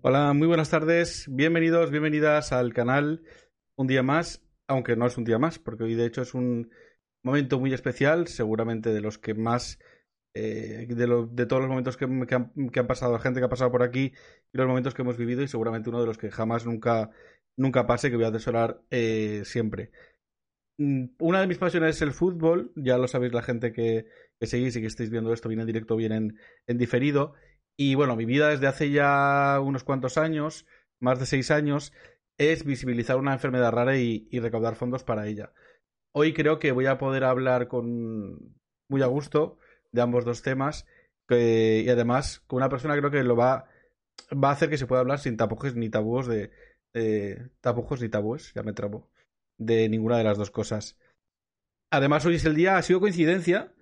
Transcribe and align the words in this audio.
Hola, 0.00 0.32
muy 0.32 0.46
buenas 0.46 0.70
tardes. 0.70 1.26
Bienvenidos, 1.28 1.90
bienvenidas 1.90 2.52
al 2.52 2.72
canal. 2.72 3.24
Un 3.74 3.88
día 3.88 4.04
más, 4.04 4.40
aunque 4.68 4.94
no 4.94 5.06
es 5.06 5.18
un 5.18 5.24
día 5.24 5.38
más, 5.38 5.58
porque 5.58 5.82
hoy 5.82 5.94
de 5.96 6.06
hecho 6.06 6.22
es 6.22 6.34
un 6.34 6.70
momento 7.24 7.58
muy 7.58 7.74
especial, 7.74 8.28
seguramente 8.28 8.90
de 8.90 9.00
los 9.00 9.18
que 9.18 9.34
más, 9.34 9.80
eh, 10.34 10.86
de, 10.88 11.26
de, 11.32 11.46
todos 11.46 11.62
los 11.62 11.68
momentos 11.68 11.96
que, 11.96 12.04
han, 12.04 12.86
pasado, 12.86 13.12
la 13.12 13.18
gente 13.18 13.40
que 13.40 13.46
ha 13.46 13.48
pasado 13.48 13.72
por 13.72 13.82
aquí 13.82 14.12
y 14.52 14.56
los 14.56 14.68
momentos 14.68 14.94
que 14.94 15.02
hemos 15.02 15.16
vivido 15.16 15.42
y 15.42 15.48
seguramente 15.48 15.90
uno 15.90 16.00
de 16.00 16.06
los 16.06 16.16
que 16.16 16.30
jamás 16.30 16.64
nunca, 16.64 17.10
nunca 17.56 17.86
pase, 17.88 18.08
que 18.08 18.16
voy 18.16 18.24
a 18.26 18.28
atesorar 18.28 18.80
eh, 18.90 19.42
siempre. 19.44 19.90
Mm, 20.78 21.06
una 21.18 21.40
de 21.40 21.48
mis 21.48 21.58
pasiones 21.58 21.96
es 21.96 22.02
el 22.02 22.12
fútbol, 22.12 22.72
ya 22.76 22.98
lo 22.98 23.08
sabéis 23.08 23.32
la 23.32 23.42
gente 23.42 23.72
que, 23.72 24.06
que 24.38 24.46
seguís 24.46 24.76
y 24.76 24.80
que 24.80 24.86
estáis 24.86 25.10
viendo 25.10 25.32
esto 25.32 25.48
bien 25.48 25.60
en 25.60 25.66
directo, 25.66 25.96
bien 25.96 26.38
en 26.66 26.78
diferido. 26.78 27.34
Y 27.80 27.94
bueno, 27.94 28.16
mi 28.16 28.24
vida 28.24 28.48
desde 28.48 28.66
hace 28.66 28.90
ya 28.90 29.60
unos 29.62 29.84
cuantos 29.84 30.18
años, 30.18 30.66
más 30.98 31.20
de 31.20 31.26
seis 31.26 31.52
años, 31.52 31.92
es 32.36 32.64
visibilizar 32.64 33.16
una 33.18 33.32
enfermedad 33.32 33.70
rara 33.70 33.96
y, 33.96 34.28
recaudar 34.40 34.74
fondos 34.74 35.04
para 35.04 35.28
ella. 35.28 35.52
Hoy 36.12 36.34
creo 36.34 36.58
que 36.58 36.72
voy 36.72 36.86
a 36.86 36.98
poder 36.98 37.22
hablar 37.22 37.68
con 37.68 38.56
muy 38.88 39.02
a 39.02 39.06
gusto 39.06 39.58
de 39.92 40.02
ambos 40.02 40.24
dos 40.24 40.42
temas 40.42 40.86
y 41.30 41.88
además 41.88 42.40
con 42.48 42.56
una 42.56 42.68
persona 42.68 42.94
que 42.94 43.00
creo 43.00 43.12
que 43.12 43.22
lo 43.22 43.36
va, 43.36 43.68
va 44.32 44.48
a 44.48 44.52
hacer 44.52 44.70
que 44.70 44.78
se 44.78 44.86
pueda 44.86 45.00
hablar 45.00 45.20
sin 45.20 45.36
tapujos 45.36 45.76
ni 45.76 45.88
tabúes 45.88 46.26
de, 46.26 46.50
tapujos 47.60 48.00
ni 48.00 48.08
tabúes, 48.08 48.52
ya 48.54 48.64
me 48.64 48.72
trabo, 48.72 49.08
de 49.56 49.88
ninguna 49.88 50.18
de 50.18 50.24
las 50.24 50.36
dos 50.36 50.50
cosas. 50.50 50.98
Además, 51.90 52.26
hoy 52.26 52.36
es 52.36 52.44
el 52.44 52.56
día, 52.56 52.76
ha 52.76 52.82
sido 52.82 52.98
coincidencia, 52.98 53.72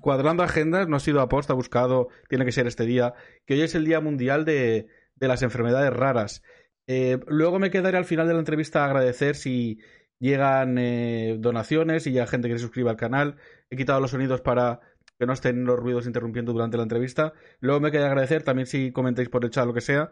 cuadrando 0.00 0.42
agendas, 0.42 0.88
no 0.88 0.96
ha 0.96 1.00
sido 1.00 1.20
aposta, 1.20 1.54
buscado, 1.54 2.08
tiene 2.28 2.44
que 2.44 2.52
ser 2.52 2.66
este 2.66 2.86
día, 2.86 3.14
que 3.46 3.54
hoy 3.54 3.62
es 3.62 3.74
el 3.74 3.84
Día 3.84 4.00
Mundial 4.00 4.44
de, 4.44 4.88
de 5.16 5.28
las 5.28 5.42
Enfermedades 5.42 5.92
Raras. 5.92 6.42
Eh, 6.86 7.20
luego 7.28 7.58
me 7.58 7.70
quedaré 7.70 7.96
al 7.98 8.04
final 8.04 8.26
de 8.26 8.34
la 8.34 8.40
entrevista 8.40 8.84
agradecer 8.84 9.36
si 9.36 9.78
llegan 10.18 10.78
eh, 10.78 11.36
donaciones 11.38 12.06
y 12.06 12.12
ya 12.12 12.26
gente 12.26 12.48
que 12.48 12.54
se 12.54 12.60
suscriba 12.60 12.90
al 12.90 12.96
canal. 12.96 13.36
He 13.70 13.76
quitado 13.76 14.00
los 14.00 14.10
sonidos 14.12 14.40
para 14.40 14.80
que 15.18 15.26
no 15.26 15.32
estén 15.32 15.64
los 15.64 15.78
ruidos 15.78 16.06
interrumpiendo 16.06 16.52
durante 16.52 16.76
la 16.76 16.82
entrevista. 16.82 17.32
Luego 17.60 17.80
me 17.80 17.90
queda 17.92 18.06
agradecer 18.06 18.42
también 18.42 18.66
si 18.66 18.92
comentáis 18.92 19.28
por 19.28 19.44
el 19.44 19.50
chat 19.50 19.66
lo 19.66 19.74
que 19.74 19.80
sea. 19.80 20.10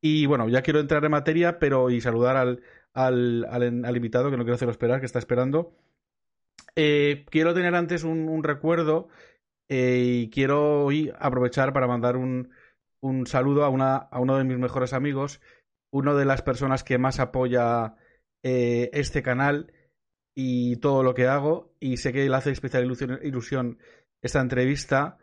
Y 0.00 0.26
bueno, 0.26 0.48
ya 0.48 0.62
quiero 0.62 0.80
entrar 0.80 1.04
en 1.04 1.10
materia, 1.10 1.58
pero 1.58 1.90
y 1.90 2.00
saludar 2.00 2.36
al, 2.36 2.62
al, 2.92 3.46
al, 3.50 3.84
al 3.84 3.96
invitado, 3.96 4.30
que 4.30 4.36
no 4.36 4.44
quiero 4.44 4.54
hacerlo 4.54 4.72
esperar, 4.72 5.00
que 5.00 5.06
está 5.06 5.18
esperando. 5.18 5.76
Eh, 6.80 7.24
quiero 7.28 7.54
tener 7.54 7.74
antes 7.74 8.04
un, 8.04 8.44
recuerdo 8.44 9.08
eh, 9.68 10.00
y 10.00 10.30
quiero 10.30 10.84
hoy 10.84 11.12
aprovechar 11.18 11.72
para 11.72 11.88
mandar 11.88 12.16
un, 12.16 12.52
un 13.00 13.26
saludo 13.26 13.64
a, 13.64 13.68
una, 13.68 13.96
a 13.96 14.20
uno 14.20 14.38
de 14.38 14.44
mis 14.44 14.58
mejores 14.58 14.92
amigos, 14.92 15.40
una 15.90 16.14
de 16.14 16.24
las 16.24 16.42
personas 16.42 16.84
que 16.84 16.96
más 16.96 17.18
apoya 17.18 17.96
eh, 18.44 18.90
este 18.92 19.24
canal 19.24 19.72
y 20.36 20.76
todo 20.76 21.02
lo 21.02 21.14
que 21.14 21.26
hago. 21.26 21.74
Y 21.80 21.96
sé 21.96 22.12
que 22.12 22.28
le 22.28 22.36
hace 22.36 22.52
especial 22.52 22.84
ilusión, 22.84 23.18
ilusión 23.24 23.78
esta 24.22 24.40
entrevista. 24.40 25.18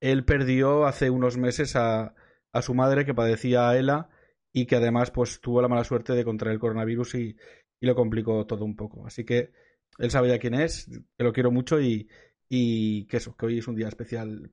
Él 0.00 0.24
perdió 0.24 0.86
hace 0.86 1.10
unos 1.10 1.36
meses 1.36 1.76
a, 1.76 2.16
a 2.52 2.62
su 2.62 2.74
madre 2.74 3.04
que 3.04 3.14
padecía 3.14 3.76
ELA 3.76 4.08
y 4.52 4.66
que 4.66 4.74
además 4.74 5.12
pues 5.12 5.40
tuvo 5.40 5.62
la 5.62 5.68
mala 5.68 5.84
suerte 5.84 6.14
de 6.14 6.24
contraer 6.24 6.54
el 6.54 6.60
coronavirus 6.60 7.14
y, 7.14 7.36
y 7.80 7.86
lo 7.86 7.94
complicó 7.94 8.44
todo 8.44 8.64
un 8.64 8.74
poco. 8.74 9.06
Así 9.06 9.24
que 9.24 9.52
él 9.98 10.10
sabe 10.10 10.28
ya 10.28 10.38
quién 10.38 10.54
es, 10.54 10.90
que 11.16 11.24
lo 11.24 11.32
quiero 11.32 11.50
mucho 11.50 11.80
y, 11.80 12.08
que 12.48 13.16
eso, 13.16 13.36
que 13.36 13.46
hoy 13.46 13.58
es 13.58 13.68
un 13.68 13.76
día 13.76 13.88
especial 13.88 14.52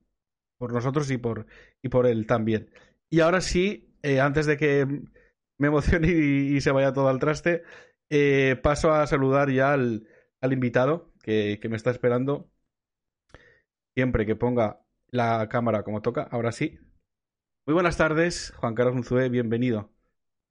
por 0.58 0.74
nosotros 0.74 1.10
y 1.12 1.18
por, 1.18 1.46
y 1.82 1.90
por 1.90 2.08
él 2.08 2.26
también. 2.26 2.70
Y 3.10 3.20
ahora 3.20 3.42
sí, 3.42 3.96
eh, 4.02 4.20
antes 4.20 4.46
de 4.46 4.58
que 4.58 4.86
me 5.58 5.68
emocione 5.68 6.08
y, 6.10 6.62
se 6.62 6.72
vaya 6.72 6.94
todo 6.94 7.10
al 7.10 7.20
traste, 7.20 7.64
eh, 8.10 8.60
paso 8.62 8.92
a 8.92 9.08
saludar 9.08 9.50
ya 9.52 9.74
al, 9.74 10.08
invitado 10.42 11.14
que, 11.22 11.60
que, 11.62 11.70
me 11.70 11.78
está 11.78 11.92
esperando. 11.92 12.50
Siempre 13.96 14.26
que 14.26 14.36
ponga 14.36 14.82
la 15.12 15.48
cámara 15.50 15.84
como 15.84 16.02
toca, 16.02 16.24
ahora 16.24 16.52
sí. 16.52 16.80
Muy 17.66 17.74
buenas 17.74 17.98
tardes, 17.98 18.52
Juan 18.58 18.76
Carlos 18.76 18.96
Unzué, 18.96 19.30
bienvenido. 19.30 19.92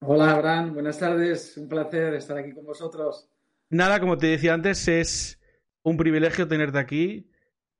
Hola, 0.00 0.32
Abraham, 0.32 0.74
buenas 0.74 0.98
tardes, 0.98 1.56
un 1.56 1.68
placer 1.68 2.14
estar 2.14 2.36
aquí 2.36 2.52
con 2.52 2.64
vosotros. 2.64 3.31
Nada, 3.72 4.00
como 4.00 4.18
te 4.18 4.26
decía 4.26 4.52
antes, 4.52 4.86
es 4.86 5.40
un 5.82 5.96
privilegio 5.96 6.46
tenerte 6.46 6.78
aquí. 6.78 7.30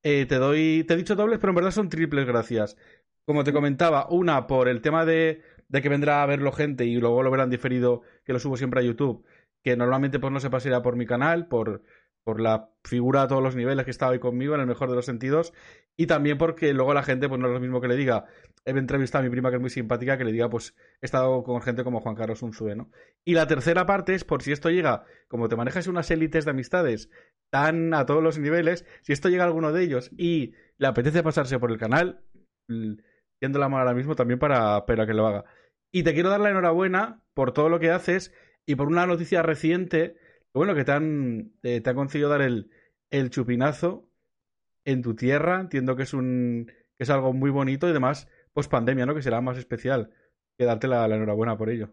Eh, 0.03 0.25
te 0.27 0.37
doy, 0.37 0.85
te 0.89 0.95
he 0.95 0.97
dicho 0.97 1.17
dobles, 1.17 1.39
pero 1.39 1.51
en 1.51 1.57
verdad 1.57 1.71
son 1.71 1.91
triples 1.91 2.27
gracias. 2.27 2.79
Como 3.27 3.45
te 3.45 3.53
comentaba, 3.53 4.09
una 4.09 4.47
por 4.47 4.69
el 4.69 4.81
tema 4.81 5.05
de, 5.05 5.43
de 5.69 5.83
que 5.83 5.91
vendrá 5.91 6.23
a 6.23 6.27
verlo 6.27 6.51
gente 6.51 6.87
y 6.87 6.97
luego 6.97 7.23
lo 7.23 7.31
verán 7.31 7.51
diferido, 7.51 8.01
que 8.25 8.33
lo 8.33 8.39
subo 8.41 8.57
siempre 8.57 8.81
a 8.81 8.85
YouTube, 8.85 9.27
que 9.63 9.77
normalmente 9.77 10.19
pues 10.19 10.33
no 10.33 10.41
se 10.41 10.49
pasará 10.49 10.81
por 10.81 10.97
mi 10.97 11.05
canal, 11.05 11.47
por, 11.47 11.83
por 12.25 12.41
la 12.41 12.71
figura 12.85 13.23
a 13.23 13.29
todos 13.29 13.43
los 13.43 13.57
niveles 13.57 13.85
que 13.85 13.91
estaba 13.91 14.13
ahí 14.13 14.19
conmigo, 14.19 14.55
en 14.55 14.61
el 14.61 14.67
mejor 14.67 14.89
de 14.89 14.97
los 14.97 15.07
sentidos, 15.07 15.53
y 15.97 16.07
también 16.07 16.39
porque 16.39 16.73
luego 16.73 16.95
la 16.95 17.03
gente, 17.03 17.29
pues 17.29 17.41
no 17.41 17.49
es 17.49 17.53
lo 17.53 17.61
mismo 17.61 17.81
que 17.81 17.89
le 17.89 17.97
diga, 17.97 18.27
he 18.65 18.71
entrevistado 18.71 19.23
a 19.23 19.25
mi 19.25 19.31
prima 19.31 19.51
que 19.51 19.57
es 19.57 19.61
muy 19.61 19.71
simpática, 19.71 20.17
que 20.17 20.25
le 20.25 20.33
diga, 20.33 20.49
pues 20.49 20.75
he 21.01 21.07
estado 21.07 21.43
con 21.43 21.61
gente 21.63 21.85
como 21.85 22.01
Juan 22.01 22.15
Carlos 22.15 22.43
Unzue, 22.43 22.77
¿no? 22.77 22.91
Y 23.25 23.35
la 23.35 23.47
tercera 23.47 23.87
parte 23.87 24.15
es, 24.15 24.25
por 24.25 24.43
si 24.43 24.53
esto 24.53 24.71
llega, 24.71 25.05
como 25.29 25.49
te 25.49 25.57
manejas 25.57 25.87
unas 25.87 26.11
élites 26.11 26.45
de 26.45 26.53
amistades 26.53 27.11
tan 27.51 27.93
a 27.93 28.07
todos 28.07 28.23
los 28.23 28.39
niveles, 28.39 28.87
si 29.03 29.13
esto 29.13 29.29
llega 29.29 29.45
a 29.45 29.47
alguno 29.47 29.73
de 29.73 29.83
ellos 29.83 30.11
y 30.17 30.55
le 30.79 30.87
apetece 30.87 31.23
pasarse 31.23 31.59
por 31.59 31.71
el 31.71 31.79
canal, 31.79 32.23
yendo 32.69 33.59
la 33.59 33.69
mano 33.69 33.83
ahora 33.83 33.95
mismo 33.95 34.15
también 34.15 34.39
para, 34.39 34.87
para 34.87 35.07
que 35.07 35.15
lo 35.15 35.27
haga. 35.27 35.45
Y 35.91 36.05
te 36.05 36.15
quiero 36.15 36.31
dar 36.31 36.41
la 36.41 36.51
enhorabuena 36.51 37.23
por 37.35 37.53
todo 37.53 37.69
lo 37.69 37.79
que 37.79 37.91
haces 37.91 38.33
y 38.65 38.77
por 38.77 38.89
una 38.89 39.07
noticia 39.07 39.43
reciente 39.43 40.17
bueno, 40.53 40.75
que 40.75 40.85
te 40.85 40.93
han, 40.93 41.53
eh, 41.63 41.81
te 41.81 41.91
han 41.91 41.97
conseguido 41.97 42.29
dar 42.29 42.43
el, 42.43 42.71
el 43.11 43.31
chupinazo 43.31 44.09
en 44.85 45.03
tu 45.03 45.15
tierra. 45.15 45.61
Entiendo 45.61 45.97
que 45.97 46.03
es 46.03 46.15
un 46.15 46.71
que 46.97 47.05
es 47.05 47.11
algo 47.11 47.33
muy 47.33 47.51
bonito 47.51 47.87
y 47.87 47.91
además, 47.91 48.29
pues 48.53 48.69
pandemia, 48.69 49.07
¿no? 49.07 49.15
Que 49.15 49.23
será 49.23 49.41
más 49.41 49.59
especial 49.59 50.11
que 50.57 50.65
darte 50.65 50.89
la, 50.89 51.07
enhorabuena 51.07 51.57
por 51.57 51.71
ello. 51.71 51.91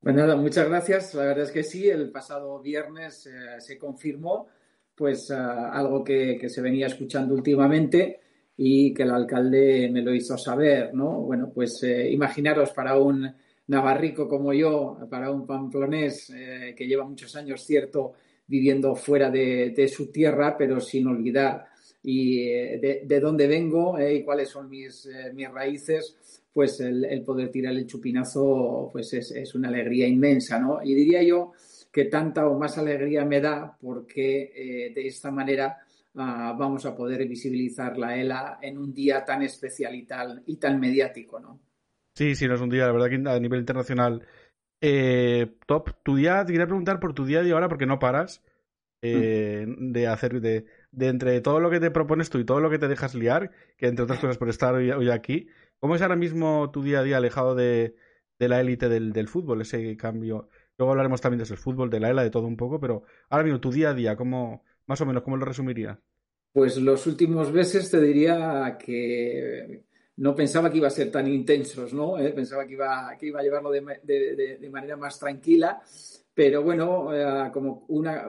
Pues 0.00 0.14
muchas 0.36 0.68
gracias. 0.68 1.14
La 1.14 1.24
verdad 1.24 1.44
es 1.44 1.52
que 1.52 1.62
sí, 1.62 1.88
el 1.88 2.10
pasado 2.10 2.60
viernes 2.60 3.26
eh, 3.26 3.60
se 3.60 3.78
confirmó 3.78 4.48
pues 4.94 5.30
ah, 5.30 5.70
algo 5.72 6.04
que, 6.04 6.36
que, 6.38 6.48
se 6.48 6.60
venía 6.60 6.86
escuchando 6.86 7.34
últimamente 7.34 8.20
y 8.56 8.92
que 8.92 9.04
el 9.04 9.10
alcalde 9.10 9.88
me 9.90 10.02
lo 10.02 10.14
hizo 10.14 10.36
saber, 10.36 10.92
¿no? 10.92 11.22
Bueno, 11.22 11.50
pues 11.54 11.82
eh, 11.82 12.10
imaginaros 12.10 12.72
para 12.72 12.98
un 12.98 13.34
navarrico 13.70 14.28
como 14.28 14.52
yo, 14.52 14.98
para 15.08 15.30
un 15.30 15.46
pamplonés 15.46 16.30
eh, 16.30 16.74
que 16.76 16.88
lleva 16.88 17.04
muchos 17.04 17.36
años, 17.36 17.64
cierto, 17.64 18.14
viviendo 18.48 18.96
fuera 18.96 19.30
de, 19.30 19.88
su 19.88 20.10
tierra, 20.10 20.56
pero 20.58 20.80
sin 20.80 21.06
olvidar 21.06 21.66
y 22.02 22.40
eh, 22.48 23.04
de, 23.04 23.20
dónde 23.20 23.46
vengo 23.46 23.96
eh, 23.96 24.16
y 24.16 24.24
cuáles 24.24 24.48
son 24.48 24.68
mis, 24.68 25.08
mis 25.34 25.48
raíces, 25.48 26.16
pues 26.52 26.80
el, 26.80 27.22
poder 27.24 27.50
tirar 27.50 27.72
el 27.74 27.86
chupinazo 27.86 28.90
pues 28.92 29.12
es, 29.12 29.54
una 29.54 29.68
alegría 29.68 30.08
inmensa, 30.08 30.58
¿no? 30.58 30.80
Y 30.82 30.92
diría 30.92 31.22
yo 31.22 31.52
que 31.92 32.06
tanta 32.06 32.48
o 32.48 32.58
más 32.58 32.76
alegría 32.76 33.24
me 33.24 33.40
da 33.40 33.76
porque 33.80 34.92
de 34.92 35.06
esta 35.06 35.30
manera 35.30 35.78
ah, 36.16 36.56
vamos 36.58 36.86
a 36.86 36.96
poder 36.96 37.26
visibilizar 37.28 37.96
la 37.96 38.16
ELA 38.16 38.58
en 38.62 38.78
un 38.78 38.92
día 38.92 39.24
tan 39.24 39.42
especial 39.42 39.94
y, 39.94 40.02
tal, 40.02 40.42
y 40.46 40.56
tan 40.56 40.80
mediático, 40.80 41.38
¿no? 41.38 41.69
Sí, 42.20 42.34
sí, 42.34 42.46
no 42.46 42.54
es 42.54 42.60
un 42.60 42.68
día, 42.68 42.84
la 42.84 42.92
verdad 42.92 43.08
que 43.08 43.30
a 43.30 43.40
nivel 43.40 43.60
internacional 43.60 44.26
eh, 44.82 45.56
top. 45.64 45.92
Tu 46.02 46.16
día, 46.16 46.44
te 46.44 46.52
quería 46.52 46.66
preguntar 46.66 47.00
por 47.00 47.14
tu 47.14 47.24
día 47.24 47.42
de 47.42 47.50
ahora 47.52 47.70
porque 47.70 47.86
no 47.86 47.98
paras 47.98 48.42
eh, 49.00 49.64
mm. 49.66 49.92
de 49.92 50.06
hacer, 50.06 50.38
de, 50.42 50.66
de, 50.92 51.08
entre 51.08 51.40
todo 51.40 51.60
lo 51.60 51.70
que 51.70 51.80
te 51.80 51.90
propones 51.90 52.28
tú 52.28 52.38
y 52.38 52.44
todo 52.44 52.60
lo 52.60 52.68
que 52.68 52.78
te 52.78 52.88
dejas 52.88 53.14
liar, 53.14 53.52
que 53.78 53.86
entre 53.86 54.04
otras 54.04 54.18
cosas 54.20 54.36
por 54.36 54.50
estar 54.50 54.74
hoy, 54.74 55.08
aquí, 55.08 55.48
¿cómo 55.78 55.94
es 55.94 56.02
ahora 56.02 56.16
mismo 56.16 56.70
tu 56.70 56.82
día 56.82 56.98
a 56.98 57.04
día 57.04 57.16
alejado 57.16 57.54
de, 57.54 57.94
de 58.38 58.48
la 58.50 58.60
élite 58.60 58.90
del, 58.90 59.14
del, 59.14 59.28
fútbol, 59.28 59.62
ese 59.62 59.96
cambio? 59.96 60.50
Luego 60.76 60.90
hablaremos 60.90 61.22
también 61.22 61.42
del 61.42 61.56
fútbol, 61.56 61.88
de 61.88 62.00
la 62.00 62.10
ELA, 62.10 62.22
de 62.22 62.30
todo 62.30 62.46
un 62.46 62.58
poco, 62.58 62.78
pero 62.78 63.02
ahora 63.30 63.44
mismo 63.44 63.60
tu 63.60 63.72
día 63.72 63.88
a 63.88 63.94
día, 63.94 64.14
¿cómo, 64.14 64.62
más 64.84 65.00
o 65.00 65.06
menos, 65.06 65.22
cómo 65.22 65.38
lo 65.38 65.46
resumirías? 65.46 65.96
Pues 66.52 66.76
los 66.76 67.06
últimos 67.06 67.50
meses 67.50 67.90
te 67.90 67.98
diría 67.98 68.76
que 68.78 69.84
no 70.20 70.34
pensaba 70.34 70.70
que 70.70 70.76
iba 70.76 70.86
a 70.86 70.90
ser 70.90 71.10
tan 71.10 71.26
intensos, 71.26 71.94
¿no? 71.94 72.18
Eh, 72.18 72.30
pensaba 72.32 72.66
que 72.66 72.74
iba, 72.74 73.16
que 73.18 73.26
iba 73.26 73.40
a 73.40 73.42
llevarlo 73.42 73.70
de, 73.70 74.68
manera 74.70 74.94
más 74.94 75.18
tranquila, 75.18 75.80
pero 76.34 76.62
bueno, 76.62 77.08
eh, 77.14 77.50
como 77.50 77.86
una, 77.88 78.28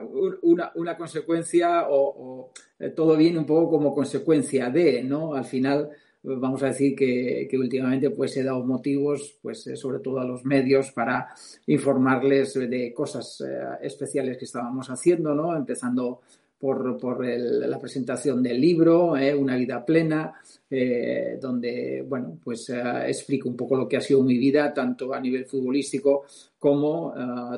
una, 0.74 0.96
consecuencia 0.96 1.88
o, 1.90 2.50
eh, 2.78 2.90
todo 2.90 3.14
viene 3.14 3.38
un 3.38 3.44
poco 3.44 3.72
como 3.72 3.94
consecuencia 3.94 4.70
de, 4.70 5.02
¿no? 5.02 5.34
Al 5.34 5.44
final 5.44 5.90
vamos 6.22 6.62
a 6.62 6.68
decir 6.68 6.96
que, 6.96 7.46
últimamente 7.58 8.08
pues 8.08 8.34
he 8.38 8.42
dado 8.42 8.64
motivos, 8.64 9.38
pues 9.42 9.68
sobre 9.74 9.98
todo 9.98 10.20
a 10.20 10.24
los 10.24 10.46
medios 10.46 10.92
para 10.92 11.28
informarles 11.66 12.54
de 12.54 12.94
cosas 12.94 13.44
especiales 13.82 14.38
que 14.38 14.46
estábamos 14.46 14.88
haciendo, 14.88 15.34
¿no? 15.34 15.54
Empezando 15.54 16.22
por, 16.62 17.26
la 17.26 17.80
presentación 17.80 18.40
del 18.40 18.60
libro, 18.60 19.16
eh, 19.16 19.34
Una 19.34 19.56
vida 19.56 19.84
plena, 19.84 20.32
eh, 20.70 21.36
donde, 21.40 22.04
bueno, 22.06 22.38
pues 22.40 22.70
eh, 22.70 22.80
explico 23.08 23.48
un 23.48 23.56
poco 23.56 23.74
lo 23.74 23.88
que 23.88 23.96
ha 23.96 24.00
sido 24.00 24.22
mi 24.22 24.38
vida, 24.38 24.72
tanto 24.72 25.12
a 25.12 25.18
nivel 25.18 25.44
futbolístico 25.44 26.24
como 26.60 27.12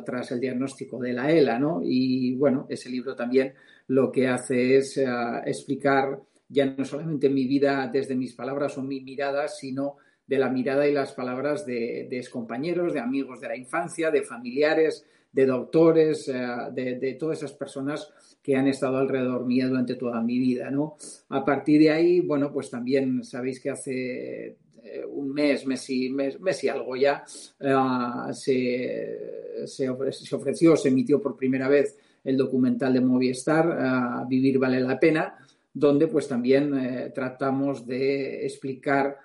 tras 0.06 0.32
el 0.32 0.40
diagnóstico 0.40 0.98
de 0.98 1.12
la 1.12 1.30
ELA, 1.30 1.58
¿no? 1.58 1.82
Y, 1.84 2.34
bueno, 2.36 2.64
ese 2.70 2.88
libro 2.88 3.14
también 3.14 3.52
lo 3.88 4.10
que 4.10 4.26
hace 4.26 4.78
es 4.78 4.98
explicar 5.44 6.18
ya 6.48 6.64
no 6.64 6.86
solamente 6.86 7.28
mi 7.28 7.46
vida 7.46 7.90
desde 7.92 8.16
mis 8.16 8.32
palabras 8.32 8.78
o 8.78 8.82
mi 8.82 9.02
mirada, 9.02 9.48
sino 9.48 9.96
de 10.26 10.38
la 10.38 10.48
mirada 10.48 10.88
y 10.88 10.94
las 10.94 11.12
palabras 11.12 11.66
de, 11.66 12.06
de 12.08 12.26
compañeros, 12.30 12.94
de 12.94 13.00
amigos 13.00 13.38
de 13.42 13.48
la 13.48 13.56
infancia, 13.56 14.10
de 14.10 14.22
familiares, 14.22 15.04
de 15.30 15.44
doctores, 15.44 16.24
de, 16.26 16.98
de 16.98 17.16
todas 17.20 17.38
esas 17.38 17.52
personas 17.52 18.10
que 18.44 18.55
han 18.55 18.69
estado 18.69 18.99
alrededor 18.99 19.46
mío 19.46 19.70
durante 19.70 19.94
toda 19.94 20.20
mi 20.20 20.38
vida, 20.38 20.70
¿no? 20.70 20.96
A 21.31 21.43
partir 21.43 21.81
de 21.81 21.91
ahí, 21.91 22.20
bueno, 22.20 22.52
pues 22.52 22.69
también 22.69 23.25
sabéis 23.25 23.58
que 23.58 23.70
hace 23.70 24.58
eh, 24.85 25.05
un 25.08 25.32
mes, 25.32 25.67
mes 25.67 25.88
y, 25.88 26.69
algo 26.69 26.94
ya, 26.94 27.25
eh, 27.58 28.35
se, 28.35 29.67
se, 29.67 29.88
ofreció, 29.88 30.76
se 30.76 30.88
emitió 30.91 31.23
por 31.23 31.38
primera 31.38 31.69
vez 31.69 31.96
el 32.23 32.37
documental 32.37 32.93
de 32.93 33.00
Movistar, 33.00 33.67
uh, 33.67 34.29
Vivir 34.29 34.58
vale 34.58 34.79
la 34.81 35.00
pena, 35.00 35.38
donde 35.73 36.06
pues 36.06 36.29
también 36.29 37.12
tratamos 37.14 37.87
de 37.87 38.44
explicar 38.44 39.19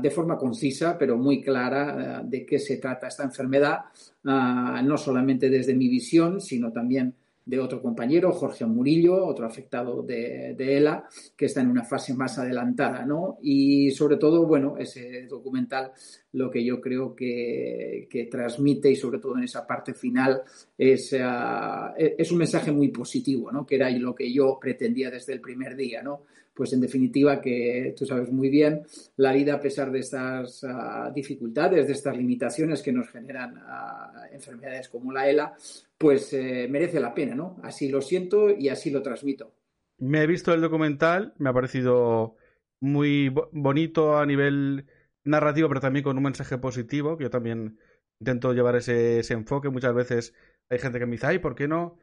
de 0.00 0.10
forma 0.10 0.36
concisa, 0.36 0.98
pero 0.98 1.16
muy 1.16 1.40
clara, 1.40 2.22
de 2.24 2.44
qué 2.44 2.58
se 2.58 2.78
trata 2.78 3.06
esta 3.06 3.22
enfermedad, 3.22 3.80
no 4.24 4.98
solamente 4.98 5.48
desde 5.48 5.74
mi 5.74 5.88
visión, 5.88 6.40
sino 6.40 6.72
también 6.72 7.14
de 7.44 7.58
otro 7.58 7.82
compañero, 7.82 8.32
Jorge 8.32 8.64
Murillo, 8.64 9.26
otro 9.26 9.46
afectado 9.46 10.02
de, 10.02 10.54
ELA, 10.58 11.08
que 11.36 11.46
está 11.46 11.60
en 11.60 11.70
una 11.70 11.84
fase 11.84 12.14
más 12.14 12.38
adelantada, 12.38 13.04
¿no? 13.04 13.38
Y 13.42 13.90
sobre 13.90 14.16
todo, 14.16 14.46
bueno, 14.46 14.76
ese 14.78 15.26
documental 15.26 15.92
lo 16.32 16.50
que 16.50 16.64
yo 16.64 16.80
creo 16.80 17.14
que, 17.14 18.08
transmite 18.30 18.90
y 18.90 18.96
sobre 18.96 19.18
todo 19.18 19.36
en 19.36 19.44
esa 19.44 19.66
parte 19.66 19.94
final 19.94 20.42
es, 20.78 21.14
ah, 21.20 21.94
es 21.96 22.30
un 22.30 22.38
mensaje 22.38 22.70
muy 22.70 22.88
positivo, 22.88 23.50
¿no? 23.50 23.66
Que 23.66 23.76
era 23.76 23.90
lo 23.90 24.14
que 24.14 24.32
yo 24.32 24.58
pretendía 24.60 25.10
desde 25.10 25.32
el 25.32 25.40
primer 25.40 25.76
día, 25.76 26.02
¿no? 26.02 26.22
pues 26.54 26.72
en 26.72 26.80
definitiva 26.80 27.40
que 27.40 27.94
tú 27.96 28.04
sabes 28.04 28.30
muy 28.30 28.50
bien, 28.50 28.82
la 29.16 29.32
vida 29.32 29.54
a 29.54 29.60
pesar 29.60 29.90
de 29.90 30.00
estas 30.00 30.64
ah, 30.64 31.10
dificultades, 31.14 31.86
de 31.86 31.92
estas 31.92 32.16
limitaciones 32.16 32.82
que 32.82 32.92
nos 32.92 33.08
generan 33.08 33.54
ah, 33.58 34.26
enfermedades 34.30 34.88
como 34.88 35.12
la 35.12 35.28
ELA, 35.28 35.54
pues 36.02 36.32
eh, 36.32 36.66
merece 36.68 36.98
la 36.98 37.14
pena, 37.14 37.36
¿no? 37.36 37.60
Así 37.62 37.88
lo 37.88 38.02
siento 38.02 38.50
y 38.50 38.68
así 38.68 38.90
lo 38.90 39.02
transmito. 39.02 39.54
Me 39.98 40.22
he 40.22 40.26
visto 40.26 40.52
el 40.52 40.60
documental, 40.60 41.32
me 41.38 41.48
ha 41.48 41.52
parecido 41.52 42.34
muy 42.80 43.32
bonito 43.52 44.18
a 44.18 44.26
nivel 44.26 44.86
narrativo, 45.22 45.68
pero 45.68 45.80
también 45.80 46.02
con 46.02 46.16
un 46.16 46.24
mensaje 46.24 46.58
positivo, 46.58 47.16
que 47.16 47.22
yo 47.22 47.30
también 47.30 47.78
intento 48.18 48.52
llevar 48.52 48.74
ese, 48.74 49.20
enfoque. 49.32 49.68
Muchas 49.68 49.94
veces 49.94 50.34
hay 50.68 50.80
gente 50.80 50.98
que 50.98 51.06
me 51.06 51.12
dice, 51.12 51.28
ay, 51.28 51.38
¿por 51.38 51.54
qué 51.54 51.68
no, 51.68 52.00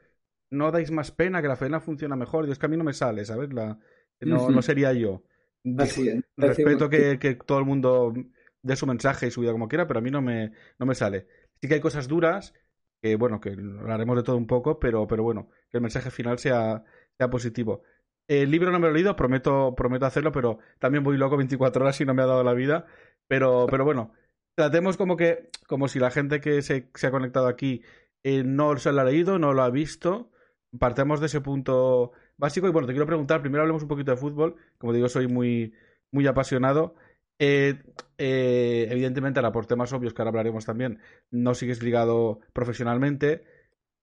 no 0.49 0.71
dais 0.71 0.91
más 0.91 1.11
pena? 1.11 1.41
Que 1.41 1.49
la 1.49 1.57
pena 1.57 1.81
funciona 1.81 2.15
mejor. 2.15 2.47
Y 2.47 2.51
es 2.51 2.57
que 2.57 2.67
a 2.67 2.69
mí 2.69 2.77
no 2.77 2.85
me 2.85 2.93
sale, 2.93 3.25
¿sabes? 3.25 3.51
La, 3.51 3.77
no, 4.21 4.49
no 4.49 4.61
sería 4.61 4.93
yo. 4.93 5.23
Respeto 5.65 6.89
que, 6.89 7.37
todo 7.45 7.59
el 7.59 7.65
mundo 7.65 8.13
dé 8.61 8.77
su 8.77 8.87
mensaje 8.87 9.27
y 9.27 9.31
su 9.31 9.41
vida 9.41 9.51
como 9.51 9.67
quiera, 9.67 9.87
pero 9.87 9.99
a 9.99 10.01
mí 10.01 10.09
no 10.09 10.21
me, 10.21 10.53
no 10.77 10.85
me 10.85 10.95
sale. 10.95 11.27
Sí 11.61 11.67
que 11.67 11.73
hay 11.73 11.81
cosas 11.81 12.07
duras, 12.07 12.53
que 13.01 13.15
bueno, 13.15 13.39
que 13.39 13.49
hablaremos 13.51 14.17
de 14.17 14.23
todo 14.23 14.37
un 14.37 14.47
poco, 14.47 14.79
pero, 14.79 15.07
pero 15.07 15.23
bueno, 15.23 15.49
que 15.69 15.77
el 15.77 15.81
mensaje 15.81 16.11
final 16.11 16.39
sea, 16.39 16.83
sea 17.17 17.29
positivo. 17.29 17.83
El 18.27 18.51
libro 18.51 18.71
no 18.71 18.79
me 18.79 18.87
lo 18.87 18.91
he 18.91 18.93
leído, 18.95 19.15
prometo, 19.15 19.73
prometo 19.75 20.05
hacerlo, 20.05 20.31
pero 20.31 20.59
también 20.79 21.03
voy 21.03 21.17
loco 21.17 21.37
24 21.37 21.83
horas 21.83 21.99
y 22.01 22.05
no 22.05 22.13
me 22.13 22.21
ha 22.21 22.27
dado 22.27 22.43
la 22.43 22.53
vida. 22.53 22.85
Pero, 23.27 23.67
pero 23.69 23.85
bueno, 23.85 24.13
tratemos 24.55 24.97
como 24.97 25.17
que, 25.17 25.49
como 25.67 25.87
si 25.87 25.99
la 25.99 26.11
gente 26.11 26.39
que 26.41 26.61
se, 26.61 26.89
se 26.93 27.07
ha 27.07 27.11
conectado 27.11 27.47
aquí 27.47 27.81
eh, 28.23 28.43
no 28.43 28.77
se 28.77 28.91
lo 28.91 29.01
ha 29.01 29.05
leído, 29.05 29.39
no 29.39 29.53
lo 29.53 29.63
ha 29.63 29.69
visto. 29.69 30.31
Partemos 30.77 31.19
de 31.19 31.27
ese 31.27 31.41
punto 31.41 32.11
básico. 32.37 32.67
Y 32.67 32.71
bueno, 32.71 32.87
te 32.87 32.93
quiero 32.93 33.07
preguntar, 33.07 33.41
primero 33.41 33.61
hablemos 33.61 33.83
un 33.83 33.89
poquito 33.89 34.11
de 34.11 34.17
fútbol. 34.17 34.55
Como 34.77 34.93
digo, 34.93 35.09
soy 35.09 35.27
muy, 35.27 35.73
muy 36.11 36.27
apasionado. 36.27 36.95
Eh, 37.39 37.81
eh, 38.17 38.87
evidentemente, 38.91 39.39
ahora 39.39 39.53
por 39.53 39.65
temas 39.65 39.93
obvios 39.93 40.13
que 40.13 40.21
ahora 40.21 40.29
hablaremos 40.29 40.65
también, 40.65 40.99
no 41.31 41.55
sigues 41.55 41.81
ligado 41.81 42.41
profesionalmente. 42.53 43.45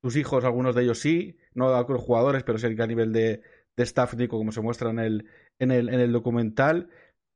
Tus 0.01 0.17
hijos, 0.17 0.45
algunos 0.45 0.75
de 0.75 0.85
ellos 0.85 0.99
sí, 1.01 1.39
no 1.55 1.75
a 1.75 1.87
los 1.87 2.03
jugadores, 2.03 2.43
pero 2.43 2.59
sí 2.59 2.67
a 2.67 2.87
nivel 2.87 3.13
de, 3.13 3.43
staff 3.77 4.13
técnico, 4.13 4.39
como 4.39 4.53
se 4.53 4.63
muestra 4.63 4.91
en 4.91 4.99
el, 4.99 5.27
en 5.59 5.71
el, 5.71 5.89
en 5.91 6.01
el 6.01 6.13
documental. 6.13 6.89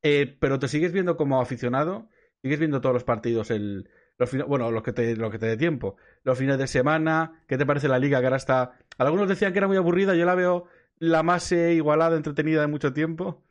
Eh, 0.02 0.36
pero 0.40 0.58
te 0.58 0.68
sigues 0.68 0.92
viendo 0.92 1.16
como 1.16 1.40
aficionado, 1.40 2.08
sigues 2.42 2.58
viendo 2.58 2.80
todos 2.80 2.94
los 2.94 3.04
partidos, 3.04 3.50
el, 3.50 3.90
los, 4.16 4.30
bueno, 4.46 4.70
lo 4.70 4.82
que, 4.82 4.92
te, 4.92 5.16
lo 5.16 5.30
que 5.30 5.38
te 5.38 5.46
dé 5.46 5.56
tiempo, 5.58 5.96
los 6.24 6.38
fines 6.38 6.56
de 6.58 6.66
semana, 6.66 7.42
¿qué 7.46 7.58
te 7.58 7.66
parece 7.66 7.88
la 7.88 7.98
liga 7.98 8.20
que 8.20 8.26
ahora 8.26 8.38
está? 8.38 8.78
Algunos 8.96 9.28
decían 9.28 9.52
que 9.52 9.58
era 9.58 9.68
muy 9.68 9.76
aburrida, 9.76 10.14
yo 10.14 10.24
la 10.24 10.34
veo 10.34 10.64
la 10.98 11.22
más 11.22 11.52
igualada, 11.52 12.16
entretenida 12.16 12.62
de 12.62 12.66
mucho 12.68 12.94
tiempo? 12.94 13.44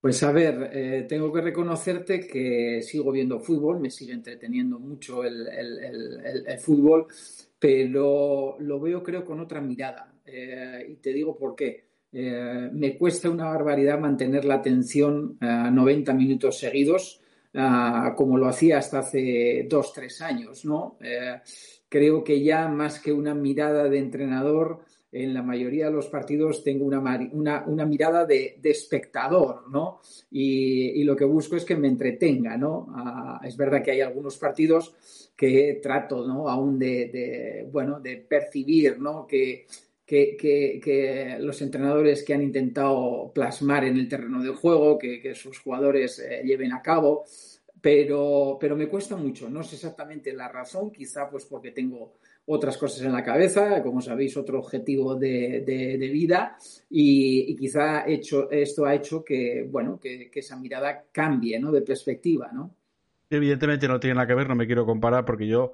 Pues 0.00 0.22
a 0.22 0.30
ver, 0.30 0.70
eh, 0.72 1.06
tengo 1.08 1.32
que 1.32 1.40
reconocerte 1.40 2.20
que 2.20 2.82
sigo 2.82 3.10
viendo 3.10 3.40
fútbol, 3.40 3.80
me 3.80 3.90
sigue 3.90 4.12
entreteniendo 4.12 4.78
mucho 4.78 5.24
el, 5.24 6.46
fútbol, 6.60 7.06
pero 7.58 8.56
lo 8.60 8.78
veo 8.78 9.02
creo 9.02 9.24
con 9.24 9.40
otra 9.40 9.60
mirada. 9.60 10.14
Eh, 10.24 10.86
y 10.88 10.96
te 10.96 11.12
digo 11.12 11.36
por 11.36 11.56
qué. 11.56 11.88
Eh, 12.12 12.70
me 12.72 12.96
cuesta 12.96 13.28
una 13.28 13.46
barbaridad 13.46 13.98
mantener 13.98 14.44
la 14.44 14.54
atención 14.54 15.36
a 15.40 15.68
90 15.70 16.14
minutos 16.14 16.58
seguidos, 16.58 17.20
como 18.16 18.38
lo 18.38 18.46
hacía 18.46 18.78
hasta 18.78 19.00
hace 19.00 19.66
dos, 19.68 19.92
tres 19.92 20.20
años, 20.22 20.64
¿no? 20.64 20.96
creo 21.88 22.22
que 22.22 22.44
ya 22.44 22.68
más 22.68 23.00
que 23.00 23.12
una 23.12 23.34
mirada 23.34 23.88
de 23.88 23.98
entrenador, 23.98 24.84
en 25.10 25.32
la 25.32 25.42
mayoría 25.42 25.86
de 25.86 25.92
los 25.92 26.08
partidos 26.08 26.62
tengo 26.62 26.84
una, 26.84 27.00
una, 27.66 27.86
mirada 27.86 28.26
de, 28.26 28.60
espectador, 28.62 29.70
¿no? 29.70 30.00
Y, 30.30 31.02
lo 31.04 31.16
que 31.16 31.24
busco 31.24 31.56
es 31.56 31.64
que 31.64 31.76
me 31.76 31.88
entretenga, 31.88 32.56
¿no? 32.56 32.88
Es 33.42 33.56
verdad 33.56 33.82
que 33.82 33.92
hay 33.92 34.00
algunos 34.02 34.36
partidos 34.36 35.30
que 35.34 35.80
trato, 35.82 36.26
¿no? 36.26 36.48
Aún 36.48 36.78
de, 36.78 37.66
bueno, 37.72 38.00
de 38.00 38.18
percibir, 38.18 38.98
¿no? 38.98 39.26
Que, 39.26 39.66
que, 40.04 41.36
los 41.40 41.60
entrenadores 41.62 42.22
que 42.22 42.34
han 42.34 42.42
intentado 42.42 43.30
plasmar 43.34 43.84
en 43.84 43.96
el 43.96 44.08
terreno 44.08 44.42
del 44.42 44.54
juego, 44.54 44.98
que, 44.98 45.34
sus 45.34 45.58
jugadores 45.58 46.18
eh, 46.18 46.42
lleven 46.44 46.72
a 46.72 46.82
cabo, 46.82 47.24
pero, 47.80 48.58
pero 48.60 48.76
me 48.76 48.88
cuesta 48.88 49.16
mucho. 49.16 49.48
No 49.48 49.62
sé 49.62 49.76
exactamente 49.76 50.34
la 50.34 50.48
razón, 50.48 50.90
quizá 50.90 51.30
pues 51.30 51.46
porque 51.46 51.70
tengo 51.70 52.14
otras 52.50 52.78
cosas 52.78 53.02
en 53.02 53.12
la 53.12 53.22
cabeza, 53.22 53.82
como 53.82 54.00
sabéis, 54.00 54.36
otro 54.36 54.58
objetivo 54.58 55.14
de, 55.14 56.10
vida 56.10 56.56
y, 56.88 57.54
quizá 57.56 58.08
hecho, 58.08 58.50
esto 58.50 58.86
ha 58.86 58.94
hecho 58.94 59.22
que, 59.22 59.66
bueno, 59.70 60.00
que, 60.00 60.30
esa 60.34 60.58
mirada 60.58 61.04
cambie, 61.12 61.60
¿no? 61.60 61.70
De 61.70 61.82
perspectiva, 61.82 62.50
¿no? 62.52 62.74
Evidentemente 63.28 63.86
no 63.86 64.00
tiene 64.00 64.14
nada 64.14 64.26
que 64.26 64.34
ver, 64.34 64.48
no 64.48 64.54
me 64.54 64.66
quiero 64.66 64.86
comparar 64.86 65.26
porque 65.26 65.46
yo 65.46 65.72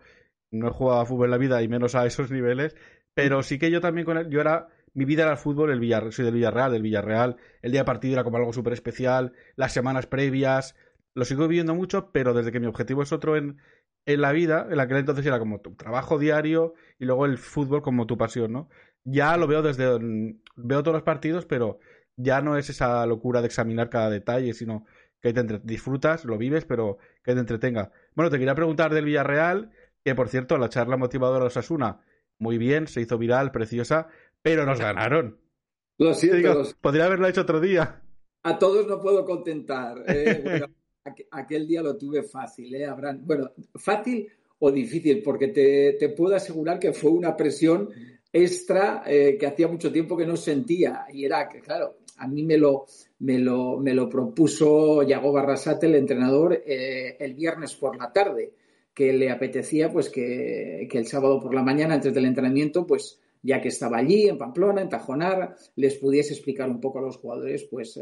no 0.51 0.67
he 0.67 0.71
jugado 0.73 1.01
a 1.01 1.07
fútbol 1.07 1.27
en 1.27 1.31
la 1.31 1.39
vida 1.39 1.63
y 1.63 1.69
menos 1.69 1.95
a 1.95 2.07
esos 2.07 2.33
niveles, 2.33 2.77
pero 3.15 3.45
sí 3.45 3.57
que 3.57 3.71
yo 3.71 3.81
también 3.81 4.05
con 4.05 4.19
él, 4.19 4.29
yo 4.29 4.41
era, 4.41 4.67
mi 4.95 5.05
vida 5.05 5.23
era 5.23 5.33
el 5.33 5.39
fútbol, 5.39 5.71
el 5.71 5.79
Villarreal, 5.79 6.13
soy 6.13 6.25
del 6.25 6.35
Villarreal, 6.35 6.73
del 6.73 6.83
Villarreal, 6.83 7.37
el 7.63 7.71
día 7.71 7.83
de 7.83 7.87
partido 7.87 8.15
era 8.15 8.25
como 8.25 8.39
algo 8.39 8.53
súper 8.53 8.73
especial, 8.73 9.33
las 9.55 9.73
semanas 9.73 10.07
previas, 10.09 10.75
lo 11.15 11.25
sigo 11.25 11.47
viviendo 11.47 11.77
mucho, 11.77 12.11
pero 12.11 12.35
desde 12.35 12.51
que 12.51 12.59
mi 12.59 12.67
objetivo 12.67 13.05
es 13.05 13.13
otro 13.13 13.37
en, 13.37 13.59
en 14.07 14.21
la 14.21 14.33
vida, 14.33 14.67
en 14.71 14.79
aquel 14.81 14.99
entonces 14.99 15.25
era 15.25 15.39
como 15.39 15.61
tu 15.61 15.75
trabajo 15.75 16.19
diario 16.19 16.75
y 16.99 17.07
luego 17.07 17.27
el 17.27 17.39
fútbol 17.39 17.83
como 17.83 18.07
tu 18.07 18.19
pasión, 18.19 18.53
¿no? 18.53 18.69
Ya 19.05 19.37
lo 19.37 19.47
veo 19.47 19.63
desde. 19.63 19.99
Veo 20.57 20.83
todos 20.83 20.95
los 20.95 21.03
partidos, 21.03 21.47
pero 21.47 21.79
ya 22.17 22.41
no 22.41 22.57
es 22.57 22.71
esa 22.71 23.05
locura 23.07 23.41
de 23.41 23.47
examinar 23.47 23.91
cada 23.91 24.11
detalle, 24.11 24.55
sino 24.55 24.87
que 25.21 25.33
te 25.33 25.61
disfrutas, 25.65 26.25
lo 26.25 26.37
vives, 26.37 26.65
pero 26.65 26.99
que 27.23 27.33
te 27.35 27.41
entretenga. 27.41 27.93
Bueno, 28.15 28.31
te 28.31 28.39
quería 28.39 28.55
preguntar 28.55 28.93
del 28.93 29.07
Villarreal, 29.07 29.71
que 30.05 30.15
por 30.15 30.29
cierto, 30.29 30.59
la 30.59 30.69
charla 30.69 30.97
motivadora 30.97 31.41
de 31.41 31.47
Osasuna, 31.47 32.01
muy 32.39 32.59
bien, 32.59 32.87
se 32.89 33.01
hizo 33.01 33.17
viral, 33.17 33.51
preciosa, 33.51 34.09
pero 34.43 34.67
nos 34.67 34.79
ganaron. 34.81 35.41
Lo 35.99 36.13
siento. 36.13 36.65
podría 36.81 37.07
haberlo 37.07 37.27
hecho 37.27 37.43
otro 37.43 37.61
día. 37.61 38.03
a 38.43 38.59
todos 38.59 38.87
no 38.87 39.01
puedo 39.01 39.25
contentar. 39.25 39.97
¿eh? 40.07 40.63
aquel 41.31 41.67
día 41.67 41.83
lo 41.83 41.97
tuve 41.97 42.23
fácil, 42.23 42.75
¿eh? 42.75 42.89
bueno, 43.23 43.51
fácil 43.75 44.27
o 44.59 44.71
difícil, 44.71 45.23
porque 45.23 45.49
te, 45.49 46.09
puedo 46.11 46.35
asegurar 46.35 46.79
que 46.79 46.93
fue 46.93 47.11
una 47.11 47.37
presión 47.37 47.91
extra 48.33 49.03
eh, 49.07 49.37
que 49.39 49.47
hacía 49.47 49.69
mucho 49.69 49.93
tiempo 49.93 50.17
que 50.17 50.27
no 50.27 50.37
sentía. 50.37 51.07
Y 51.13 51.25
era 51.25 51.49
que, 51.49 51.61
claro, 51.61 51.99
a 52.19 52.27
mí 52.27 52.43
me 52.43 52.57
lo, 52.57 52.87
me 53.21 53.39
lo, 53.39 53.79
me 53.79 53.93
lo 53.93 54.09
propuso 54.09 55.03
Yago 55.03 55.33
Barrasate, 55.33 55.87
el 55.87 55.97
entrenador, 55.97 56.63
eh, 56.67 57.17
el 57.21 57.35
viernes 57.35 57.75
por 57.75 57.97
la 57.97 58.13
tarde, 58.13 58.55
que 58.95 59.13
le 59.13 59.31
apetecía 59.31 59.93
pues 59.93 60.09
que, 60.09 60.89
el 60.91 61.07
sábado 61.07 61.41
por 61.41 61.55
la 61.55 61.63
mañana, 61.63 61.95
antes 61.95 62.15
del 62.15 62.27
entrenamiento, 62.27 62.87
pues 62.87 63.21
ya 63.43 63.61
que 63.61 63.69
estaba 63.69 63.99
allí, 63.99 64.29
en 64.29 64.39
Pamplona, 64.39 64.81
en 64.81 64.89
Tajonar, 64.89 65.57
les 65.77 65.97
pudiese 65.97 66.33
explicar 66.33 66.71
un 66.71 66.81
poco 66.81 67.01
a 67.01 67.03
los 67.03 67.19
jugadores, 67.19 67.65
pues, 67.65 68.01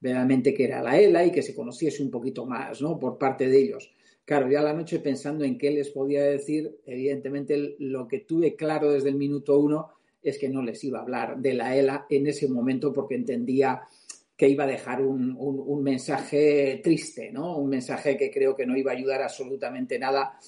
realmente 0.00 0.54
que 0.54 0.64
era 0.64 0.82
la 0.82 0.98
ELA 0.98 1.26
y 1.26 1.32
que 1.32 1.42
se 1.42 1.54
conociese 1.54 2.02
un 2.02 2.10
poquito 2.10 2.46
más, 2.46 2.80
¿no? 2.80 2.98
Por 2.98 3.18
parte 3.18 3.48
de 3.48 3.58
ellos. 3.58 3.92
Claro, 4.24 4.50
ya 4.50 4.60
la 4.60 4.72
noche 4.72 4.98
pensando 4.98 5.44
en 5.44 5.56
qué 5.56 5.70
les 5.70 5.90
podía 5.90 6.24
decir, 6.24 6.78
evidentemente 6.84 7.76
lo 7.78 8.08
que 8.08 8.20
tuve 8.20 8.56
claro 8.56 8.90
desde 8.90 9.10
el 9.10 9.14
minuto 9.14 9.58
uno 9.58 9.90
es 10.22 10.38
que 10.38 10.48
no 10.48 10.62
les 10.62 10.82
iba 10.82 10.98
a 10.98 11.02
hablar 11.02 11.38
de 11.38 11.54
la 11.54 11.76
ELA 11.76 12.06
en 12.10 12.26
ese 12.26 12.48
momento 12.48 12.92
porque 12.92 13.14
entendía 13.14 13.82
que 14.36 14.48
iba 14.48 14.64
a 14.64 14.66
dejar 14.66 15.00
un, 15.00 15.82
mensaje 15.82 16.80
triste, 16.82 17.30
¿no? 17.32 17.56
Un 17.56 17.70
mensaje 17.70 18.18
que 18.18 18.30
creo 18.30 18.54
que 18.54 18.66
no 18.66 18.76
iba 18.76 18.92
a 18.92 18.94
ayudar 18.94 19.22
absolutamente 19.22 19.98
nada 19.98 20.38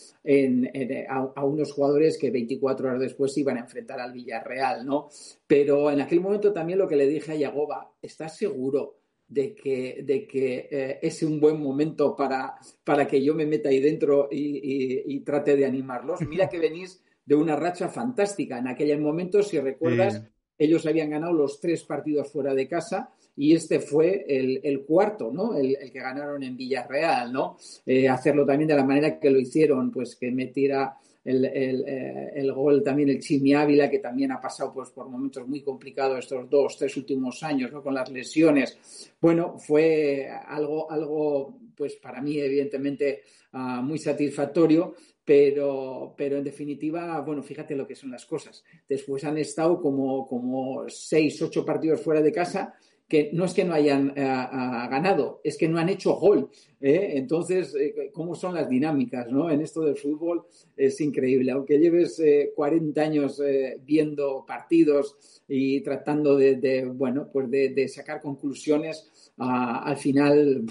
a, 1.08 1.44
unos 1.44 1.72
jugadores 1.72 2.18
que 2.18 2.30
24 2.30 2.88
horas 2.88 3.00
después 3.00 3.36
iban 3.38 3.56
a 3.56 3.60
enfrentar 3.60 3.98
al 4.00 4.12
Villarreal, 4.12 4.84
¿no? 4.84 5.08
Pero 5.46 5.90
en 5.90 6.02
aquel 6.02 6.20
momento 6.20 6.52
también 6.52 6.78
lo 6.78 6.88
que 6.88 6.96
le 6.96 7.06
dije 7.06 7.32
a 7.32 7.36
Yagoba, 7.36 7.90
¿estás 8.02 8.36
seguro 8.36 8.97
de 9.28 9.54
que, 9.54 10.02
de 10.04 10.26
que 10.26 10.68
eh, 10.70 10.98
es 11.02 11.22
un 11.22 11.38
buen 11.38 11.60
momento 11.60 12.16
para, 12.16 12.54
para 12.82 13.06
que 13.06 13.22
yo 13.22 13.34
me 13.34 13.46
meta 13.46 13.68
ahí 13.68 13.80
dentro 13.80 14.28
y, 14.30 15.20
trate 15.20 15.56
de 15.56 15.66
animarlos. 15.66 16.20
Mira 16.22 16.48
que 16.48 16.58
venís 16.58 17.02
de 17.24 17.34
una 17.34 17.54
racha 17.54 17.88
fantástica. 17.88 18.58
En 18.58 18.68
aquel 18.68 19.00
momento, 19.00 19.42
si 19.42 19.60
recuerdas, 19.60 20.22
ellos 20.56 20.86
habían 20.86 21.10
ganado 21.10 21.32
los 21.34 21.60
tres 21.60 21.84
partidos 21.84 22.32
fuera 22.32 22.54
de 22.54 22.66
casa 22.66 23.10
y 23.36 23.54
este 23.54 23.78
fue 23.78 24.24
el, 24.26 24.84
cuarto, 24.84 25.30
¿no? 25.30 25.54
El, 25.54 25.76
que 25.92 26.00
ganaron 26.00 26.42
en 26.42 26.56
Villarreal, 26.56 27.32
¿no? 27.32 27.56
Eh, 27.86 28.08
hacerlo 28.08 28.44
también 28.44 28.68
de 28.68 28.74
la 28.74 28.84
manera 28.84 29.20
que 29.20 29.30
lo 29.30 29.38
hicieron, 29.38 29.92
pues 29.92 30.16
que 30.16 30.32
metiera 30.32 30.96
el, 31.24 31.44
eh, 31.44 32.32
el, 32.34 32.52
gol 32.52 32.82
también 32.82 33.10
el 33.10 33.20
Chimi 33.20 33.54
Ávila, 33.54 33.90
que 33.90 33.98
también 33.98 34.32
ha 34.32 34.40
pasado 34.40 34.72
pues, 34.72 34.90
por 34.90 35.08
momentos 35.08 35.46
muy 35.46 35.62
complicados 35.62 36.20
estos 36.20 36.48
dos, 36.48 36.76
tres 36.76 36.96
últimos 36.96 37.42
años, 37.42 37.72
¿no? 37.72 37.82
con 37.82 37.94
las 37.94 38.10
lesiones. 38.10 38.78
Bueno, 39.20 39.58
fue 39.58 40.28
algo, 40.28 40.90
algo 40.90 41.58
pues 41.76 41.96
para 41.96 42.20
mí, 42.20 42.38
evidentemente, 42.38 43.22
ah, 43.52 43.80
muy 43.82 43.98
satisfactorio, 43.98 44.94
pero, 45.24 46.14
pero 46.16 46.38
en 46.38 46.44
definitiva, 46.44 47.20
bueno, 47.20 47.42
fíjate 47.42 47.76
lo 47.76 47.86
que 47.86 47.94
son 47.94 48.10
las 48.10 48.24
cosas. 48.24 48.64
Después 48.88 49.22
han 49.24 49.38
estado 49.38 49.80
como, 49.80 50.26
como 50.26 50.88
seis, 50.88 51.40
ocho 51.42 51.64
partidos 51.64 52.00
fuera 52.00 52.22
de 52.22 52.32
casa 52.32 52.74
que 53.08 53.30
no 53.32 53.46
es 53.46 53.54
que 53.54 53.64
no 53.64 53.72
hayan 53.72 54.10
eh, 54.10 54.22
ganado, 54.22 55.40
es 55.42 55.56
que 55.56 55.66
no 55.66 55.78
han 55.78 55.88
hecho 55.88 56.14
gol. 56.14 56.50
¿eh? 56.80 57.12
Entonces, 57.14 57.74
eh, 57.74 58.10
¿cómo 58.12 58.34
son 58.34 58.54
las 58.54 58.68
dinámicas 58.68 59.30
¿no? 59.30 59.50
en 59.50 59.62
esto 59.62 59.80
del 59.80 59.96
fútbol? 59.96 60.44
Es 60.76 61.00
increíble. 61.00 61.50
Aunque 61.52 61.78
lleves 61.78 62.22
40 62.54 63.00
años 63.00 63.42
viendo 63.84 64.44
partidos 64.46 65.42
y 65.48 65.80
tratando 65.80 66.36
de, 66.36 66.84
bueno, 66.94 67.30
pues 67.32 67.50
de, 67.50 67.88
sacar 67.88 68.20
conclusiones, 68.20 69.32
al 69.38 69.96
final 69.96 70.66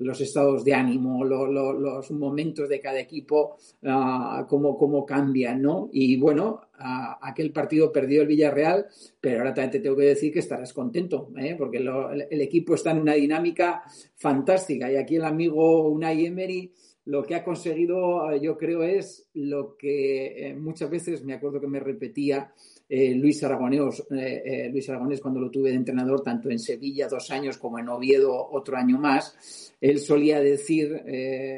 los 0.00 0.20
estados 0.20 0.64
de 0.64 0.74
ánimo, 0.74 1.24
los 1.24 2.10
momentos 2.10 2.68
de 2.68 2.80
cada 2.80 2.98
equipo, 2.98 3.56
uh, 3.82 4.46
cómo, 4.48 5.04
cambian, 5.04 5.60
¿no? 5.60 5.90
Y 5.92 6.18
bueno, 6.18 6.62
aquel 6.80 7.52
partido 7.52 7.92
perdió 7.92 8.22
el 8.22 8.28
Villarreal, 8.28 8.86
pero 9.20 9.38
ahora 9.38 9.54
también 9.54 9.72
te 9.72 9.80
tengo 9.80 9.96
que 9.96 10.04
decir 10.04 10.32
que 10.32 10.38
estarás 10.38 10.72
contento, 10.72 11.30
¿eh? 11.36 11.54
porque 11.56 11.78
el, 11.78 12.40
equipo 12.40 12.74
está 12.74 12.92
en 12.92 12.98
una 12.98 13.14
dinámica 13.14 13.82
fantástica 14.16 14.90
y 14.90 14.96
aquí 14.96 15.16
el 15.16 15.24
amigo 15.24 15.88
Unai 15.88 16.26
Emery 16.26 16.72
lo 17.06 17.24
que 17.24 17.34
ha 17.34 17.42
conseguido, 17.42 18.36
yo 18.36 18.56
creo, 18.56 18.82
es 18.82 19.28
lo 19.34 19.76
que 19.76 20.48
eh, 20.48 20.54
muchas 20.54 20.90
veces 20.90 21.24
me 21.24 21.34
acuerdo 21.34 21.60
que 21.60 21.66
me 21.66 21.80
repetía 21.80 22.52
eh, 22.92 23.14
Luis 23.14 23.40
Aragonés, 23.44 24.04
eh, 24.10 24.42
eh, 24.44 24.68
Luis 24.68 24.88
Aragonés 24.90 25.20
cuando 25.20 25.38
lo 25.38 25.48
tuve 25.48 25.70
de 25.70 25.76
entrenador 25.76 26.22
tanto 26.22 26.50
en 26.50 26.58
Sevilla 26.58 27.06
dos 27.06 27.30
años 27.30 27.56
como 27.56 27.78
en 27.78 27.88
Oviedo 27.88 28.48
otro 28.50 28.76
año 28.76 28.98
más, 28.98 29.72
él 29.80 30.00
solía 30.00 30.40
decir 30.40 31.00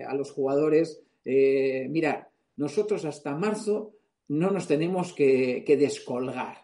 a 0.07 0.15
los 0.15 0.31
jugadores, 0.31 1.01
mira, 1.25 2.31
nosotros 2.57 3.07
hasta 3.07 3.35
marzo 3.35 3.95
no 4.29 4.51
nos 4.51 4.67
tenemos 4.67 5.13
que, 5.13 5.65
descolgar. 5.67 6.59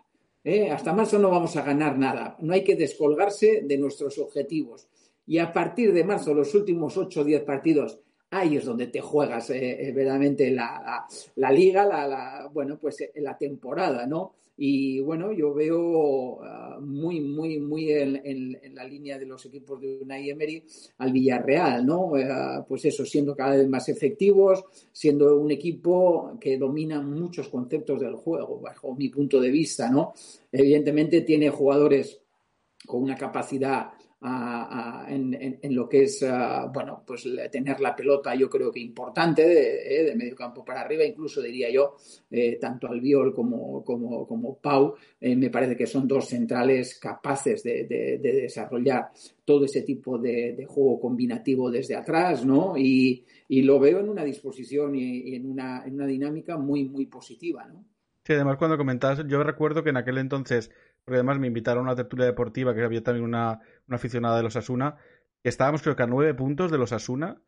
Hasta 0.73 0.95
marzo 0.95 1.19
no 1.19 1.31
vamos 1.31 1.57
a 1.57 1.62
ganar 1.62 1.99
nada. 1.99 2.37
No 2.41 2.55
hay 2.55 2.65
que 2.65 2.77
descolgarse 2.77 3.62
de 3.65 3.79
nuestros 3.79 4.19
objetivos. 4.19 4.88
Y 5.27 5.38
a 5.38 5.53
partir 5.53 5.93
de 5.93 6.05
marzo, 6.05 6.33
los 6.33 6.55
últimos 6.55 6.97
8 6.97 7.21
o 7.21 7.25
10 7.25 7.43
partidos, 7.43 8.00
ahí 8.31 8.57
es 8.57 8.65
donde 8.65 8.87
te 8.87 9.00
juegas 9.00 9.49
verdaderamente 9.49 10.50
la, 10.50 11.07
liga, 11.50 11.85
la, 11.85 12.49
bueno, 12.53 12.79
pues 12.79 12.97
la 13.17 13.37
temporada, 13.37 14.07
¿no? 14.07 14.35
Y 14.61 14.99
bueno, 14.99 15.31
yo 15.31 15.55
veo 15.55 16.43
ah, 16.43 16.79
muy, 16.81 17.21
muy, 17.21 17.61
muy 17.61 17.93
en, 17.93 18.59
la 18.75 18.83
línea 18.83 19.17
de 19.17 19.25
los 19.25 19.47
equipos 19.47 19.81
de 19.81 20.00
Unai 20.03 20.31
Emery 20.31 20.65
al 20.99 21.12
Villarreal, 21.12 21.87
¿no? 21.87 22.17
Eh, 22.17 22.27
pues 22.67 22.85
eso, 22.85 23.07
siendo 23.07 23.37
cada 23.37 23.57
vez 23.57 23.69
más 23.69 23.88
efectivos, 23.88 24.65
siendo 24.91 25.37
un 25.37 25.53
equipo 25.53 26.37
que 26.41 26.59
domina 26.59 27.00
muchos 27.00 27.49
conceptos 27.49 28.00
del 28.00 28.17
juego, 28.17 28.59
bajo 28.59 28.97
mi 28.97 29.09
punto 29.09 29.41
de 29.41 29.50
vista, 29.50 29.88
¿no? 29.91 30.12
Evidentemente 30.50 31.21
tiene 31.21 31.50
jugadores 31.50 32.21
con 32.85 33.05
una 33.05 33.15
capacidad 33.15 33.93
en, 34.21 35.75
lo 35.75 35.89
que 35.89 36.03
es, 36.05 36.25
bueno, 36.73 37.03
pues 37.07 37.27
tener 37.53 37.81
la 37.81 37.95
pelota, 37.95 38.35
yo 38.35 38.51
creo 38.51 38.73
que 38.73 38.81
importante, 38.81 39.47
de, 39.47 40.11
eh, 40.11 40.17
medio 40.17 40.35
campo 40.35 40.65
para 40.65 40.81
arriba, 40.81 41.05
incluso 41.05 41.41
diría 41.41 41.71
yo, 41.71 41.97
eh, 42.31 42.59
tanto 42.61 42.89
Albiol 42.89 43.33
como, 43.33 43.85
como, 43.85 44.27
como 44.27 44.59
Pau, 44.59 44.95
eh, 45.21 45.37
me 45.37 45.51
parece 45.51 45.77
que 45.77 45.87
son 45.87 46.09
dos 46.09 46.27
centrales 46.27 46.99
capaces 46.99 47.63
de, 47.63 48.19
desarrollar 48.21 49.11
todo 49.45 49.65
ese 49.65 49.83
tipo 49.83 50.19
de, 50.19 50.67
juego 50.69 51.01
combinativo 51.01 51.71
desde 51.71 51.95
atrás, 51.95 52.45
¿no? 52.45 52.77
Y, 52.77 53.25
lo 53.49 53.79
veo 53.79 54.01
en 54.01 54.09
una 54.09 54.25
disposición 54.25 54.95
y, 54.95 55.35
en, 55.35 55.51
una, 55.51 55.85
en 55.85 55.95
una 55.95 56.07
dinámica 56.07 56.57
muy, 56.57 56.85
muy 56.85 57.07
positiva, 57.07 57.67
¿no? 57.67 57.85
Sí, 58.25 58.35
además 58.35 58.59
cuando 58.59 58.77
comentabas, 58.77 59.27
yo 59.27 59.43
recuerdo 59.43 59.83
que 59.83 59.89
en 59.89 59.97
aquel 59.97 60.19
entonces 60.19 60.71
porque 61.09 61.21
además 61.21 61.39
me 61.39 61.47
invitaron 61.47 61.87
a 61.87 61.93
una 61.93 61.97
tertulia 61.97 62.27
deportiva 62.27 62.75
que 62.75 62.83
había 62.83 63.03
también 63.03 63.25
una, 63.25 63.59
aficionada 63.97 64.37
de 64.37 64.42
los 64.42 64.57
Asuna, 64.57 64.97
que 65.42 65.49
estábamos 65.49 65.83
creo 65.83 65.97
que 65.97 66.02
a 66.02 66.07
nueve 66.07 66.35
puntos 66.35 66.71
de 66.71 66.78
los 66.78 66.92
Asuna, 66.92 67.40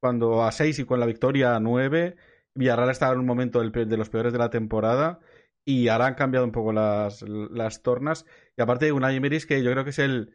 cuando 0.00 0.44
a 0.44 0.52
seis 0.52 0.78
y 0.78 0.84
con 0.84 1.00
la 1.00 1.06
victoria 1.06 1.56
a 1.56 1.60
nueve, 1.60 2.16
Villarreal 2.54 2.90
estaba 2.90 3.12
en 3.12 3.20
un 3.20 3.26
momento 3.26 3.60
de 3.60 3.96
los 3.96 4.08
peores 4.08 4.32
de 4.32 4.38
la 4.38 4.50
temporada 4.50 5.20
y 5.64 5.88
ahora 5.88 6.06
han 6.06 6.14
cambiado 6.14 6.46
un 6.46 6.52
poco 6.52 6.72
las, 6.72 7.22
las 7.22 7.82
tornas. 7.82 8.24
Y 8.56 8.62
aparte 8.62 8.86
de 8.86 8.92
un 8.92 9.04
Emery 9.04 9.40
que 9.40 9.62
yo 9.62 9.72
creo 9.72 9.84
que 9.84 9.90
es 9.90 9.98
el, 9.98 10.32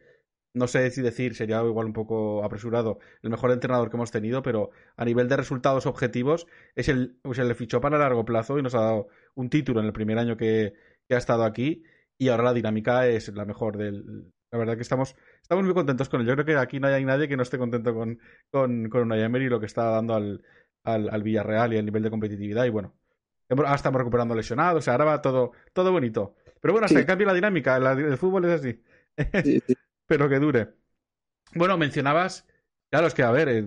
no 0.54 0.66
sé 0.66 0.90
si 0.90 1.02
decir, 1.02 1.34
sería 1.34 1.62
igual 1.62 1.86
un 1.86 1.92
poco 1.92 2.44
apresurado, 2.44 2.98
el 3.22 3.30
mejor 3.30 3.50
entrenador 3.50 3.90
que 3.90 3.96
hemos 3.96 4.10
tenido, 4.10 4.42
pero 4.42 4.70
a 4.96 5.04
nivel 5.04 5.28
de 5.28 5.36
resultados 5.36 5.86
objetivos 5.86 6.46
es 6.74 6.88
el, 6.88 7.18
pues 7.22 7.40
fichó 7.56 7.80
para 7.80 7.98
largo 7.98 8.24
plazo 8.24 8.58
y 8.58 8.62
nos 8.62 8.74
ha 8.74 8.80
dado 8.80 9.08
un 9.34 9.48
título 9.50 9.80
en 9.80 9.86
el 9.86 9.92
primer 9.92 10.18
año 10.18 10.36
que 10.36 10.74
ha 11.10 11.16
estado 11.16 11.44
aquí 11.44 11.82
y 12.18 12.28
ahora 12.28 12.44
la 12.44 12.52
dinámica 12.54 13.06
es 13.08 13.28
la 13.34 13.44
mejor 13.44 13.76
del... 13.76 14.32
La 14.52 14.58
verdad 14.58 14.76
que 14.76 14.82
estamos, 14.82 15.16
estamos 15.40 15.64
muy 15.64 15.72
contentos 15.72 16.10
con 16.10 16.20
él. 16.20 16.26
Yo 16.26 16.34
creo 16.34 16.44
que 16.44 16.56
aquí 16.56 16.78
no 16.78 16.86
hay 16.86 17.04
nadie 17.06 17.26
que 17.26 17.38
no 17.38 17.42
esté 17.42 17.56
contento 17.56 17.94
con, 17.94 18.20
con, 18.50 18.90
con 18.90 19.12
y 19.12 19.48
lo 19.48 19.58
que 19.58 19.66
está 19.66 19.84
dando 19.84 20.14
al, 20.14 20.44
al, 20.84 21.22
Villarreal 21.22 21.72
y 21.72 21.78
el 21.78 21.86
nivel 21.86 22.02
de 22.02 22.10
competitividad. 22.10 22.66
Y 22.66 22.68
bueno, 22.68 22.94
ahora 23.48 23.74
estamos 23.74 23.98
recuperando 23.98 24.34
lesionados, 24.34 24.80
o 24.80 24.82
sea, 24.82 24.94
ahora 24.94 25.06
va 25.06 25.22
todo, 25.22 25.52
todo 25.72 25.90
bonito. 25.90 26.36
Pero 26.60 26.74
bueno, 26.74 26.84
hasta 26.84 27.00
que 27.00 27.06
cambie 27.06 27.26
la 27.26 27.32
dinámica, 27.32 27.76
el 27.76 28.18
fútbol 28.18 28.44
es 28.44 28.60
así. 28.60 28.82
Pero 30.06 30.28
que 30.28 30.38
dure. 30.38 30.74
Bueno, 31.54 31.78
mencionabas, 31.78 32.46
claro, 32.90 33.06
es 33.06 33.14
que 33.14 33.22
a 33.22 33.30
ver, 33.30 33.64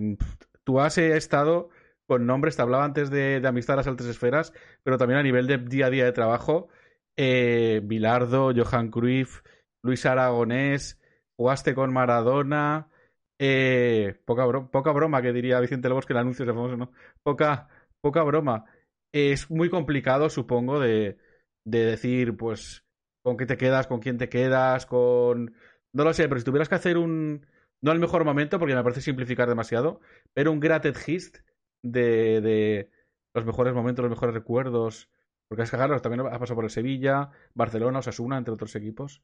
tú 0.62 0.80
has 0.80 0.98
estado 0.98 1.70
con 2.06 2.26
nombres, 2.26 2.54
te 2.54 2.62
hablaba 2.62 2.84
antes 2.84 3.10
de, 3.10 3.40
de 3.40 3.48
amistad 3.48 3.74
a 3.74 3.78
las 3.78 3.88
altas 3.88 4.06
esferas, 4.06 4.52
pero 4.84 4.98
también 4.98 5.18
a 5.18 5.24
nivel 5.24 5.48
de 5.48 5.58
día 5.58 5.86
a 5.86 5.90
día 5.90 6.04
de 6.04 6.12
trabajo 6.12 6.68
eh, 7.16 7.80
Bilardo, 7.82 8.52
Johan 8.54 8.90
Cruyff, 8.90 9.40
Luis 9.86 10.06
Aragonés, 10.06 11.00
jugaste 11.36 11.74
con 11.74 11.92
Maradona, 11.92 12.88
eh, 13.38 14.20
poca, 14.24 14.44
poca 14.70 14.92
broma 14.92 15.22
que 15.22 15.32
diría 15.32 15.60
Vicente 15.60 15.88
Lobos 15.88 16.06
que 16.06 16.12
el 16.12 16.18
anuncio 16.18 16.44
es 16.44 16.50
famoso, 16.50 16.76
¿no? 16.76 16.92
Poca, 17.22 17.68
poca 18.00 18.22
broma. 18.22 18.64
Es 19.12 19.50
muy 19.50 19.70
complicado, 19.70 20.28
supongo, 20.30 20.80
de, 20.80 21.18
de 21.64 21.84
decir, 21.84 22.36
pues, 22.36 22.84
con 23.22 23.36
qué 23.36 23.46
te 23.46 23.56
quedas, 23.56 23.86
con 23.86 24.00
quién 24.00 24.18
te 24.18 24.28
quedas, 24.28 24.86
con... 24.86 25.54
No 25.92 26.04
lo 26.04 26.12
sé, 26.12 26.28
pero 26.28 26.38
si 26.40 26.44
tuvieras 26.44 26.68
que 26.68 26.74
hacer 26.74 26.98
un, 26.98 27.46
no 27.80 27.92
el 27.92 27.98
mejor 27.98 28.24
momento 28.24 28.58
porque 28.58 28.74
me 28.74 28.82
parece 28.82 29.00
simplificar 29.00 29.48
demasiado, 29.48 30.00
pero 30.34 30.52
un 30.52 30.60
grated 30.60 30.96
hist 31.06 31.38
de, 31.82 32.40
de 32.40 32.90
los 33.34 33.46
mejores 33.46 33.74
momentos, 33.74 34.02
los 34.02 34.10
mejores 34.10 34.34
recuerdos. 34.34 35.08
Porque 35.48 35.62
es 35.62 35.70
que 35.70 35.76
también 35.76 36.26
ha 36.26 36.38
pasado 36.38 36.56
por 36.56 36.64
el 36.64 36.70
Sevilla, 36.70 37.30
Barcelona, 37.54 38.00
Osasuna, 38.00 38.36
entre 38.36 38.54
otros 38.54 38.74
equipos. 38.74 39.22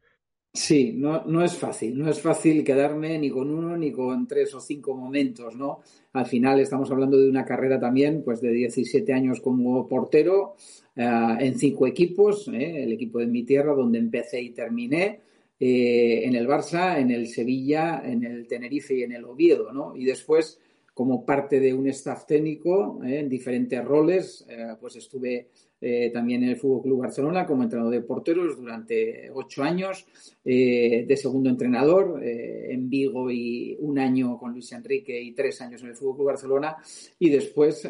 Sí, 0.54 0.92
no, 0.94 1.24
no 1.24 1.42
es 1.42 1.56
fácil, 1.56 1.98
no 1.98 2.10
es 2.10 2.20
fácil 2.20 2.62
quedarme 2.62 3.18
ni 3.18 3.30
con 3.30 3.50
uno 3.50 3.74
ni 3.74 3.90
con 3.90 4.26
tres 4.26 4.52
o 4.54 4.60
cinco 4.60 4.94
momentos, 4.94 5.56
¿no? 5.56 5.80
Al 6.12 6.26
final 6.26 6.60
estamos 6.60 6.90
hablando 6.90 7.16
de 7.16 7.30
una 7.30 7.46
carrera 7.46 7.80
también, 7.80 8.22
pues 8.22 8.42
de 8.42 8.50
17 8.50 9.14
años 9.14 9.40
como 9.40 9.88
portero, 9.88 10.56
eh, 10.94 11.36
en 11.40 11.58
cinco 11.58 11.86
equipos, 11.86 12.48
¿eh? 12.48 12.82
el 12.82 12.92
equipo 12.92 13.18
de 13.18 13.28
mi 13.28 13.44
tierra 13.44 13.72
donde 13.74 13.98
empecé 13.98 14.42
y 14.42 14.50
terminé, 14.50 15.20
eh, 15.58 16.20
en 16.24 16.34
el 16.34 16.46
Barça, 16.46 16.98
en 17.00 17.10
el 17.10 17.28
Sevilla, 17.28 18.02
en 18.04 18.22
el 18.22 18.46
Tenerife 18.46 18.94
y 18.94 19.04
en 19.04 19.12
el 19.12 19.24
Oviedo, 19.24 19.72
¿no? 19.72 19.96
Y 19.96 20.04
después, 20.04 20.60
como 20.92 21.24
parte 21.24 21.60
de 21.60 21.72
un 21.72 21.86
staff 21.88 22.26
técnico, 22.26 23.00
en 23.02 23.26
diferentes 23.26 23.82
roles, 23.82 24.46
pues 24.78 24.96
estuve 24.96 25.48
eh, 25.84 26.10
también 26.14 26.44
en 26.44 26.50
el 26.50 26.56
Fútbol 26.56 26.82
Club 26.82 27.00
Barcelona 27.00 27.44
como 27.44 27.64
entrenador 27.64 27.92
de 27.92 28.02
porteros 28.02 28.56
durante 28.56 29.28
ocho 29.34 29.64
años, 29.64 30.06
eh, 30.44 31.04
de 31.08 31.16
segundo 31.16 31.50
entrenador 31.50 32.22
eh, 32.22 32.72
en 32.72 32.88
Vigo 32.88 33.32
y 33.32 33.76
un 33.80 33.98
año 33.98 34.38
con 34.38 34.52
Luis 34.52 34.70
Enrique 34.70 35.20
y 35.20 35.32
tres 35.32 35.60
años 35.60 35.82
en 35.82 35.88
el 35.88 35.96
Fútbol 35.96 36.14
Club 36.14 36.26
Barcelona 36.28 36.76
y 37.18 37.30
después, 37.30 37.88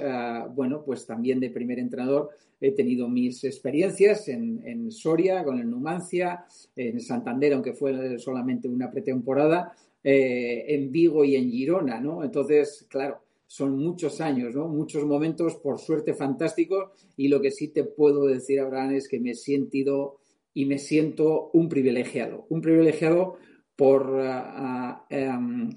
bueno, 0.54 0.82
pues 0.84 1.04
también 1.04 1.38
de 1.38 1.50
primer 1.50 1.78
entrenador 1.78 2.30
he 2.60 2.72
tenido 2.72 3.08
mis 3.08 3.44
experiencias 3.44 4.26
en, 4.28 4.62
en, 4.64 4.90
Soria, 4.90 5.44
con 5.44 5.58
el 5.58 5.68
Numancia, 5.68 6.46
en 6.74 6.98
Santander, 6.98 7.52
aunque 7.52 7.74
fue 7.74 8.18
solamente 8.18 8.68
una 8.68 8.90
pretemporada, 8.90 9.74
en 10.04 10.90
Vigo 10.90 11.24
y 11.24 11.36
en 11.36 11.50
Girona, 11.50 12.00
¿no? 12.00 12.24
Entonces, 12.24 12.86
claro, 12.88 13.21
son 13.52 13.76
muchos 13.76 14.22
años, 14.22 14.54
¿no? 14.54 14.66
Muchos 14.66 15.04
momentos, 15.04 15.56
por 15.56 15.78
suerte, 15.78 16.14
fantásticos. 16.14 16.88
Y 17.18 17.28
lo 17.28 17.42
que 17.42 17.50
sí 17.50 17.68
te 17.68 17.84
puedo 17.84 18.24
decir, 18.24 18.60
Abraham, 18.60 18.94
es 18.94 19.08
que 19.08 19.20
me 19.20 19.32
he 19.32 19.34
sentido 19.34 20.20
y 20.54 20.64
me 20.64 20.78
siento 20.78 21.50
un 21.52 21.68
privilegiado. 21.68 22.46
Un 22.48 22.62
privilegiado 22.62 23.36
por 23.76 24.20
ah, 24.20 24.54
ah, 24.56 25.06
em, 25.10 25.68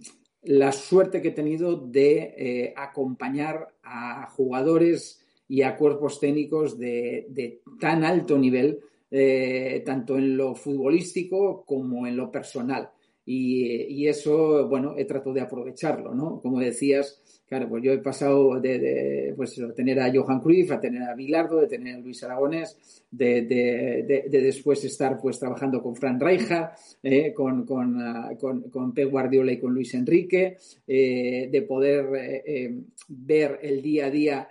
la 0.43 0.71
suerte 0.71 1.21
que 1.21 1.27
he 1.27 1.31
tenido 1.31 1.75
de 1.75 2.33
eh, 2.37 2.73
acompañar 2.77 3.67
a 3.83 4.29
jugadores 4.29 5.21
y 5.45 5.63
a 5.63 5.75
cuerpos 5.75 6.21
técnicos 6.21 6.79
de, 6.79 7.59
tan 7.81 8.05
alto 8.05 8.37
nivel, 8.37 8.79
eh, 9.11 9.83
tanto 9.85 10.17
en 10.17 10.37
lo 10.37 10.55
futbolístico 10.55 11.65
como 11.65 12.07
en 12.07 12.15
lo 12.15 12.31
personal. 12.31 12.89
Y, 13.25 14.07
eso, 14.07 14.67
bueno, 14.69 14.93
he 14.97 15.05
tratado 15.05 15.33
de 15.33 15.41
aprovecharlo, 15.41 16.13
¿no? 16.13 16.39
Como 16.41 16.59
decías, 16.59 17.23
claro, 17.47 17.69
pues 17.69 17.83
yo 17.83 17.91
he 17.93 17.99
pasado 17.99 18.59
de, 18.59 19.33
pues, 19.35 19.59
tener 19.75 19.99
a 19.99 20.11
Johan 20.13 20.39
Cruyff, 20.39 20.71
a 20.71 20.79
tener 20.79 21.03
a 21.03 21.15
Bilardo, 21.15 21.61
de 21.61 21.67
tener 21.67 21.95
a 21.95 21.99
Luis 21.99 22.23
Aragonés, 22.23 23.05
de, 23.11 23.43
de 23.43 24.41
después 24.41 24.83
estar 24.83 25.19
pues 25.21 25.39
trabajando 25.39 25.81
con 25.81 25.95
Fran 25.95 26.19
Rijkaard, 26.19 26.71
eh, 27.03 27.33
con, 27.33 27.65
con, 27.65 27.95
uh, 27.95 28.37
con, 28.37 28.69
con, 28.69 28.93
Pep 28.93 29.09
Guardiola 29.09 29.51
y 29.51 29.59
con 29.59 29.73
Luis 29.73 29.93
Enrique, 29.93 30.57
eh, 30.87 31.49
de 31.51 31.61
poder 31.61 32.43
eh, 32.45 32.81
ver 33.07 33.59
el 33.61 33.81
día 33.81 34.07
a 34.07 34.09
día 34.09 34.49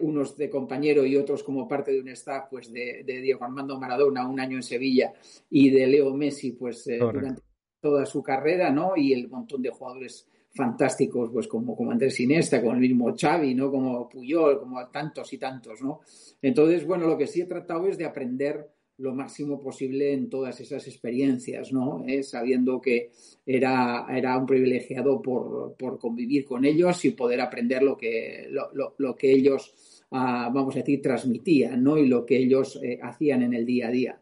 unos 0.00 0.36
de 0.36 0.48
compañero 0.48 1.04
y 1.04 1.16
otros 1.16 1.42
como 1.42 1.66
parte 1.66 1.90
de 1.90 2.00
un 2.00 2.08
staff 2.10 2.44
pues 2.48 2.72
de, 2.72 3.02
Diego 3.04 3.44
Armando 3.44 3.78
Maradona 3.80 4.26
un 4.26 4.38
año 4.38 4.56
en 4.56 4.62
Sevilla 4.62 5.12
y 5.50 5.70
de 5.70 5.88
Leo 5.88 6.14
Messi 6.14 6.52
pues 6.52 6.84
durante 6.84 7.42
toda 7.80 8.06
su 8.06 8.22
carrera, 8.22 8.70
¿no? 8.70 8.92
Y 8.96 9.12
el 9.12 9.28
montón 9.28 9.62
de 9.62 9.70
jugadores 9.70 10.28
fantásticos, 10.56 11.30
pues 11.30 11.46
como, 11.46 11.76
como 11.76 11.92
Andrés 11.92 12.18
Iniesta, 12.18 12.60
como 12.60 12.72
el 12.72 12.80
mismo 12.80 13.14
Xavi, 13.16 13.54
¿no? 13.54 13.70
Como 13.70 14.08
Puyol, 14.08 14.58
como 14.58 14.84
tantos 14.88 15.32
y 15.32 15.38
tantos, 15.38 15.82
¿no? 15.82 16.00
Entonces, 16.42 16.86
bueno, 16.86 17.06
lo 17.06 17.16
que 17.16 17.26
sí 17.26 17.42
he 17.42 17.46
tratado 17.46 17.86
es 17.86 17.98
de 17.98 18.06
aprender 18.06 18.70
lo 18.98 19.14
máximo 19.14 19.60
posible 19.60 20.14
en 20.14 20.30
todas 20.30 20.58
esas 20.60 20.86
experiencias, 20.88 21.72
¿no? 21.72 22.02
Eh, 22.06 22.22
sabiendo 22.22 22.80
que 22.80 23.10
era, 23.44 24.06
era 24.08 24.38
un 24.38 24.46
privilegiado 24.46 25.20
por, 25.20 25.76
convivir 26.00 26.46
con 26.46 26.64
ellos 26.64 27.04
y 27.04 27.10
poder 27.10 27.42
aprender 27.42 27.82
lo 27.82 27.96
que, 27.96 28.48
lo, 28.50 29.16
que 29.16 29.30
ellos, 29.30 30.02
ah, 30.12 30.50
vamos 30.52 30.74
a 30.74 30.78
decir, 30.78 31.02
transmitían, 31.02 31.82
¿no? 31.82 31.98
Y 31.98 32.06
lo 32.06 32.24
que 32.24 32.38
ellos 32.38 32.80
eh, 32.82 32.98
hacían 33.02 33.42
en 33.42 33.52
el 33.52 33.66
día 33.66 33.88
a 33.88 33.90
día. 33.90 34.20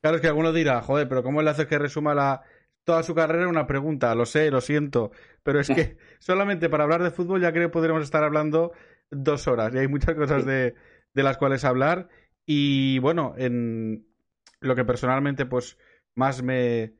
Claro, 0.00 0.16
es 0.16 0.22
que 0.22 0.28
alguno 0.28 0.52
dirá, 0.52 0.80
joder, 0.80 1.08
pero 1.08 1.22
¿cómo 1.22 1.42
le 1.42 1.50
hace 1.50 1.66
que 1.66 1.78
resuma 1.78 2.14
la, 2.14 2.42
toda 2.90 3.04
su 3.04 3.14
carrera 3.14 3.46
una 3.46 3.68
pregunta, 3.68 4.12
lo 4.16 4.26
sé, 4.26 4.50
lo 4.50 4.60
siento, 4.60 5.12
pero 5.44 5.60
es 5.60 5.68
que 5.68 5.96
solamente 6.18 6.68
para 6.68 6.82
hablar 6.82 7.04
de 7.04 7.12
fútbol 7.12 7.40
ya 7.40 7.52
creo 7.52 7.68
que 7.68 7.72
podríamos 7.72 8.02
estar 8.02 8.24
hablando 8.24 8.72
dos 9.12 9.46
horas 9.46 9.72
y 9.72 9.78
hay 9.78 9.86
muchas 9.86 10.16
cosas 10.16 10.44
de, 10.44 10.74
de 11.14 11.22
las 11.22 11.38
cuales 11.38 11.64
hablar 11.64 12.08
y 12.44 12.98
bueno, 12.98 13.34
en 13.38 14.08
lo 14.60 14.74
que 14.74 14.84
personalmente 14.84 15.46
pues 15.46 15.78
más 16.16 16.42
me, 16.42 16.94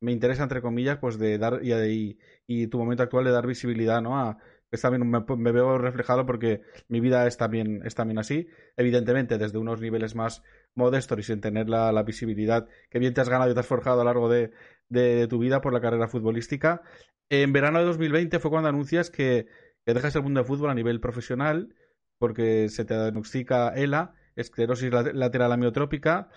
me 0.00 0.10
interesa 0.10 0.42
entre 0.42 0.62
comillas 0.62 0.98
pues 0.98 1.16
de 1.16 1.38
dar 1.38 1.60
y, 1.62 2.18
y, 2.48 2.66
tu 2.66 2.78
momento 2.78 3.04
actual 3.04 3.24
de 3.24 3.30
dar 3.30 3.46
visibilidad 3.46 4.02
¿no? 4.02 4.18
a, 4.18 4.38
es 4.72 4.80
también 4.80 5.08
me, 5.08 5.24
me, 5.36 5.52
veo 5.52 5.78
reflejado 5.78 6.26
porque 6.26 6.62
mi 6.88 6.98
vida 6.98 7.24
es 7.28 7.36
también, 7.36 7.82
es 7.84 7.94
también 7.94 8.18
así. 8.18 8.48
Evidentemente, 8.76 9.38
desde 9.38 9.58
unos 9.58 9.80
niveles 9.80 10.16
más 10.16 10.42
modestos 10.76 11.18
y 11.18 11.22
sin 11.22 11.40
tener 11.40 11.68
la, 11.68 12.02
visibilidad 12.02 12.68
que 12.90 12.98
bien 12.98 13.14
te 13.14 13.20
has 13.20 13.28
ganado 13.28 13.50
y 13.50 13.54
te 13.54 13.60
has 13.60 13.66
forjado 13.66 14.00
a 14.00 14.04
lo 14.04 14.10
largo 14.10 14.28
de, 14.28 14.52
de, 14.88 15.26
tu 15.26 15.38
vida 15.38 15.60
por 15.60 15.72
la 15.72 15.80
carrera 15.80 16.08
futbolística. 16.08 16.82
En 17.28 17.52
verano 17.52 17.78
de 17.78 17.86
2020 17.86 18.38
fue 18.38 18.50
cuando 18.50 18.68
anuncias 18.68 19.10
que, 19.10 19.46
dejas 19.84 20.14
el 20.16 20.22
mundo 20.22 20.40
del 20.40 20.46
fútbol 20.46 20.70
a 20.70 20.74
nivel 20.74 21.00
profesional 21.00 21.74
porque 22.18 22.68
se 22.68 22.84
te 22.84 22.94
diagnostica 22.94 23.68
ELA, 23.74 24.14
esclerosis 24.36 24.90
lateral 24.90 25.52
amiotrópica. 25.52 26.28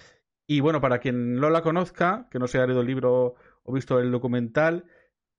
Y 0.48 0.62
bueno, 0.62 0.82
para 0.82 1.00
quien 1.00 1.36
no 1.36 1.50
la 1.50 1.62
conozca, 1.62 2.28
que 2.32 2.40
no 2.40 2.48
se 2.48 2.58
haya 2.58 2.68
leído 2.68 2.82
el 2.82 2.88
libro 2.88 3.36
o 3.64 3.74
visto 3.74 4.00
el 4.00 4.12
documental, 4.12 4.86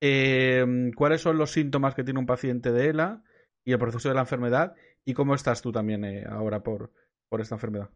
eh, 0.00 0.64
¿cuáles 0.96 1.20
son 1.20 1.36
los 1.36 1.50
síntomas 1.50 1.94
que 1.94 2.04
tiene 2.04 2.20
un 2.20 2.26
paciente 2.26 2.72
de 2.72 2.88
ELA 2.88 3.22
y 3.64 3.72
el 3.72 3.78
proceso 3.78 4.08
de 4.08 4.14
la 4.14 4.22
enfermedad? 4.22 4.74
¿Y 5.04 5.14
cómo 5.14 5.34
estás 5.34 5.62
tú 5.62 5.72
también 5.72 6.04
eh, 6.04 6.24
ahora 6.28 6.62
por 6.62 6.90
esta 7.38 7.56
enfermedad? 7.56 7.90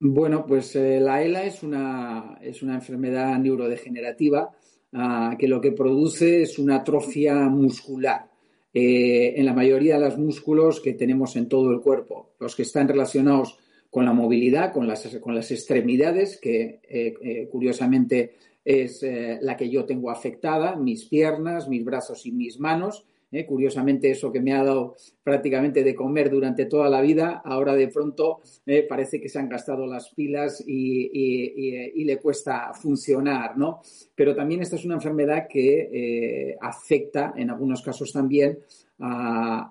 Bueno, 0.00 0.46
pues 0.46 0.76
eh, 0.76 1.00
la 1.00 1.22
ELA 1.22 1.44
es 1.44 1.64
una, 1.64 2.38
es 2.40 2.62
una 2.62 2.74
enfermedad 2.74 3.36
neurodegenerativa 3.38 4.54
ah, 4.92 5.34
que 5.36 5.48
lo 5.48 5.60
que 5.60 5.72
produce 5.72 6.42
es 6.42 6.58
una 6.58 6.76
atrofia 6.76 7.34
muscular. 7.48 8.30
Eh, 8.72 9.34
en 9.36 9.44
la 9.44 9.54
mayoría 9.54 9.98
de 9.98 10.04
los 10.04 10.16
músculos 10.16 10.80
que 10.80 10.92
tenemos 10.92 11.34
en 11.34 11.48
todo 11.48 11.72
el 11.72 11.80
cuerpo, 11.80 12.34
los 12.38 12.54
que 12.54 12.62
están 12.62 12.86
relacionados 12.86 13.58
con 13.90 14.04
la 14.04 14.12
movilidad, 14.12 14.72
con 14.72 14.86
las, 14.86 15.04
con 15.20 15.34
las 15.34 15.50
extremidades, 15.50 16.38
que 16.40 16.80
eh, 16.84 17.48
curiosamente 17.50 18.36
es 18.64 19.04
la 19.40 19.56
que 19.56 19.70
yo 19.70 19.86
tengo 19.86 20.10
afectada, 20.10 20.76
mis 20.76 21.06
piernas, 21.06 21.68
mis 21.68 21.82
brazos 21.82 22.26
y 22.26 22.32
mis 22.32 22.60
manos, 22.60 23.06
¿eh? 23.30 23.46
Curiosamente, 23.46 24.10
eso 24.10 24.32
que 24.32 24.40
me 24.40 24.52
ha 24.52 24.64
dado 24.64 24.96
prácticamente 25.22 25.82
de 25.82 25.94
comer 25.94 26.30
durante 26.30 26.66
toda 26.66 26.88
la 26.88 27.00
vida, 27.00 27.42
ahora 27.44 27.74
de 27.74 27.88
pronto 27.88 28.40
eh, 28.66 28.86
parece 28.88 29.20
que 29.20 29.28
se 29.28 29.38
han 29.38 29.48
gastado 29.48 29.86
las 29.86 30.10
pilas 30.14 30.62
y, 30.66 32.04
le 32.04 32.16
cuesta 32.18 32.72
funcionar, 32.72 33.58
¿no? 33.58 33.82
Pero 34.14 34.34
también 34.34 34.62
esta 34.62 34.76
es 34.76 34.84
una 34.86 34.94
enfermedad 34.94 35.46
que 35.46 35.90
eh, 35.92 36.56
afecta, 36.60 37.34
en 37.36 37.50
algunos 37.50 37.82
casos 37.82 38.12
también, 38.12 38.58
a, 39.00 39.70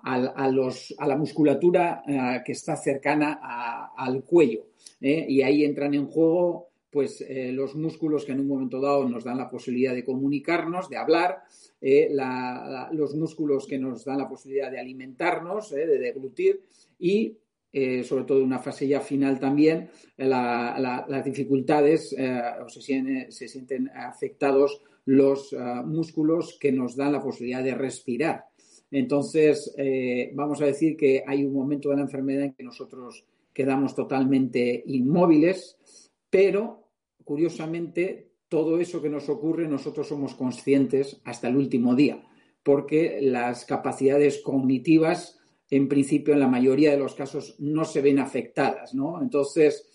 la 1.06 1.16
musculatura 1.16 2.02
que 2.46 2.52
está 2.52 2.76
cercana 2.76 3.40
al 3.96 4.22
cuello. 4.22 4.66
Y 5.00 5.42
ahí 5.42 5.64
entran 5.64 5.94
en 5.94 6.06
juego 6.06 6.67
pues 6.90 7.24
los 7.28 7.74
músculos 7.74 8.24
que 8.24 8.32
en 8.32 8.40
un 8.40 8.48
momento 8.48 8.80
dado 8.80 9.08
nos 9.08 9.24
dan 9.24 9.36
la 9.36 9.50
posibilidad 9.50 9.94
de 9.94 10.04
comunicarnos, 10.04 10.88
de 10.88 10.96
hablar, 10.96 11.42
eh, 11.80 12.08
los 12.92 13.14
músculos 13.14 13.66
que 13.66 13.78
nos 13.78 14.04
dan 14.04 14.18
la 14.18 14.28
posibilidad 14.28 14.70
de 14.70 14.80
alimentarnos, 14.80 15.72
eh, 15.72 15.86
de 15.86 15.98
deglutir 15.98 16.60
y 16.98 17.36
eh, 17.70 18.02
sobre 18.02 18.24
todo 18.24 18.38
en 18.38 18.44
una 18.44 18.58
fase 18.58 18.88
ya 18.88 19.00
final 19.00 19.38
también, 19.38 19.90
las 20.16 21.24
dificultades 21.24 22.16
o 22.64 22.68
se, 22.68 22.80
sienten, 23.30 23.90
afectados 23.94 24.82
los 25.04 25.54
músculos 25.84 26.56
que 26.58 26.72
nos 26.72 26.96
dan 26.96 27.12
la 27.12 27.22
posibilidad 27.22 27.62
de 27.62 27.74
respirar. 27.74 28.46
Entonces, 28.90 29.74
vamos 30.32 30.62
a 30.62 30.64
decir 30.64 30.96
que 30.96 31.22
hay 31.26 31.44
un 31.44 31.52
momento 31.52 31.90
de 31.90 31.96
la 31.96 32.02
enfermedad 32.02 32.44
en 32.44 32.54
que 32.54 32.64
nosotros 32.64 33.26
quedamos 33.52 33.94
totalmente 33.94 34.82
inmóviles, 34.86 35.76
pero 36.30 36.90
curiosamente 37.24 38.32
todo 38.48 38.80
eso 38.80 39.02
que 39.02 39.10
nos 39.10 39.28
ocurre 39.28 39.68
nosotros 39.68 40.08
somos 40.08 40.34
conscientes 40.34 41.20
hasta 41.24 41.48
el 41.48 41.56
último 41.56 41.94
día, 41.94 42.24
porque 42.62 43.18
las 43.20 43.64
capacidades 43.64 44.40
cognitivas, 44.42 45.38
en 45.70 45.88
principio, 45.88 46.32
en 46.32 46.40
la 46.40 46.48
mayoría 46.48 46.90
de 46.90 46.98
los 46.98 47.14
casos, 47.14 47.56
no 47.58 47.84
se 47.84 48.00
ven 48.00 48.18
afectadas, 48.18 48.94
¿no? 48.94 49.20
Entonces, 49.20 49.86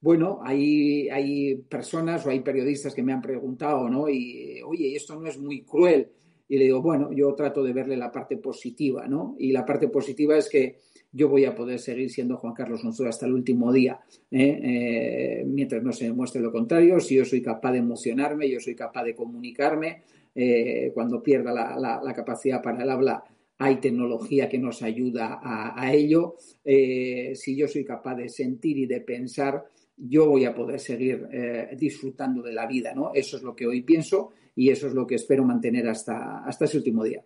bueno, 0.00 0.40
hay, 0.42 1.08
hay 1.08 1.54
personas 1.54 2.26
o 2.26 2.30
hay 2.30 2.40
periodistas 2.40 2.92
que 2.92 3.04
me 3.04 3.12
han 3.12 3.22
preguntado, 3.22 3.88
¿no? 3.88 4.08
Y, 4.08 4.60
oye, 4.62 4.96
esto 4.96 5.18
no 5.18 5.28
es 5.28 5.38
muy 5.38 5.62
cruel. 5.64 6.10
y 6.48 6.58
le 6.58 6.64
digo, 6.64 6.82
bueno, 6.82 7.12
yo 7.12 7.32
trato 7.34 7.62
de 7.62 7.72
verle 7.72 7.96
la 7.96 8.10
parte 8.10 8.36
positiva, 8.36 9.06
¿no? 9.06 9.36
Y 9.38 9.52
la 9.52 9.64
parte 9.64 9.88
positiva 9.88 10.36
es 10.36 10.50
que 10.50 10.80
yo 11.12 11.28
voy 11.28 11.44
a 11.44 11.54
poder 11.54 11.78
seguir 11.78 12.10
siendo 12.10 12.38
Juan 12.38 12.54
Carlos 12.54 12.82
Onsor 12.84 13.08
hasta 13.08 13.26
el 13.26 13.34
último 13.34 13.70
día, 13.70 14.00
¿eh? 14.30 14.60
Eh, 14.62 15.44
mientras 15.46 15.82
no 15.82 15.92
se 15.92 16.06
demuestre 16.06 16.40
lo 16.40 16.50
contrario, 16.50 16.98
si 17.00 17.16
yo 17.16 17.24
soy 17.24 17.42
capaz 17.42 17.72
de 17.72 17.78
emocionarme, 17.78 18.50
yo 18.50 18.58
soy 18.60 18.74
capaz 18.74 19.04
de 19.04 19.14
comunicarme, 19.14 20.02
eh, 20.34 20.90
cuando 20.94 21.22
pierda 21.22 21.52
la, 21.52 22.12
capacidad 22.14 22.62
para 22.62 22.82
el 22.82 22.90
habla, 22.90 23.22
hay 23.58 23.76
tecnología 23.76 24.48
que 24.48 24.58
nos 24.58 24.82
ayuda 24.82 25.40
a, 25.42 25.92
ello, 25.92 26.34
si 26.64 27.56
yo 27.56 27.68
soy 27.68 27.84
capaz 27.84 28.16
de 28.16 28.28
sentir 28.28 28.78
y 28.78 28.86
de 28.86 29.00
pensar, 29.02 29.62
yo 29.96 30.26
voy 30.26 30.46
a 30.46 30.54
poder 30.54 30.80
seguir 30.80 31.28
disfrutando 31.76 32.42
de 32.42 32.52
la 32.52 32.66
vida, 32.66 32.92
¿no? 32.92 33.12
Eso 33.14 33.36
es 33.36 33.44
lo 33.44 33.54
que 33.54 33.66
hoy 33.66 33.82
pienso 33.82 34.30
y 34.56 34.70
eso 34.70 34.88
es 34.88 34.94
lo 34.94 35.06
que 35.06 35.14
espero 35.14 35.44
mantener 35.44 35.86
hasta, 35.86 36.44
hasta 36.44 36.64
ese 36.64 36.78
último 36.78 37.04
día. 37.04 37.22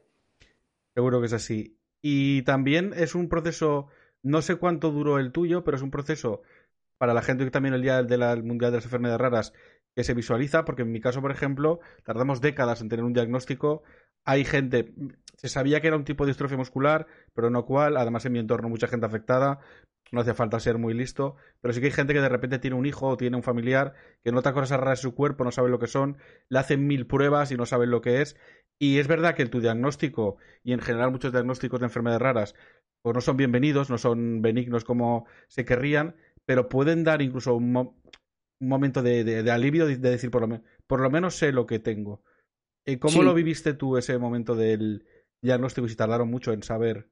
Seguro 0.93 1.21
que 1.21 1.27
es 1.27 1.33
así. 1.33 1.77
Y 2.03 2.43
también 2.43 2.93
es 2.95 3.15
un 3.15 3.29
proceso, 3.29 3.89
no 4.23 4.43
sé 4.43 4.57
cuánto 4.57 4.91
duró 4.91 5.19
el 5.19 5.33
tuyo, 5.33 5.65
pero 5.65 5.77
es 5.77 5.83
un 5.83 5.91
proceso 5.91 6.43
para 6.99 7.15
la 7.15 7.23
gente 7.23 7.45
que 7.45 7.51
también 7.51 7.75
el 7.75 7.83
Día 7.83 8.03
del 8.03 8.43
Mundial 8.43 8.71
de 8.71 8.79
las 8.79 8.85
Enfermedades 8.85 9.21
Raras 9.21 9.53
que 9.95 10.05
se 10.05 10.15
visualiza, 10.15 10.65
porque 10.65 10.83
en 10.83 10.93
mi 10.93 11.01
caso, 11.01 11.23
por 11.23 11.31
ejemplo, 11.31 11.81
tardamos 12.05 12.41
décadas 12.41 12.81
en 12.81 12.89
tener 12.89 13.05
un 13.05 13.15
diagnóstico. 13.15 13.83
Hay 14.25 14.45
gente, 14.45 14.93
se 15.37 15.49
sabía 15.49 15.81
que 15.81 15.87
era 15.89 15.97
un 15.97 16.05
tipo 16.05 16.25
de 16.25 16.31
distrofia 16.31 16.57
muscular, 16.57 17.07
pero 17.35 17.49
no 17.51 17.65
cuál. 17.65 17.97
Además, 17.97 18.27
en 18.27 18.33
mi 18.33 18.39
entorno, 18.39 18.69
mucha 18.69 18.89
gente 18.89 19.07
afectada 19.07 19.61
no 20.13 20.21
hace 20.21 20.35
falta 20.35 20.61
ser 20.61 20.79
muy 20.79 20.95
listo, 20.95 21.37
pero 21.61 21.75
sí 21.75 21.81
que 21.81 21.87
hay 21.87 21.93
gente 21.93 22.15
que 22.15 22.21
de 22.21 22.29
repente 22.29 22.59
tiene 22.59 22.77
un 22.77 22.87
hijo 22.87 23.09
o 23.09 23.17
tiene 23.17 23.37
un 23.37 23.43
familiar 23.43 23.95
que 24.23 24.33
nota 24.33 24.53
cosas 24.53 24.79
raras 24.79 25.01
en 25.01 25.11
su 25.11 25.15
cuerpo, 25.15 25.45
no 25.45 25.51
sabe 25.51 25.69
lo 25.69 25.79
que 25.79 25.87
son, 25.87 26.19
le 26.49 26.59
hacen 26.59 26.87
mil 26.87 27.07
pruebas 27.07 27.51
y 27.51 27.57
no 27.57 27.67
saben 27.67 27.91
lo 27.91 28.01
que 28.01 28.23
es. 28.23 28.37
Y 28.79 28.99
es 28.99 29.09
verdad 29.09 29.35
que 29.35 29.47
tu 29.47 29.61
diagnóstico, 29.61 30.37
y 30.63 30.73
en 30.73 30.81
general 30.81 31.11
muchos 31.11 31.33
diagnósticos 31.33 31.81
de 31.81 31.87
enfermedades 31.87 32.23
raras, 32.23 32.55
pues 33.03 33.15
no 33.15 33.21
son 33.21 33.37
bienvenidos, 33.37 33.89
no 33.89 33.99
son 33.99 34.43
benignos 34.43 34.85
como 34.85 35.27
se 35.49 35.65
querrían, 35.65 36.17
pero 36.45 36.69
pueden 36.69 37.05
dar 37.05 37.23
incluso 37.23 37.55
un, 37.55 37.95
momento 38.61 39.03
de, 39.03 39.51
alivio 39.51 39.87
de, 39.87 39.97
decir, 39.97 40.31
por 40.31 40.47
lo, 40.47 40.63
por 40.87 41.01
lo 41.01 41.11
menos 41.11 41.37
sé 41.37 41.53
lo 41.53 41.67
que 41.67 41.79
tengo. 41.79 42.23
Eh, 42.85 42.99
¿Cómo 42.99 43.23
lo 43.23 43.35
viviste 43.35 43.75
tú 43.75 43.97
ese 43.97 44.19
momento 44.19 44.55
del 44.55 45.05
diagnóstico 45.43 45.87
y 45.87 45.91
si 45.91 45.97
tardaron 45.97 46.31
mucho 46.31 46.53
en 46.53 46.63
saber? 46.63 47.09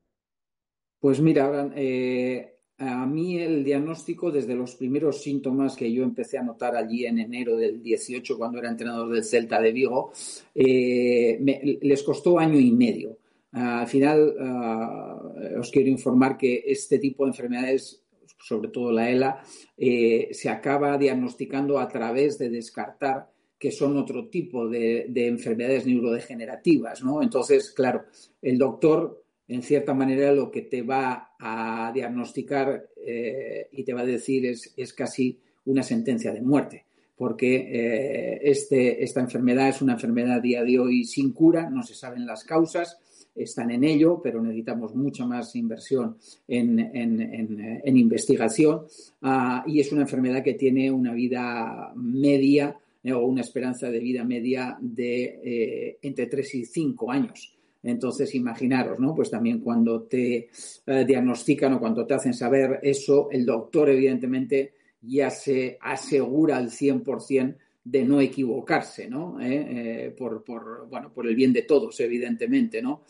Pues 1.00 1.20
mira, 1.20 1.70
eh, 1.74 2.53
a 2.78 3.06
mí 3.06 3.38
el 3.38 3.62
diagnóstico, 3.62 4.32
desde 4.32 4.54
los 4.54 4.74
primeros 4.74 5.22
síntomas 5.22 5.76
que 5.76 5.92
yo 5.92 6.02
empecé 6.02 6.38
a 6.38 6.42
notar 6.42 6.74
allí 6.74 7.06
en 7.06 7.18
enero 7.18 7.56
del 7.56 7.80
18, 7.80 8.36
cuando 8.36 8.58
era 8.58 8.70
entrenador 8.70 9.12
del 9.12 9.24
Celta 9.24 9.60
de 9.60 9.72
Vigo, 9.72 10.12
eh, 10.54 11.78
les 11.82 12.02
costó 12.02 12.38
año 12.38 12.58
y 12.58 12.72
medio. 12.72 13.18
al 13.52 13.86
final, 13.86 14.34
ah, 14.40 15.22
os 15.60 15.70
quiero 15.70 15.88
informar 15.88 16.36
que 16.36 16.64
este 16.66 16.98
tipo 16.98 17.24
de 17.24 17.30
enfermedades, 17.30 18.02
sobre 18.38 18.68
todo 18.68 18.90
la 18.90 19.08
ELA, 19.08 19.42
eh, 19.76 20.30
se 20.32 20.48
acaba 20.48 20.98
diagnosticando 20.98 21.78
a 21.78 21.86
través 21.88 22.36
de 22.38 22.50
descartar 22.50 23.30
que 23.56 23.70
son 23.70 23.96
otro 23.96 24.28
tipo 24.28 24.68
de, 24.68 25.06
de 25.08 25.28
enfermedades 25.28 25.86
neurodegenerativas, 25.86 27.02
¿no? 27.04 27.22
Entonces, 27.22 27.70
claro, 27.70 28.04
el 28.42 28.58
doctor 28.58 29.23
en 29.48 29.62
cierta 29.62 29.94
manera 29.94 30.32
lo 30.32 30.50
que 30.50 30.62
te 30.62 30.82
va 30.82 31.34
a 31.38 31.90
diagnosticar 31.94 32.88
eh, 32.96 33.68
y 33.72 33.84
te 33.84 33.92
va 33.92 34.00
a 34.00 34.06
decir 34.06 34.46
es, 34.46 34.72
es, 34.76 34.92
casi 34.92 35.38
una 35.66 35.82
sentencia 35.82 36.32
de 36.32 36.40
muerte, 36.40 36.86
porque 37.16 37.56
eh, 37.56 38.40
este, 38.42 39.02
esta 39.04 39.20
enfermedad 39.20 39.68
es 39.68 39.82
una 39.82 39.94
enfermedad 39.94 40.38
a 40.38 40.40
día 40.40 40.62
de 40.64 40.78
hoy 40.78 41.04
sin 41.04 41.32
cura, 41.32 41.68
no 41.68 41.82
se 41.82 41.94
saben 41.94 42.26
las 42.26 42.44
causas, 42.44 42.98
están 43.34 43.70
en 43.72 43.84
ello, 43.84 44.20
pero 44.22 44.40
necesitamos 44.40 44.94
mucha 44.94 45.26
más 45.26 45.56
inversión 45.56 46.16
en, 46.46 46.78
en, 46.78 47.96
investigación 47.96 48.84
ah, 49.22 49.64
y 49.66 49.80
es 49.80 49.90
una 49.90 50.02
enfermedad 50.02 50.44
que 50.44 50.54
tiene 50.54 50.88
una 50.90 51.12
vida 51.12 51.92
media 51.96 52.78
eh, 53.02 53.12
o 53.12 53.26
una 53.26 53.40
esperanza 53.40 53.90
de 53.90 53.98
vida 53.98 54.22
media 54.22 54.78
de 54.80 55.98
entre 56.00 56.26
3 56.26 56.54
y 56.54 56.64
5 56.64 57.10
años. 57.10 57.53
Entonces, 57.84 58.34
imaginaros, 58.34 58.98
¿no? 58.98 59.14
Pues 59.14 59.30
también 59.30 59.60
cuando 59.60 60.02
te 60.04 60.48
eh, 60.86 61.04
diagnostican 61.06 61.74
o 61.74 61.78
cuando 61.78 62.06
te 62.06 62.14
hacen 62.14 62.32
saber 62.32 62.80
eso, 62.82 63.28
el 63.30 63.44
doctor, 63.44 63.90
evidentemente, 63.90 64.72
ya 65.02 65.28
se 65.28 65.76
asegura 65.80 66.56
al 66.56 66.70
100% 66.70 67.56
de 67.84 68.04
no 68.04 68.22
equivocarse, 68.22 69.08
¿no? 69.08 69.38
¿Eh? 69.38 70.06
Eh, 70.06 70.10
por, 70.16 70.42
bueno, 70.88 71.12
por 71.12 71.26
el 71.26 71.36
bien 71.36 71.52
de 71.52 71.62
todos, 71.62 72.00
evidentemente, 72.00 72.80
¿no? 72.80 73.04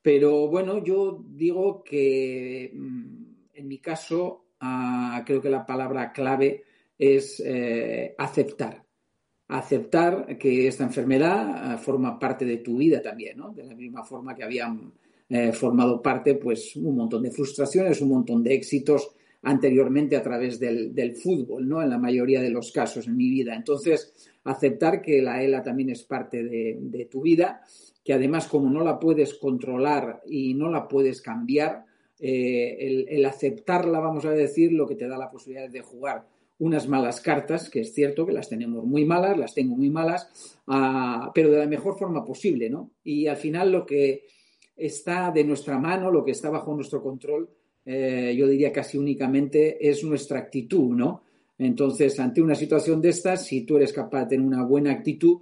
Pero 0.00 0.46
bueno, 0.48 0.82
yo 0.82 1.24
digo 1.28 1.82
que 1.82 2.70
mm, 2.72 3.24
en 3.54 3.68
mi 3.68 3.78
caso 3.78 4.46
ah, 4.60 5.22
creo 5.26 5.42
que 5.42 5.50
la 5.50 5.66
palabra 5.66 6.12
clave 6.12 6.62
es 6.96 7.42
aceptar 8.18 8.84
aceptar 9.50 10.38
que 10.38 10.68
esta 10.68 10.84
enfermedad 10.84 11.74
eh, 11.74 11.78
forma 11.78 12.18
parte 12.18 12.44
de 12.44 12.58
tu 12.58 12.76
vida 12.76 13.02
también, 13.02 13.38
¿no? 13.38 13.52
De 13.52 13.64
la 13.64 13.74
misma 13.74 14.04
forma 14.04 14.34
que 14.34 14.44
habían 14.44 14.92
eh, 15.28 15.52
formado 15.52 16.00
parte, 16.00 16.36
pues, 16.36 16.76
un 16.76 16.96
montón 16.96 17.22
de 17.22 17.32
frustraciones, 17.32 18.00
un 18.00 18.10
montón 18.10 18.42
de 18.44 18.54
éxitos 18.54 19.10
anteriormente 19.42 20.16
a 20.16 20.22
través 20.22 20.60
del, 20.60 21.16
fútbol, 21.16 21.68
¿no? 21.68 21.82
En 21.82 21.90
la 21.90 21.98
mayoría 21.98 22.40
de 22.40 22.50
los 22.50 22.70
casos 22.70 23.08
en 23.08 23.16
mi 23.16 23.28
vida. 23.28 23.54
Entonces, 23.54 24.12
aceptar 24.44 25.02
que 25.02 25.20
la 25.20 25.42
ELA 25.42 25.62
también 25.62 25.90
es 25.90 26.04
parte 26.04 26.44
de, 26.44 27.08
tu 27.10 27.22
vida, 27.22 27.62
que 28.04 28.12
además 28.12 28.46
como 28.46 28.70
no 28.70 28.84
la 28.84 29.00
puedes 29.00 29.34
controlar 29.34 30.20
y 30.26 30.54
no 30.54 30.68
la 30.68 30.86
puedes 30.86 31.22
cambiar, 31.22 31.86
eh, 32.20 32.76
el, 32.78 33.06
el 33.08 33.24
aceptarla, 33.24 33.98
vamos 33.98 34.26
a 34.26 34.30
decir, 34.30 34.72
lo 34.72 34.86
que 34.86 34.94
te 34.94 35.08
da 35.08 35.16
la 35.16 35.30
posibilidad 35.30 35.70
de 35.70 35.80
jugar 35.80 36.26
unas 36.60 36.86
malas 36.88 37.20
cartas, 37.20 37.70
que 37.70 37.80
es 37.80 37.94
cierto 37.94 38.26
que 38.26 38.32
las 38.32 38.48
tenemos 38.48 38.84
muy 38.84 39.04
malas, 39.04 39.36
las 39.36 39.54
tengo 39.54 39.76
muy 39.76 39.90
malas, 39.90 40.28
ah, 40.66 41.30
pero 41.34 41.50
de 41.50 41.58
la 41.58 41.66
mejor 41.66 41.98
forma 41.98 42.24
posible, 42.24 42.68
¿no? 42.68 42.92
Y 43.02 43.26
al 43.26 43.36
final 43.36 43.72
lo 43.72 43.86
que 43.86 44.24
está 44.76 45.30
de 45.30 45.42
nuestra 45.42 45.78
mano, 45.78 46.10
lo 46.10 46.22
que 46.22 46.32
está 46.32 46.50
bajo 46.50 46.74
nuestro 46.74 47.02
control, 47.02 47.48
eh, 47.84 48.34
yo 48.36 48.46
diría 48.46 48.70
casi 48.72 48.98
únicamente, 48.98 49.88
es 49.88 50.04
nuestra 50.04 50.38
actitud, 50.38 50.94
¿no? 50.94 51.24
Entonces, 51.58 52.20
ante 52.20 52.42
una 52.42 52.54
situación 52.54 53.00
de 53.00 53.08
estas, 53.08 53.46
si 53.46 53.62
tú 53.62 53.78
eres 53.78 53.92
capaz 53.92 54.24
de 54.24 54.30
tener 54.30 54.46
una 54.46 54.62
buena 54.62 54.92
actitud, 54.92 55.40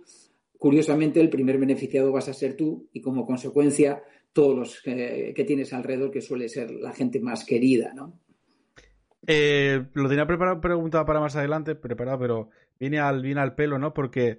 curiosamente 0.56 1.20
el 1.20 1.30
primer 1.30 1.58
beneficiado 1.58 2.12
vas 2.12 2.28
a 2.28 2.34
ser 2.34 2.56
tú 2.56 2.88
y 2.92 3.00
como 3.00 3.26
consecuencia 3.26 4.02
todos 4.32 4.56
los 4.56 4.82
que 4.82 5.44
tienes 5.46 5.72
alrededor, 5.72 6.12
que 6.12 6.20
suele 6.20 6.48
ser 6.48 6.70
la 6.70 6.92
gente 6.92 7.18
más 7.18 7.44
querida, 7.44 7.92
¿no? 7.92 8.20
Eh, 9.30 9.84
lo 9.92 10.08
tenía 10.08 10.26
preparado, 10.26 10.58
preguntado 10.58 11.04
para 11.04 11.20
más 11.20 11.36
adelante, 11.36 11.74
preparado, 11.74 12.18
pero 12.18 12.48
viene 12.80 12.98
al, 12.98 13.20
viene 13.20 13.42
al 13.42 13.54
pelo, 13.54 13.78
¿no? 13.78 13.92
Porque 13.92 14.38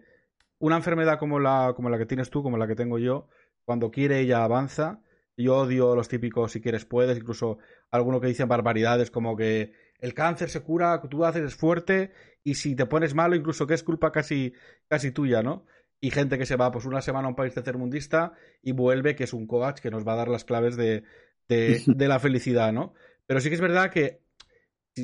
una 0.57 0.77
enfermedad 0.77 1.19
como 1.19 1.39
la, 1.39 1.73
como 1.75 1.91
la 1.91 1.99
que 1.99 2.07
tienes 2.07 2.31
tú, 2.31 2.41
como 2.41 2.57
la 2.57 2.67
que 2.67 2.75
tengo 2.75 2.97
yo, 2.97 3.27
cuando 3.65 3.91
quiere 3.91 4.19
ella 4.19 4.43
avanza. 4.43 5.03
Yo 5.37 5.57
odio 5.57 5.95
los 5.95 6.09
típicos 6.09 6.53
si 6.53 6.59
quieres 6.59 6.85
puedes, 6.85 7.17
incluso 7.19 7.59
algunos 7.91 8.19
que 8.19 8.27
dicen 8.27 8.47
barbaridades 8.47 9.11
como 9.11 9.37
que 9.37 9.73
el 9.99 10.15
cáncer 10.15 10.49
se 10.49 10.61
cura, 10.61 10.99
tú 11.07 11.23
haces 11.23 11.43
es 11.43 11.55
fuerte 11.55 12.11
y 12.43 12.55
si 12.55 12.75
te 12.75 12.87
pones 12.87 13.13
malo, 13.13 13.35
incluso 13.35 13.67
que 13.67 13.75
es 13.75 13.83
culpa 13.83 14.11
casi, 14.11 14.53
casi 14.87 15.11
tuya, 15.11 15.43
¿no? 15.43 15.65
Y 16.01 16.09
gente 16.09 16.39
que 16.39 16.47
se 16.47 16.55
va 16.55 16.71
pues 16.71 16.85
una 16.85 17.01
semana 17.01 17.27
a 17.27 17.29
un 17.29 17.35
país 17.35 17.53
tercermundista 17.53 18.33
y 18.63 18.71
vuelve, 18.71 19.15
que 19.15 19.25
es 19.25 19.33
un 19.33 19.45
coach 19.45 19.81
que 19.81 19.91
nos 19.91 20.05
va 20.05 20.13
a 20.13 20.17
dar 20.17 20.29
las 20.29 20.45
claves 20.45 20.75
de, 20.75 21.03
de, 21.47 21.83
de 21.85 22.07
la 22.07 22.19
felicidad, 22.19 22.73
¿no? 22.73 22.95
Pero 23.27 23.39
sí 23.39 23.49
que 23.49 23.55
es 23.55 23.61
verdad 23.61 23.91
que 23.91 24.21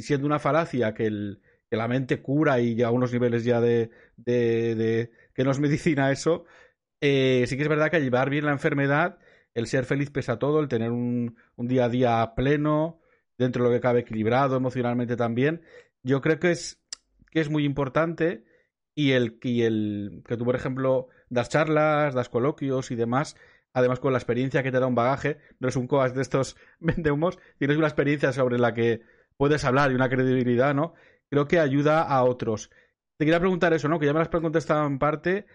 siendo 0.01 0.27
una 0.27 0.39
falacia 0.39 0.93
que, 0.93 1.05
el, 1.05 1.41
que 1.69 1.77
la 1.77 1.87
mente 1.87 2.21
cura 2.21 2.59
y 2.59 2.75
ya 2.75 2.87
a 2.87 2.91
unos 2.91 3.11
niveles 3.13 3.43
ya 3.43 3.61
de, 3.61 3.89
de, 4.17 5.11
que 5.33 5.43
no 5.43 5.51
es 5.51 5.59
medicina 5.59 6.11
eso, 6.11 6.45
eh, 7.01 7.45
sí 7.47 7.57
que 7.57 7.63
es 7.63 7.69
verdad 7.69 7.91
que 7.91 8.01
llevar 8.01 8.29
bien 8.29 8.45
la 8.45 8.51
enfermedad, 8.51 9.19
el 9.53 9.67
ser 9.67 9.85
feliz 9.85 10.11
pesa 10.11 10.39
todo, 10.39 10.59
el 10.59 10.67
tener 10.67 10.91
un, 10.91 11.37
un 11.55 11.67
día 11.67 11.85
a 11.85 11.89
día 11.89 12.33
pleno, 12.35 13.01
dentro 13.37 13.63
de 13.63 13.69
lo 13.69 13.75
que 13.75 13.81
cabe 13.81 14.01
equilibrado 14.01 14.57
emocionalmente 14.57 15.15
también, 15.15 15.61
yo 16.03 16.21
creo 16.21 16.39
que 16.39 16.51
es, 16.51 16.81
que 17.31 17.41
es 17.41 17.49
muy 17.49 17.65
importante 17.65 18.45
y 18.93 19.11
el, 19.11 19.37
y 19.43 19.63
el 19.63 20.23
que 20.27 20.37
tú, 20.37 20.45
por 20.45 20.55
ejemplo, 20.55 21.09
das 21.29 21.49
charlas, 21.49 22.13
das 22.13 22.29
coloquios 22.29 22.91
y 22.91 22.95
demás, 22.95 23.35
además 23.73 23.99
con 23.99 24.13
la 24.13 24.19
experiencia 24.19 24.63
que 24.63 24.71
te 24.71 24.79
da 24.79 24.87
un 24.87 24.95
bagaje, 24.95 25.37
no 25.59 25.67
es 25.67 25.75
un 25.75 25.87
coas 25.87 26.13
de 26.13 26.21
estos 26.21 26.55
vendehumos, 26.79 27.37
tienes 27.57 27.77
una 27.77 27.87
experiencia 27.87 28.31
sobre 28.31 28.57
la 28.57 28.73
que 28.73 29.01
puedes 29.37 29.63
hablar 29.65 29.91
y 29.91 29.95
una 29.95 30.09
credibilidad, 30.09 30.73
¿no? 30.73 30.93
Creo 31.29 31.47
que 31.47 31.59
ayuda 31.59 32.01
a 32.01 32.23
otros. 32.23 32.69
Te 33.17 33.25
quería 33.25 33.39
preguntar 33.39 33.73
eso, 33.73 33.87
¿no? 33.87 33.99
Que 33.99 34.05
ya 34.05 34.13
me 34.13 34.19
lo 34.19 34.23
has 34.23 34.29
contestado 34.29 34.85
en 34.85 34.99
parte. 34.99 35.45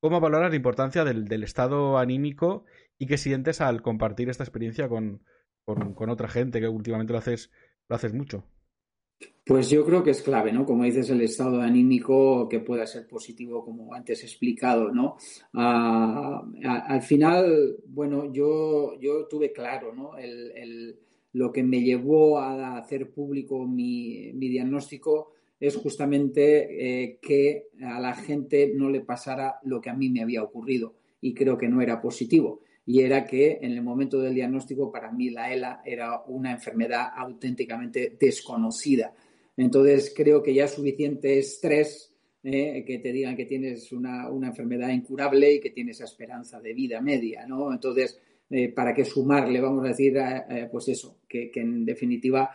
¿Cómo 0.00 0.20
valoras 0.20 0.50
la 0.50 0.56
importancia 0.56 1.04
del, 1.04 1.42
estado 1.42 1.98
anímico 1.98 2.64
y 2.98 3.06
qué 3.06 3.18
sientes 3.18 3.60
al 3.60 3.82
compartir 3.82 4.30
esta 4.30 4.44
experiencia 4.44 4.88
con, 4.88 5.22
otra 5.66 6.28
gente 6.28 6.60
que 6.60 6.68
últimamente 6.68 7.12
lo 7.12 7.18
haces, 7.18 7.50
lo 7.88 7.96
haces 7.96 8.14
mucho? 8.14 8.44
Pues 9.44 9.68
yo 9.68 9.84
creo 9.84 10.02
que 10.02 10.12
es 10.12 10.22
clave, 10.22 10.52
¿no? 10.52 10.64
Como 10.64 10.84
dices, 10.84 11.10
el 11.10 11.20
estado 11.20 11.60
anímico 11.60 12.48
que 12.48 12.60
pueda 12.60 12.86
ser 12.86 13.06
positivo, 13.06 13.62
como 13.62 13.92
antes 13.92 14.22
explicado, 14.22 14.90
¿no? 14.90 15.16
Ah, 15.52 16.42
al 16.64 17.02
final, 17.02 17.76
bueno, 17.86 18.32
yo, 18.32 18.98
yo 18.98 19.26
tuve 19.26 19.52
claro, 19.52 19.94
¿no? 19.94 20.16
Lo 21.32 21.52
que 21.52 21.62
me 21.62 21.82
llevó 21.82 22.38
a 22.38 22.76
hacer 22.78 23.10
público 23.10 23.66
mi, 23.66 24.32
diagnóstico 24.32 25.32
es 25.58 25.76
justamente 25.76 27.02
eh, 27.02 27.18
que 27.20 27.68
a 27.82 28.00
la 28.00 28.14
gente 28.14 28.72
no 28.74 28.88
le 28.88 29.00
pasara 29.00 29.58
lo 29.64 29.80
que 29.80 29.90
a 29.90 29.94
mí 29.94 30.08
me 30.08 30.22
había 30.22 30.42
ocurrido 30.42 30.94
y 31.20 31.34
creo 31.34 31.58
que 31.58 31.68
no 31.68 31.82
era 31.82 32.00
positivo. 32.00 32.62
Y 32.86 33.00
era 33.00 33.24
que 33.24 33.58
en 33.60 33.72
el 33.72 33.82
momento 33.82 34.20
del 34.20 34.34
diagnóstico 34.34 34.90
para 34.90 35.12
mí 35.12 35.30
la 35.30 35.52
ELA 35.52 35.82
era 35.84 36.22
una 36.26 36.52
enfermedad 36.52 37.10
auténticamente 37.14 38.16
desconocida 38.18 39.12
entonces 39.60 40.14
creo 40.16 40.42
que 40.42 40.54
ya 40.54 40.64
es 40.64 40.70
suficiente 40.70 41.38
estrés 41.38 42.14
eh, 42.42 42.82
que 42.86 42.98
te 42.98 43.12
digan 43.12 43.36
que 43.36 43.44
tienes 43.44 43.92
una, 43.92 44.28
enfermedad 44.42 44.88
incurable 44.88 45.52
y 45.52 45.60
que 45.60 45.68
tienes 45.68 46.00
esperanza 46.00 46.58
de 46.62 46.72
vida 46.72 47.02
media, 47.02 47.46
¿no? 47.46 47.70
Entonces, 47.70 48.18
eh, 48.48 48.72
¿para 48.72 48.94
qué 48.94 49.04
sumarle, 49.04 49.60
vamos 49.60 49.84
a 49.84 49.88
decir, 49.88 50.18
pues 50.72 50.88
eso, 50.88 51.18
que, 51.30 51.50
en 51.54 51.84
definitiva 51.84 52.50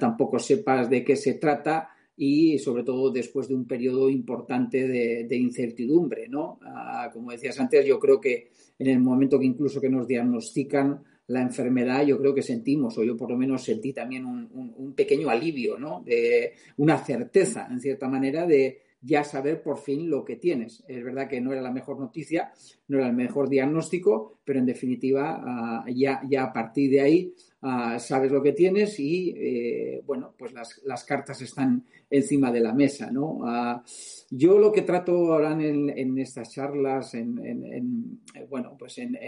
tampoco 0.00 0.38
sepas 0.38 0.88
de 0.88 1.04
qué 1.04 1.14
se 1.14 1.34
trata 1.34 1.90
y 2.16 2.58
sobre 2.58 2.82
todo 2.82 3.10
después 3.10 3.48
de 3.48 3.54
un 3.54 3.66
periodo 3.66 4.08
importante 4.08 4.88
de, 4.88 5.36
incertidumbre, 5.36 6.28
¿no? 6.28 6.58
Ah, 6.62 7.10
como 7.12 7.30
decías 7.30 7.60
antes, 7.60 7.84
yo 7.84 8.00
creo 8.00 8.18
que 8.18 8.50
en 8.78 8.86
el 8.86 9.00
momento 9.00 9.38
que 9.38 9.44
incluso 9.44 9.80
que 9.80 9.90
nos 9.90 10.06
diagnostican 10.06 11.02
la 11.28 11.42
enfermedad, 11.42 12.06
yo 12.06 12.18
creo 12.18 12.34
que 12.34 12.42
sentimos, 12.42 12.96
o 12.96 13.04
yo 13.04 13.16
por 13.16 13.30
lo 13.30 13.36
menos 13.36 13.62
sentí 13.62 13.92
también 13.92 14.24
un, 14.24 14.48
un, 14.76 14.94
pequeño 14.94 15.28
alivio, 15.28 15.78
¿no? 15.78 16.02
De 16.02 16.52
una 16.78 16.98
certeza, 16.98 17.66
en 17.70 17.80
cierta 17.80 18.08
manera, 18.08 18.46
de 18.46 18.80
ya 19.00 19.22
saber 19.22 19.62
por 19.62 19.78
fin 19.78 20.08
lo 20.08 20.24
que 20.24 20.36
tienes. 20.36 20.84
Es 20.88 21.04
verdad 21.04 21.28
que 21.28 21.40
no 21.40 21.52
era 21.52 21.60
la 21.60 21.70
mejor 21.70 21.98
noticia, 21.98 22.52
no 22.88 22.98
era 22.98 23.08
el 23.08 23.14
mejor 23.14 23.48
diagnóstico, 23.48 24.40
pero 24.44 24.58
en 24.58 24.66
definitiva 24.66 25.42
ah, 25.44 25.84
ya, 25.94 26.22
ya 26.28 26.44
a 26.44 26.52
partir 26.52 26.90
de 26.90 27.00
ahí 27.00 27.34
Ah, 27.68 27.98
sabes 27.98 28.30
lo 28.30 28.40
que 28.40 28.52
tienes 28.52 29.00
y, 29.00 29.34
eh, 29.36 30.00
bueno, 30.06 30.36
pues 30.38 30.52
las, 30.52 31.04
cartas 31.04 31.42
están 31.42 31.84
encima 32.08 32.52
de 32.52 32.60
la 32.60 32.72
mesa, 32.72 33.10
¿no? 33.10 33.40
Ah, 33.42 33.82
yo 34.30 34.56
lo 34.60 34.70
que 34.70 34.82
trato 34.82 35.32
ahora 35.32 35.50
en, 35.50 36.16
estas 36.16 36.52
charlas, 36.52 37.14
en, 37.14 38.22
bueno, 38.48 38.76
pues 38.78 38.98
en, 38.98 39.18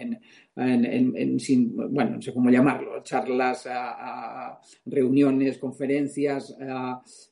bueno, 0.55 2.11
no 2.11 2.23
sé 2.23 2.33
cómo 2.33 2.49
llamarlo, 2.49 3.03
charlas, 3.03 3.69
reuniones, 4.87 5.59
conferencias, 5.59 6.57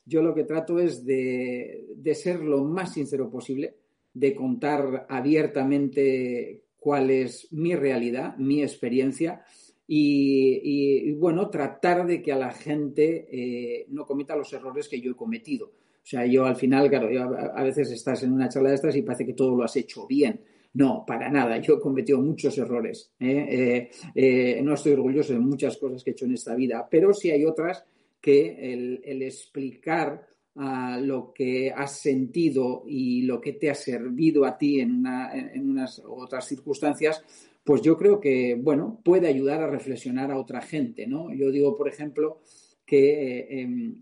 yo 0.05 0.21
lo 0.21 0.35
que 0.35 0.43
trato 0.43 0.77
es 0.77 1.05
de, 1.05 1.85
de 1.95 2.15
ser 2.15 2.41
lo 2.41 2.65
más 2.65 2.91
sincero 2.91 3.29
posible, 3.29 3.77
de 4.13 4.35
contar 4.35 5.05
abiertamente 5.07 6.65
cuál 6.75 7.11
es 7.11 7.47
mi 7.53 7.75
realidad, 7.75 8.35
mi 8.35 8.61
experiencia, 8.61 9.45
y, 9.87 11.13
bueno, 11.13 11.49
tratar 11.49 12.05
de 12.05 12.21
que 12.21 12.33
a 12.33 12.37
la 12.37 12.51
gente 12.51 13.27
eh, 13.31 13.85
no 13.89 14.05
cometa 14.05 14.35
los 14.35 14.51
errores 14.51 14.89
que 14.89 14.99
yo 14.99 15.11
he 15.11 15.15
cometido. 15.15 15.67
O 15.67 16.09
sea, 16.09 16.25
yo 16.25 16.45
al 16.45 16.55
final, 16.55 16.89
claro, 16.89 17.09
a 17.53 17.63
veces 17.63 17.91
estás 17.91 18.23
en 18.23 18.33
una 18.33 18.49
charla 18.49 18.69
de 18.69 18.75
estas 18.75 18.95
y 18.95 19.01
parece 19.01 19.25
que 19.25 19.33
todo 19.33 19.55
lo 19.55 19.63
has 19.63 19.75
hecho 19.75 20.05
bien. 20.07 20.41
No, 20.73 21.03
para 21.07 21.29
nada. 21.29 21.57
Yo 21.59 21.75
he 21.75 21.79
cometido 21.79 22.21
muchos 22.21 22.57
errores. 22.57 23.11
¿eh? 23.19 23.89
Eh, 24.13 24.61
no 24.61 24.73
estoy 24.73 24.93
orgulloso 24.93 25.33
de 25.33 25.39
muchas 25.39 25.77
cosas 25.77 26.03
que 26.03 26.11
he 26.11 26.13
hecho 26.13 26.25
en 26.25 26.33
esta 26.33 26.55
vida, 26.55 26.87
pero 26.89 27.13
sí 27.13 27.31
hay 27.31 27.45
otras 27.45 27.83
que 28.21 28.73
el, 28.73 29.21
explicar 29.21 30.27
ah, 30.55 30.99
lo 31.01 31.33
que 31.33 31.71
has 31.71 31.99
sentido 31.99 32.83
y 32.85 33.23
lo 33.23 33.41
que 33.41 33.53
te 33.53 33.69
ha 33.69 33.75
servido 33.75 34.45
a 34.45 34.57
ti 34.57 34.79
en, 34.79 35.03
en 35.05 35.69
unas 35.69 36.01
otras 36.05 36.45
circunstancias, 36.45 37.23
pues 37.67 37.81
yo 37.81 37.97
creo 37.97 38.21
que, 38.21 38.55
bueno, 38.55 39.01
puede 39.03 39.27
ayudar 39.27 39.61
a 39.61 39.69
reflexionar 39.69 40.31
a 40.31 40.39
otra 40.39 40.61
gente, 40.61 41.05
¿no? 41.05 41.33
Yo 41.33 41.51
digo, 41.51 41.75
por 41.75 41.89
ejemplo, 41.89 42.39
que 42.85 43.39
eh, 43.39 43.59
em, 43.59 43.99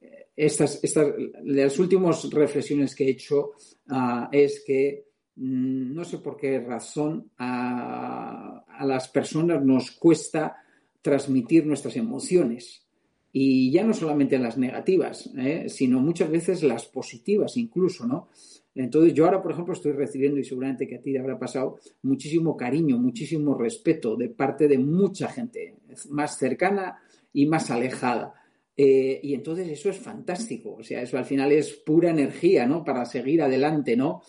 eh, 0.00 0.28
estas, 0.34 0.82
estas, 0.82 1.12
las 1.44 1.78
últimas 1.78 2.30
reflexiones 2.30 2.94
que 2.94 3.04
he 3.04 3.10
hecho 3.10 3.50
ah, 3.90 4.30
es 4.32 4.64
que 4.66 5.04
mm, 5.36 5.92
no 5.94 6.02
sé 6.02 6.16
por 6.16 6.38
qué 6.38 6.58
razón 6.58 7.30
a, 7.36 8.64
las 8.86 9.08
personas 9.08 9.62
nos 9.62 9.90
cuesta 9.90 10.56
transmitir 11.02 11.66
nuestras 11.66 11.94
emociones. 11.98 12.86
Y 13.32 13.70
ya 13.70 13.84
no 13.84 13.92
solamente 13.92 14.38
las 14.38 14.56
negativas, 14.56 15.30
¿eh? 15.36 15.66
sino 15.68 16.00
muchas 16.00 16.30
veces 16.30 16.62
las 16.62 16.86
positivas 16.86 17.58
incluso, 17.58 18.06
¿no? 18.06 18.30
Entonces, 18.76 19.14
yo 19.14 19.24
ahora, 19.24 19.42
por 19.42 19.52
ejemplo, 19.52 19.72
estoy 19.72 19.92
recibiendo, 19.92 20.38
y 20.38 20.44
seguramente 20.44 20.86
que 20.86 20.96
a 20.96 21.00
ti 21.00 21.12
te 21.12 21.18
habrá 21.18 21.38
pasado, 21.38 21.78
muchísimo 22.02 22.56
cariño, 22.56 22.98
muchísimo 22.98 23.56
respeto 23.56 24.16
de 24.16 24.28
parte 24.28 24.68
de 24.68 24.78
mucha 24.78 25.28
gente, 25.28 25.76
más 26.10 26.36
cercana 26.36 26.98
y 27.32 27.46
más 27.46 27.70
alejada. 27.70 28.34
Eh, 28.76 29.18
y 29.22 29.32
entonces 29.32 29.68
eso 29.68 29.88
es 29.88 29.96
fantástico, 29.96 30.74
o 30.74 30.82
sea, 30.82 31.00
eso 31.00 31.16
al 31.16 31.24
final 31.24 31.50
es 31.52 31.72
pura 31.72 32.10
energía, 32.10 32.66
¿no? 32.66 32.84
Para 32.84 33.06
seguir 33.06 33.40
adelante, 33.40 33.96
¿no? 33.96 34.20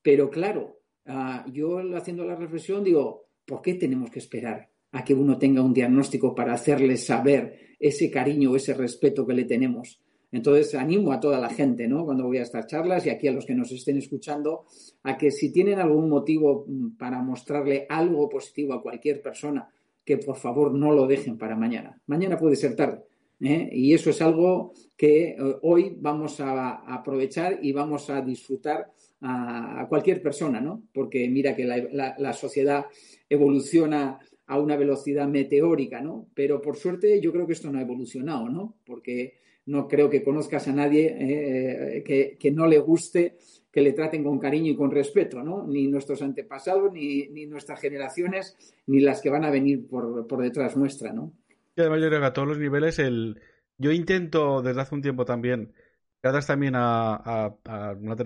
Pero 0.00 0.30
claro, 0.30 0.78
ah, 1.06 1.44
yo 1.52 1.80
haciendo 1.96 2.24
la 2.24 2.36
reflexión 2.36 2.84
digo, 2.84 3.26
¿por 3.44 3.60
qué 3.60 3.74
tenemos 3.74 4.08
que 4.10 4.20
esperar 4.20 4.70
a 4.92 5.02
que 5.02 5.14
uno 5.14 5.36
tenga 5.36 5.62
un 5.62 5.74
diagnóstico 5.74 6.32
para 6.32 6.54
hacerle 6.54 6.96
saber 6.96 7.74
ese 7.80 8.08
cariño, 8.08 8.54
ese 8.54 8.74
respeto 8.74 9.26
que 9.26 9.34
le 9.34 9.44
tenemos? 9.44 10.00
Entonces, 10.32 10.74
animo 10.74 11.12
a 11.12 11.20
toda 11.20 11.38
la 11.38 11.48
gente, 11.48 11.86
¿no? 11.86 12.04
Cuando 12.04 12.24
voy 12.24 12.38
a 12.38 12.42
estas 12.42 12.66
charlas 12.66 13.06
y 13.06 13.10
aquí 13.10 13.28
a 13.28 13.32
los 13.32 13.46
que 13.46 13.54
nos 13.54 13.70
estén 13.70 13.96
escuchando, 13.96 14.64
a 15.04 15.16
que 15.16 15.30
si 15.30 15.52
tienen 15.52 15.78
algún 15.78 16.08
motivo 16.08 16.64
mm, 16.66 16.96
para 16.96 17.22
mostrarle 17.22 17.86
algo 17.88 18.28
positivo 18.28 18.74
a 18.74 18.82
cualquier 18.82 19.22
persona, 19.22 19.68
que 20.04 20.18
por 20.18 20.36
favor 20.36 20.72
no 20.72 20.92
lo 20.92 21.06
dejen 21.06 21.38
para 21.38 21.56
mañana. 21.56 22.00
Mañana 22.06 22.38
puede 22.38 22.56
ser 22.56 22.76
tarde. 22.76 23.02
¿eh? 23.40 23.68
Y 23.72 23.92
eso 23.92 24.10
es 24.10 24.20
algo 24.22 24.72
que 24.96 25.30
eh, 25.30 25.36
hoy 25.62 25.96
vamos 25.98 26.40
a 26.40 26.76
aprovechar 26.94 27.58
y 27.62 27.72
vamos 27.72 28.08
a 28.10 28.20
disfrutar 28.20 28.92
a, 29.20 29.86
cualquier 29.88 30.22
persona, 30.22 30.60
¿no? 30.60 30.82
Porque 30.92 31.28
mira 31.28 31.56
que 31.56 31.64
la, 31.64 32.14
la 32.18 32.32
sociedad 32.32 32.86
evoluciona 33.28 34.18
a 34.46 34.58
una 34.58 34.76
velocidad 34.76 35.26
meteórica, 35.28 36.00
¿no? 36.00 36.28
Pero 36.34 36.62
por 36.62 36.76
suerte 36.76 37.20
yo 37.20 37.32
creo 37.32 37.46
que 37.46 37.54
esto 37.54 37.70
no 37.70 37.78
ha 37.78 37.82
evolucionado, 37.82 38.48
¿no? 38.48 38.76
Porque 38.84 39.38
no 39.66 39.88
creo 39.88 40.08
que 40.08 40.22
conozcas 40.22 40.68
a 40.68 40.72
nadie 40.72 41.16
eh, 41.18 42.36
que, 42.38 42.50
no 42.52 42.66
le 42.66 42.78
guste 42.78 43.36
que 43.72 43.82
le 43.82 43.92
traten 43.92 44.22
con 44.22 44.38
cariño 44.38 44.70
y 44.70 44.76
con 44.76 44.90
respeto, 44.90 45.42
¿no? 45.42 45.66
Ni 45.66 45.88
nuestros 45.88 46.22
antepasados, 46.22 46.92
ni, 46.92 47.46
nuestras 47.46 47.80
generaciones, 47.80 48.56
ni 48.86 49.00
las 49.00 49.20
que 49.20 49.28
van 49.28 49.44
a 49.44 49.50
venir 49.50 49.86
por, 49.86 50.24
detrás 50.38 50.76
nuestra, 50.76 51.12
¿no? 51.12 51.32
Y 51.76 51.80
además 51.80 52.00
yo 52.00 52.08
creo 52.08 52.20
que 52.20 52.26
a 52.26 52.32
todos 52.32 52.48
los 52.48 52.58
niveles 52.58 52.98
el... 52.98 53.40
Yo 53.76 53.92
intento 53.92 54.62
desde 54.62 54.80
hace 54.80 54.94
un 54.94 55.02
tiempo 55.02 55.26
también, 55.26 55.74
gracias 56.22 56.46
también 56.46 56.72
a, 56.76 57.54
una 58.00 58.16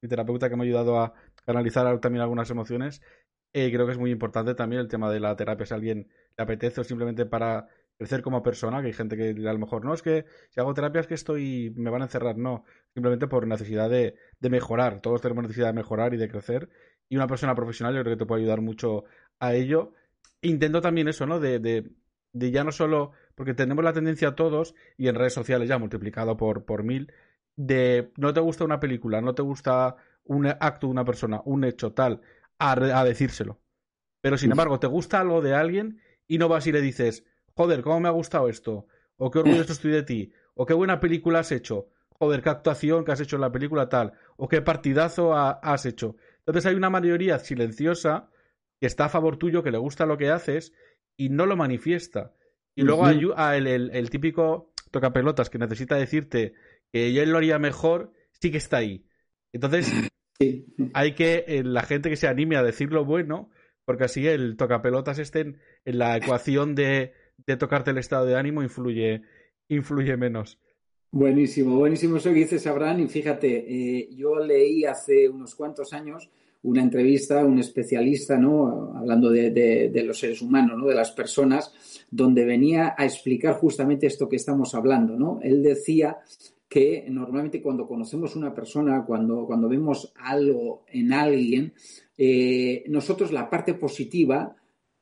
terapeuta 0.00 0.50
que 0.50 0.56
me 0.56 0.64
ha 0.64 0.66
ayudado 0.66 1.00
a 1.00 1.14
canalizar 1.46 1.98
también 2.00 2.20
algunas 2.20 2.50
emociones, 2.50 3.00
eh, 3.52 3.70
creo 3.72 3.86
que 3.86 3.92
es 3.92 3.98
muy 3.98 4.10
importante 4.10 4.54
también 4.54 4.80
el 4.80 4.88
tema 4.88 5.10
de 5.10 5.20
la 5.20 5.36
terapia 5.36 5.66
si 5.66 5.74
a 5.74 5.76
alguien 5.76 6.08
le 6.36 6.42
apetece 6.42 6.80
o 6.80 6.84
simplemente 6.84 7.26
para 7.26 7.68
crecer 8.00 8.22
como 8.22 8.42
persona, 8.42 8.80
que 8.80 8.86
hay 8.86 8.92
gente 8.94 9.16
que 9.16 9.30
a 9.46 9.52
lo 9.52 9.58
mejor 9.58 9.84
no 9.84 9.92
es 9.92 10.00
que 10.00 10.24
si 10.48 10.58
hago 10.58 10.72
terapia 10.72 11.02
es 11.02 11.06
que 11.06 11.14
estoy, 11.14 11.70
me 11.76 11.90
van 11.90 12.00
a 12.00 12.06
encerrar, 12.06 12.38
no, 12.38 12.64
simplemente 12.94 13.26
por 13.26 13.46
necesidad 13.46 13.90
de, 13.90 14.14
mejorar, 14.40 15.00
todos 15.02 15.20
tenemos 15.20 15.42
necesidad 15.42 15.66
de 15.66 15.74
mejorar 15.74 16.14
y 16.14 16.16
de 16.16 16.28
crecer, 16.28 16.70
y 17.10 17.16
una 17.16 17.26
persona 17.26 17.54
profesional 17.54 17.94
yo 17.94 18.00
creo 18.00 18.14
que 18.16 18.20
te 18.20 18.26
puede 18.26 18.40
ayudar 18.42 18.62
mucho 18.62 19.04
a 19.38 19.52
ello. 19.54 19.92
Intento 20.40 20.80
también 20.80 21.08
eso, 21.08 21.26
¿no? 21.26 21.40
De, 21.40 21.58
de, 21.58 21.90
de 22.32 22.50
ya 22.50 22.64
no 22.64 22.72
solo, 22.72 23.12
porque 23.34 23.52
tenemos 23.52 23.84
la 23.84 23.92
tendencia 23.92 24.34
todos, 24.34 24.74
y 24.96 25.08
en 25.08 25.16
redes 25.16 25.34
sociales 25.34 25.68
ya 25.68 25.76
multiplicado 25.76 26.38
por, 26.38 26.64
por 26.64 26.84
mil, 26.84 27.12
de 27.56 28.12
no 28.16 28.32
te 28.32 28.40
gusta 28.40 28.64
una 28.64 28.80
película, 28.80 29.20
no 29.20 29.34
te 29.34 29.42
gusta 29.42 29.96
un 30.24 30.46
acto 30.46 30.86
de 30.86 30.92
una 30.92 31.04
persona, 31.04 31.42
un 31.44 31.64
hecho 31.64 31.92
tal, 31.92 32.22
a, 32.60 32.72
a 32.72 33.04
decírselo. 33.04 33.60
Pero 34.20 34.38
sin 34.38 34.52
embargo, 34.52 34.78
te 34.78 34.86
gusta 34.86 35.20
algo 35.20 35.40
de 35.40 35.54
alguien 35.54 36.00
y 36.28 36.38
no 36.38 36.48
vas 36.48 36.66
y 36.66 36.72
le 36.72 36.80
dices, 36.80 37.24
joder, 37.54 37.82
¿cómo 37.82 38.00
me 38.00 38.08
ha 38.08 38.12
gustado 38.12 38.48
esto? 38.48 38.86
O 39.16 39.30
qué 39.30 39.40
orgulloso 39.40 39.72
estoy 39.72 39.90
de 39.90 40.02
ti. 40.02 40.32
O 40.54 40.66
qué 40.66 40.74
buena 40.74 41.00
película 41.00 41.40
has 41.40 41.52
hecho. 41.52 41.88
Joder, 42.10 42.42
qué 42.42 42.50
actuación 42.50 43.04
que 43.04 43.12
has 43.12 43.20
hecho 43.20 43.36
en 43.36 43.42
la 43.42 43.52
película 43.52 43.88
tal. 43.88 44.12
O 44.36 44.48
qué 44.48 44.60
partidazo 44.60 45.34
has 45.34 45.86
hecho. 45.86 46.16
Entonces 46.38 46.66
hay 46.66 46.74
una 46.74 46.90
mayoría 46.90 47.38
silenciosa 47.38 48.30
que 48.78 48.86
está 48.86 49.06
a 49.06 49.08
favor 49.08 49.38
tuyo, 49.38 49.62
que 49.62 49.70
le 49.70 49.78
gusta 49.78 50.06
lo 50.06 50.18
que 50.18 50.30
haces 50.30 50.72
y 51.16 51.28
no 51.28 51.46
lo 51.46 51.56
manifiesta. 51.56 52.34
Y 52.74 52.82
luego 52.82 53.04
hay 53.04 53.20
el, 53.58 53.66
el, 53.66 53.90
el, 53.90 54.10
típico 54.10 54.72
tocapelotas 54.90 55.50
que 55.50 55.58
necesita 55.58 55.96
decirte 55.96 56.54
que 56.92 57.20
él 57.20 57.30
lo 57.30 57.38
haría 57.38 57.58
mejor, 57.58 58.12
sí 58.32 58.50
que 58.50 58.58
está 58.58 58.78
ahí. 58.78 59.06
Entonces, 59.52 59.90
hay 60.94 61.14
que, 61.14 61.44
eh, 61.46 61.62
la 61.64 61.82
gente 61.82 62.10
que 62.10 62.16
se 62.16 62.28
anime 62.28 62.56
a 62.56 62.62
decir 62.62 62.92
lo 62.92 63.04
bueno, 63.04 63.50
porque 63.84 64.04
así 64.04 64.26
el 64.26 64.56
tocapelotas 64.56 65.18
esté 65.18 65.40
en 65.40 65.58
la 65.98 66.16
ecuación 66.16 66.74
de 66.74 67.12
de 67.46 67.56
tocarte 67.56 67.90
el 67.90 67.98
estado 67.98 68.26
de 68.26 68.36
ánimo 68.36 68.62
influye, 68.62 69.22
influye 69.68 70.16
menos. 70.16 70.58
Buenísimo, 71.12 71.76
buenísimo 71.76 72.18
eso 72.18 72.30
que 72.30 72.36
dices, 72.36 72.66
Abraham. 72.66 73.00
Y 73.00 73.08
fíjate, 73.08 73.64
eh, 73.68 74.08
yo 74.14 74.36
leí 74.36 74.84
hace 74.84 75.28
unos 75.28 75.54
cuantos 75.54 75.92
años 75.92 76.30
una 76.62 76.82
entrevista 76.82 77.40
a 77.40 77.46
un 77.46 77.58
especialista, 77.58 78.36
¿no? 78.36 78.94
Hablando 78.94 79.30
de, 79.30 79.90
los 80.04 80.18
seres 80.18 80.42
humanos, 80.42 80.78
¿no? 80.78 80.86
De 80.86 80.94
las 80.94 81.10
personas, 81.10 81.72
donde 82.10 82.44
venía 82.44 82.94
a 82.96 83.06
explicar 83.06 83.54
justamente 83.54 84.06
esto 84.06 84.28
que 84.28 84.36
estamos 84.36 84.74
hablando, 84.74 85.16
¿no? 85.16 85.40
Él 85.42 85.62
decía 85.62 86.18
que 86.70 87.04
normalmente 87.10 87.60
cuando 87.60 87.86
conocemos 87.86 88.34
una 88.34 88.54
persona, 88.54 89.04
cuando, 89.04 89.44
cuando 89.44 89.68
vemos 89.68 90.14
algo 90.16 90.84
en 90.88 91.12
alguien, 91.12 91.74
eh, 92.16 92.84
nosotros 92.88 93.32
la 93.32 93.50
parte 93.50 93.74
positiva 93.74 94.56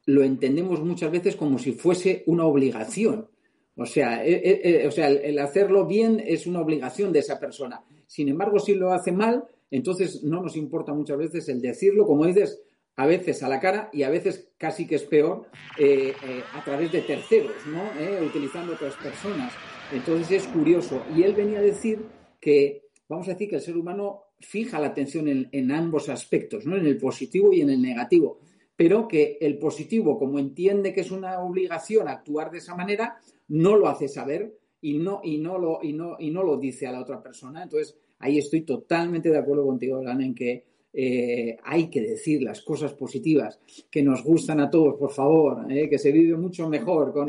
lo 0.06 0.24
entendemos 0.24 0.82
muchas 0.82 1.12
veces 1.12 1.36
como 1.36 1.58
si 1.58 1.72
fuese 1.72 2.24
una 2.26 2.44
obligación. 2.44 3.28
O 3.76 3.86
sea, 3.86 4.26
eh, 4.26 4.84
o 4.88 4.90
sea 4.90 5.08
el 5.08 5.38
hacerlo 5.38 5.86
bien 5.86 6.20
es 6.26 6.48
una 6.48 6.60
obligación 6.60 7.12
de 7.12 7.20
esa 7.20 7.38
persona. 7.38 7.84
Sin 8.06 8.28
embargo, 8.28 8.58
si 8.58 8.74
lo 8.74 8.92
hace 8.92 9.12
mal, 9.12 9.44
entonces, 9.70 10.22
no 10.24 10.42
nos 10.42 10.56
importa 10.56 10.94
muchas 10.94 11.18
veces 11.18 11.48
el 11.48 11.60
decirlo, 11.60 12.06
como 12.06 12.26
dices, 12.26 12.62
a 12.96 13.06
veces 13.06 13.42
a 13.42 13.48
la 13.48 13.60
cara 13.60 13.90
y 13.92 14.02
a 14.02 14.10
veces 14.10 14.50
casi 14.58 14.86
que 14.86 14.96
es 14.96 15.04
peor 15.04 15.46
eh, 15.78 16.12
eh, 16.26 16.42
a 16.54 16.64
través 16.64 16.90
de 16.90 17.02
terceros, 17.02 17.54
¿no? 17.66 17.82
Eh, 18.00 18.20
utilizando 18.24 18.72
otras 18.72 18.94
personas. 18.94 19.52
Entonces 19.92 20.42
es 20.42 20.48
curioso. 20.48 21.02
Y 21.16 21.22
él 21.22 21.34
venía 21.34 21.58
a 21.58 21.62
decir 21.62 22.04
que, 22.40 22.88
vamos 23.08 23.28
a 23.28 23.32
decir 23.32 23.48
que 23.48 23.56
el 23.56 23.62
ser 23.62 23.76
humano 23.76 24.24
fija 24.40 24.78
la 24.78 24.88
atención 24.88 25.48
en, 25.50 25.72
ambos 25.72 26.08
aspectos, 26.08 26.66
¿no? 26.66 26.76
En 26.76 26.86
el 26.86 26.98
positivo 26.98 27.52
y 27.52 27.62
en 27.62 27.70
el 27.70 27.80
negativo. 27.80 28.38
Pero 28.76 29.08
que 29.08 29.38
el 29.40 29.58
positivo, 29.58 30.18
como 30.18 30.38
entiende 30.38 30.92
que 30.92 31.00
es 31.00 31.10
una 31.10 31.40
obligación 31.40 32.06
actuar 32.06 32.50
de 32.50 32.58
esa 32.58 32.76
manera, 32.76 33.18
no 33.48 33.76
lo 33.76 33.88
hace 33.88 34.08
saber 34.08 34.56
y 34.80 34.98
no, 34.98 35.20
y 35.24 35.38
no, 35.38 35.58
lo, 35.58 35.80
y 35.82 35.92
no, 35.92 36.16
y 36.18 36.30
no 36.30 36.44
lo 36.44 36.56
dice 36.58 36.86
a 36.86 36.92
la 36.92 37.00
otra 37.00 37.20
persona. 37.20 37.62
Entonces, 37.62 37.96
ahí 38.18 38.38
estoy 38.38 38.60
totalmente 38.60 39.30
de 39.30 39.38
acuerdo 39.38 39.66
contigo, 39.66 39.98
Alan, 39.98 40.20
en 40.20 40.34
que 40.34 40.64
eh, 40.92 41.56
hay 41.64 41.90
que 41.90 42.00
decir 42.00 42.42
las 42.42 42.62
cosas 42.62 42.92
positivas 42.92 43.58
que 43.90 44.02
nos 44.02 44.22
gustan 44.22 44.60
a 44.60 44.70
todos, 44.70 44.94
por 44.96 45.10
favor, 45.10 45.70
eh, 45.70 45.88
que 45.88 45.98
se 45.98 46.12
vive 46.12 46.36
mucho 46.36 46.68
mejor 46.68 47.12
con 47.12 47.28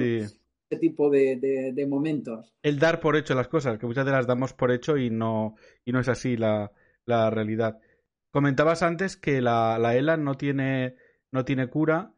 este 0.69 0.87
tipo 0.87 1.09
de, 1.09 1.85
momentos. 1.87 2.53
El 2.61 2.77
dar 2.77 2.99
por 2.99 3.15
hecho 3.15 3.33
las 3.33 3.47
cosas, 3.47 3.79
que 3.79 3.87
muchas 3.87 4.05
de 4.05 4.11
las 4.11 4.27
damos 4.27 4.53
por 4.53 4.71
hecho 4.71 4.97
y 4.97 5.09
no, 5.09 5.55
y 5.83 5.91
no 5.91 5.99
es 5.99 6.07
así 6.07 6.37
la, 6.37 6.71
realidad. 7.07 7.79
Comentabas 8.31 8.83
antes 8.83 9.17
que 9.17 9.41
la, 9.41 9.79
la, 9.79 9.95
ELA 9.95 10.17
no 10.17 10.35
tiene, 10.35 10.95
no 11.31 11.43
tiene 11.43 11.67
cura. 11.67 12.13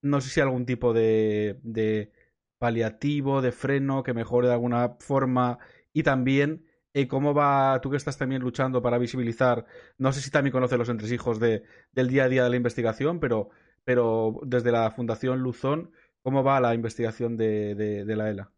No 0.00 0.22
sé 0.22 0.30
si 0.30 0.40
algún 0.40 0.64
tipo 0.64 0.94
de, 0.94 1.60
de 1.62 2.10
paliativo, 2.58 3.42
de 3.42 3.52
freno 3.52 4.02
que 4.02 4.14
mejore 4.14 4.48
de 4.48 4.54
alguna 4.54 4.96
forma 4.98 5.58
y 5.92 6.02
también 6.02 6.64
¿Y 6.92 7.06
cómo 7.06 7.34
va, 7.34 7.80
tú 7.80 7.90
que 7.90 7.96
estás 7.96 8.18
también 8.18 8.42
luchando 8.42 8.82
para 8.82 8.98
visibilizar, 8.98 9.64
no 9.96 10.12
sé 10.12 10.20
si 10.20 10.30
también 10.30 10.50
conoces 10.50 10.76
los 10.76 10.88
entresijos 10.88 11.38
de, 11.38 11.62
del 11.92 12.08
día 12.08 12.24
a 12.24 12.28
día 12.28 12.42
de 12.42 12.50
la 12.50 12.56
investigación, 12.56 13.20
pero, 13.20 13.50
pero 13.84 14.40
desde 14.44 14.72
la 14.72 14.90
Fundación 14.90 15.38
Luzón, 15.38 15.92
¿cómo 16.22 16.42
va 16.42 16.60
la 16.60 16.74
investigación 16.74 17.36
de, 17.36 18.04
la 18.06 18.30
ELA? 18.30 18.52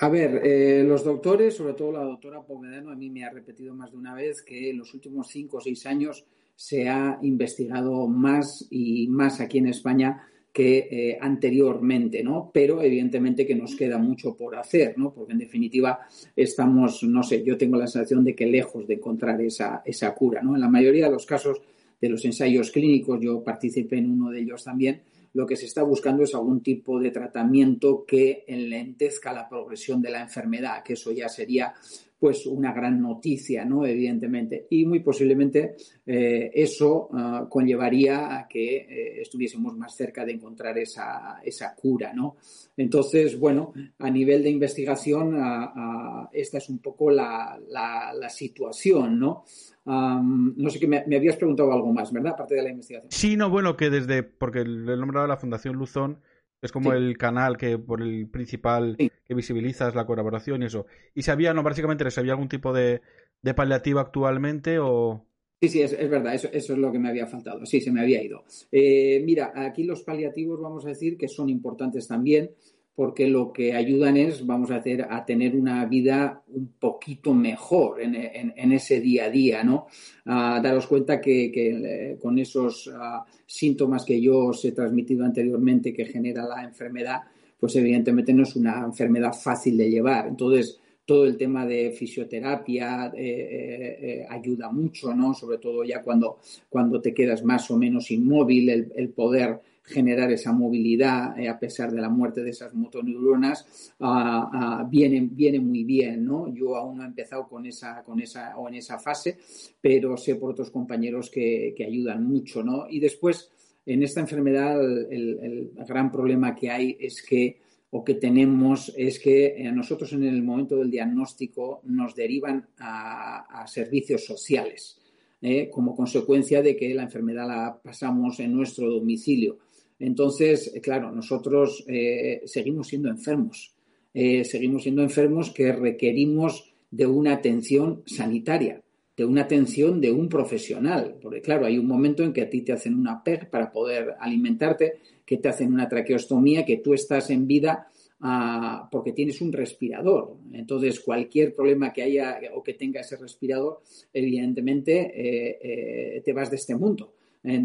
A 0.00 0.08
ver, 0.08 0.40
eh, 0.44 0.84
los 0.86 1.04
doctores, 1.04 1.54
sobre 1.54 1.74
todo 1.74 1.92
la 1.92 2.04
doctora 2.04 2.42
Povedano, 2.42 2.90
a 2.90 2.96
mí 2.96 3.10
me 3.10 3.24
ha 3.24 3.30
repetido 3.30 3.74
más 3.74 3.90
de 3.90 3.98
una 3.98 4.14
vez 4.14 4.42
que 4.42 4.70
en 4.70 4.78
los 4.78 4.94
últimos 4.94 5.28
cinco 5.28 5.58
o 5.58 5.60
seis 5.60 5.84
años 5.84 6.24
se 6.54 6.88
ha 6.88 7.18
investigado 7.20 8.08
más 8.08 8.66
y 8.70 9.06
más 9.08 9.40
aquí 9.40 9.58
en 9.58 9.68
España 9.68 10.26
que 10.56 10.88
eh, 10.90 11.18
anteriormente, 11.20 12.24
¿no? 12.24 12.50
Pero 12.50 12.80
evidentemente 12.80 13.46
que 13.46 13.54
nos 13.54 13.76
queda 13.76 13.98
mucho 13.98 14.34
por 14.34 14.56
hacer, 14.56 14.96
¿no? 14.96 15.12
Porque 15.12 15.34
en 15.34 15.38
definitiva 15.40 16.00
estamos, 16.34 17.02
no 17.02 17.22
sé, 17.22 17.44
yo 17.44 17.58
tengo 17.58 17.76
la 17.76 17.86
sensación 17.86 18.24
de 18.24 18.34
que 18.34 18.46
lejos 18.46 18.86
de 18.86 18.94
encontrar 18.94 19.38
esa, 19.42 19.82
esa 19.84 20.14
cura, 20.14 20.40
¿no? 20.40 20.54
En 20.54 20.62
la 20.62 20.70
mayoría 20.70 21.06
de 21.06 21.12
los 21.12 21.26
casos 21.26 21.60
de 22.00 22.08
los 22.08 22.24
ensayos 22.24 22.70
clínicos, 22.70 23.20
yo 23.20 23.44
participé 23.44 23.98
en 23.98 24.10
uno 24.10 24.30
de 24.30 24.40
ellos 24.40 24.64
también, 24.64 25.02
lo 25.36 25.46
que 25.46 25.54
se 25.54 25.66
está 25.66 25.82
buscando 25.82 26.22
es 26.22 26.34
algún 26.34 26.62
tipo 26.62 26.98
de 26.98 27.10
tratamiento 27.10 28.06
que 28.06 28.46
enlentezca 28.48 29.34
la 29.34 29.46
progresión 29.46 30.00
de 30.00 30.08
la 30.08 30.22
enfermedad, 30.22 30.82
que 30.82 30.94
eso 30.94 31.12
ya 31.12 31.28
sería 31.28 31.74
pues 32.18 32.46
una 32.46 32.72
gran 32.72 33.00
noticia, 33.00 33.64
¿no? 33.64 33.84
Evidentemente. 33.84 34.66
Y 34.70 34.86
muy 34.86 35.00
posiblemente 35.00 35.76
eh, 36.06 36.50
eso 36.54 37.08
ah, 37.12 37.46
conllevaría 37.48 38.38
a 38.38 38.48
que 38.48 38.76
eh, 38.76 39.20
estuviésemos 39.20 39.76
más 39.76 39.94
cerca 39.94 40.24
de 40.24 40.32
encontrar 40.32 40.78
esa, 40.78 41.40
esa, 41.44 41.74
cura, 41.74 42.12
¿no? 42.14 42.36
Entonces, 42.76 43.38
bueno, 43.38 43.72
a 43.98 44.10
nivel 44.10 44.42
de 44.42 44.50
investigación, 44.50 45.36
ah, 45.36 45.72
ah, 45.76 46.30
esta 46.32 46.58
es 46.58 46.68
un 46.70 46.78
poco 46.78 47.10
la, 47.10 47.58
la, 47.68 48.28
situación, 48.28 49.20
¿no? 49.20 49.44
no 49.86 50.70
sé 50.70 50.80
que 50.80 50.88
me, 50.88 50.98
habías 50.98 51.36
preguntado 51.36 51.72
algo 51.72 51.92
más, 51.92 52.12
¿verdad? 52.12 52.32
Aparte 52.32 52.56
de 52.56 52.62
la 52.62 52.70
investigación. 52.70 53.12
Sí, 53.12 53.36
no, 53.36 53.48
bueno, 53.48 53.76
que 53.76 53.88
desde, 53.88 54.24
porque 54.24 54.60
el 54.60 54.84
nombre 54.98 55.20
de 55.20 55.28
la 55.28 55.36
Fundación 55.36 55.76
Luzón 55.76 56.18
es 56.66 56.72
como 56.72 56.92
el 56.92 57.16
canal 57.16 57.56
que 57.56 57.78
por 57.78 58.02
el 58.02 58.28
principal 58.28 58.96
que 58.96 59.34
visibilizas 59.34 59.94
la 59.94 60.06
colaboración 60.06 60.62
y 60.62 60.66
eso. 60.66 60.86
¿Y 61.14 61.22
si 61.22 61.30
había, 61.30 61.54
no, 61.54 61.62
básicamente, 61.62 62.10
si 62.10 62.20
había 62.20 62.32
algún 62.32 62.48
tipo 62.48 62.72
de, 62.72 63.00
de 63.42 63.54
paliativo 63.54 64.00
actualmente 64.00 64.78
o...? 64.78 65.24
Sí, 65.62 65.70
sí, 65.70 65.80
es, 65.80 66.10
verdad, 66.10 66.34
eso, 66.34 66.48
eso, 66.52 66.74
es 66.74 66.78
lo 66.78 66.92
que 66.92 66.98
me 66.98 67.08
había 67.08 67.26
faltado, 67.26 67.64
sí, 67.64 67.80
se 67.80 67.90
me 67.90 68.02
había 68.02 68.22
ido. 68.22 68.44
Eh, 68.70 69.22
mira, 69.24 69.52
aquí 69.54 69.84
los 69.84 70.02
paliativos 70.02 70.60
vamos 70.60 70.84
a 70.84 70.90
decir 70.90 71.16
que 71.16 71.28
son 71.28 71.48
importantes 71.48 72.06
también 72.06 72.50
porque 72.96 73.28
lo 73.28 73.52
que 73.52 73.74
ayudan 73.74 74.16
es, 74.16 74.44
vamos 74.46 74.70
a 74.70 74.76
hacer, 74.76 75.06
a 75.08 75.22
tener 75.26 75.54
una 75.54 75.84
vida 75.84 76.42
un 76.48 76.72
poquito 76.80 77.34
mejor 77.34 78.00
en, 78.00 78.72
ese 78.72 79.00
día 79.00 79.26
a 79.26 79.30
día, 79.30 79.62
¿no? 79.62 79.86
daros 80.24 80.86
cuenta 80.86 81.20
que, 81.20 81.52
eh, 81.54 82.16
con 82.18 82.38
esos 82.38 82.90
ah, 82.94 83.22
síntomas 83.44 84.02
que 84.02 84.18
yo 84.18 84.46
os 84.46 84.64
he 84.64 84.72
transmitido 84.72 85.26
anteriormente 85.26 85.92
que 85.92 86.06
genera 86.06 86.46
la 86.46 86.64
enfermedad, 86.64 87.20
pues 87.60 87.76
evidentemente 87.76 88.32
no 88.32 88.44
es 88.44 88.56
una 88.56 88.82
enfermedad 88.86 89.34
fácil 89.34 89.76
de 89.76 89.90
llevar. 89.90 90.28
Entonces, 90.28 90.80
todo 91.04 91.26
el 91.26 91.36
tema 91.36 91.66
de 91.66 91.90
fisioterapia 91.90 93.12
eh, 93.14 93.98
eh, 94.00 94.26
ayuda 94.28 94.70
mucho, 94.70 95.14
¿no? 95.14 95.34
Sobre 95.34 95.58
todo 95.58 95.84
ya 95.84 96.02
cuando, 96.02 96.38
cuando 96.68 97.00
te 97.00 97.12
quedas 97.12 97.44
más 97.44 97.70
o 97.70 97.76
menos 97.76 98.10
inmóvil, 98.10 98.70
el 98.70 99.10
poder 99.10 99.60
generar 99.86 100.30
esa 100.32 100.52
movilidad 100.52 101.38
eh, 101.38 101.48
a 101.48 101.58
pesar 101.58 101.92
de 101.92 102.00
la 102.00 102.08
muerte 102.08 102.42
de 102.42 102.50
esas 102.50 102.74
motoneuronas 102.74 103.92
ah, 104.00 104.50
ah, 104.52 104.88
viene, 104.90 105.28
viene 105.30 105.60
muy 105.60 105.84
bien, 105.84 106.24
¿no? 106.24 106.52
Yo 106.52 106.76
aún 106.76 106.98
no 106.98 107.04
he 107.04 107.06
empezado 107.06 107.48
con 107.48 107.64
esa, 107.66 108.02
con 108.02 108.20
esa 108.20 108.56
o 108.58 108.68
en 108.68 108.74
esa 108.74 108.98
fase, 108.98 109.38
pero 109.80 110.16
sé 110.16 110.34
por 110.34 110.50
otros 110.50 110.70
compañeros 110.70 111.30
que, 111.30 111.74
ayudan 111.86 112.26
mucho, 112.26 112.64
¿no? 112.64 112.86
Y 112.90 112.98
después, 112.98 113.48
en 113.86 114.02
esta 114.02 114.18
enfermedad, 114.18 114.82
el, 114.82 115.70
gran 115.86 116.10
problema 116.10 116.56
que 116.56 116.68
hay 116.68 116.96
es 116.98 117.22
que 117.22 117.60
o 117.90 118.02
que 118.02 118.14
tenemos 118.14 118.92
es 118.96 119.20
que 119.20 119.64
a 119.68 119.70
nosotros 119.70 120.12
en 120.12 120.24
el 120.24 120.42
momento 120.42 120.76
del 120.76 120.90
diagnóstico 120.90 121.80
nos 121.84 122.16
derivan 122.16 122.68
a, 122.78 123.64
servicios 123.68 124.24
sociales. 124.24 124.98
¿eh? 125.40 125.70
como 125.70 125.94
consecuencia 125.94 126.60
de 126.62 126.76
que 126.76 126.92
la 126.94 127.04
enfermedad 127.04 127.46
la 127.46 127.80
pasamos 127.80 128.40
en 128.40 128.52
nuestro 128.52 128.90
domicilio. 128.90 129.58
Entonces, 129.98 130.72
eh, 130.74 130.80
claro, 130.80 131.10
nosotros 131.12 131.84
eh, 131.88 132.42
seguimos 132.44 132.88
siendo 132.88 133.08
enfermos, 133.08 133.74
eh, 134.12 134.44
seguimos 134.44 134.82
siendo 134.82 135.02
enfermos 135.02 135.50
que 135.50 135.72
requerimos 135.72 136.72
de 136.90 137.06
una 137.06 137.32
atención 137.32 138.02
sanitaria, 138.06 138.82
de 139.16 139.24
una 139.24 139.42
atención 139.42 140.00
de 140.00 140.12
un 140.12 140.28
profesional, 140.28 141.16
porque 141.20 141.40
claro, 141.40 141.66
hay 141.66 141.78
un 141.78 141.86
momento 141.86 142.22
en 142.22 142.32
que 142.32 142.42
a 142.42 142.50
ti 142.50 142.62
te 142.62 142.72
hacen 142.72 142.94
una 142.94 143.22
PEG 143.22 143.48
para 143.48 143.72
poder 143.72 144.14
alimentarte, 144.20 144.98
que 145.24 145.38
te 145.38 145.48
hacen 145.48 145.72
una 145.72 145.88
traqueostomía, 145.88 146.64
que 146.64 146.78
tú 146.78 146.92
estás 146.92 147.30
en 147.30 147.46
vida 147.46 147.88
ah, 148.20 148.88
porque 148.92 149.12
tienes 149.12 149.40
un 149.40 149.52
respirador. 149.52 150.36
Entonces, 150.52 151.00
cualquier 151.00 151.54
problema 151.54 151.92
que 151.92 152.02
haya 152.02 152.38
o 152.54 152.62
que 152.62 152.74
tenga 152.74 153.00
ese 153.00 153.16
respirador, 153.16 153.80
evidentemente 154.12 156.20
te 156.24 156.32
vas 156.32 156.50
de 156.50 156.56
este 156.56 156.76
mundo 156.76 157.15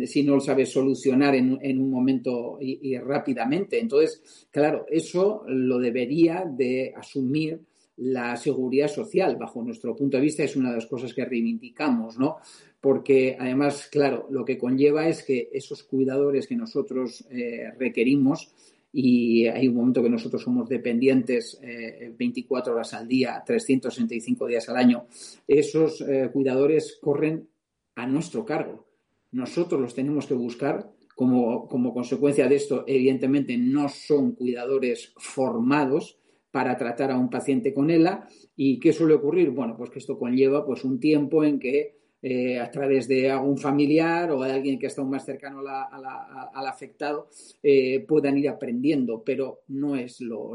si 0.06 0.24
no 0.24 0.36
lo 0.36 0.42
sabes 0.42 0.72
solucionar 0.72 1.36
en, 1.36 1.80
un 1.80 1.90
momento 1.90 2.58
y, 2.62 2.98
rápidamente. 2.98 3.80
Entonces, 3.80 4.48
claro, 4.52 4.86
eso 4.90 5.44
lo 5.48 5.80
debería 5.80 6.46
de 6.46 6.94
asumir 6.96 7.60
la 7.98 8.36
seguridad 8.36 8.88
social, 8.88 9.36
bajo 9.36 9.62
nuestro 9.64 9.96
punto 9.96 10.18
de 10.18 10.24
vista, 10.24 10.44
es 10.44 10.56
una 10.56 10.70
de 10.70 10.76
las 10.76 10.88
cosas 10.88 11.14
que 11.14 11.26
reivindicamos, 11.26 12.18
¿no? 12.18 12.38
Porque 12.80 13.38
además, 13.40 13.88
claro, 13.92 14.28
lo 14.32 14.44
que 14.44 14.58
conlleva 14.58 15.08
es 15.08 15.24
que 15.24 15.50
esos 15.52 15.84
cuidadores 15.84 16.48
que 16.48 16.56
nosotros 16.56 17.26
eh, 17.30 17.72
requerimos, 17.78 18.52
y 18.94 19.46
hay 19.46 19.68
un 19.68 19.76
momento 19.76 20.04
que 20.04 20.10
nosotros 20.10 20.42
somos 20.42 20.68
dependientes 20.68 21.60
24 21.62 22.72
eh, 22.72 22.76
horas 22.76 22.94
al 22.94 23.08
día, 23.08 23.42
365 23.46 24.48
días 24.48 24.68
al 24.68 24.78
año, 24.78 25.06
esos 25.48 26.02
eh, 26.02 26.30
cuidadores 26.34 26.98
corren 27.00 27.48
a 27.96 28.08
nuestro 28.08 28.44
cargo 28.44 28.91
nosotros 29.32 29.80
los 29.80 29.94
tenemos 29.94 30.28
que 30.28 30.34
buscar. 30.34 30.92
Como, 31.16 31.68
consecuencia 31.94 32.48
de 32.48 32.56
esto, 32.56 32.84
evidentemente 32.88 33.56
no 33.58 33.90
son 33.90 34.32
cuidadores 34.32 35.14
formados, 35.18 36.18
para 36.52 36.78
tratar 36.78 37.12
a 37.12 37.18
un 37.18 37.30
paciente 37.30 37.74
con 37.74 37.90
ELA. 37.90 38.28
¿Y 38.56 38.80
qué 38.80 38.94
suele 38.94 39.16
ocurrir? 39.16 39.52
Bueno, 39.52 39.76
pues 39.78 39.90
que 39.90 40.00
esto 40.00 40.20
conlleva 40.20 40.66
pues 40.66 40.84
un 40.84 41.00
tiempo 41.00 41.44
en 41.44 41.60
que 41.60 41.96
eh, 42.22 42.60
a 42.60 42.70
través 42.70 43.08
de 43.08 43.32
algún 43.32 43.58
familiar 43.58 44.30
o 44.32 44.44
de 44.44 44.52
alguien 44.52 44.78
que 44.78 44.88
está 44.88 45.04
más 45.04 45.26
cercano 45.26 45.62
al 45.62 46.68
afectado 46.68 47.30
eh, 47.64 48.02
puedan 48.02 48.38
ir 48.38 48.48
aprendiendo, 48.50 49.24
pero 49.24 49.62
no 49.70 49.96
es 49.96 50.22
lo, 50.22 50.52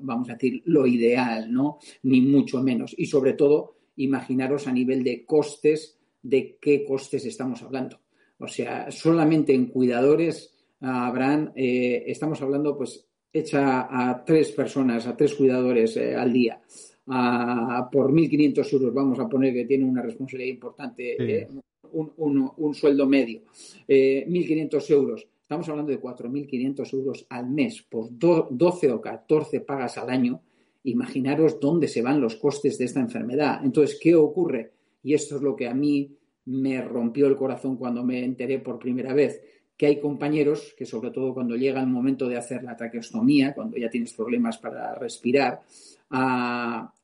vamos 0.00 0.30
a 0.30 0.34
decir, 0.34 0.62
lo 0.64 0.86
ideal, 0.86 1.52
¿no? 1.52 1.78
Ni 2.04 2.22
mucho 2.22 2.62
menos. 2.62 2.94
Y 2.96 3.06
sobre 3.06 3.34
todo, 3.34 3.74
imaginaros 3.96 4.66
a 4.66 4.72
nivel 4.72 5.04
de 5.04 5.26
costes, 5.26 5.98
de 6.22 6.56
qué 6.60 6.84
costes 6.84 7.26
estamos 7.26 7.62
hablando. 7.62 8.00
O 8.38 8.48
sea, 8.48 8.90
solamente 8.90 9.54
en 9.54 9.66
cuidadores 9.66 10.54
habrán, 10.80 11.52
eh, 11.54 12.04
estamos 12.06 12.40
hablando, 12.42 12.76
pues, 12.76 13.06
hecha 13.32 13.88
a 13.90 14.24
tres 14.24 14.52
personas, 14.52 15.06
a 15.06 15.16
tres 15.16 15.34
cuidadores 15.34 15.96
al 15.96 16.32
día 16.32 16.60
por 17.06 18.12
1.500 18.12 18.72
euros, 18.72 18.94
vamos 18.94 19.18
a 19.18 19.28
poner 19.28 19.52
que 19.52 19.64
tiene 19.64 19.84
una 19.84 20.02
responsabilidad 20.02 20.54
importante, 20.54 21.16
eh, 21.18 21.48
un, 21.92 22.74
sueldo 22.74 23.06
medio, 23.06 23.42
1.500 23.88 24.90
eh, 24.90 24.92
euros. 24.94 25.26
Estamos 25.40 25.68
hablando 25.68 25.92
de 25.92 26.00
4.500 26.00 26.94
euros 26.94 27.26
al 27.28 27.50
mes 27.50 27.82
por 27.82 28.08
12 28.10 28.92
o 28.92 29.00
14 29.00 29.60
pagas 29.60 29.98
al 29.98 30.08
año. 30.08 30.40
Imaginaros 30.84 31.60
dónde 31.60 31.86
se 31.86 32.02
van 32.02 32.20
los 32.20 32.36
costes 32.36 32.78
de 32.78 32.86
esta 32.86 33.00
enfermedad. 33.00 33.60
Entonces, 33.62 33.98
¿qué 34.00 34.14
ocurre? 34.14 34.72
Y 35.02 35.12
esto 35.12 35.36
es 35.36 35.42
lo 35.42 35.54
que 35.54 35.68
a 35.68 35.74
mí 35.74 36.10
me 36.46 36.80
rompió 36.82 37.26
el 37.26 37.36
corazón 37.36 37.76
cuando 37.76 38.02
me 38.02 38.24
enteré 38.24 38.58
por 38.58 38.78
primera 38.78 39.14
vez 39.14 39.42
que 39.76 39.86
hay 39.86 40.00
compañeros 40.00 40.74
que 40.76 40.86
sobre 40.86 41.10
todo 41.10 41.34
cuando 41.34 41.56
llega 41.56 41.80
el 41.80 41.88
momento 41.88 42.28
de 42.28 42.36
hacer 42.36 42.62
la 42.62 42.76
traqueostomía, 42.76 43.54
cuando 43.54 43.76
ya 43.76 43.90
tienes 43.90 44.12
problemas 44.12 44.58
para 44.58 44.94
respirar, 44.94 45.62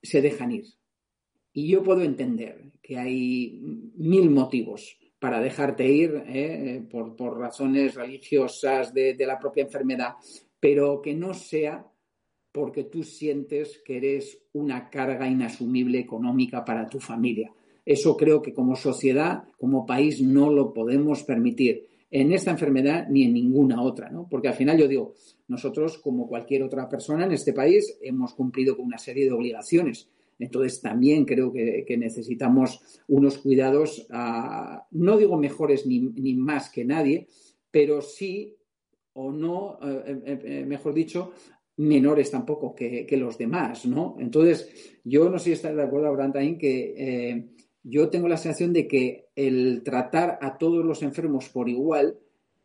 se 0.03 0.23
dejan 0.23 0.53
ir. 0.53 0.67
Y 1.53 1.69
yo 1.69 1.83
puedo 1.83 2.03
entender 2.03 2.71
que 2.81 2.97
hay 2.97 3.61
mil 3.97 4.31
motivos 4.31 4.97
para 5.19 5.41
dejarte 5.41 5.87
ir 5.87 6.23
eh, 6.27 6.83
por, 6.91 7.39
razones 7.39 7.95
religiosas 7.95 8.95
de, 8.95 9.15
la 9.19 9.39
propia 9.39 9.65
enfermedad, 9.65 10.15
pero 10.59 11.03
que 11.03 11.15
no 11.15 11.35
sea 11.35 11.87
porque 12.53 12.85
tú 12.85 13.03
sientes 13.03 13.81
que 13.85 13.99
eres 13.99 14.43
una 14.53 14.89
carga 14.91 15.29
inasumible 15.29 15.99
económica 15.99 16.65
para 16.65 16.89
tu 16.89 16.99
familia. 17.01 17.53
Eso 17.85 18.17
creo 18.17 18.43
que 18.43 18.53
como 18.53 18.77
sociedad, 18.77 19.45
como 19.59 19.87
país, 19.87 20.23
no 20.23 20.51
lo 20.51 20.73
podemos 20.73 21.23
permitir 21.25 21.89
en 22.11 22.33
esta 22.33 22.51
enfermedad 22.51 23.07
ni 23.09 23.25
en 23.25 23.35
ninguna 23.35 23.83
otra, 23.83 24.11
¿no? 24.11 24.27
Porque 24.29 24.49
al 24.49 24.55
final 24.55 24.79
yo 24.79 24.89
digo, 24.89 25.15
nosotros, 25.49 25.99
como 25.99 26.27
cualquier 26.27 26.63
otra 26.63 26.89
persona 26.89 27.25
en 27.25 27.33
este 27.33 27.53
país, 27.53 27.99
hemos 28.03 28.35
cumplido 28.35 28.77
con 28.77 28.87
una 28.87 28.99
serie 28.99 29.25
de 29.25 29.33
obligaciones. 29.33 30.09
Entonces, 30.39 30.81
también 30.81 31.25
creo 31.25 31.53
que, 31.53 31.97
necesitamos 31.99 32.81
unos 33.09 33.39
cuidados, 33.39 34.07
ah, 34.11 34.87
no 34.91 35.19
digo 35.19 35.37
mejores 35.37 35.87
ni, 35.87 36.35
más 36.35 36.71
que 36.71 36.85
nadie, 36.85 37.29
pero 37.71 38.01
sí 38.01 38.57
o 39.13 39.31
no, 39.31 39.79
eh, 39.83 40.21
eh, 40.25 40.39
eh, 40.45 40.65
mejor 40.67 40.95
dicho, 40.95 41.33
menores 41.77 42.31
tampoco 42.31 42.75
que, 42.75 43.07
los 43.17 43.37
demás, 43.39 43.87
¿no? 43.87 44.17
Entonces, 44.19 44.99
yo 45.05 45.29
no 45.29 45.39
sé 45.39 45.45
si 45.45 45.53
estás 45.53 45.77
de 45.77 45.83
acuerdo, 45.83 46.09
Abraham, 46.09 46.33
también 46.33 46.59
que 46.59 47.51
yo 47.83 48.11
tengo 48.11 48.29
la 48.29 48.37
sensación 48.37 48.73
de 48.73 48.87
que 48.87 49.29
el 49.35 49.83
tratar 49.83 50.39
a 50.43 50.59
todos 50.59 50.85
los 50.85 51.03
enfermos 51.03 51.49
por 51.49 51.69
igual 51.69 52.19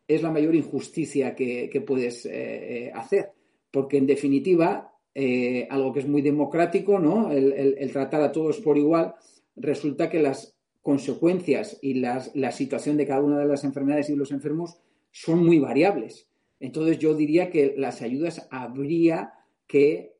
es 0.06 0.22
la 0.22 0.30
mayor 0.30 0.54
injusticia 0.54 1.34
que, 1.34 1.84
puedes 1.86 2.26
eh, 2.26 2.30
eh, 2.86 2.92
hacer. 2.94 3.32
Porque, 3.70 3.98
en 3.98 4.06
definitiva, 4.06 4.92
eh, 5.14 5.66
algo 5.70 5.92
que 5.92 6.00
es 6.00 6.08
muy 6.08 6.22
democrático, 6.22 6.98
¿no? 6.98 7.32
El, 7.32 7.90
tratar 7.92 8.22
a 8.22 8.32
todos 8.32 8.60
por 8.60 8.78
igual, 8.78 9.14
resulta 9.56 10.08
que 10.08 10.20
las 10.20 10.54
consecuencias 10.82 11.78
y 11.82 11.94
la 11.94 12.52
situación 12.52 12.96
de 12.96 13.06
cada 13.06 13.22
una 13.22 13.38
de 13.38 13.46
las 13.46 13.64
enfermedades 13.64 14.08
y 14.08 14.14
los 14.14 14.30
enfermos 14.30 14.78
son 15.10 15.44
muy 15.44 15.58
variables. 15.58 16.28
Entonces, 16.60 16.98
yo 16.98 17.14
diría 17.14 17.50
que 17.50 17.74
las 17.76 18.02
ayudas 18.02 18.46
habría 18.50 19.32
que 19.66 20.14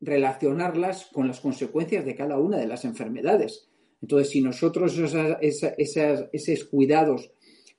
relacionarlas 0.00 1.06
con 1.12 1.26
las 1.26 1.40
consecuencias 1.40 2.04
de 2.04 2.14
cada 2.14 2.38
una 2.38 2.56
de 2.56 2.66
las 2.66 2.84
enfermedades. 2.86 3.69
Entonces, 4.02 4.30
si 4.30 4.40
nosotros 4.40 4.96
esos 5.40 6.64
cuidados 6.64 7.30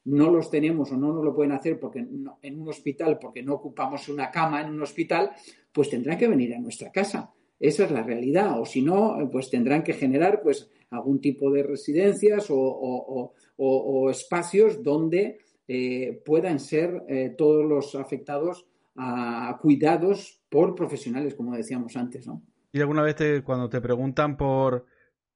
no 0.03 0.31
los 0.31 0.49
tenemos 0.49 0.91
o 0.91 0.97
no 0.97 1.13
nos 1.13 1.23
lo 1.23 1.35
pueden 1.35 1.51
hacer 1.51 1.79
porque 1.79 1.99
en 1.99 2.59
un 2.59 2.67
hospital, 2.67 3.19
porque 3.19 3.43
no 3.43 3.55
ocupamos 3.55 4.09
una 4.09 4.31
cama 4.31 4.61
en 4.61 4.69
un 4.69 4.81
hospital, 4.81 5.31
pues 5.71 5.89
tendrán 5.89 6.17
que 6.17 6.27
venir 6.27 6.53
a 6.55 6.59
nuestra 6.59 6.91
casa. 6.91 7.31
Esa 7.59 7.85
es 7.85 7.91
la 7.91 8.01
realidad. 8.01 8.59
O 8.59 8.65
si 8.65 8.81
no, 8.81 9.17
pues 9.31 9.49
tendrán 9.49 9.83
que 9.83 9.93
generar 9.93 10.41
pues 10.41 10.69
algún 10.89 11.21
tipo 11.21 11.51
de 11.51 11.63
residencias 11.63 12.47
o, 12.49 13.33
espacios 14.09 14.81
donde 14.81 15.39
eh, 15.67 16.21
puedan 16.25 16.59
ser 16.59 17.03
eh, 17.07 17.35
todos 17.37 17.63
los 17.63 17.95
afectados 17.95 18.65
cuidados 19.61 20.41
por 20.49 20.75
profesionales, 20.75 21.33
como 21.33 21.55
decíamos 21.55 21.95
antes, 21.95 22.27
¿no? 22.27 22.43
Y 22.73 22.81
alguna 22.81 23.01
vez 23.01 23.15
cuando 23.43 23.69
te 23.69 23.81
preguntan 23.81 24.37
por, 24.37 24.85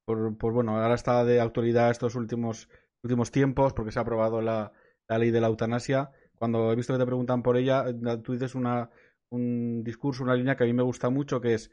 por, 0.05 0.37
por, 0.37 0.53
bueno, 0.53 0.77
ahora 0.77 0.95
está 0.95 1.25
de 1.25 1.41
actualidad 1.41 1.91
estos 1.91 2.15
últimos 2.15 2.69
últimos 3.05 3.31
tiempos, 3.31 3.73
porque 3.73 3.91
se 3.91 3.99
ha 3.99 4.01
aprobado 4.01 4.41
la, 4.41 4.73
ley 5.07 5.31
de 5.31 5.39
la 5.39 5.47
eutanasia. 5.47 6.11
Cuando 6.35 6.71
he 6.71 6.75
visto 6.75 6.93
que 6.93 6.99
te 6.99 7.05
preguntan 7.05 7.43
por 7.43 7.55
ella, 7.55 7.85
tú 8.23 8.33
dices 8.33 8.55
una, 8.55 8.89
un 9.29 9.83
discurso, 9.83 10.23
una 10.23 10.35
línea 10.35 10.55
que 10.55 10.63
a 10.63 10.67
mí 10.67 10.73
me 10.73 10.83
gusta 10.83 11.09
mucho, 11.09 11.39
que 11.39 11.53
es, 11.53 11.71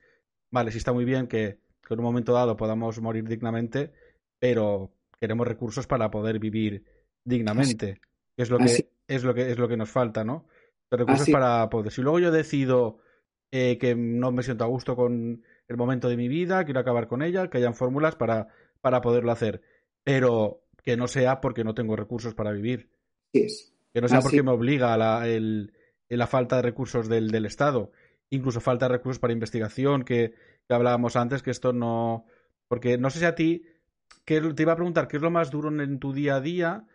vale, 0.51 0.71
sí 0.71 0.79
está 0.79 0.93
muy 0.93 1.05
bien 1.05 1.27
que, 1.27 1.59
en 1.89 1.99
un 1.99 2.05
momento 2.05 2.33
dado 2.33 2.57
podamos 2.57 3.01
morir 3.01 3.29
dignamente, 3.29 3.93
pero 4.39 4.93
queremos 5.21 5.47
recursos 5.47 5.87
para 5.87 6.11
poder 6.11 6.39
vivir 6.39 6.85
dignamente, 7.25 8.01
que 8.37 8.43
es 8.43 8.51
lo 8.51 8.59
que, 8.59 8.89
es 9.09 9.25
lo 9.25 9.35
que 9.35 9.51
es 9.51 9.59
lo 9.59 9.69
que 9.69 9.77
nos 9.77 9.91
falta, 9.91 10.25
¿no? 10.25 10.47
recursos 10.91 11.29
para 11.31 11.69
poder. 11.71 11.93
Si 11.93 12.03
luego 12.03 12.19
yo 12.19 12.31
decido 12.31 12.99
eh, 13.51 13.79
que 13.79 13.95
no 13.95 14.33
me 14.33 14.43
siento 14.43 14.65
a 14.65 14.69
gusto 14.69 14.97
con 14.97 15.43
el 15.73 15.79
momento 15.79 16.09
de 16.09 16.17
mi 16.17 16.29
vida, 16.29 16.65
quiero 16.65 16.81
acabar 16.81 17.09
con 17.09 17.23
ella, 17.23 17.49
que 17.49 17.59
hayan 17.59 17.75
fórmulas 17.75 18.15
para, 18.15 18.49
para 18.81 19.01
poderlo 19.01 19.33
hacer. 19.33 19.63
Pero 20.05 20.63
que 20.83 20.97
no 20.97 21.09
sea 21.09 21.41
porque 21.41 21.65
no 21.65 21.75
tengo 21.75 21.97
recursos 21.97 22.35
para 22.35 22.53
vivir. 22.53 22.91
Que 23.33 24.01
no 24.01 24.09
sea 24.09 24.21
porque 24.21 24.43
me 24.43 24.51
obliga 24.51 24.93
a 24.93 24.97
la, 24.97 25.25
la 26.09 26.27
falta 26.27 26.57
de 26.57 26.63
recursos 26.63 27.09
del, 27.09 27.31
del, 27.31 27.47
Estado. 27.47 27.93
Incluso 28.31 28.61
falta 28.61 28.87
de 28.87 28.97
recursos 28.97 29.19
para 29.19 29.33
investigación, 29.33 30.05
que, 30.05 30.35
hablábamos 30.69 31.17
antes, 31.17 31.43
que 31.43 31.51
esto 31.51 31.73
no. 31.73 32.27
Porque 32.69 32.99
no 32.99 33.11
sé 33.11 33.21
si 33.21 33.25
a 33.25 33.35
ti. 33.35 33.65
Que 34.25 34.41
te 34.41 34.63
iba 34.63 34.73
a 34.73 34.77
preguntar, 34.77 35.09
¿qué 35.09 35.17
es 35.17 35.23
lo 35.23 35.31
más 35.31 35.51
duro 35.51 35.69
en, 35.83 35.99
tu 35.99 36.13
día 36.13 36.37
a 36.37 36.41
día? 36.41 36.87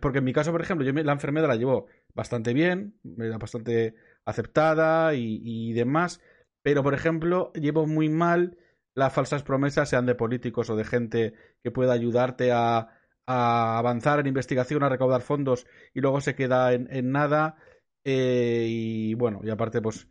Porque 0.00 0.18
en 0.18 0.24
mi 0.24 0.32
caso, 0.32 0.52
por 0.52 0.60
ejemplo, 0.60 0.84
yo 0.84 0.92
la 0.92 1.12
enfermedad 1.12 1.48
la 1.48 1.56
llevo 1.56 1.86
bastante 2.12 2.52
bien, 2.52 2.98
bastante 3.04 3.94
aceptada 4.24 5.14
y, 5.14 5.40
y 5.42 5.72
demás. 5.72 6.20
Pero, 6.66 6.82
por 6.82 6.94
ejemplo, 6.94 7.52
llevo 7.52 7.86
muy 7.86 8.08
mal 8.08 8.58
las 8.96 9.12
falsas 9.12 9.44
promesas, 9.44 9.88
sean 9.88 10.04
de 10.04 10.16
políticos 10.16 10.68
o 10.68 10.74
de 10.74 10.82
gente 10.82 11.34
que 11.62 11.70
pueda 11.70 11.92
ayudarte 11.92 12.50
a, 12.50 12.90
avanzar 13.24 14.18
en 14.18 14.26
investigación, 14.26 14.82
a 14.82 14.88
recaudar 14.88 15.22
fondos 15.22 15.68
y 15.94 16.00
luego 16.00 16.20
se 16.20 16.34
queda 16.34 16.72
en, 16.72 17.12
nada. 17.12 17.54
Eh, 18.04 18.66
y 18.68 19.14
bueno, 19.14 19.42
y 19.44 19.50
aparte, 19.50 19.80
pues, 19.80 20.08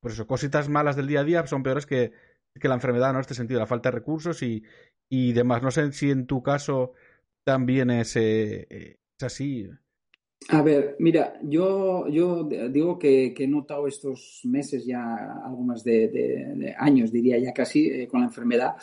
pues 0.00 0.14
eso, 0.14 0.28
cositas 0.28 0.68
malas 0.68 0.94
del 0.94 1.08
día 1.08 1.22
a 1.22 1.24
día 1.24 1.44
son 1.48 1.64
peores 1.64 1.86
que, 1.86 2.12
que 2.54 2.68
la 2.68 2.76
enfermedad, 2.76 3.08
¿no? 3.08 3.18
En 3.18 3.22
este 3.22 3.34
sentido, 3.34 3.58
la 3.58 3.66
falta 3.66 3.90
de 3.90 3.96
recursos 3.96 4.44
y, 4.44 4.62
y 5.08 5.32
demás. 5.32 5.60
No 5.60 5.72
sé 5.72 5.90
si 5.90 6.12
en 6.12 6.28
tu 6.28 6.40
caso 6.40 6.92
también 7.44 7.90
es, 7.90 8.14
eh, 8.14 9.00
es 9.18 9.24
así. 9.26 9.68
A 10.48 10.62
ver, 10.62 10.96
mira, 10.98 11.38
yo, 11.42 12.06
digo 12.08 12.98
que, 12.98 13.34
he 13.38 13.46
notado 13.46 13.86
estos 13.86 14.40
meses 14.44 14.84
ya, 14.86 15.38
algo 15.44 15.62
más 15.62 15.84
de, 15.84 16.74
años, 16.78 17.12
diría 17.12 17.38
ya 17.38 17.52
casi, 17.52 17.86
eh, 17.88 18.08
con 18.08 18.20
la 18.20 18.26
enfermedad, 18.26 18.74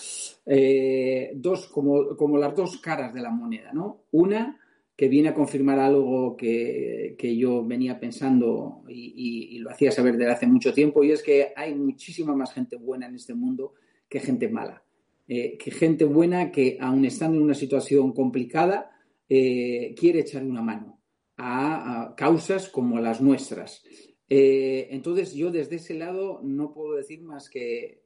eh, 0.46 1.32
dos, 1.36 1.68
como, 1.68 2.16
como, 2.16 2.38
las 2.38 2.56
dos 2.56 2.78
caras 2.78 3.14
de 3.14 3.22
la 3.22 3.32
moneda, 3.32 3.74
¿no? 3.74 4.04
Una 4.12 4.60
que 4.96 5.10
viene 5.10 5.30
a 5.30 5.34
confirmar 5.34 5.80
algo 5.80 6.38
que, 6.38 7.16
yo 7.38 7.66
venía 7.66 8.00
pensando 8.00 8.84
y, 8.88 9.60
lo 9.60 9.72
hacía 9.72 9.92
saber 9.92 10.16
desde 10.16 10.32
hace 10.32 10.48
mucho 10.48 10.74
tiempo, 10.74 11.04
y 11.04 11.12
es 11.12 11.24
que 11.24 11.54
hay 11.56 11.74
muchísima 11.76 12.36
más 12.36 12.54
gente 12.54 12.78
buena 12.78 13.08
en 13.08 13.16
este 13.16 13.34
mundo 13.34 13.74
que 14.08 14.20
gente 14.20 14.48
mala. 14.48 14.84
Eh, 15.28 15.58
que 15.58 15.72
gente 15.72 16.06
buena 16.06 16.52
que, 16.52 16.78
aun 16.80 17.04
estando 17.04 17.38
en 17.38 17.44
una 17.44 17.56
situación 17.56 18.14
complicada, 18.14 18.92
quiere 19.28 20.22
echar 20.22 20.46
una 20.46 20.62
mano 20.62 20.97
a, 21.38 22.14
causas 22.18 22.70
como 22.70 23.00
las 23.00 23.22
nuestras. 23.22 23.84
Eh, 24.30 24.88
entonces, 24.92 25.34
yo 25.34 25.52
desde 25.52 25.78
ese 25.78 25.94
lado 25.94 26.42
no 26.44 26.74
puedo 26.74 26.96
decir 26.96 27.22
más 27.22 27.50
que 27.50 28.04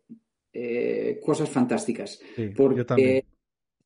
eh, 0.54 1.20
cosas 1.24 1.50
fantásticas. 1.50 2.20
Sí, 2.36 2.50
porque, 2.50 3.24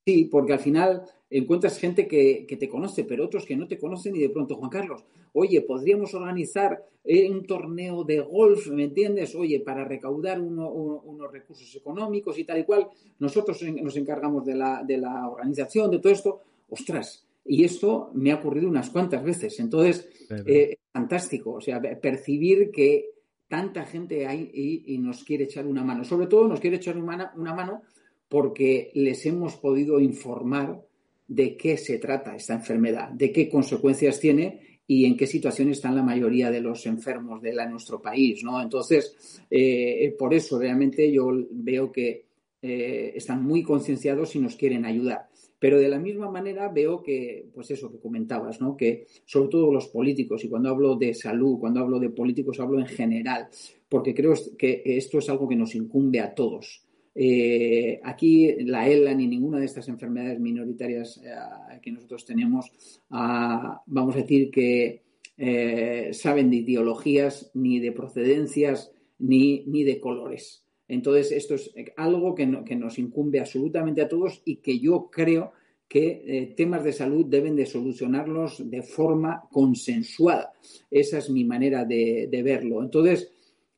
Sí, 0.05 0.25
porque 0.25 0.53
al 0.53 0.59
final 0.59 1.01
encuentras 1.31 1.79
gente 1.79 2.07
que, 2.07 2.45
te 2.47 2.69
conoce, 2.69 3.05
pero 3.05 3.25
otros 3.25 3.43
que 3.43 3.57
no 3.57 3.67
te 3.67 3.79
conocen 3.79 4.15
y 4.15 4.19
de 4.19 4.29
pronto, 4.29 4.55
Juan 4.55 4.69
Carlos, 4.69 5.03
oye, 5.33 5.61
podríamos 5.61 6.13
organizar 6.13 6.85
un 7.03 7.43
torneo 7.47 8.03
de 8.03 8.19
golf, 8.19 8.67
¿me 8.67 8.83
entiendes? 8.83 9.33
Oye, 9.33 9.61
para 9.61 9.83
recaudar 9.83 10.39
unos 10.39 11.31
recursos 11.31 11.75
económicos 11.75 12.37
y 12.37 12.43
tal 12.43 12.59
y 12.59 12.65
cual, 12.65 12.87
nosotros 13.17 13.63
nos 13.63 13.97
encargamos 13.97 14.45
de 14.45 14.53
la, 14.53 14.83
de 14.83 14.97
la 14.97 15.27
organización, 15.27 15.89
de 15.89 15.97
todo 15.97 16.13
esto. 16.13 16.41
Ostras, 16.69 17.24
y 17.45 17.63
esto 17.63 18.11
me 18.15 18.31
ha 18.31 18.35
ocurrido 18.35 18.67
unas 18.67 18.89
cuantas 18.89 19.23
veces. 19.23 19.59
Entonces, 19.59 20.09
eh, 20.45 20.77
fantástico. 20.91 21.53
O 21.53 21.61
sea, 21.61 21.79
percibir 21.79 22.71
que 22.71 23.11
tanta 23.47 23.85
gente 23.85 24.25
hay 24.25 24.49
y, 24.53 24.97
nos 24.97 25.23
quiere 25.23 25.43
echar 25.43 25.67
una 25.67 25.83
mano. 25.83 26.03
Sobre 26.03 26.27
todo 26.27 26.47
nos 26.47 26.59
quiere 26.59 26.77
echar 26.77 26.97
una, 26.97 27.31
una 27.35 27.53
mano 27.53 27.83
porque 28.27 28.91
les 28.95 29.25
hemos 29.27 29.55
podido 29.57 29.99
informar 29.99 30.83
de 31.27 31.55
qué 31.55 31.77
se 31.77 31.99
trata 31.99 32.35
esta 32.35 32.55
enfermedad, 32.55 33.09
de 33.09 33.31
qué 33.31 33.47
consecuencias 33.47 34.19
tiene 34.19 34.79
y 34.87 35.05
en 35.05 35.15
qué 35.15 35.27
situación 35.27 35.69
están 35.69 35.95
la 35.95 36.03
mayoría 36.03 36.51
de 36.51 36.61
los 36.61 36.85
enfermos 36.85 37.41
de 37.41 37.53
nuestro 37.67 38.01
país, 38.01 38.43
¿no? 38.43 38.61
Entonces, 38.61 39.41
eh, 39.49 40.15
por 40.17 40.33
eso 40.33 40.59
realmente 40.59 41.11
yo 41.11 41.31
veo 41.51 41.91
que 41.91 42.25
eh, 42.61 43.13
están 43.15 43.43
muy 43.43 43.63
concienciados 43.63 44.35
y 44.35 44.39
nos 44.39 44.55
quieren 44.55 44.85
ayudar. 44.85 45.27
Pero 45.59 45.79
de 45.79 45.89
la 45.89 45.99
misma 45.99 46.29
manera 46.29 46.69
veo 46.69 47.01
que, 47.01 47.47
pues 47.53 47.71
eso 47.71 47.91
que 47.91 47.99
comentabas, 47.99 48.59
¿no? 48.59 48.75
Que 48.75 49.07
sobre 49.25 49.49
todo 49.49 49.71
los 49.71 49.87
políticos, 49.87 50.43
y 50.43 50.49
cuando 50.49 50.69
hablo 50.69 50.95
de 50.95 51.13
salud, 51.13 51.59
cuando 51.59 51.79
hablo 51.79 51.99
de 51.99 52.09
políticos, 52.09 52.59
hablo 52.59 52.79
en 52.79 52.87
general, 52.87 53.47
porque 53.87 54.13
creo 54.13 54.33
que 54.57 54.81
esto 54.85 55.19
es 55.19 55.29
algo 55.29 55.47
que 55.47 55.55
nos 55.55 55.75
incumbe 55.75 56.19
a 56.19 56.33
todos. 56.33 56.85
Eh, 57.17 58.01
aquí 58.03 58.53
la 58.65 58.89
ELA 58.89 59.13
ni 59.13 59.25
ninguna 59.25 59.59
de 59.59 59.65
estas 59.65 59.87
enfermedades 59.87 60.37
minoritarias 60.37 61.21
eh, 61.23 61.79
que 61.81 61.89
nosotros 61.89 62.25
tenemos, 62.25 62.69
ah, 63.11 63.81
vamos 63.85 64.15
a 64.15 64.19
decir 64.19 64.51
que 64.51 65.05
eh, 65.37 66.09
saben 66.11 66.49
de 66.49 66.57
ideologías, 66.57 67.51
ni 67.53 67.79
de 67.79 67.93
procedencias, 67.93 68.91
ni, 69.19 69.63
ni, 69.65 69.85
de 69.85 70.01
colores. 70.01 70.64
Entonces, 70.87 71.31
esto 71.31 71.55
es 71.55 71.73
algo 71.97 72.35
que, 72.35 72.63
que, 72.65 72.75
nos 72.75 72.99
incumbe 72.99 73.39
absolutamente 73.39 74.01
a 74.01 74.07
todos 74.07 74.41
y 74.45 74.57
que 74.57 74.79
yo 74.79 75.09
creo 75.11 75.53
que 75.87 76.53
temas 76.57 76.83
de 76.83 76.93
salud 76.93 77.25
deben 77.25 77.55
de 77.55 77.65
solucionarlos 77.65 78.69
de 78.69 78.81
forma 78.81 79.47
consensuada. 79.51 80.53
Esa 80.89 81.19
es 81.19 81.29
mi 81.29 81.45
manera 81.45 81.85
de, 81.85 82.41
verlo. 82.43 82.81
Entonces, 82.81 83.31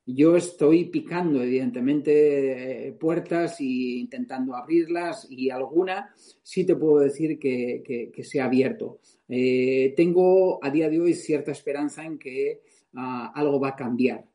yo 0.05 0.38
estoy 0.38 0.86
picando, 0.86 1.43
evidentemente, 1.43 2.88
eh, 2.88 2.91
puertas 2.93 3.60
e 3.60 3.66
intentando 3.66 4.55
abrirlas 4.55 5.28
y 5.30 5.49
alguna 5.49 6.14
sí 6.41 6.66
te 6.66 6.78
puedo 6.78 6.99
decir 6.99 7.38
que, 7.38 8.12
se 8.24 8.39
ha 8.39 8.45
abierto. 8.45 8.99
Eh, 9.28 9.93
tengo 9.97 10.64
a 10.64 10.70
día 10.70 10.89
de 10.89 11.01
hoy 11.01 11.14
cierta 11.14 11.51
esperanza 11.51 12.05
en 12.05 12.18
que 12.18 12.62
ah, 12.93 13.34
algo 13.36 13.60
va 13.60 13.70
a 13.70 13.76
cambiar. 13.76 14.26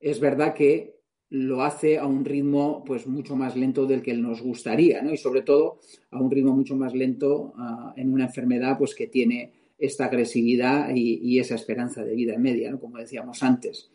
Es 0.00 0.18
verdad 0.18 0.52
que 0.52 0.99
lo 1.30 1.62
hace 1.62 1.98
a 1.98 2.06
un 2.06 2.24
ritmo 2.24 2.84
pues 2.84 3.06
mucho 3.06 3.36
más 3.36 3.56
lento 3.56 3.86
del 3.86 4.02
que 4.02 4.14
nos 4.14 4.42
gustaría, 4.42 5.00
¿no? 5.00 5.12
Y 5.12 5.16
sobre 5.16 5.42
todo 5.42 5.78
a 6.10 6.20
un 6.20 6.30
ritmo 6.30 6.54
mucho 6.54 6.76
más 6.76 6.94
lento 6.94 7.54
ah, 7.56 7.94
en 7.96 8.12
una 8.12 8.24
enfermedad 8.24 8.76
pues 8.76 8.94
que 8.94 9.06
tiene 9.06 9.52
esta 9.78 10.06
agresividad 10.06 10.90
y, 10.94 11.20
y 11.22 11.38
esa 11.38 11.54
esperanza 11.54 12.04
de 12.04 12.14
vida 12.14 12.36
media, 12.36 12.70
¿no? 12.70 12.80
Como 12.80 12.98
decíamos 12.98 13.42
antes. 13.42 13.90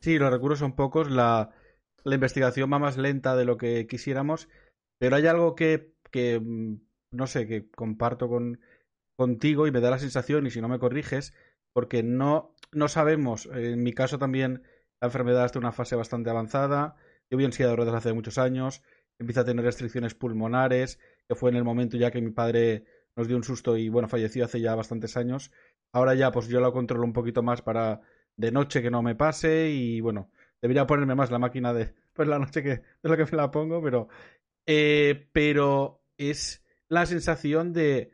Sí, 0.00 0.18
los 0.18 0.30
recursos 0.30 0.60
son 0.60 0.74
pocos, 0.74 1.10
la, 1.10 1.50
investigación 2.04 2.72
va 2.72 2.78
más 2.78 2.96
lenta 2.96 3.36
de 3.36 3.44
lo 3.44 3.56
que 3.56 3.86
quisiéramos, 3.86 4.48
pero 4.98 5.16
hay 5.16 5.26
algo 5.26 5.54
que, 5.54 5.92
que 6.10 6.40
mm, 6.40 6.80
no 7.12 7.26
sé, 7.26 7.46
que 7.46 7.68
comparto 7.68 8.28
con, 8.28 8.60
contigo 9.16 9.66
y 9.66 9.72
me 9.72 9.80
da 9.80 9.90
la 9.90 9.98
sensación, 9.98 10.46
y 10.46 10.50
si 10.50 10.60
no 10.60 10.68
me 10.68 10.78
corriges, 10.78 11.34
porque 11.74 12.02
no, 12.02 12.54
no 12.72 12.88
sabemos, 12.88 13.46
en 13.52 13.82
mi 13.82 13.92
caso 13.92 14.18
también 14.18 14.62
la 15.00 15.06
enfermedad 15.06 15.46
está 15.46 15.58
en 15.58 15.64
una 15.64 15.72
fase 15.72 15.96
bastante 15.96 16.30
avanzada, 16.30 16.96
yo 17.30 17.38
vi 17.38 17.44
en 17.44 17.52
silla 17.52 17.68
de 17.70 17.76
ruedas 17.76 17.94
hace 17.94 18.12
muchos 18.12 18.38
años, 18.38 18.82
empieza 19.18 19.42
a 19.42 19.44
tener 19.44 19.64
restricciones 19.64 20.14
pulmonares, 20.14 20.98
que 21.28 21.34
fue 21.34 21.50
en 21.50 21.56
el 21.56 21.64
momento 21.64 21.96
ya 21.96 22.10
que 22.10 22.20
mi 22.20 22.30
padre 22.30 22.84
nos 23.16 23.26
dio 23.26 23.36
un 23.36 23.44
susto 23.44 23.76
y 23.76 23.88
bueno, 23.88 24.08
falleció 24.08 24.44
hace 24.44 24.60
ya 24.60 24.74
bastantes 24.74 25.16
años. 25.16 25.50
Ahora 25.92 26.14
ya 26.14 26.30
pues 26.30 26.46
yo 26.48 26.60
lo 26.60 26.72
controlo 26.72 27.04
un 27.04 27.12
poquito 27.12 27.42
más 27.42 27.62
para 27.62 28.00
de 28.36 28.52
noche 28.52 28.80
que 28.80 28.90
no 28.90 29.02
me 29.02 29.16
pase 29.16 29.70
y 29.70 30.00
bueno, 30.00 30.30
debería 30.62 30.86
ponerme 30.86 31.16
más 31.16 31.30
la 31.30 31.38
máquina 31.38 31.74
de 31.74 31.94
pues 32.12 32.28
la 32.28 32.38
noche 32.38 32.62
que 32.62 32.68
de 32.68 32.82
lo 33.02 33.16
que 33.16 33.24
me 33.24 33.36
la 33.36 33.50
pongo, 33.50 33.82
pero 33.82 34.08
eh, 34.66 35.28
pero 35.32 36.04
es 36.18 36.62
la 36.88 37.06
sensación 37.06 37.72
de, 37.72 38.12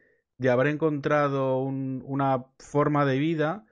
haber 0.48 0.68
encontrado 0.68 1.58
una 1.58 2.46
forma 2.58 3.04
de 3.04 3.18
vida 3.18 3.66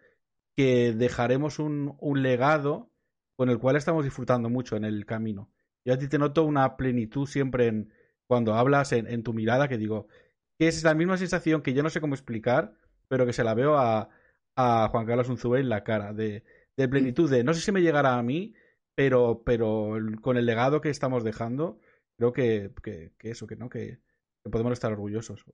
que 0.56 0.92
dejaremos 0.92 1.58
un, 1.58 1.96
legado 2.14 2.90
con 3.36 3.50
el 3.50 3.58
cual 3.58 3.76
estamos 3.76 4.04
disfrutando 4.04 4.48
mucho 4.48 4.76
en 4.76 4.84
el 4.84 5.06
camino. 5.06 5.50
Yo 5.84 5.94
a 5.94 5.98
ti 5.98 6.08
te 6.08 6.18
noto 6.18 6.44
una 6.44 6.76
plenitud 6.76 7.26
siempre 7.26 7.66
en 7.66 7.92
cuando 8.26 8.54
hablas 8.54 8.92
en, 8.92 9.06
en 9.06 9.22
tu 9.22 9.32
mirada 9.32 9.68
que 9.68 9.78
digo 9.78 10.08
que 10.58 10.68
es 10.68 10.84
la 10.84 10.94
misma 10.94 11.16
sensación 11.16 11.62
que 11.62 11.74
yo 11.74 11.82
no 11.82 11.90
sé 11.90 12.00
cómo 12.00 12.14
explicar, 12.14 12.74
pero 13.08 13.26
que 13.26 13.32
se 13.32 13.44
la 13.44 13.54
veo 13.54 13.76
a, 13.76 14.10
a 14.56 14.88
Juan 14.90 15.06
Carlos 15.06 15.28
Unzúe 15.28 15.56
en 15.56 15.68
la 15.68 15.84
cara, 15.84 16.12
de, 16.12 16.44
de, 16.76 16.88
plenitud, 16.88 17.30
de 17.30 17.44
no 17.44 17.54
sé 17.54 17.60
si 17.60 17.72
me 17.72 17.82
llegará 17.82 18.16
a 18.18 18.22
mí, 18.22 18.54
pero, 18.94 19.42
pero 19.44 19.96
con 20.20 20.36
el 20.36 20.46
legado 20.46 20.80
que 20.80 20.90
estamos 20.90 21.24
dejando, 21.24 21.80
creo 22.16 22.32
que, 22.32 22.70
que, 22.82 23.30
eso, 23.30 23.46
que 23.46 23.56
no, 23.56 23.68
que, 23.68 23.98
podemos 24.50 24.72
estar 24.72 24.92
orgullosos. 24.92 25.44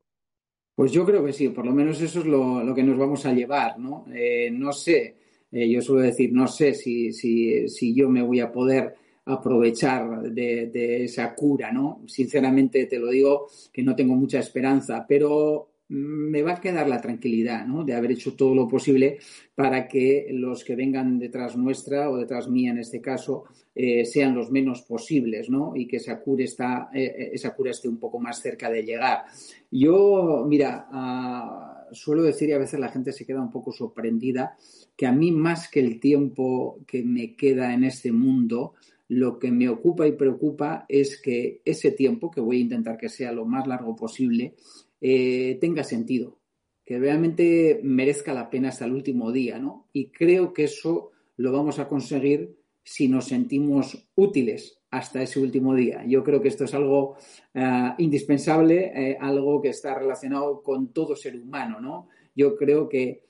Pues 0.74 0.92
yo 0.92 1.04
creo 1.04 1.24
que 1.24 1.32
sí, 1.32 1.48
por 1.48 1.66
lo 1.66 1.72
menos 1.72 2.00
eso 2.00 2.20
es 2.20 2.26
lo, 2.26 2.62
lo 2.62 2.74
que 2.74 2.82
nos 2.82 2.98
vamos 2.98 3.24
a 3.26 3.32
llevar, 3.32 3.78
¿no? 3.78 4.04
Eh, 4.12 4.50
no 4.52 4.72
sé, 4.72 5.16
eh, 5.52 5.68
yo 5.68 5.80
suelo 5.80 6.02
decir, 6.02 6.32
no 6.32 6.46
sé 6.46 6.74
si, 6.74 7.12
si, 7.12 7.68
si 7.68 7.94
yo 7.94 8.08
me 8.08 8.22
voy 8.22 8.40
a 8.40 8.52
poder 8.52 8.94
aprovechar 9.28 10.22
de, 10.22 11.04
esa 11.04 11.34
cura, 11.34 11.70
¿no? 11.70 12.02
Sinceramente 12.06 12.86
te 12.86 12.98
lo 12.98 13.10
digo 13.10 13.48
que 13.72 13.82
no 13.82 13.94
tengo 13.94 14.14
mucha 14.14 14.38
esperanza, 14.38 15.04
pero 15.06 15.68
me 15.88 16.42
va 16.42 16.52
a 16.52 16.60
quedar 16.60 16.88
la 16.88 17.00
tranquilidad 17.00 17.66
¿no? 17.66 17.82
de 17.82 17.94
haber 17.94 18.12
hecho 18.12 18.34
todo 18.34 18.54
lo 18.54 18.68
posible 18.68 19.18
para 19.54 19.88
que 19.88 20.26
los 20.30 20.62
que 20.62 20.76
vengan 20.76 21.18
detrás 21.18 21.56
nuestra 21.56 22.10
o 22.10 22.18
detrás 22.18 22.46
mía 22.48 22.72
en 22.72 22.78
este 22.78 23.00
caso 23.00 23.44
eh, 23.74 24.04
sean 24.04 24.34
los 24.34 24.50
menos 24.50 24.82
posibles 24.82 25.48
¿no? 25.48 25.72
y 25.74 25.86
que 25.86 25.96
esa 25.96 26.20
cura, 26.20 26.44
está, 26.44 26.90
eh, 26.92 27.04
eh, 27.04 27.30
esa 27.32 27.54
cura 27.54 27.70
esté 27.70 27.88
un 27.88 27.98
poco 27.98 28.18
más 28.18 28.40
cerca 28.40 28.70
de 28.70 28.82
llegar. 28.82 29.24
Yo, 29.70 30.44
mira, 30.46 30.88
ah, 30.92 31.67
suelo 31.92 32.22
decir 32.22 32.48
y 32.48 32.52
a 32.52 32.58
veces 32.58 32.80
la 32.80 32.90
gente 32.90 33.12
se 33.12 33.26
queda 33.26 33.40
un 33.40 33.50
poco 33.50 33.72
sorprendida 33.72 34.56
que 34.96 35.06
a 35.06 35.12
mí 35.12 35.32
más 35.32 35.68
que 35.68 35.80
el 35.80 36.00
tiempo 36.00 36.80
que 36.86 37.02
me 37.02 37.36
queda 37.36 37.72
en 37.72 37.84
este 37.84 38.12
mundo, 38.12 38.74
lo 39.08 39.38
que 39.38 39.50
me 39.50 39.68
ocupa 39.68 40.06
y 40.06 40.12
preocupa 40.12 40.84
es 40.88 41.20
que 41.20 41.62
ese 41.64 41.92
tiempo, 41.92 42.30
que 42.30 42.40
voy 42.40 42.58
a 42.58 42.60
intentar 42.60 42.98
que 42.98 43.08
sea 43.08 43.32
lo 43.32 43.44
más 43.46 43.66
largo 43.66 43.96
posible, 43.96 44.54
eh, 45.00 45.56
tenga 45.60 45.84
sentido, 45.84 46.38
que 46.84 46.98
realmente 46.98 47.80
merezca 47.82 48.34
la 48.34 48.50
pena 48.50 48.68
hasta 48.68 48.84
el 48.84 48.92
último 48.92 49.32
día, 49.32 49.58
¿no? 49.58 49.88
Y 49.92 50.08
creo 50.08 50.52
que 50.52 50.64
eso 50.64 51.10
lo 51.36 51.52
vamos 51.52 51.78
a 51.78 51.88
conseguir 51.88 52.56
si 52.82 53.08
nos 53.08 53.26
sentimos 53.26 54.08
útiles 54.14 54.77
hasta 54.90 55.22
ese 55.22 55.40
último 55.40 55.74
día. 55.74 56.04
Yo 56.06 56.22
creo 56.24 56.40
que 56.40 56.48
esto 56.48 56.64
es 56.64 56.74
algo 56.74 57.16
eh, 57.54 57.92
indispensable, 57.98 58.92
eh, 58.94 59.18
algo 59.20 59.60
que 59.60 59.68
está 59.68 59.94
relacionado 59.94 60.62
con 60.62 60.92
todo 60.92 61.14
ser 61.16 61.36
humano, 61.36 61.80
¿no? 61.80 62.08
Yo 62.34 62.56
creo 62.56 62.88
que 62.88 63.24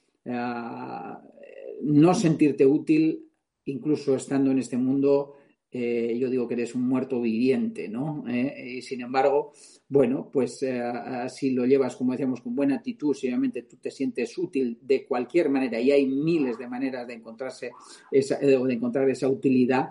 no 1.83 2.15
sentirte 2.15 2.67
útil, 2.67 3.31
incluso 3.65 4.17
estando 4.17 4.51
en 4.51 4.59
este 4.59 4.77
mundo, 4.77 5.35
eh, 5.71 6.17
yo 6.19 6.31
digo 6.31 6.49
que 6.49 6.55
eres 6.55 6.75
un 6.75 6.89
muerto 6.89 7.21
viviente, 7.21 7.89
¿no? 7.89 8.25
Eh, 8.27 8.77
y 8.79 8.83
sin 8.83 9.03
embargo, 9.03 9.53
bueno, 9.89 10.31
pues 10.33 10.63
eh, 10.63 10.83
si 11.29 11.51
lo 11.51 11.67
llevas, 11.67 11.95
como 11.95 12.13
decíamos, 12.13 12.41
con 12.41 12.57
buena 12.57 12.77
actitud, 12.77 13.15
si 13.15 13.27
obviamente 13.27 13.63
tú 13.63 13.77
te 13.77 13.91
sientes 13.91 14.37
útil 14.39 14.79
de 14.81 15.07
cualquier 15.07 15.51
manera, 15.51 15.79
y 15.79 15.91
hay 15.91 16.07
miles 16.07 16.57
de 16.57 16.69
maneras 16.69 17.07
de 17.07 17.15
encontrarse 17.15 17.73
esa, 18.11 18.39
de 18.39 18.55
encontrar 18.73 19.11
esa 19.11 19.29
utilidad, 19.29 19.91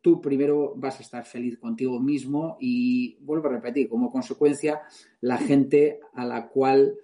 tú 0.00 0.20
primero 0.20 0.74
vas 0.76 0.98
a 0.98 1.02
estar 1.02 1.24
feliz 1.26 1.58
contigo 1.58 2.00
mismo 2.00 2.56
y 2.58 3.16
vuelvo 3.20 3.48
a 3.48 3.52
repetir, 3.52 3.88
como 3.88 4.10
consecuencia, 4.10 4.80
la 5.20 5.36
gente 5.36 6.00
a 6.14 6.24
la 6.24 6.48
cual 6.48 6.94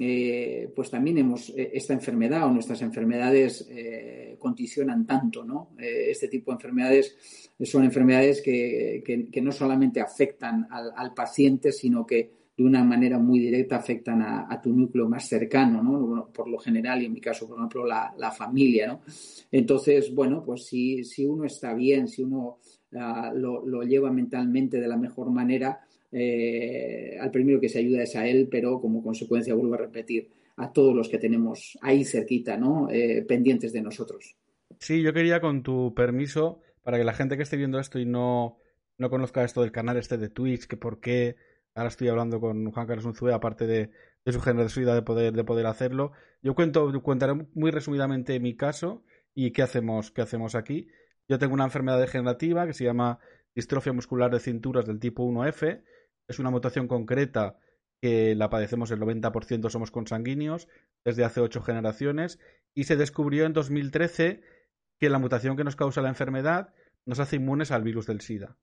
eh, 0.00 0.70
pues 0.76 0.90
también 0.90 1.18
hemos, 1.18 1.50
eh, 1.50 1.70
esta 1.74 1.92
enfermedad 1.92 2.46
o 2.46 2.50
nuestras 2.50 2.82
enfermedades 2.82 3.66
eh, 3.68 4.36
condicionan 4.38 5.06
tanto, 5.06 5.44
¿no? 5.44 5.70
este 5.78 6.28
tipo 6.28 6.52
de 6.52 6.56
enfermedades 6.56 7.16
son 7.64 7.82
enfermedades 7.82 8.40
que, 8.40 9.40
no 9.42 9.50
solamente 9.50 10.00
afectan 10.00 10.68
al, 10.70 11.14
paciente, 11.14 11.72
sino 11.72 12.06
que 12.06 12.30
de 12.58 12.64
una 12.64 12.82
manera 12.82 13.20
muy 13.20 13.38
directa 13.38 13.76
afectan 13.76 14.20
a, 14.20 14.60
tu 14.60 14.72
núcleo 14.72 15.08
más 15.08 15.28
cercano, 15.28 15.80
¿no? 15.80 16.28
Por 16.32 16.48
lo 16.48 16.58
general, 16.58 17.00
y 17.00 17.04
en 17.04 17.12
mi 17.12 17.20
caso, 17.20 17.46
por 17.46 17.56
ejemplo, 17.56 17.86
la, 17.86 18.32
familia, 18.36 18.88
¿no? 18.88 19.00
Entonces, 19.52 20.12
bueno, 20.12 20.42
pues 20.44 20.66
si, 20.66 21.04
si 21.04 21.24
uno 21.24 21.44
está 21.44 21.72
bien, 21.72 22.08
si 22.08 22.24
uno 22.24 22.58
lo, 22.90 23.82
lleva 23.84 24.10
mentalmente 24.10 24.80
de 24.80 24.88
la 24.88 24.96
mejor 24.96 25.30
manera, 25.30 25.86
eh, 26.10 27.16
al 27.20 27.30
primero 27.30 27.60
que 27.60 27.68
se 27.68 27.78
ayuda 27.78 28.02
es 28.02 28.16
a 28.16 28.26
él, 28.26 28.48
pero 28.50 28.80
como 28.80 29.04
consecuencia, 29.04 29.54
vuelvo 29.54 29.74
a 29.74 29.78
repetir, 29.78 30.28
a 30.56 30.72
todos 30.72 30.96
los 30.96 31.08
que 31.08 31.18
tenemos 31.18 31.78
ahí 31.80 32.04
cerquita, 32.04 32.56
¿no? 32.56 32.90
Eh, 32.90 33.24
pendientes 33.28 33.72
de 33.72 33.82
nosotros. 33.82 34.34
Sí, 34.80 35.00
yo 35.00 35.12
quería, 35.12 35.40
con 35.40 35.62
tu 35.62 35.94
permiso, 35.94 36.60
para 36.82 36.98
que 36.98 37.04
la 37.04 37.14
gente 37.14 37.36
que 37.36 37.44
esté 37.44 37.56
viendo 37.56 37.78
esto 37.78 38.00
y 38.00 38.04
no, 38.04 38.58
no 38.96 39.10
conozca 39.10 39.44
esto 39.44 39.62
del 39.62 39.70
canal 39.70 39.96
este 39.96 40.18
de 40.18 40.28
Twitch, 40.28 40.66
que 40.66 40.76
por 40.76 40.98
qué 40.98 41.36
ahora 41.74 41.88
estoy 41.88 42.08
hablando 42.08 42.40
con 42.40 42.70
Juan 42.70 42.86
Carlos 42.86 43.04
Unzue, 43.04 43.32
aparte 43.32 43.66
de, 43.66 43.90
de 44.24 44.32
su 44.32 44.40
generosidad 44.40 44.94
de 44.94 45.02
poder, 45.02 45.32
de 45.34 45.44
poder 45.44 45.66
hacerlo. 45.66 46.12
Yo 46.42 46.54
cuento, 46.54 46.92
contaré 47.02 47.34
muy 47.54 47.70
resumidamente 47.70 48.40
mi 48.40 48.56
caso 48.56 49.04
y 49.34 49.52
qué 49.52 49.62
hacemos, 49.62 50.10
qué 50.10 50.22
hacemos 50.22 50.54
aquí. 50.54 50.88
Yo 51.28 51.38
tengo 51.38 51.54
una 51.54 51.64
enfermedad 51.64 52.00
degenerativa 52.00 52.66
que 52.66 52.72
se 52.72 52.84
llama 52.84 53.18
distrofia 53.54 53.92
muscular 53.92 54.30
de 54.30 54.40
cinturas 54.40 54.86
del 54.86 55.00
tipo 55.00 55.24
1F. 55.24 55.82
Es 56.26 56.38
una 56.38 56.50
mutación 56.50 56.88
concreta 56.88 57.58
que 58.00 58.34
la 58.34 58.50
padecemos 58.50 58.90
el 58.90 59.00
90% 59.00 59.70
somos 59.70 59.90
consanguíneos 59.90 60.68
desde 61.04 61.24
hace 61.24 61.40
ocho 61.40 61.62
generaciones 61.62 62.38
y 62.74 62.84
se 62.84 62.96
descubrió 62.96 63.44
en 63.44 63.52
2013 63.52 64.42
que 64.98 65.10
la 65.10 65.18
mutación 65.18 65.56
que 65.56 65.64
nos 65.64 65.76
causa 65.76 66.02
la 66.02 66.08
enfermedad 66.08 66.74
nos 67.06 67.18
hace 67.18 67.36
inmunes 67.36 67.70
al 67.70 67.82
virus 67.82 68.06
del 68.06 68.20
SIDA. 68.20 68.56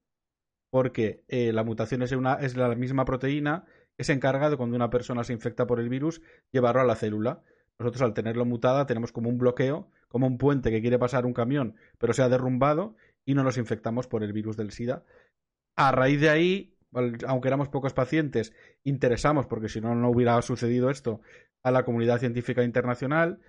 Porque 0.76 1.24
eh, 1.30 1.54
la 1.54 1.64
mutación 1.64 2.02
es, 2.02 2.12
una, 2.12 2.34
es 2.34 2.58
la 2.58 2.76
misma 2.76 3.06
proteína 3.06 3.64
que 3.96 4.04
se 4.04 4.12
encarga 4.12 4.50
de 4.50 4.58
cuando 4.58 4.76
una 4.76 4.90
persona 4.90 5.24
se 5.24 5.32
infecta 5.32 5.66
por 5.66 5.80
el 5.80 5.88
virus 5.88 6.22
llevarlo 6.52 6.82
a 6.82 6.84
la 6.84 6.98
célula. 6.98 7.44
Nosotros 7.80 8.02
al 8.02 8.14
tenerlo 8.14 8.44
mutada 8.44 8.86
tenemos 8.86 9.14
como 9.14 9.30
un 9.30 9.38
bloqueo, 9.38 9.90
como 10.10 10.28
un 10.28 10.38
puente 10.38 10.72
que 10.72 10.82
quiere 10.82 11.00
pasar 11.00 11.26
un 11.26 11.32
camión, 11.32 11.76
pero 11.98 12.12
se 12.12 12.24
ha 12.24 12.28
derrumbado 12.28 12.98
y 13.24 13.36
no 13.36 13.44
nos 13.46 13.58
infectamos 13.58 14.08
por 14.08 14.22
el 14.22 14.34
virus 14.34 14.58
del 14.58 14.72
SIDA. 14.72 15.06
A 15.78 15.94
raíz 15.94 16.20
de 16.20 16.30
ahí, 16.30 16.76
aunque 17.26 17.48
éramos 17.48 17.70
pocos 17.70 17.94
pacientes, 17.94 18.52
interesamos, 18.84 19.48
porque 19.48 19.70
si 19.70 19.80
no, 19.80 19.96
no 19.96 20.10
hubiera 20.10 20.42
sucedido 20.42 20.90
esto, 20.90 21.22
a 21.64 21.72
la 21.72 21.86
comunidad 21.86 22.20
científica 22.20 22.66
internacional 22.66 23.40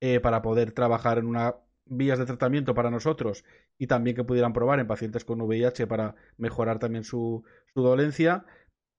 eh, 0.00 0.18
para 0.18 0.42
poder 0.42 0.72
trabajar 0.72 1.18
en 1.18 1.26
una 1.26 1.54
vías 1.86 2.18
de 2.18 2.26
tratamiento 2.26 2.74
para 2.74 2.90
nosotros 2.90 3.44
y 3.78 3.86
también 3.86 4.16
que 4.16 4.24
pudieran 4.24 4.52
probar 4.52 4.80
en 4.80 4.86
pacientes 4.86 5.24
con 5.24 5.40
VIH 5.40 5.86
para 5.86 6.14
mejorar 6.36 6.78
también 6.78 7.04
su, 7.04 7.44
su 7.74 7.82
dolencia. 7.82 8.44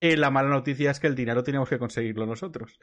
Eh, 0.00 0.16
la 0.16 0.30
mala 0.30 0.50
noticia 0.50 0.90
es 0.90 1.00
que 1.00 1.06
el 1.06 1.14
dinero 1.14 1.42
tenemos 1.42 1.68
que 1.68 1.78
conseguirlo 1.78 2.26
nosotros. 2.26 2.78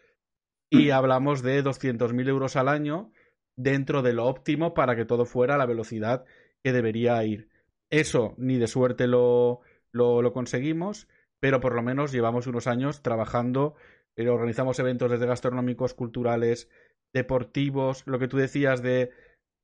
Y 0.69 0.89
mm. 0.89 0.91
hablamos 0.93 1.43
de 1.43 1.63
200.000 1.63 2.27
euros 2.29 2.55
al 2.55 2.67
año 2.67 3.11
dentro 3.55 4.01
de 4.01 4.13
lo 4.13 4.25
óptimo 4.25 4.73
para 4.73 4.95
que 4.95 5.05
todo 5.05 5.25
fuera 5.25 5.55
a 5.55 5.57
la 5.57 5.65
velocidad 5.65 6.25
que 6.63 6.71
debería 6.71 7.23
ir. 7.23 7.49
Eso 7.89 8.35
ni 8.37 8.57
de 8.57 8.67
suerte 8.67 9.07
lo, 9.07 9.61
lo, 9.91 10.33
conseguimos, 10.33 11.07
pero 11.39 11.59
por 11.59 11.75
lo 11.75 11.83
menos 11.83 12.11
llevamos 12.11 12.47
unos 12.47 12.67
años 12.67 13.01
trabajando, 13.01 13.75
eh, 14.15 14.29
organizamos 14.29 14.79
eventos 14.79 15.11
desde 15.11 15.25
gastronómicos, 15.25 15.93
culturales, 15.93 16.69
deportivos, 17.13 18.03
lo 18.07 18.19
que 18.19 18.27
tú 18.27 18.37
decías 18.37 18.81
de 18.81 19.11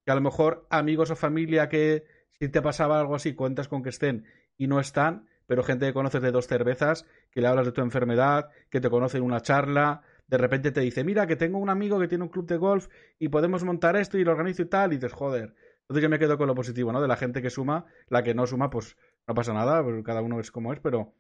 que 0.08 0.12
a 0.12 0.16
lo 0.16 0.22
mejor 0.22 0.66
amigos 0.70 1.12
o 1.12 1.18
familia 1.18 1.68
que 1.68 2.06
si 2.40 2.48
te 2.48 2.62
pasaba 2.62 2.98
algo 2.98 3.14
así 3.14 3.36
cuentas 3.36 3.68
con 3.68 3.84
que 3.84 3.90
estén 3.90 4.24
y 4.58 4.68
no 4.68 4.80
están, 4.80 5.28
pero 5.48 5.64
gente 5.64 5.86
que 5.86 5.92
conoces 5.92 6.22
de 6.22 6.32
dos 6.32 6.48
cervezas, 6.48 7.06
que 7.30 7.42
le 7.42 7.48
hablas 7.48 7.66
de 7.66 7.74
tu 7.74 7.82
enfermedad, 7.82 8.48
que 8.70 8.80
te 8.80 8.90
conoce 8.90 9.18
en 9.18 9.26
una 9.26 9.42
charla, 9.42 10.04
de 10.28 10.38
repente 10.38 10.72
te 10.72 10.80
dice, 10.80 11.04
mira, 11.04 11.28
que 11.28 11.36
tengo 11.36 11.58
un 11.58 11.70
amigo 11.70 12.00
que 12.00 12.08
tiene 12.08 12.24
un 12.24 12.30
club 12.30 12.48
de 12.48 12.56
golf 12.56 12.88
y 13.20 13.28
podemos 13.28 13.66
montar 13.66 13.98
esto 13.98 14.18
y 14.18 14.24
lo 14.24 14.32
organizo 14.32 14.62
y 14.62 14.68
tal, 14.68 14.94
y 14.94 14.96
dices, 14.96 15.12
joder. 15.12 15.54
Entonces 15.82 16.04
yo 16.04 16.10
me 16.10 16.20
quedo 16.20 16.38
con 16.38 16.48
lo 16.48 16.56
positivo, 16.56 16.94
¿no? 16.94 17.02
De 17.02 17.10
la 17.10 17.18
gente 17.18 17.42
que 17.42 17.50
suma, 17.50 17.84
la 18.08 18.24
que 18.24 18.34
no 18.34 18.48
suma, 18.48 18.70
pues 18.70 18.96
no 19.28 19.36
pasa 19.36 19.52
nada, 19.52 19.84
pues 19.84 20.06
cada 20.06 20.22
uno 20.22 20.40
es 20.40 20.52
como 20.52 20.72
es, 20.72 20.80
pero 20.80 21.16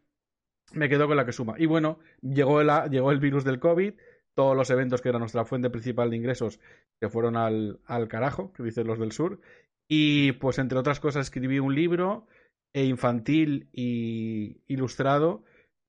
me 0.72 0.88
quedo 0.88 1.08
con 1.08 1.18
la 1.18 1.26
que 1.26 1.34
suma. 1.34 1.56
Y 1.58 1.66
bueno, 1.66 2.00
llegó 2.22 2.62
el, 2.62 2.70
llegó 2.90 3.12
el 3.12 3.20
virus 3.20 3.44
del 3.44 3.60
COVID, 3.60 3.96
todos 4.38 4.56
los 4.56 4.70
eventos 4.70 5.02
que 5.02 5.10
era 5.10 5.18
nuestra 5.18 5.46
fuente 5.46 5.72
principal 5.72 6.12
de 6.12 6.16
ingresos 6.16 6.60
que 7.00 7.10
fueron 7.10 7.36
al, 7.36 7.80
al 7.88 8.08
carajo, 8.08 8.54
que 8.54 8.62
dicen 8.62 8.86
los 8.86 9.00
del 9.00 9.12
sur. 9.12 9.42
Y 9.90 10.34
pues 10.34 10.60
entre 10.60 10.78
otras 10.78 11.00
cosas 11.00 11.26
escribí 11.26 11.58
un 11.58 11.74
libro 11.74 12.28
eh, 12.72 12.86
infantil 12.86 13.68
y 13.72 14.62
ilustrado 14.68 15.44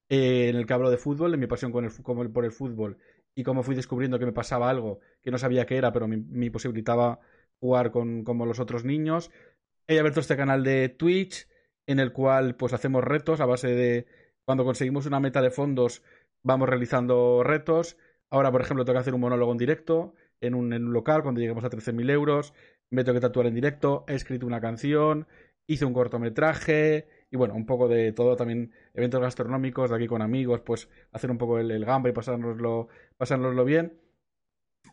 eh, 0.08 0.48
en 0.48 0.56
el 0.56 0.64
que 0.64 0.72
hablo 0.72 0.88
de 0.88 0.96
fútbol, 0.96 1.30
de 1.30 1.36
mi 1.36 1.46
pasión 1.46 1.72
con 1.72 1.84
el, 1.84 2.30
por 2.30 2.46
el 2.46 2.52
fútbol 2.52 2.96
y 3.34 3.44
cómo 3.44 3.62
fui 3.62 3.74
descubriendo 3.74 4.18
que 4.18 4.24
me 4.24 4.32
pasaba 4.32 4.70
algo 4.70 5.00
que 5.22 5.30
no 5.30 5.36
sabía 5.36 5.66
qué 5.66 5.76
era, 5.76 5.92
pero 5.92 6.08
me, 6.08 6.16
me 6.16 6.50
posibilitaba 6.50 7.20
jugar 7.60 7.90
con 7.90 8.24
como 8.24 8.46
los 8.46 8.60
otros 8.60 8.82
niños. 8.82 9.30
He 9.86 9.98
abierto 9.98 10.20
este 10.20 10.38
canal 10.38 10.64
de 10.64 10.88
Twitch 10.88 11.46
en 11.86 12.00
el 12.00 12.14
cual 12.14 12.56
pues 12.56 12.72
hacemos 12.72 13.04
retos 13.04 13.40
a 13.42 13.46
base 13.46 13.68
de 13.68 14.06
cuando 14.46 14.64
conseguimos 14.64 15.04
una 15.04 15.20
meta 15.20 15.42
de 15.42 15.50
fondos 15.50 16.02
vamos 16.42 16.66
realizando 16.66 17.42
retos 17.44 17.98
Ahora, 18.30 18.52
por 18.52 18.60
ejemplo, 18.60 18.84
tengo 18.84 18.96
que 18.96 19.00
hacer 19.00 19.14
un 19.14 19.20
monólogo 19.20 19.52
en 19.52 19.58
directo 19.58 20.14
en 20.40 20.54
un, 20.54 20.72
en 20.72 20.86
un 20.86 20.92
local 20.92 21.22
cuando 21.22 21.40
lleguemos 21.40 21.64
a 21.64 21.70
13.000 21.70 22.10
euros. 22.10 22.54
Me 22.90 23.04
tengo 23.04 23.14
que 23.16 23.20
tatuar 23.20 23.46
en 23.46 23.54
directo. 23.54 24.04
He 24.08 24.14
escrito 24.14 24.46
una 24.46 24.60
canción. 24.60 25.26
Hice 25.66 25.84
un 25.84 25.92
cortometraje. 25.94 27.08
Y 27.30 27.36
bueno, 27.36 27.54
un 27.54 27.66
poco 27.66 27.88
de 27.88 28.12
todo. 28.12 28.36
También 28.36 28.72
eventos 28.94 29.20
gastronómicos 29.20 29.90
de 29.90 29.96
aquí 29.96 30.06
con 30.06 30.22
amigos. 30.22 30.60
Pues 30.60 30.88
hacer 31.12 31.30
un 31.30 31.38
poco 31.38 31.58
el, 31.58 31.84
gamba 31.84 32.08
y 32.08 32.12
pasárnoslo, 32.12 32.88
pasárnoslo 33.16 33.64
bien. 33.64 33.98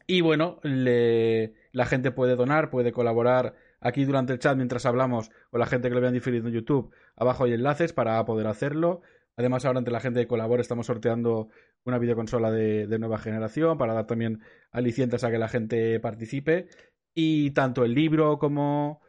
Y 0.08 0.22
bueno, 0.22 0.60
la 0.64 1.86
gente 1.86 2.12
puede 2.12 2.36
donar, 2.36 2.70
puede 2.70 2.92
colaborar 2.92 3.56
aquí 3.80 4.06
durante 4.06 4.34
el 4.34 4.40
chat 4.40 4.56
mientras 4.56 4.86
hablamos 4.86 5.32
o 5.52 5.58
la 5.58 5.66
gente 5.66 5.90
que 5.90 5.96
lo 5.96 6.02
vean 6.02 6.14
diferido 6.14 6.48
en 6.48 6.54
YouTube. 6.54 6.92
Abajo 7.16 7.46
hay 7.46 7.54
enlaces 7.54 7.94
para 7.94 8.24
poder 8.26 8.48
hacerlo. 8.48 9.02
Además, 9.38 9.66
ahora 9.66 9.80
entre 9.80 9.92
la 9.92 10.00
gente 10.00 10.20
que 10.22 10.28
colabora 10.28 10.62
estamos 10.62 10.86
sorteando 10.86 11.50
una 11.86 12.00
videoconsola 12.00 12.52
de, 12.52 13.00
nueva 13.00 13.18
generación 13.18 13.78
para 13.78 13.94
dar 13.94 14.08
también 14.08 14.42
alicientes 14.72 15.24
a 15.24 15.32
que 15.32 15.38
la 15.38 15.48
gente 15.48 16.00
participe. 16.00 16.68
Y 17.14 17.52
tanto 17.52 17.86
el 17.86 17.94
libro 17.94 18.40
como 18.40 19.02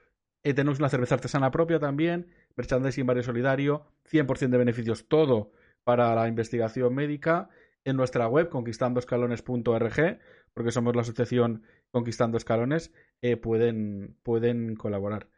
eh, 0.44 0.54
tenemos 0.54 0.78
una 0.78 0.88
cerveza 0.88 1.16
artesana 1.16 1.50
propia 1.50 1.80
también, 1.80 2.28
merchandising 2.54 3.06
Barrio 3.06 3.24
Solidario, 3.24 3.86
100% 4.10 4.50
de 4.50 4.58
beneficios, 4.58 5.08
todo 5.08 5.52
para 5.84 6.14
la 6.14 6.28
investigación 6.28 6.94
médica 6.94 7.48
en 7.84 7.96
nuestra 7.96 8.28
web 8.28 8.48
conquistandoescalones.org, 8.48 10.18
porque 10.54 10.72
somos 10.72 10.94
la 10.94 11.02
asociación 11.02 11.62
Conquistando 11.92 12.36
Escalones, 12.36 12.92
eh, 13.22 13.36
pueden, 13.36 14.18
pueden 14.22 14.74
colaborar. 14.74 15.30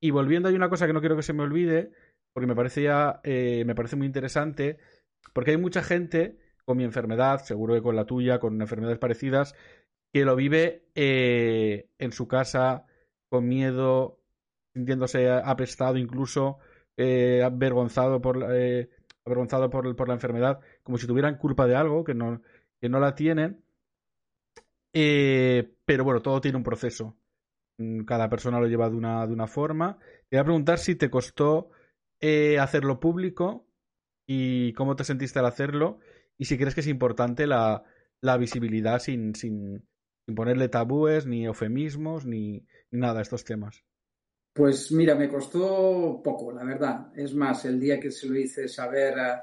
Y 0.00 0.10
volviendo, 0.10 0.48
hay 0.48 0.54
una 0.54 0.70
cosa 0.70 0.86
que 0.86 0.92
no 0.92 1.00
quiero 1.00 1.16
que 1.16 1.22
se 1.22 1.34
me 1.34 1.42
olvide, 1.42 1.92
porque 2.32 2.46
me 2.46 2.56
parece 2.56 2.86
eh, 3.22 3.64
me 3.64 3.74
parece 3.74 3.96
muy 3.96 4.06
interesante, 4.06 4.78
porque 5.32 5.52
hay 5.52 5.56
mucha 5.56 5.82
gente 5.82 6.38
con 6.64 6.76
mi 6.76 6.84
enfermedad, 6.84 7.42
seguro 7.44 7.74
que 7.74 7.82
con 7.82 7.96
la 7.96 8.06
tuya, 8.06 8.38
con 8.38 8.60
enfermedades 8.60 8.98
parecidas, 8.98 9.54
que 10.12 10.24
lo 10.24 10.36
vive 10.36 10.86
eh, 10.94 11.88
en 11.98 12.12
su 12.12 12.28
casa, 12.28 12.86
con 13.28 13.48
miedo, 13.48 14.20
sintiéndose 14.74 15.30
aprestado 15.30 15.96
incluso, 15.98 16.58
eh, 16.96 17.42
avergonzado 17.42 18.20
por 18.20 18.44
avergonzado 19.26 19.70
por, 19.70 19.96
por, 19.96 20.08
la 20.08 20.14
enfermedad, 20.14 20.60
como 20.82 20.98
si 20.98 21.06
tuvieran 21.06 21.38
culpa 21.38 21.66
de 21.66 21.76
algo 21.76 22.04
que 22.04 22.14
no, 22.14 22.42
que 22.80 22.88
no 22.88 23.00
la 23.00 23.14
tienen. 23.14 23.64
pero 24.92 26.04
bueno, 26.04 26.22
todo 26.22 26.40
tiene 26.40 26.58
un 26.58 26.64
proceso. 26.64 27.16
Mm, 27.78 28.04
cada 28.04 28.28
persona 28.28 28.60
lo 28.60 28.66
lleva 28.66 28.88
de 28.88 28.96
una, 28.96 29.26
de 29.26 29.32
una 29.32 29.46
forma. 29.46 29.98
Te 30.28 30.36
voy 30.36 30.40
a 30.40 30.44
preguntar 30.44 30.78
si 30.78 30.94
te 30.96 31.10
costó 31.10 31.70
eh, 32.20 32.58
hacerlo 32.58 33.00
público 33.00 33.66
y 34.26 34.72
cómo 34.74 34.96
te 34.96 35.04
sentiste 35.04 35.38
al 35.38 35.46
hacerlo 35.46 35.98
y 36.38 36.44
si 36.44 36.58
crees 36.58 36.74
que 36.74 36.80
es 36.80 36.88
importante 36.88 37.46
la, 37.46 37.82
visibilidad 38.38 38.98
sin, 38.98 39.34
sin, 39.34 39.84
sin, 40.26 40.34
ponerle 40.34 40.68
tabúes, 40.68 41.26
ni 41.26 41.44
eufemismos, 41.44 42.26
ni, 42.26 42.66
nada 42.90 43.20
a 43.20 43.22
estos 43.22 43.44
temas. 43.44 43.84
Pues 44.52 44.92
mira, 44.92 45.14
me 45.14 45.28
costó 45.28 46.20
poco, 46.22 46.52
la 46.52 46.64
verdad. 46.64 47.08
Es 47.16 47.34
más, 47.34 47.64
el 47.64 47.80
día 47.80 47.98
que 47.98 48.10
se 48.10 48.28
lo 48.28 48.36
hice 48.36 48.68
saber 48.68 49.14
a, 49.18 49.42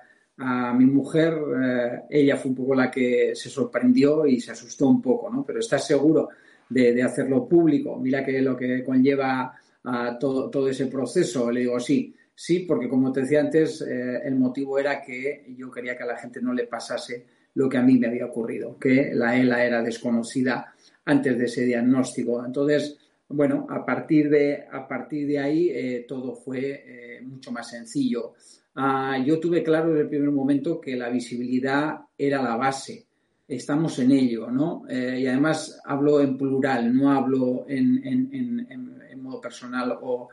mi 0.73 0.85
mujer, 0.85 1.33
eh, 1.63 2.01
ella 2.09 2.35
fue 2.35 2.49
un 2.49 2.55
poco 2.55 2.73
la 2.73 2.89
que 2.89 3.35
se 3.35 3.47
sorprendió 3.47 4.25
y 4.25 4.39
se 4.39 4.51
asustó 4.51 4.87
un 4.87 4.99
poco, 4.99 5.29
¿no? 5.29 5.45
Pero 5.45 5.59
estás 5.59 5.85
seguro 5.85 6.29
de, 6.67 6.93
de 6.93 7.03
hacerlo 7.03 7.47
público. 7.47 7.99
Mira 7.99 8.25
que 8.25 8.41
lo 8.41 8.57
que 8.57 8.83
conlleva 8.83 9.53
a 9.83 10.17
todo, 10.17 10.49
todo 10.49 10.67
ese 10.67 10.87
proceso. 10.87 11.51
Le 11.51 11.61
digo, 11.61 11.79
sí, 11.79 12.15
Sí, 12.35 12.59
porque 12.59 12.89
como 12.89 13.11
te 13.11 13.21
decía 13.21 13.41
antes, 13.41 13.81
eh, 13.81 14.21
el 14.23 14.35
motivo 14.35 14.79
era 14.79 15.01
que 15.01 15.45
yo 15.55 15.69
quería 15.69 15.95
que 15.95 16.03
a 16.03 16.07
la 16.07 16.17
gente 16.17 16.41
no 16.41 16.53
le 16.53 16.65
pasase 16.65 17.25
lo 17.53 17.67
que 17.67 17.77
a 17.77 17.83
mí 17.83 17.97
me 17.97 18.07
había 18.07 18.25
ocurrido, 18.25 18.77
que 18.79 19.11
la 19.13 19.37
ELA 19.37 19.65
era 19.65 19.81
desconocida 19.81 20.73
antes 21.05 21.37
de 21.37 21.45
ese 21.45 21.65
diagnóstico. 21.65 22.43
Entonces, 22.45 22.97
bueno, 23.27 23.67
a 23.69 23.85
partir 23.85 24.29
de, 24.29 24.65
a 24.71 24.87
partir 24.87 25.27
de 25.27 25.39
ahí 25.39 25.69
eh, 25.69 26.05
todo 26.07 26.35
fue 26.35 26.83
eh, 26.85 27.21
mucho 27.21 27.51
más 27.51 27.69
sencillo. 27.69 28.33
Ah, 28.75 29.21
yo 29.23 29.39
tuve 29.39 29.61
claro 29.61 29.89
desde 29.89 30.03
el 30.03 30.09
primer 30.09 30.31
momento 30.31 30.79
que 30.79 30.95
la 30.95 31.09
visibilidad 31.09 31.99
era 32.17 32.41
la 32.41 32.55
base. 32.55 33.05
Estamos 33.47 33.99
en 33.99 34.11
ello, 34.11 34.49
¿no? 34.49 34.85
y 34.89 35.27
además 35.27 35.81
hablo 35.83 36.21
en 36.21 36.37
plural, 36.37 36.95
no 36.95 37.11
hablo 37.11 37.65
en 37.67 39.00
personal 39.39 39.97
o, 40.01 40.29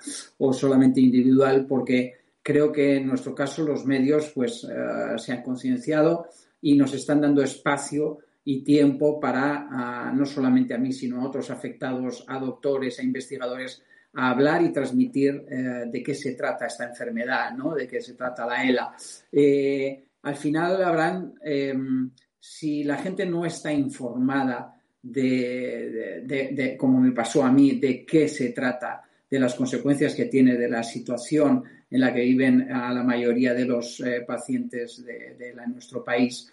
solamente 0.52 1.00
individual, 1.00 1.66
porque 1.66 2.14
creo 2.42 2.72
que 2.72 2.96
en 2.96 3.06
nuestro 3.06 3.34
caso 3.34 3.62
los 3.62 3.84
medios 3.84 4.32
pues 4.34 4.64
eh, 4.64 5.18
se 5.18 5.32
han 5.32 5.42
concienciado 5.42 6.26
y 6.60 6.74
nos 6.76 6.94
están 6.94 7.20
dando 7.20 7.42
espacio 7.42 8.18
y 8.44 8.64
tiempo 8.64 9.20
para 9.20 9.68
ah, 9.70 10.12
no 10.14 10.24
solamente 10.24 10.72
a 10.72 10.78
mí, 10.78 10.92
sino 10.92 11.20
a 11.20 11.26
otros 11.26 11.50
afectados, 11.50 12.24
a 12.26 12.38
doctores, 12.38 12.98
a 12.98 13.02
investigadores, 13.02 13.82
a 14.14 14.30
hablar 14.30 14.62
y 14.62 14.72
transmitir 14.72 15.44
eh, 15.48 15.84
de 15.86 16.02
qué 16.02 16.14
se 16.14 16.32
trata 16.32 16.66
esta 16.66 16.84
enfermedad, 16.84 17.52
¿no? 17.52 17.74
de 17.74 17.86
qué 17.86 18.00
se 18.00 18.14
trata 18.14 18.46
la 18.46 18.64
ELA. 18.64 18.96
Eh, 19.30 20.04
al 20.22 20.36
final, 20.36 20.82
habrán, 20.82 21.34
em, 21.42 22.10
si 22.38 22.84
la 22.84 22.96
gente 22.96 23.26
no 23.26 23.44
está 23.44 23.72
informada 23.72 24.77
de, 25.02 26.76
como 26.78 27.00
me 27.00 27.12
pasó 27.12 27.42
a 27.44 27.52
mí, 27.52 27.78
de 27.78 28.04
qué 28.04 28.28
se 28.28 28.50
trata, 28.50 29.02
de 29.30 29.38
las 29.38 29.54
consecuencias 29.54 30.14
que 30.14 30.26
tiene, 30.26 30.56
de 30.56 30.68
la 30.68 30.82
situación 30.82 31.64
en 31.90 32.00
la 32.00 32.12
que 32.12 32.22
viven 32.22 32.72
a 32.72 32.92
la 32.92 33.02
mayoría 33.02 33.54
de 33.54 33.64
los 33.64 34.00
eh, 34.00 34.24
pacientes 34.26 35.04
de, 35.04 35.54
nuestro 35.66 36.04
país, 36.04 36.50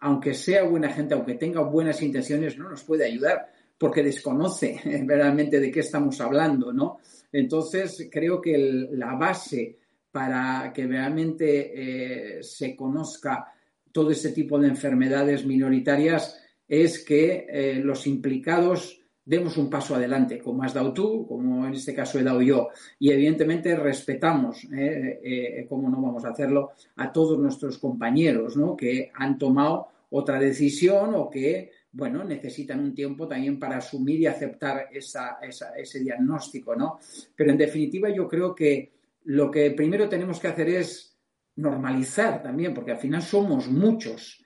aunque 0.00 0.34
sea 0.34 0.64
buena 0.64 0.90
gente, 0.90 1.14
aunque 1.14 1.34
tenga 1.34 1.62
buenas 1.62 2.00
intenciones, 2.02 2.56
no 2.58 2.68
nos 2.68 2.84
puede 2.84 3.06
ayudar 3.06 3.50
porque 3.78 4.02
desconoce 4.02 4.80
realmente 5.06 5.60
de 5.60 5.70
qué 5.70 5.80
estamos 5.80 6.20
hablando, 6.20 6.72
¿no? 6.72 6.98
Entonces, 7.32 8.08
creo 8.10 8.40
que 8.40 8.56
la 8.92 9.14
base 9.14 9.78
para 10.10 10.72
que 10.72 10.86
realmente 10.86 12.38
eh, 12.38 12.42
se 12.42 12.74
conozca 12.74 13.52
todo 13.92 14.10
ese 14.10 14.32
tipo 14.32 14.58
de 14.58 14.68
enfermedades 14.68 15.44
minoritarias 15.44 16.40
es 16.68 17.04
que 17.04 17.46
eh, 17.48 17.74
los 17.76 18.06
implicados 18.06 19.00
demos 19.24 19.56
un 19.56 19.68
paso 19.68 19.96
adelante, 19.96 20.38
como 20.38 20.62
has 20.62 20.74
dado 20.74 20.92
tú, 20.92 21.26
como 21.26 21.66
en 21.66 21.74
este 21.74 21.94
caso 21.94 22.18
he 22.18 22.22
dado 22.22 22.40
yo, 22.42 22.68
y 22.98 23.10
evidentemente 23.10 23.74
respetamos, 23.74 24.68
eh, 24.72 25.66
como 25.68 25.90
no 25.90 26.00
vamos 26.00 26.24
a 26.24 26.30
hacerlo, 26.30 26.72
a 26.96 27.10
todos 27.10 27.36
nuestros 27.38 27.78
compañeros 27.78 28.56
¿no? 28.56 28.76
que 28.76 29.10
han 29.14 29.36
tomado 29.36 29.88
otra 30.10 30.38
decisión 30.38 31.14
o 31.14 31.28
que 31.28 31.72
bueno, 31.96 32.22
necesitan 32.24 32.80
un 32.80 32.94
tiempo 32.94 33.26
también 33.26 33.58
para 33.58 33.78
asumir 33.78 34.20
y 34.20 34.26
aceptar 34.26 34.88
ese 34.92 36.00
diagnóstico, 36.00 36.76
¿no? 36.76 36.98
Pero 37.34 37.50
en 37.50 37.56
definitiva 37.56 38.10
yo 38.10 38.28
creo 38.28 38.54
que 38.54 38.92
lo 39.24 39.50
que 39.50 39.70
primero 39.70 40.06
tenemos 40.06 40.38
que 40.38 40.48
hacer 40.48 40.68
es 40.68 41.16
normalizar 41.56 42.42
también, 42.42 42.74
porque 42.74 42.92
al 42.92 42.98
final 42.98 43.22
somos 43.22 43.68
muchos. 43.68 44.44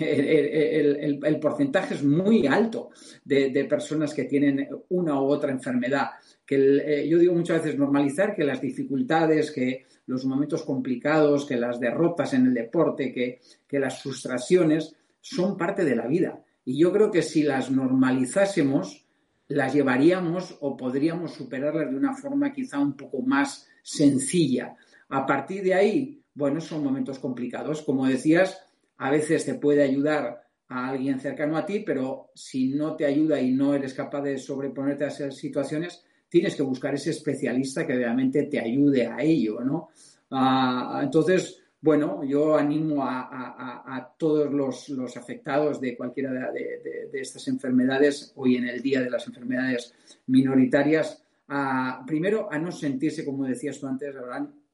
El, 0.00 1.38
porcentaje 1.40 1.94
es 1.94 2.04
muy 2.04 2.46
alto 2.46 2.90
de, 3.24 3.66
personas 3.68 4.14
que 4.14 4.24
tienen 4.24 4.68
una 4.90 5.20
u 5.20 5.26
otra 5.26 5.50
enfermedad. 5.50 6.10
Que 6.46 6.56
eh, 6.56 7.08
yo 7.08 7.18
digo 7.18 7.34
muchas 7.34 7.62
veces 7.62 7.78
normalizar 7.78 8.34
que 8.34 8.44
las 8.44 8.60
dificultades, 8.60 9.50
que 9.50 9.86
los 10.06 10.24
momentos 10.24 10.62
complicados, 10.62 11.46
que 11.46 11.56
las 11.56 11.80
derrotas 11.80 12.34
en 12.34 12.46
el 12.46 12.54
deporte, 12.54 13.12
que, 13.12 13.40
que 13.66 13.78
las 13.78 14.02
frustraciones 14.02 14.94
son 15.20 15.56
parte 15.56 15.84
de 15.84 15.96
la 15.96 16.06
vida 16.06 16.44
y 16.64 16.78
yo 16.78 16.92
creo 16.92 17.10
que 17.10 17.22
si 17.22 17.42
las 17.42 17.70
normalizásemos, 17.70 19.06
las 19.48 19.74
llevaríamos 19.74 20.56
o 20.60 20.76
podríamos 20.76 21.32
superarlas 21.32 21.90
de 21.90 21.96
una 21.96 22.14
forma 22.14 22.52
quizá 22.52 22.78
un 22.78 22.96
poco 22.96 23.20
más 23.20 23.68
sencilla. 23.82 24.74
A 25.10 25.26
partir 25.26 25.62
de 25.62 25.74
ahí, 25.74 26.22
bueno, 26.32 26.60
son 26.60 26.82
momentos 26.82 27.18
complicados. 27.18 27.82
Como 27.82 28.06
decías, 28.06 28.58
a 28.98 29.10
veces 29.10 29.44
te 29.44 29.54
puede 29.54 29.82
ayudar 29.82 30.44
a 30.68 30.88
alguien 30.88 31.20
cercano 31.20 31.56
a 31.56 31.66
ti, 31.66 31.80
pero 31.80 32.30
si 32.34 32.68
no 32.68 32.96
te 32.96 33.06
ayuda 33.06 33.40
y 33.40 33.52
no 33.52 33.74
eres 33.74 33.94
capaz 33.94 34.22
de 34.22 34.38
sobreponerte 34.38 35.04
a 35.04 35.08
esas 35.08 35.36
situaciones, 35.36 36.04
tienes 36.28 36.56
que 36.56 36.62
buscar 36.62 36.94
ese 36.94 37.10
especialista 37.10 37.86
que 37.86 37.94
realmente 37.94 38.44
te 38.44 38.58
ayude 38.58 39.06
a 39.06 39.22
ello, 39.22 39.60
¿no? 39.60 39.90
Ah, 40.30 41.00
entonces, 41.02 41.62
bueno, 41.80 42.24
yo 42.24 42.56
animo 42.56 43.04
a, 43.04 44.14
todos 44.18 44.50
los, 44.50 45.16
afectados 45.16 45.80
de 45.80 45.96
cualquiera 45.96 46.32
de, 46.50 47.10
estas 47.12 47.46
enfermedades, 47.48 48.32
hoy 48.36 48.56
en 48.56 48.66
el 48.66 48.80
Día 48.80 49.02
de 49.02 49.10
las 49.10 49.26
Enfermedades 49.26 49.94
Minoritarias, 50.26 51.22
a, 51.48 52.02
primero 52.06 52.50
a 52.50 52.58
no 52.58 52.72
sentirse, 52.72 53.24
como 53.24 53.44
decías 53.44 53.78
tú 53.78 53.86
antes, 53.86 54.14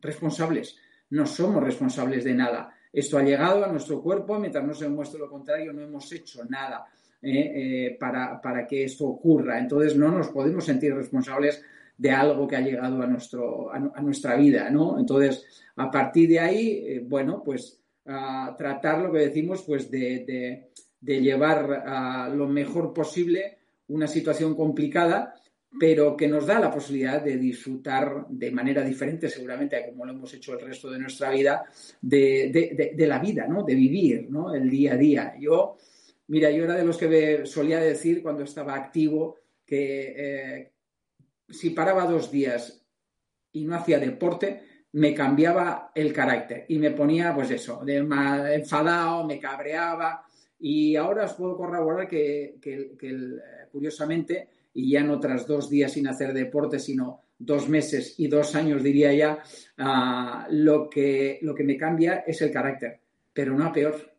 responsables. 0.01 0.77
No 1.11 1.27
somos 1.27 1.63
responsables 1.63 2.23
de 2.23 2.35
nada. 2.35 2.73
Esto 2.93 3.19
ha 3.19 3.23
llegado 3.23 3.65
a 3.65 3.69
nuestro 3.69 4.03
cuerpo, 4.03 4.39
mientras 4.39 4.65
no 4.65 4.75
se 4.75 4.85
demuestre 4.85 5.21
lo 5.21 5.31
contrario, 5.31 5.73
no 5.73 5.83
hemos 5.83 6.11
hecho 6.13 6.45
nada 6.45 6.87
eh, 7.23 7.31
eh, 7.33 7.97
para, 8.01 8.41
para 8.41 8.67
que 8.67 8.85
esto 8.85 9.07
ocurra. 9.07 9.59
Entonces, 9.59 9.97
no 9.97 10.11
nos 10.11 10.29
podemos 10.29 10.65
sentir 10.65 10.95
responsables 10.95 11.63
de 11.97 12.11
algo 12.11 12.49
que 12.49 12.57
ha 12.57 12.61
llegado 12.61 13.03
a, 13.03 13.07
nuestro, 13.07 13.71
a, 13.73 14.01
nuestra 14.01 14.35
vida, 14.37 14.71
¿no? 14.71 14.99
Entonces, 14.99 15.47
a 15.77 15.91
partir 15.91 16.31
de 16.31 16.41
ahí, 16.41 16.85
eh, 16.87 17.05
bueno, 17.07 17.43
pues 17.45 17.77
tratar 18.03 19.03
lo 19.03 19.13
que 19.13 19.19
decimos, 19.19 19.63
pues 19.63 19.89
de, 19.89 20.71
llevar 21.01 21.85
a 21.87 22.29
lo 22.29 22.49
mejor 22.49 22.93
posible 22.93 23.59
una 23.89 24.09
situación 24.09 24.57
complicada, 24.57 25.35
pero 25.79 26.17
que 26.17 26.27
nos 26.27 26.47
da 26.47 26.59
la 26.59 26.71
posibilidad 26.71 27.23
de 27.23 27.37
disfrutar 27.37 28.27
de 28.29 28.51
manera 28.51 28.83
diferente, 28.83 29.29
seguramente, 29.29 29.85
como 29.89 30.05
lo 30.05 30.13
hemos 30.13 30.35
hecho 30.35 30.55
el 30.55 30.67
resto 30.67 30.91
de 30.91 30.99
nuestra 30.99 31.31
vida, 31.31 31.65
de, 32.01 32.95
la 32.97 33.19
vida, 33.19 33.47
¿no? 33.47 33.63
De 33.63 33.75
vivir, 33.75 34.29
¿no? 34.29 34.53
El 34.53 34.69
día 34.69 34.95
a 34.95 34.97
día. 34.97 35.35
Yo, 35.39 35.77
mira, 36.27 36.51
yo 36.51 36.65
era 36.65 36.75
de 36.75 36.85
los 36.85 36.97
que 36.97 37.47
solía 37.47 37.79
decir 37.79 38.23
cuando 38.23 38.43
estaba 38.43 38.75
activo 38.75 39.37
que, 39.65 40.15
eh, 40.17 40.73
si 41.49 41.71
paraba 41.71 42.05
dos 42.05 42.31
días 42.31 42.85
y 43.53 43.65
no 43.65 43.77
hacía 43.77 43.99
deporte, 43.99 44.63
me 44.93 45.15
cambiaba 45.15 45.93
el 45.95 46.13
carácter 46.13 46.65
y 46.69 46.79
me 46.79 46.91
ponía, 46.91 47.33
pues 47.35 47.51
eso, 47.53 47.85
de 47.85 47.99
enfadado, 47.99 49.25
me 49.25 49.39
cabreaba. 49.39 50.25
Y 50.59 50.97
ahora 50.97 51.25
os 51.25 51.35
puedo 51.35 51.57
corroborar 51.57 52.09
que, 52.09 52.57
curiosamente, 53.71 54.49
y 54.75 54.93
ya 54.93 55.03
no 55.03 55.19
tras 55.19 55.47
dos 55.47 55.69
días 55.69 55.93
sin 55.93 56.09
hacer 56.09 56.33
deporte, 56.33 56.79
sino 56.79 57.23
dos 57.39 57.69
meses 57.69 58.15
y 58.19 58.29
dos 58.29 58.55
años, 58.55 58.83
diría 58.83 59.13
ya, 59.13 59.43
ah, 59.79 60.47
lo, 60.51 60.89
que, 60.89 61.39
lo 61.43 61.55
que 61.55 61.65
me 61.65 61.77
cambia 61.77 62.25
es 62.27 62.41
el 62.43 62.51
carácter, 62.51 63.01
pero 63.33 63.55
no 63.57 63.65
a 63.65 63.73
peor. 63.73 64.13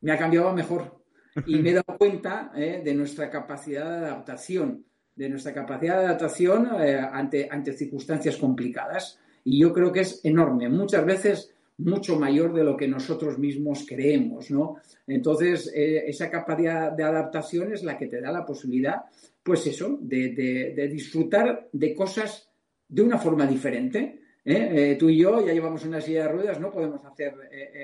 Me 0.00 0.12
ha 0.12 0.18
cambiado 0.18 0.48
a 0.48 0.54
mejor. 0.54 1.02
Y 1.46 1.56
me 1.56 1.70
he 1.70 1.74
dado 1.74 1.96
cuenta 1.98 2.52
eh, 2.54 2.82
de 2.84 2.94
nuestra 2.94 3.30
capacidad 3.30 4.00
de 4.00 4.06
adaptación 4.06 4.84
de 5.18 5.28
nuestra 5.28 5.52
capacidad 5.52 5.98
de 5.98 6.06
adaptación 6.06 6.68
eh, 6.80 6.96
ante, 6.96 7.48
ante 7.50 7.72
circunstancias 7.72 8.36
complicadas. 8.36 9.18
Y 9.42 9.58
yo 9.58 9.72
creo 9.72 9.90
que 9.90 10.00
es 10.00 10.20
enorme, 10.24 10.68
muchas 10.68 11.04
veces 11.04 11.52
mucho 11.78 12.18
mayor 12.18 12.52
de 12.52 12.64
lo 12.64 12.76
que 12.76 12.88
nosotros 12.88 13.38
mismos 13.38 13.84
creemos, 13.88 14.50
¿no? 14.50 14.76
Entonces, 15.06 15.72
eh, 15.74 16.04
esa 16.06 16.30
capacidad 16.30 16.92
de 16.92 17.04
adaptación 17.04 17.72
es 17.72 17.82
la 17.82 17.96
que 17.96 18.06
te 18.06 18.20
da 18.20 18.32
la 18.32 18.44
posibilidad, 18.44 19.02
pues 19.42 19.66
eso, 19.66 19.98
de, 20.00 20.88
disfrutar 20.92 21.68
de 21.72 21.94
cosas 21.94 22.48
de 22.88 23.02
una 23.02 23.18
forma 23.18 23.46
diferente. 23.46 24.20
¿eh? 24.44 24.96
tú 24.98 25.08
y 25.08 25.18
yo 25.18 25.44
ya 25.46 25.52
llevamos 25.52 25.84
una 25.84 26.00
silla 26.00 26.24
de 26.24 26.32
ruedas, 26.32 26.60
no 26.60 26.70
podemos 26.70 27.04
hacer 27.04 27.34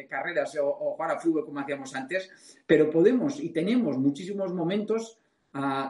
carreras 0.09 0.57
o, 0.63 0.73
jugar 0.73 1.13
a 1.13 1.19
fútbol 1.19 1.45
como 1.45 1.61
hacíamos 1.61 1.95
antes, 1.95 2.31
pero 2.67 2.91
podemos 2.91 3.39
y 3.41 3.51
tenemos 3.51 3.99
muchísimos 3.99 4.53
momentos 4.53 5.19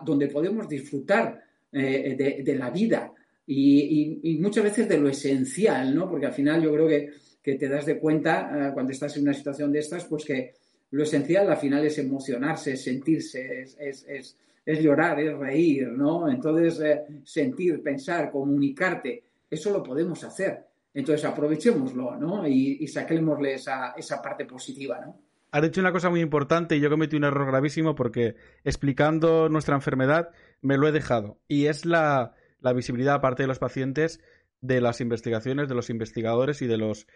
donde 0.05 0.29
podemos 0.29 0.69
disfrutar 0.69 1.41
eh, 1.77 2.43
de, 2.45 2.55
la 2.55 2.71
vida 2.71 3.13
y, 3.45 4.39
muchas 4.41 4.63
veces 4.63 4.89
de 4.89 4.97
lo 4.97 5.09
esencial, 5.09 5.93
¿no? 5.93 6.09
Porque 6.09 6.27
al 6.27 6.33
final 6.33 6.63
yo 6.63 6.73
creo 6.73 6.87
que, 6.87 7.11
te 7.45 7.69
das 7.69 7.87
de 7.87 7.99
cuenta 7.99 8.69
eh, 8.69 8.71
cuando 8.73 8.93
estás 8.93 9.17
en 9.17 9.23
una 9.23 9.35
situación 9.35 9.71
de 9.71 9.79
estas, 9.79 10.05
pues 10.07 10.25
que 10.25 10.55
lo 10.91 11.03
esencial 11.03 11.51
al 11.51 11.57
final 11.57 11.85
es 11.85 11.99
emocionarse, 11.99 12.73
es 12.73 12.83
sentirse, 12.83 13.63
es, 13.63 14.37
llorar, 14.83 15.21
es 15.21 15.37
reír, 15.37 15.89
¿no? 15.89 16.29
Entonces, 16.29 16.81
eh, 16.81 17.03
sentir, 17.25 17.83
pensar, 17.83 18.31
comunicarte, 18.31 19.23
eso 19.51 19.71
lo 19.71 19.83
podemos 19.83 20.23
hacer. 20.25 20.65
Entonces, 20.93 21.25
aprovechémoslo, 21.25 22.17
¿no? 22.17 22.47
Y, 22.47 22.79
y 22.81 22.87
saquémosle 22.87 23.55
esa, 23.55 23.95
esa 23.97 24.23
parte 24.23 24.45
positiva, 24.45 25.01
¿no? 25.05 25.25
has 25.55 25.63
dicho 25.63 25.81
una 25.81 25.93
cosa 25.93 26.11
muy 26.11 26.21
importante 26.21 26.75
y 26.75 26.81
yo 26.81 26.91
cometí 26.91 27.15
un 27.15 27.23
error 27.23 27.47
gravísimo 27.47 27.95
porque 27.95 28.35
explicando 28.65 29.49
nuestra 29.49 29.77
enfermedad 29.77 30.31
me 30.61 30.77
lo 30.77 30.89
he 30.89 30.93
dejado. 30.93 31.39
Y 31.47 31.67
es 31.67 31.87
la, 31.87 32.35
visibilidad, 32.75 33.15
aparte 33.15 33.45
de 33.45 33.47
los 33.47 33.61
pacientes, 33.61 34.21
de 34.61 34.81
las 34.81 35.01
investigaciones, 35.01 35.69
de 35.69 35.77
los 35.77 35.91
investigadores 35.91 36.61
y 36.61 36.67
de 36.67 36.77
los 36.77 37.07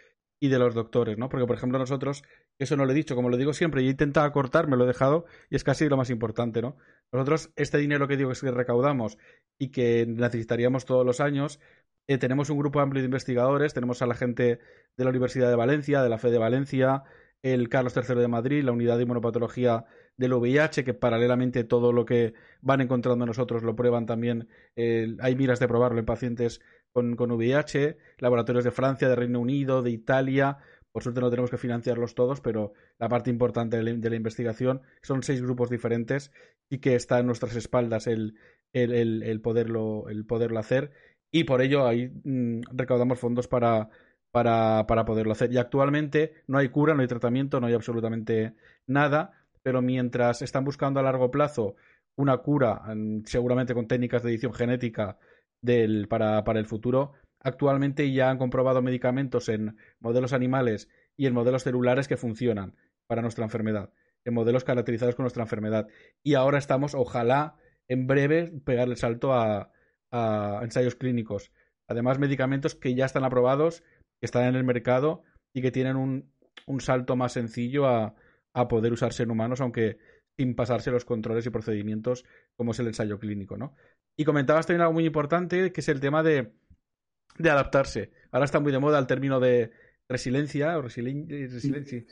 y 0.41 0.49
de 0.49 0.59
los 0.59 0.74
doctores, 0.74 1.18
¿no? 1.18 1.28
Porque, 1.28 1.47
por 1.47 1.57
ejemplo, 1.57 1.78
nosotros, 1.78 2.22
eso 2.59 2.76
no 2.76 2.84
lo 2.84 2.93
he 2.93 2.95
dicho, 2.95 3.16
como 3.16 3.28
lo 3.28 3.36
digo 3.36 3.53
siempre, 3.53 3.82
y 3.82 3.89
he 3.89 3.91
intentado 3.91 4.30
cortar, 4.32 4.68
me 4.68 4.76
lo 4.76 4.84
he 4.84 4.86
dejado, 4.86 5.24
y 5.51 5.57
es 5.57 5.64
casi 5.64 5.89
lo 5.89 5.97
más 5.97 6.11
importante, 6.11 6.62
¿no? 6.62 6.76
Nosotros, 7.12 7.51
este 7.57 7.78
dinero 7.78 8.07
que 8.07 8.16
digo 8.16 8.30
que 8.30 8.51
recaudamos 8.51 9.18
y 9.59 9.70
que 9.70 10.07
necesitaríamos 10.07 10.84
todos 10.84 11.05
los 11.05 11.20
años, 11.20 11.61
eh, 12.07 12.18
tenemos 12.18 12.51
un 12.51 12.59
grupo 12.59 12.80
amplio 12.80 13.03
de 13.03 13.07
investigadores, 13.07 13.74
tenemos 13.74 14.01
a 14.03 14.07
la 14.07 14.14
gente 14.14 14.61
de 14.97 15.05
la 15.05 15.11
Universidad 15.11 15.49
de 15.49 15.57
Valencia, 15.57 16.03
de 16.03 16.09
la 16.09 16.18
FE 16.18 16.30
de 16.30 16.39
Valencia, 16.39 17.03
el 17.43 17.68
Carlos 17.68 17.95
III 17.97 18.16
de 18.16 18.28
Madrid, 18.28 18.64
la 18.64 18.72
unidad 18.72 18.97
de 18.97 19.05
inmunopatología 19.05 19.84
del 20.16 20.32
VIH, 20.32 20.84
que 20.84 20.95
paralelamente 20.95 21.64
todo 21.64 21.93
lo 21.93 22.05
que 22.05 22.34
van 22.61 22.80
encontrando 22.80 23.26
nosotros 23.26 23.62
lo 23.62 23.76
prueban 23.76 24.07
también. 24.07 24.49
hay 24.76 25.36
miras 25.36 25.61
de 25.61 25.68
probarlo 25.68 26.01
en 26.01 26.07
pacientes 26.07 26.61
con, 26.99 27.14
con 27.14 27.30
VIH, 27.30 27.96
laboratorios 28.18 28.64
de 28.64 28.72
Francia, 28.72 29.09
de 29.09 29.14
Reino 29.14 29.38
Unido, 29.38 29.82
de 29.82 29.90
Italia. 29.90 30.59
Por 30.90 31.05
suerte 31.05 31.20
no 31.20 31.30
tenemos 31.30 31.49
que 31.49 31.57
financiarlos 31.57 32.16
todos, 32.16 32.40
pero 32.40 32.72
la 32.99 33.09
parte 33.09 33.30
importante 33.30 33.76
de 33.76 34.11
la, 34.11 34.16
investigación 34.16 34.82
son 35.01 35.22
seis 35.22 35.40
grupos 35.40 35.70
diferentes 35.70 36.32
y 36.68 36.78
que 36.78 36.96
está 36.96 37.20
en 37.20 37.26
nuestras 37.26 37.55
espaldas 37.55 38.09
el, 38.09 38.34
poderlo, 39.44 40.07
hacer. 40.59 40.90
Y 41.30 41.44
por 41.44 41.62
ello 41.62 41.86
ahí 41.86 42.09
mm, 42.24 42.62
recaudamos 42.72 43.20
fondos 43.20 43.46
para 43.46 43.90
poderlo 44.32 45.32
hacer. 45.32 45.53
Y 45.53 45.59
actualmente 45.59 46.32
no 46.49 46.59
hay 46.59 46.68
cura, 46.70 46.94
no 46.94 47.03
hay 47.03 47.09
tratamiento, 47.09 47.61
no 47.61 47.68
hay 47.68 47.74
absolutamente 47.74 48.55
nada, 48.88 49.46
pero 49.62 49.82
mientras 49.82 50.42
están 50.42 50.64
buscando 50.64 50.99
a 50.99 51.05
largo 51.05 51.30
plazo 51.30 51.76
una 52.16 52.38
cura, 52.38 52.82
mm, 52.92 53.22
seguramente 53.24 53.72
con 53.72 53.86
técnicas 53.86 54.24
de 54.24 54.30
edición 54.30 54.53
genética 54.53 55.16
del, 55.61 56.09
para, 56.09 56.45
para 56.45 56.59
el 56.61 56.67
futuro, 56.67 57.13
actualmente 57.41 58.13
ya 58.13 58.31
han 58.31 58.39
comprobado 58.39 58.83
medicamentos 58.83 59.49
en 59.49 59.77
modelos 60.01 60.33
animales 60.33 60.89
y 61.17 61.27
en 61.27 61.35
modelos 61.35 61.65
celulares 61.65 62.09
que 62.09 62.17
funcionan 62.17 62.77
para 63.07 63.23
nuestra 63.23 63.45
enfermedad, 63.45 63.93
en 64.25 64.35
modelos 64.35 64.65
caracterizados 64.65 65.15
con 65.15 65.25
nuestra 65.25 65.43
enfermedad. 65.43 65.89
Y 66.23 66.35
ahora 66.35 66.59
estamos, 66.59 66.95
ojalá, 66.95 67.57
en 67.89 68.07
breve, 68.07 68.53
pegar 68.65 68.89
el 68.89 68.97
salto 68.97 69.33
a, 69.33 69.73
a 70.11 70.61
ensayos 70.63 70.95
clínicos. 70.95 71.53
Además, 71.87 72.19
medicamentos 72.19 72.75
que 72.75 72.95
ya 72.95 73.07
están 73.07 73.25
aprobados 73.25 73.83
que 74.21 74.27
están 74.27 74.45
en 74.45 74.57
el 74.57 74.65
mercado 74.65 75.23
y 75.53 75.63
que 75.63 75.71
tienen 75.71 75.97
un, 75.97 76.33
un 76.67 76.81
salto 76.81 77.17
más 77.17 77.33
sencillo 77.33 77.87
a, 77.87 78.15
a, 78.53 78.69
poder 78.69 78.93
usarse 78.93 79.23
en 79.23 79.31
humanos, 79.31 79.61
aunque 79.61 79.99
sin 80.39 80.55
pasarse 80.55 80.93
los 80.93 81.05
controles 81.05 81.45
y 81.47 81.51
procedimientos 81.51 82.24
como 82.57 82.70
es 82.70 82.78
el 82.78 82.86
ensayo 82.86 83.18
clínico, 83.18 83.57
¿no? 83.57 83.74
Y 84.16 84.24
comentabas 84.24 84.66
también 84.66 84.82
algo 84.82 84.95
muy 84.95 85.05
importante, 85.05 85.72
que 85.72 85.80
es 85.80 85.89
el 85.89 85.99
tema 85.99 86.22
de, 86.22 86.53
adaptarse. 87.41 88.12
Ahora 88.30 88.45
está 88.45 88.61
muy 88.61 88.70
de 88.70 88.78
moda 88.78 89.01
el 89.01 89.09
término 89.09 89.41
de 89.41 89.72
resiliencia, 90.09 90.78
o 90.78 90.82
resiliencia, 90.82 92.05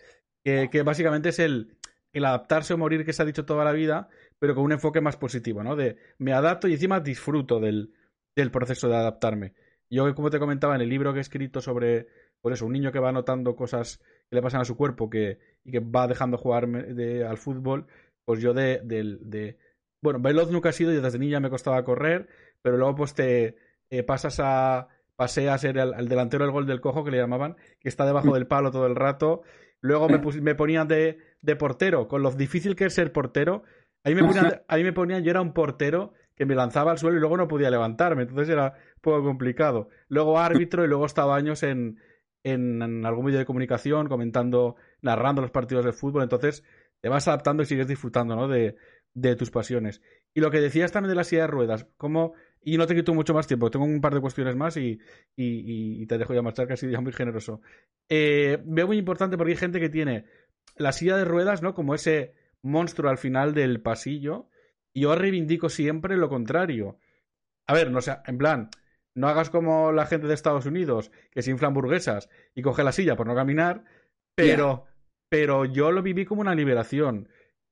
que, 0.44 0.68
que, 0.70 0.82
básicamente 0.82 1.28
es 1.28 1.38
el, 1.38 1.78
adaptarse 2.14 2.74
o 2.74 2.78
morir 2.78 3.04
que 3.04 3.12
se 3.12 3.22
ha 3.22 3.26
dicho 3.26 3.44
toda 3.44 3.64
la 3.64 3.72
vida, 3.72 4.08
pero 4.40 4.56
con 4.56 4.64
un 4.64 4.72
enfoque 4.72 5.00
más 5.00 5.16
positivo, 5.16 5.62
¿no? 5.62 5.76
De 5.76 5.96
me 6.18 6.32
adapto 6.32 6.66
y 6.66 6.72
encima 6.72 6.98
disfruto 6.98 7.60
del, 7.60 7.92
proceso 8.50 8.88
de 8.88 8.96
adaptarme. 8.96 9.54
Yo, 9.88 10.12
como 10.16 10.30
te 10.30 10.40
comentaba 10.40 10.74
en 10.74 10.80
el 10.80 10.88
libro 10.88 11.12
que 11.12 11.20
he 11.20 11.22
escrito 11.22 11.60
sobre, 11.60 12.08
por 12.40 12.52
eso, 12.52 12.66
un 12.66 12.72
niño 12.72 12.90
que 12.90 12.98
va 12.98 13.12
notando 13.12 13.54
cosas 13.54 13.98
que 14.28 14.34
le 14.34 14.42
pasan 14.42 14.60
a 14.60 14.64
su 14.64 14.76
cuerpo 14.76 15.08
que, 15.08 15.38
y 15.64 15.70
que 15.70 15.78
va 15.78 16.08
dejando 16.08 16.36
jugar 16.38 16.64
al 16.64 17.38
fútbol, 17.38 17.86
pues 18.26 18.40
yo 18.40 18.52
de, 18.52 18.80
de, 18.84 19.58
Bueno, 20.02 20.20
veloz 20.20 20.50
nunca 20.50 20.68
he 20.68 20.72
sido 20.74 20.92
y 20.92 21.00
desde 21.00 21.18
niña 21.18 21.40
me 21.40 21.48
costaba 21.48 21.82
correr, 21.84 22.28
pero 22.60 22.76
luego 22.76 22.96
pues 22.96 23.14
te 23.14 23.56
eh, 23.88 24.02
pasas 24.02 24.38
a... 24.40 24.88
Pasé 25.16 25.48
a 25.48 25.56
ser 25.56 25.78
el, 25.78 26.08
delantero 26.10 26.44
del 26.44 26.52
gol 26.52 26.66
del 26.66 26.82
cojo, 26.82 27.02
que 27.02 27.10
le 27.10 27.16
llamaban, 27.16 27.56
que 27.80 27.88
está 27.88 28.04
debajo 28.04 28.28
mm. 28.28 28.34
del 28.34 28.46
palo 28.46 28.70
todo 28.70 28.86
el 28.86 28.94
rato. 28.94 29.40
Luego 29.80 30.10
me, 30.10 30.18
me 30.42 30.54
ponían 30.54 30.88
de, 30.88 31.16
de 31.40 31.56
portero, 31.56 32.06
con 32.06 32.22
lo 32.22 32.30
difícil 32.32 32.76
que 32.76 32.84
es 32.84 32.92
ser 32.92 33.12
portero. 33.12 33.62
Ahí 34.04 34.14
me 34.14 34.22
ponían, 34.22 34.62
ahí 34.68 34.84
me 34.84 34.92
ponían, 34.92 35.24
yo 35.24 35.30
era 35.30 35.40
un 35.40 35.54
portero 35.54 36.12
que 36.36 36.44
me 36.44 36.54
lanzaba 36.54 36.90
al 36.92 36.98
suelo 36.98 37.16
y 37.16 37.20
luego 37.20 37.38
no 37.38 37.48
podía 37.48 37.70
levantarme. 37.70 38.22
Entonces 38.22 38.50
era 38.50 38.74
un 38.96 39.00
poco 39.00 39.24
complicado. 39.24 39.88
Luego 40.08 40.38
árbitro 40.38 40.84
y 40.84 40.88
luego 40.88 41.06
estaba 41.06 41.34
años 41.34 41.62
en, 41.62 41.98
en, 42.44 43.04
algún 43.06 43.24
medio 43.24 43.38
de 43.38 43.46
comunicación 43.46 44.08
comentando, 44.08 44.76
narrando 45.00 45.42
los 45.42 45.50
partidos 45.50 45.84
de 45.84 45.92
fútbol. 45.92 46.22
Entonces 46.22 46.62
te 47.00 47.08
vas 47.08 47.28
adaptando 47.28 47.62
y 47.62 47.66
sigues 47.66 47.88
disfrutando 47.88 48.36
¿no? 48.36 48.48
de, 48.48 48.76
de 49.14 49.36
tus 49.36 49.50
pasiones. 49.50 50.02
Y 50.34 50.40
lo 50.40 50.50
que 50.50 50.60
decías 50.60 50.92
también 50.92 51.10
de 51.10 51.16
la 51.16 51.24
silla 51.24 51.42
de 51.42 51.48
ruedas, 51.48 51.86
como 51.96 52.34
y 52.60 52.78
no 52.78 52.86
te 52.86 52.94
quito 52.94 53.14
mucho 53.14 53.32
más 53.32 53.46
tiempo, 53.46 53.70
tengo 53.70 53.84
un 53.84 54.00
par 54.00 54.12
de 54.12 54.20
cuestiones 54.20 54.56
más 54.56 54.76
y, 54.76 54.98
y, 55.36 56.02
y 56.02 56.06
te 56.06 56.18
dejo 56.18 56.34
ya 56.34 56.42
marchar, 56.42 56.66
que 56.66 56.72
has 56.72 56.80
sido 56.80 56.92
ya 56.92 57.00
muy 57.00 57.12
generoso. 57.12 57.60
Eh, 58.08 58.58
veo 58.64 58.88
muy 58.88 58.98
importante 58.98 59.36
porque 59.38 59.52
hay 59.52 59.58
gente 59.58 59.80
que 59.80 59.88
tiene 59.88 60.26
la 60.76 60.92
silla 60.92 61.16
de 61.16 61.24
ruedas, 61.24 61.62
¿no? 61.62 61.74
Como 61.74 61.94
ese 61.94 62.34
monstruo 62.62 63.08
al 63.08 63.18
final 63.18 63.54
del 63.54 63.80
pasillo, 63.80 64.48
y 64.92 65.02
yo 65.02 65.14
reivindico 65.14 65.68
siempre 65.68 66.16
lo 66.16 66.28
contrario. 66.28 66.98
A 67.68 67.74
ver, 67.74 67.90
no 67.90 68.00
sé, 68.00 68.16
en 68.26 68.36
plan, 68.36 68.70
no 69.14 69.28
hagas 69.28 69.48
como 69.48 69.92
la 69.92 70.06
gente 70.06 70.26
de 70.26 70.34
Estados 70.34 70.66
Unidos, 70.66 71.10
que 71.30 71.42
se 71.42 71.50
infla 71.50 71.68
hamburguesas 71.68 72.28
y 72.54 72.62
coge 72.62 72.82
la 72.82 72.92
silla 72.92 73.16
por 73.16 73.26
no 73.26 73.34
caminar, 73.34 73.84
pero, 74.34 74.86
pero 75.28 75.64
yo 75.64 75.92
lo 75.92 76.02
viví 76.02 76.24
como 76.24 76.40
una 76.40 76.54
liberación. 76.54 77.28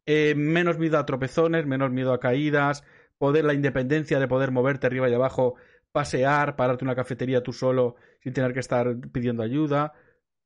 Eh, 0.06 0.34
menos 0.36 0.78
miedo 0.78 0.98
a 0.98 1.06
tropezones, 1.06 1.66
menos 1.66 1.90
miedo 1.90 2.12
a 2.12 2.20
caídas, 2.20 2.84
poder 3.18 3.44
la 3.44 3.54
independencia 3.54 4.18
de 4.18 4.28
poder 4.28 4.50
moverte 4.50 4.86
arriba 4.86 5.08
y 5.08 5.14
abajo, 5.14 5.54
pasear, 5.92 6.56
pararte 6.56 6.84
en 6.84 6.88
una 6.88 6.96
cafetería 6.96 7.42
tú 7.42 7.52
solo 7.52 7.96
sin 8.20 8.32
tener 8.32 8.52
que 8.52 8.60
estar 8.60 8.96
pidiendo 9.12 9.42
ayuda. 9.42 9.94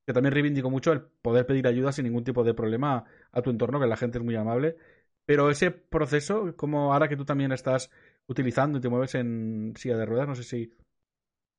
Que 0.05 0.13
también 0.13 0.33
reivindico 0.33 0.69
mucho 0.69 0.91
el 0.91 1.01
poder 1.01 1.45
pedir 1.45 1.67
ayuda 1.67 1.91
sin 1.91 2.05
ningún 2.05 2.23
tipo 2.23 2.43
de 2.43 2.53
problema 2.53 3.05
a 3.31 3.41
tu 3.41 3.51
entorno, 3.51 3.79
que 3.79 3.85
la 3.87 3.97
gente 3.97 4.17
es 4.17 4.23
muy 4.23 4.35
amable. 4.35 4.75
Pero 5.25 5.51
ese 5.51 5.71
proceso, 5.71 6.55
como 6.55 6.93
ahora 6.93 7.07
que 7.07 7.17
tú 7.17 7.25
también 7.25 7.51
estás 7.51 7.91
utilizando 8.27 8.79
y 8.79 8.81
te 8.81 8.89
mueves 8.89 9.13
en 9.15 9.73
silla 9.77 9.97
de 9.97 10.05
ruedas, 10.05 10.27
no 10.27 10.35
sé 10.35 10.43
si. 10.43 10.73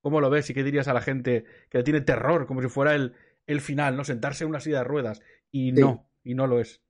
¿Cómo 0.03 0.21
lo 0.21 0.31
ves 0.31 0.49
y 0.51 0.55
qué 0.55 0.65
dirías 0.65 0.89
a 0.89 0.95
la 0.95 1.03
gente 1.03 1.45
que 1.69 1.83
tiene 1.83 2.01
terror, 2.01 2.47
como 2.47 2.63
si 2.63 2.69
fuera 2.69 2.95
el, 2.95 3.15
el 3.47 3.61
final, 3.61 3.97
¿no? 3.97 4.05
Sentarse 4.05 4.45
en 4.45 4.51
una 4.51 4.61
silla 4.61 4.79
de 4.79 4.85
ruedas. 4.85 5.23
Y 5.53 5.73
no, 5.73 6.07
y 6.25 6.35
no 6.35 6.47
lo 6.47 6.61
es. 6.61 6.81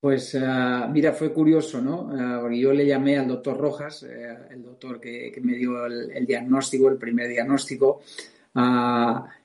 Pues 0.00 0.34
uh, 0.34 0.88
mira, 0.90 1.12
fue 1.12 1.30
curioso, 1.30 1.82
¿no? 1.82 2.04
Uh, 2.04 2.40
porque 2.40 2.58
yo 2.58 2.72
le 2.72 2.86
llamé 2.86 3.18
al 3.18 3.28
doctor 3.28 3.58
Rojas, 3.58 4.02
uh, 4.02 4.50
el 4.50 4.62
doctor 4.62 4.98
que, 4.98 5.30
que 5.30 5.42
me 5.42 5.54
dio 5.54 5.84
el, 5.84 6.10
el, 6.12 6.24
diagnóstico, 6.24 6.88
el 6.88 6.96
primer 6.96 7.28
diagnóstico, 7.28 8.00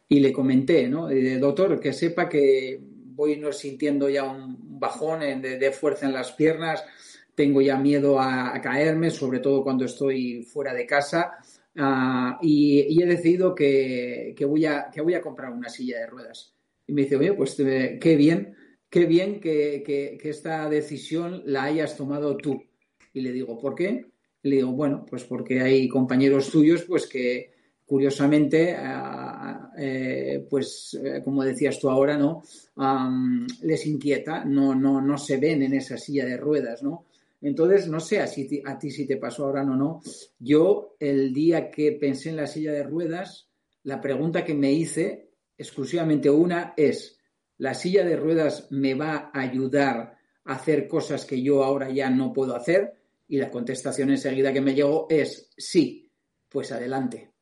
y 0.07 0.19
le 0.19 0.33
comenté, 0.33 0.87
¿no? 0.87 1.09
doctor, 1.39 1.79
que 1.79 1.93
sepa 1.93 2.29
que 2.29 2.79
voy 2.81 3.37
no 3.37 3.51
sintiendo 3.51 4.09
ya 4.09 4.23
un 4.23 4.79
bajón 4.79 5.19
de, 5.19 5.71
fuerza 5.71 6.05
en 6.05 6.13
las 6.13 6.31
piernas, 6.31 6.83
tengo 7.35 7.61
ya 7.61 7.77
miedo 7.77 8.19
a, 8.19 8.59
caerme, 8.61 9.11
sobre 9.11 9.39
todo 9.39 9.63
cuando 9.63 9.85
estoy 9.85 10.43
fuera 10.43 10.73
de 10.73 10.85
casa. 10.85 11.37
Uh, 11.77 12.37
y, 12.41 12.85
y, 12.87 13.03
he 13.03 13.05
decidido 13.05 13.53
que, 13.53 14.33
que, 14.37 14.45
voy 14.45 14.65
a, 14.65 14.89
que 14.89 15.01
voy 15.01 15.13
a 15.13 15.21
comprar 15.21 15.51
una 15.51 15.67
silla 15.67 15.99
de 15.99 16.07
ruedas. 16.07 16.54
Y 16.87 16.93
me 16.93 17.03
dice, 17.03 17.15
oye, 17.15 17.33
pues 17.33 17.55
te, 17.55 17.99
qué 17.99 18.15
bien, 18.15 18.55
qué 18.89 19.05
bien 19.05 19.39
que, 19.39 19.83
que, 19.85 20.17
que, 20.21 20.29
esta 20.29 20.69
decisión 20.69 21.41
la 21.45 21.63
hayas 21.63 21.97
tomado 21.97 22.37
tú. 22.37 22.63
Y 23.13 23.21
le 23.21 23.31
digo, 23.31 23.57
¿por 23.57 23.75
qué? 23.75 24.05
le 24.45 24.57
digo, 24.57 24.73
bueno, 24.73 25.05
pues 25.09 25.23
porque 25.23 25.59
hay 25.59 25.87
compañeros 25.87 26.51
tuyos 26.51 26.83
pues 26.83 27.07
que, 27.07 27.51
curiosamente, 27.83 28.75
eh, 29.77 30.45
pues 30.47 30.99
eh, 31.03 31.21
como 31.23 31.43
decías 31.43 31.79
tú 31.79 31.89
ahora, 31.89 32.15
¿no? 32.15 32.43
les 33.61 33.87
inquieta, 33.87 34.45
no, 34.45 34.75
no, 34.75 35.01
no 35.01 35.17
se 35.17 35.37
ven 35.37 35.63
en 35.63 35.73
esa 35.73 35.97
silla 35.97 36.25
de 36.25 36.37
ruedas, 36.37 36.83
¿no? 36.83 37.05
Entonces, 37.41 37.87
no 37.87 37.99
sé 37.99 38.19
a, 38.19 38.25
a 38.65 38.79
ti 38.79 38.91
si 38.91 39.05
te 39.05 39.17
pasó 39.17 39.45
ahora 39.45 39.61
o 39.63 39.75
no. 39.75 40.01
Yo, 40.39 40.95
el 40.99 41.33
día 41.33 41.69
que 41.69 41.91
pensé 41.93 42.29
en 42.29 42.37
la 42.37 42.47
silla 42.47 42.71
de 42.71 42.83
ruedas, 42.83 43.49
la 43.83 43.99
pregunta 43.99 44.45
que 44.45 44.53
me 44.53 44.71
hice, 44.71 45.29
exclusivamente 45.57 46.29
una, 46.29 46.73
es, 46.75 47.19
¿la 47.57 47.73
silla 47.73 48.03
de 48.03 48.17
ruedas 48.17 48.67
me 48.71 48.93
va 48.93 49.31
a 49.33 49.41
ayudar 49.41 50.17
a 50.43 50.53
hacer 50.53 50.87
cosas 50.87 51.25
que 51.25 51.41
yo 51.41 51.63
ahora 51.63 51.89
ya 51.89 52.09
no 52.09 52.33
puedo 52.33 52.55
hacer? 52.55 52.93
Y 53.27 53.37
la 53.37 53.49
contestación 53.49 54.11
enseguida 54.11 54.53
que 54.53 54.61
me 54.61 54.75
llegó 54.75 55.07
es 55.09 55.49
sí, 55.57 56.11
pues 56.49 56.71
adelante 56.71 57.35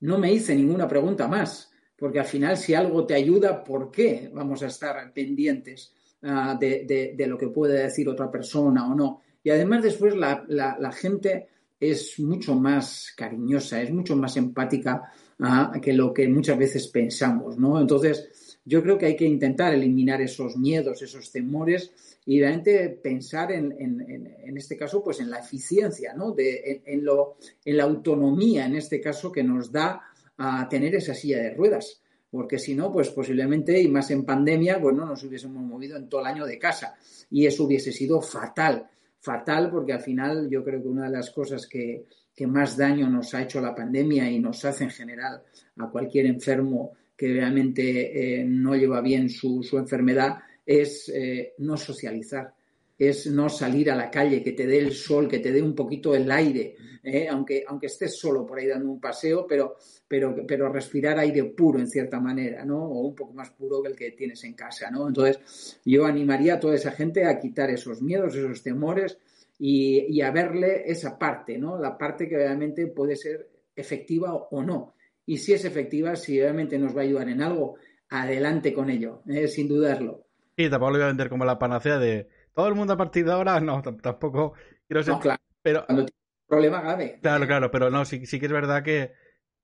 no 0.00 0.18
me 0.18 0.32
hice 0.32 0.54
ninguna 0.54 0.86
pregunta 0.86 1.28
más, 1.28 1.70
porque 1.96 2.20
al 2.20 2.26
final 2.26 2.56
si 2.56 2.74
algo 2.74 3.06
te 3.06 3.14
ayuda, 3.14 3.64
¿por 3.64 3.90
qué 3.90 4.30
vamos 4.32 4.62
a 4.62 4.66
estar 4.66 5.12
pendientes 5.12 5.92
uh, 6.22 6.58
de, 6.58 7.14
de, 7.16 7.26
lo 7.26 7.38
que 7.38 7.48
puede 7.48 7.82
decir 7.82 8.08
otra 8.08 8.30
persona 8.30 8.86
o 8.90 8.94
no? 8.94 9.20
Y 9.42 9.50
además 9.50 9.82
después 9.82 10.14
la, 10.14 10.44
la 10.48 10.92
gente 10.92 11.48
es 11.78 12.18
mucho 12.18 12.54
más 12.54 13.12
cariñosa, 13.16 13.80
es 13.80 13.90
mucho 13.90 14.16
más 14.16 14.36
empática 14.36 15.12
uh, 15.40 15.80
que 15.80 15.92
lo 15.92 16.12
que 16.12 16.28
muchas 16.28 16.58
veces 16.58 16.88
pensamos, 16.88 17.58
¿no? 17.58 17.80
Entonces, 17.80 18.58
yo 18.64 18.82
creo 18.82 18.98
que 18.98 19.06
hay 19.06 19.16
que 19.16 19.24
intentar 19.24 19.72
eliminar 19.72 20.20
esos 20.20 20.56
miedos, 20.56 21.00
esos 21.00 21.30
temores 21.30 21.92
y 22.26 22.40
realmente 22.40 22.88
pensar 22.88 23.52
en, 23.52 23.72
en, 23.78 24.00
en, 24.44 24.56
este 24.56 24.76
caso, 24.76 25.04
pues 25.04 25.20
en 25.20 25.30
la 25.30 25.38
eficiencia, 25.38 26.12
¿no? 26.14 26.32
De, 26.32 26.82
en, 26.84 27.04
lo, 27.04 27.36
en 27.64 27.76
la 27.76 27.84
autonomía, 27.84 28.66
en 28.66 28.74
este 28.74 29.00
caso, 29.00 29.30
que 29.30 29.44
nos 29.44 29.70
da 29.70 30.02
a 30.36 30.68
tener 30.68 30.96
esa 30.96 31.14
silla 31.14 31.38
de 31.38 31.54
ruedas. 31.54 32.02
Porque 32.28 32.58
si 32.58 32.74
no, 32.74 32.92
pues 32.92 33.10
posiblemente, 33.10 33.80
y 33.80 33.86
más 33.86 34.10
en 34.10 34.24
pandemia, 34.24 34.80
pues 34.80 34.96
no 34.96 35.06
nos 35.06 35.22
hubiésemos 35.22 35.62
movido 35.62 35.96
en 35.96 36.08
todo 36.08 36.22
el 36.22 36.26
año 36.26 36.44
de 36.44 36.58
casa. 36.58 36.96
Y 37.30 37.46
eso 37.46 37.64
hubiese 37.64 37.92
sido 37.92 38.20
fatal. 38.20 38.90
Fatal 39.20 39.70
porque 39.70 39.92
al 39.92 40.00
final 40.00 40.50
yo 40.50 40.64
creo 40.64 40.82
que 40.82 40.88
una 40.88 41.04
de 41.04 41.16
las 41.16 41.30
cosas 41.30 41.68
que, 41.68 42.04
que 42.36 42.46
más 42.46 42.76
daño 42.76 43.08
nos 43.08 43.34
ha 43.34 43.42
hecho 43.42 43.62
la 43.62 43.74
pandemia 43.74 44.30
y 44.30 44.38
nos 44.38 44.62
hace 44.66 44.84
en 44.84 44.90
general 44.90 45.42
a 45.78 45.88
cualquier 45.88 46.26
enfermo 46.26 46.92
que 47.16 47.32
realmente 47.32 48.40
eh, 48.40 48.44
no 48.44 48.76
lleva 48.76 49.00
bien 49.00 49.30
su, 49.30 49.66
enfermedad 49.72 50.36
es 50.64 51.08
eh, 51.08 51.54
no 51.58 51.78
socializar. 51.78 52.52
es 52.98 53.26
no 53.26 53.48
salir 53.48 53.90
a 53.90 53.96
la 53.96 54.10
calle, 54.10 54.42
que 54.42 54.52
te 54.52 54.66
dé 54.66 54.78
el 54.78 54.92
sol, 54.92 55.28
que 55.28 55.38
te 55.38 55.52
dé 55.52 55.62
un 55.62 55.74
poquito 55.74 56.14
el 56.14 56.30
aire, 56.30 56.76
¿eh? 57.02 57.26
aunque, 57.28 57.64
aunque 57.66 57.86
estés 57.86 58.18
solo 58.18 58.44
por 58.46 58.58
ahí 58.58 58.66
dando 58.66 58.90
un 58.90 59.00
paseo, 59.00 59.46
pero, 59.46 59.76
pero, 60.08 60.34
pero 60.46 60.70
respirar 60.70 61.18
aire 61.18 61.44
puro 61.44 61.78
en 61.78 61.88
cierta 61.88 62.20
manera, 62.20 62.64
¿no? 62.64 62.84
O 62.84 63.06
un 63.06 63.14
poco 63.14 63.32
más 63.32 63.50
puro 63.50 63.82
que 63.82 63.88
el 63.90 63.96
que 63.96 64.10
tienes 64.12 64.42
en 64.44 64.54
casa, 64.54 64.90
¿no? 64.90 65.06
Entonces, 65.08 65.80
yo 65.84 66.04
animaría 66.04 66.54
a 66.54 66.60
toda 66.60 66.74
esa 66.74 66.90
gente 66.90 67.24
a 67.24 67.38
quitar 67.38 67.70
esos 67.70 68.02
miedos, 68.02 68.34
esos 68.34 68.62
temores 68.62 69.18
y, 69.58 70.06
y 70.08 70.20
a 70.22 70.30
verle 70.30 70.82
esa 70.86 71.18
parte, 71.18 71.58
¿no? 71.58 71.78
La 71.78 71.96
parte 71.96 72.28
que 72.28 72.36
realmente 72.36 72.86
puede 72.88 73.16
ser 73.16 73.48
efectiva 73.74 74.34
o 74.34 74.62
no. 74.62 74.94
Y 75.24 75.38
si 75.38 75.52
es 75.52 75.64
efectiva, 75.64 76.16
si 76.16 76.40
realmente 76.40 76.78
nos 76.78 76.96
va 76.96 77.00
a 77.00 77.04
ayudar 77.04 77.28
en 77.28 77.42
algo, 77.42 77.76
adelante 78.08 78.72
con 78.72 78.90
ello, 78.90 79.22
¿eh? 79.26 79.48
sin 79.48 79.68
dudarlo. 79.68 80.26
Y 80.56 80.70
tampoco 80.70 80.92
lo 80.92 80.98
voy 80.98 81.04
a 81.04 81.08
vender 81.08 81.28
como 81.28 81.44
la 81.44 81.58
panacea 81.58 81.98
de 81.98 82.28
todo 82.54 82.68
el 82.68 82.74
mundo 82.74 82.94
a 82.94 82.96
partir 82.96 83.24
de 83.24 83.32
ahora, 83.32 83.60
no, 83.60 83.82
tampoco 83.82 84.54
quiero 84.86 85.02
ser. 85.02 85.14
No, 85.14 85.20
claro. 85.20 85.40
Pero, 85.62 85.84
Cuando 85.84 86.04
tiene 86.06 86.16
un 86.16 86.48
problema 86.48 86.80
grave. 86.80 87.18
Claro, 87.20 87.46
claro, 87.46 87.70
pero 87.70 87.90
no, 87.90 88.04
sí, 88.04 88.24
sí 88.24 88.38
que 88.38 88.46
es 88.46 88.52
verdad 88.52 88.82
que, 88.82 89.12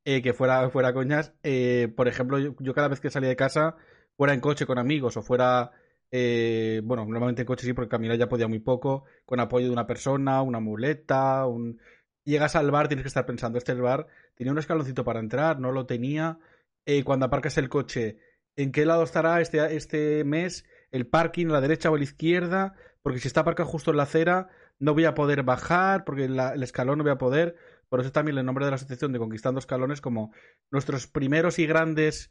eh, 0.05 0.21
que 0.21 0.35
fuera, 0.35 0.69
fuera 0.71 0.93
coñas. 0.93 1.33
Eh, 1.43 1.93
por 1.97 2.09
ejemplo, 2.09 2.39
yo, 2.39 2.55
yo, 2.59 2.75
cada 2.75 2.89
vez 2.89 3.01
que 3.01 3.09
salía 3.09 3.29
de 3.29 3.37
casa, 3.37 3.77
fuera 4.17 4.35
en 4.35 4.41
coche 4.41 4.67
con 4.67 4.79
amigos 4.79 5.17
o 5.17 5.23
fuera. 5.23 5.71
Eh, 6.13 6.81
bueno, 6.85 7.05
normalmente 7.05 7.43
en 7.43 7.47
coche 7.47 7.67
sí, 7.67 7.73
porque 7.73 7.89
caminar 7.89 8.17
ya 8.19 8.29
podía 8.29 8.47
muy 8.47 8.61
poco, 8.61 9.05
con 9.25 9.41
apoyo 9.41 9.67
de 9.67 9.73
una 9.73 9.87
persona, 9.87 10.43
una 10.43 10.61
muleta, 10.61 11.47
un. 11.47 11.81
Llegas 12.25 12.55
al 12.55 12.71
bar, 12.71 12.87
tienes 12.87 13.03
que 13.03 13.09
estar 13.09 13.27
pensando, 13.27 13.59
este 13.59 13.75
bar, 13.75 14.07
tenía 14.37 14.53
un 14.53 14.59
escaloncito 14.59 15.05
para 15.05 15.19
entrar, 15.19 15.59
no 15.59 15.73
lo 15.73 15.87
tenía. 15.87 16.39
Eh, 16.87 17.03
cuando 17.03 17.27
aparcas 17.27 17.59
el 17.59 17.69
coche, 17.69 18.19
¿en 18.55 18.71
qué 18.71 18.87
lado 18.87 19.03
estará 19.03 19.41
este, 19.41 19.75
este 19.77 20.23
mes? 20.25 20.65
el 20.93 21.07
parking 21.07 21.47
a 21.47 21.53
la 21.53 21.61
derecha 21.61 21.91
o 21.91 21.95
a 21.95 21.99
la 21.99 22.05
izquierda, 22.05 22.75
porque 23.03 23.19
si 23.19 23.27
está 23.27 23.41
aparcado 23.41 23.69
justo 23.69 23.91
en 23.91 23.97
la 23.97 24.05
acera, 24.05 24.49
no 24.79 24.95
voy 24.95 25.07
a 25.07 25.15
poder 25.15 25.43
bajar, 25.43 26.05
porque 26.05 26.27
el 26.27 26.63
escalón 26.63 26.99
no 26.99 27.05
voy 27.05 27.13
a 27.13 27.19
poder. 27.19 27.57
Por 27.89 28.01
eso 28.01 28.13
también 28.13 28.39
el 28.39 28.47
nombre 28.47 28.65
de 28.65 28.71
la 28.71 28.77
asociación 28.77 29.13
de 29.13 29.19
Conquistando 29.19 29.59
Escalones, 29.59 30.01
como 30.01 30.33
nuestros 30.71 31.07
primeros 31.09 31.59
y 31.59 31.67
grandes 31.67 32.31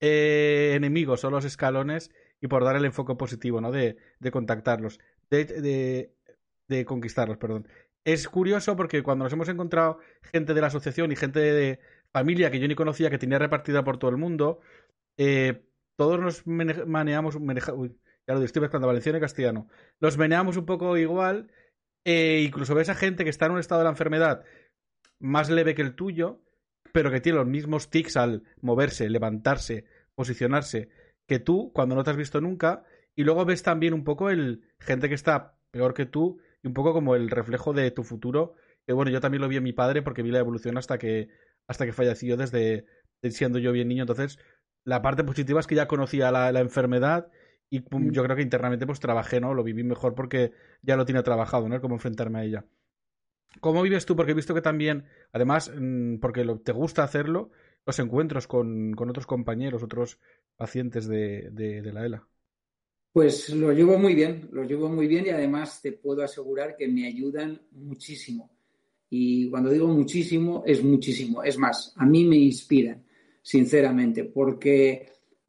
eh, 0.00 0.74
enemigos 0.76 1.20
son 1.20 1.32
los 1.32 1.44
escalones, 1.44 2.10
y 2.42 2.48
por 2.48 2.64
dar 2.64 2.76
el 2.76 2.84
enfoque 2.84 3.14
positivo, 3.14 3.60
¿no? 3.60 3.70
De, 3.70 3.96
de 4.18 4.30
contactarlos, 4.30 4.98
de, 5.30 6.12
de, 6.68 6.84
conquistarlos, 6.84 7.38
perdón. 7.38 7.68
Es 8.04 8.28
curioso 8.28 8.74
porque 8.76 9.02
cuando 9.04 9.24
nos 9.24 9.32
hemos 9.32 9.48
encontrado 9.48 10.00
gente 10.22 10.52
de 10.52 10.60
la 10.60 10.66
asociación 10.66 11.12
y 11.12 11.16
gente 11.16 11.38
de 11.38 11.78
familia 12.12 12.50
que 12.50 12.58
yo 12.58 12.66
ni 12.66 12.74
conocía 12.74 13.10
que 13.10 13.18
tenía 13.18 13.38
repartida 13.38 13.84
por 13.84 13.98
todo 13.98 14.10
el 14.10 14.16
mundo, 14.16 14.60
eh, 15.16 15.64
todos 15.96 16.18
nos 16.18 16.46
maneamos, 16.46 17.40
maneja, 17.40 17.72
uy, 17.74 17.96
ya 18.26 18.34
lo 18.34 18.42
estoy 18.42 18.60
mezclando 18.60 18.88
valenciano 18.88 19.18
y 19.18 19.20
castellano, 19.20 19.68
los 20.00 20.18
meneamos 20.18 20.56
un 20.56 20.66
poco 20.66 20.96
igual, 20.98 21.52
e 22.04 22.42
incluso 22.44 22.74
ves 22.74 22.88
a 22.88 22.96
gente 22.96 23.22
que 23.22 23.30
está 23.30 23.46
en 23.46 23.52
un 23.52 23.60
estado 23.60 23.82
de 23.82 23.84
la 23.84 23.90
enfermedad 23.90 24.44
más 25.20 25.48
leve 25.48 25.76
que 25.76 25.82
el 25.82 25.94
tuyo, 25.94 26.42
pero 26.92 27.12
que 27.12 27.20
tiene 27.20 27.38
los 27.38 27.46
mismos 27.46 27.88
tics 27.88 28.16
al 28.16 28.42
moverse, 28.60 29.08
levantarse, 29.08 29.84
posicionarse, 30.16 30.88
que 31.32 31.38
tú 31.38 31.72
cuando 31.72 31.94
no 31.94 32.04
te 32.04 32.10
has 32.10 32.16
visto 32.18 32.42
nunca, 32.42 32.84
y 33.14 33.24
luego 33.24 33.46
ves 33.46 33.62
también 33.62 33.94
un 33.94 34.04
poco 34.04 34.28
el 34.28 34.68
gente 34.78 35.08
que 35.08 35.14
está 35.14 35.56
peor 35.70 35.94
que 35.94 36.04
tú, 36.04 36.38
y 36.62 36.66
un 36.66 36.74
poco 36.74 36.92
como 36.92 37.14
el 37.14 37.30
reflejo 37.30 37.72
de 37.72 37.90
tu 37.90 38.04
futuro, 38.04 38.54
que 38.86 38.92
bueno, 38.92 39.10
yo 39.10 39.18
también 39.22 39.40
lo 39.40 39.48
vi 39.48 39.56
en 39.56 39.62
mi 39.62 39.72
padre 39.72 40.02
porque 40.02 40.22
vi 40.22 40.30
la 40.30 40.40
evolución 40.40 40.76
hasta 40.76 40.98
que, 40.98 41.30
hasta 41.66 41.86
que 41.86 41.94
falleció 41.94 42.36
desde, 42.36 42.84
siendo 43.30 43.58
yo 43.58 43.72
bien 43.72 43.88
niño, 43.88 44.02
entonces 44.02 44.38
la 44.84 45.00
parte 45.00 45.24
positiva 45.24 45.60
es 45.60 45.66
que 45.66 45.74
ya 45.74 45.88
conocía 45.88 46.30
la, 46.30 46.52
la 46.52 46.60
enfermedad 46.60 47.30
y 47.70 47.80
pum, 47.80 48.10
yo 48.12 48.22
creo 48.24 48.36
que 48.36 48.42
internamente 48.42 48.86
pues 48.86 49.00
trabajé, 49.00 49.40
¿no? 49.40 49.54
Lo 49.54 49.64
viví 49.64 49.84
mejor 49.84 50.14
porque 50.14 50.52
ya 50.82 50.96
lo 50.96 51.06
tenía 51.06 51.22
trabajado, 51.22 51.66
¿no? 51.66 51.80
Cómo 51.80 51.94
enfrentarme 51.94 52.40
a 52.40 52.44
ella. 52.44 52.66
¿Cómo 53.60 53.80
vives 53.80 54.04
tú? 54.04 54.16
Porque 54.16 54.32
he 54.32 54.34
visto 54.34 54.54
que 54.54 54.60
también, 54.60 55.06
además, 55.32 55.72
mm, 55.74 56.16
porque 56.18 56.44
lo, 56.44 56.60
te 56.60 56.72
gusta 56.72 57.04
hacerlo, 57.04 57.50
los 57.86 57.98
encuentros 57.98 58.46
con, 58.46 58.94
con 58.94 59.10
otros 59.10 59.26
compañeros, 59.26 59.82
otros 59.82 60.18
pacientes 60.56 61.06
de, 61.06 61.50
de, 61.50 61.92
la 61.92 62.06
ELA. 62.06 62.28
Pues 63.12 63.50
lo 63.50 63.72
llevo 63.72 63.98
muy 63.98 64.14
bien, 64.14 64.48
lo 64.52 64.64
llevo 64.64 64.88
muy 64.88 65.06
bien 65.06 65.26
y 65.26 65.30
además 65.30 65.80
te 65.82 65.92
puedo 65.92 66.22
asegurar 66.22 66.76
que 66.76 66.88
me 66.88 67.06
ayudan 67.06 67.60
muchísimo. 67.72 68.50
Y 69.10 69.50
cuando 69.50 69.70
digo 69.70 69.88
muchísimo, 69.88 70.62
es 70.66 70.82
muchísimo. 70.82 71.42
Es 71.42 71.58
más, 71.58 71.92
a 71.96 72.06
mí 72.06 72.24
me 72.24 72.36
inspiran 72.36 73.04
sinceramente, 73.42 74.24
porque 74.24 75.08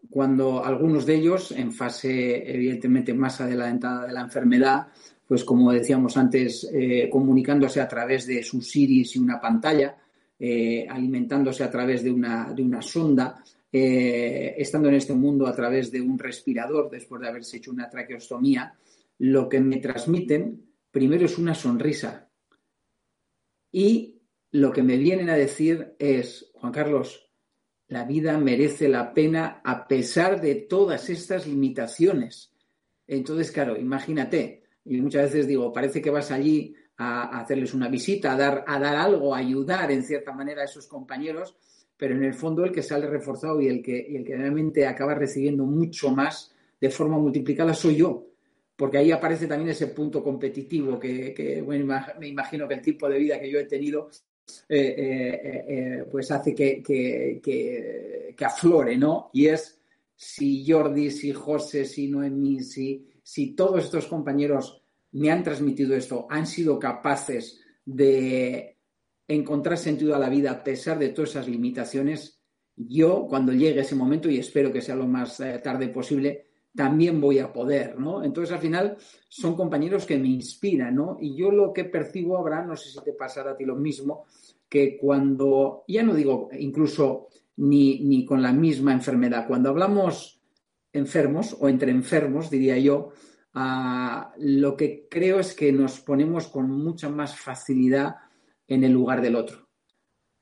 cuando 0.10 0.64
algunos 0.66 1.06
de 1.06 1.16
ellos, 1.16 1.52
en 1.52 1.72
fase 1.72 2.52
evidentemente 2.52 3.14
más 3.14 3.40
adelantada 3.40 4.08
de 4.08 4.14
la 4.14 4.22
enfermedad, 4.22 4.88
pues 5.28 5.44
como 5.44 5.72
decíamos 5.72 6.18
antes, 6.18 6.70
eh, 6.74 7.08
comunicándose 7.10 7.80
a 7.80 7.88
través 7.88 8.28
de 8.28 8.44
sus 8.44 8.76
iris 8.76 9.16
y 9.16 9.20
una 9.20 9.40
pantalla, 9.40 9.96
eh, 10.40 10.88
alimentándose 10.90 11.64
a 11.64 11.72
través 11.72 12.04
de 12.04 12.12
una, 12.12 12.54
de 12.54 12.64
una 12.64 12.82
sonda, 12.82 13.44
eh, 13.72 14.56
estando 14.58 14.90
en 14.90 14.96
este 14.96 15.14
mundo 15.14 15.48
a 15.48 15.56
través 15.56 15.92
de 15.92 16.02
un 16.02 16.20
respirador 16.20 16.90
después 16.90 17.22
de 17.22 17.28
haberse 17.28 17.58
hecho 17.58 17.72
una 17.72 17.90
traqueostomía, 17.90 18.76
lo 19.20 19.48
que 19.48 19.60
me 19.60 19.78
transmiten 19.78 20.64
primero 20.92 21.26
es 21.26 21.38
una 21.38 21.56
sonrisa. 21.56 22.30
Y 23.72 24.22
lo 24.52 24.72
que 24.72 24.84
me 24.84 24.98
vienen 24.98 25.30
a 25.30 25.36
decir 25.36 25.96
es, 25.98 26.52
Juan 26.54 26.72
Carlos, 26.72 27.32
la 27.88 28.06
vida 28.06 28.38
merece 28.38 28.88
la 28.88 29.14
pena 29.14 29.62
a 29.64 29.88
pesar 29.88 30.40
de 30.40 30.56
todas 30.56 31.10
estas 31.10 31.48
limitaciones. 31.48 32.54
Entonces, 33.08 33.52
claro, 33.52 33.76
imagínate, 33.78 34.64
y 34.86 35.02
muchas 35.02 35.24
veces 35.24 35.48
digo, 35.48 35.74
parece 35.74 36.02
que 36.02 36.10
vas 36.10 36.32
allí 36.32 36.76
a, 36.98 37.40
hacerles 37.40 37.74
una 37.74 37.90
visita, 37.90 38.34
a 38.34 38.38
dar, 38.38 38.64
a 38.68 38.80
dar 38.80 38.96
algo, 38.96 39.34
a 39.34 39.40
ayudar 39.40 39.92
en 39.92 40.04
cierta 40.04 40.32
manera 40.32 40.62
a 40.62 40.66
esos 40.66 40.88
compañeros, 40.88 41.56
pero 41.98 42.16
en 42.16 42.24
el 42.24 42.34
fondo 42.34 42.64
el 42.66 42.72
que 42.72 42.84
sale 42.84 43.08
reforzado 43.08 43.62
y 43.62 43.68
el 43.68 43.82
que, 43.82 44.16
el 44.16 44.24
que 44.24 44.36
realmente 44.36 44.86
acaba 44.86 45.16
recibiendo 45.16 45.66
mucho 45.66 46.12
más 46.12 46.54
de 46.80 46.90
forma 46.90 47.18
multiplicada 47.18 47.74
soy 47.74 47.96
yo, 47.96 48.28
porque 48.76 48.98
ahí 48.98 49.12
aparece 49.12 49.48
también 49.48 49.70
ese 49.70 49.88
punto 49.88 50.24
competitivo 50.24 51.00
que, 51.00 51.34
que 51.34 51.62
bueno, 51.62 51.96
me 52.20 52.28
imagino 52.28 52.68
que 52.68 52.74
el 52.74 52.82
tipo 52.82 53.08
de 53.08 53.20
vida 53.20 53.40
que 53.40 53.50
yo 53.50 53.60
he 53.60 53.66
tenido 53.66 54.10
eh, 54.68 54.96
eh, 54.98 55.66
eh, 55.68 56.06
pues 56.12 56.30
hace 56.32 56.54
que, 56.54 56.84
que, 56.84 57.40
que, 57.42 58.34
que, 58.36 58.46
aflore, 58.46 58.98
¿no? 58.98 59.30
Y 59.32 59.48
es 59.48 59.80
si 60.16 60.70
Jordi, 60.70 61.12
si 61.12 61.32
José, 61.32 61.86
si 61.86 62.10
Noemí, 62.10 62.62
si, 62.62 63.08
si 63.24 63.56
todos 63.56 63.86
estos 63.86 64.08
compañeros 64.08 64.83
me 65.14 65.32
han 65.32 65.44
transmitido 65.44 65.96
esto, 65.96 66.28
han 66.30 66.46
sido 66.46 66.78
capaces 66.80 67.62
de 67.86 68.78
encontrar 69.28 69.78
sentido 69.78 70.16
a 70.16 70.20
la 70.20 70.30
vida 70.30 70.52
a 70.52 70.64
pesar 70.64 71.00
de 71.00 71.10
todas 71.10 71.32
esas 71.32 71.48
limitaciones, 71.48 72.42
yo 72.76 73.28
cuando 73.28 73.54
llegue 73.54 73.82
ese 73.82 73.96
momento, 73.96 74.30
y 74.30 74.40
espero 74.40 74.72
que 74.72 74.82
sea 74.82 74.96
lo 74.96 75.08
más 75.08 75.38
tarde 75.64 75.88
posible, 75.90 76.48
también 76.76 77.22
voy 77.22 77.40
a 77.40 77.54
poder, 77.54 78.00
¿no? 78.00 78.24
Entonces, 78.24 78.54
al 78.54 78.62
final, 78.62 78.98
son 79.30 79.56
compañeros 79.56 80.06
que 80.06 80.18
me 80.18 80.28
inspiran, 80.28 80.96
¿no? 80.96 81.18
Y 81.22 81.36
yo 81.36 81.52
lo 81.52 81.72
que 81.72 81.86
percibo, 81.86 82.38
Abraham, 82.38 82.70
no 82.70 82.76
sé 82.76 82.90
si 82.90 83.00
te 83.04 83.14
pasará 83.14 83.52
a 83.52 83.56
ti 83.56 83.64
lo 83.64 83.76
mismo, 83.76 84.26
que 84.68 84.98
cuando, 84.98 85.84
ya 85.88 86.02
no 86.02 86.16
digo 86.16 86.50
incluso 86.58 87.28
ni, 87.58 88.00
ni 88.00 88.26
con 88.26 88.42
la 88.42 88.52
misma 88.52 88.92
enfermedad, 88.92 89.46
cuando 89.48 89.70
hablamos 89.70 90.42
enfermos 90.92 91.56
o 91.60 91.70
entre 91.70 91.92
enfermos, 91.92 92.50
diría 92.50 92.80
yo, 92.80 93.12
uh, 93.56 94.32
lo 94.38 94.76
que 94.76 95.08
creo 95.10 95.40
es 95.40 95.54
que 95.54 95.72
nos 95.72 96.00
ponemos 96.00 96.48
con 96.48 96.70
mucha 96.70 97.10
más 97.10 97.38
facilidad 97.38 98.16
en 98.68 98.84
el 98.84 98.92
lugar 98.92 99.22
del 99.22 99.36
otro. 99.36 99.70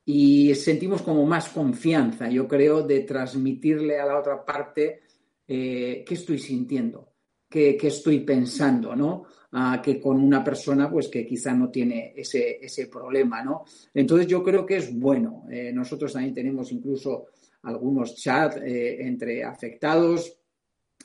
Y 0.06 0.56
sentimos 0.56 1.02
como 1.02 1.26
más 1.26 1.50
confianza, 1.50 2.30
yo 2.30 2.48
creo, 2.48 2.84
de 2.84 3.02
transmitirle 3.02 4.00
a 4.00 4.06
la 4.06 4.20
otra 4.20 4.44
parte 4.44 5.02
eh, 5.48 6.04
qué 6.06 6.14
estoy 6.14 6.40
sintiendo, 6.40 7.14
qué, 7.48 7.78
qué 7.78 7.88
estoy 7.88 8.22
pensando, 8.22 8.96
¿no? 8.96 9.26
Ah, 9.54 9.82
que 9.84 10.00
con 10.00 10.16
una 10.18 10.42
persona 10.42 10.90
pues 10.90 11.10
que 11.10 11.26
quizá 11.26 11.54
no 11.54 11.70
tiene 11.70 12.14
ese, 12.16 12.64
ese 12.64 12.88
problema, 12.88 13.44
¿no? 13.44 13.66
Entonces 13.94 14.26
yo 14.26 14.42
creo 14.42 14.66
que 14.66 14.78
es 14.78 14.98
bueno. 14.98 15.46
Eh, 15.52 15.74
nosotros 15.74 16.14
también 16.14 16.34
tenemos 16.34 16.72
incluso 16.72 17.28
algunos 17.64 18.16
chats 18.16 18.56
eh, 18.64 19.06
entre 19.06 19.44
afectados 19.44 20.40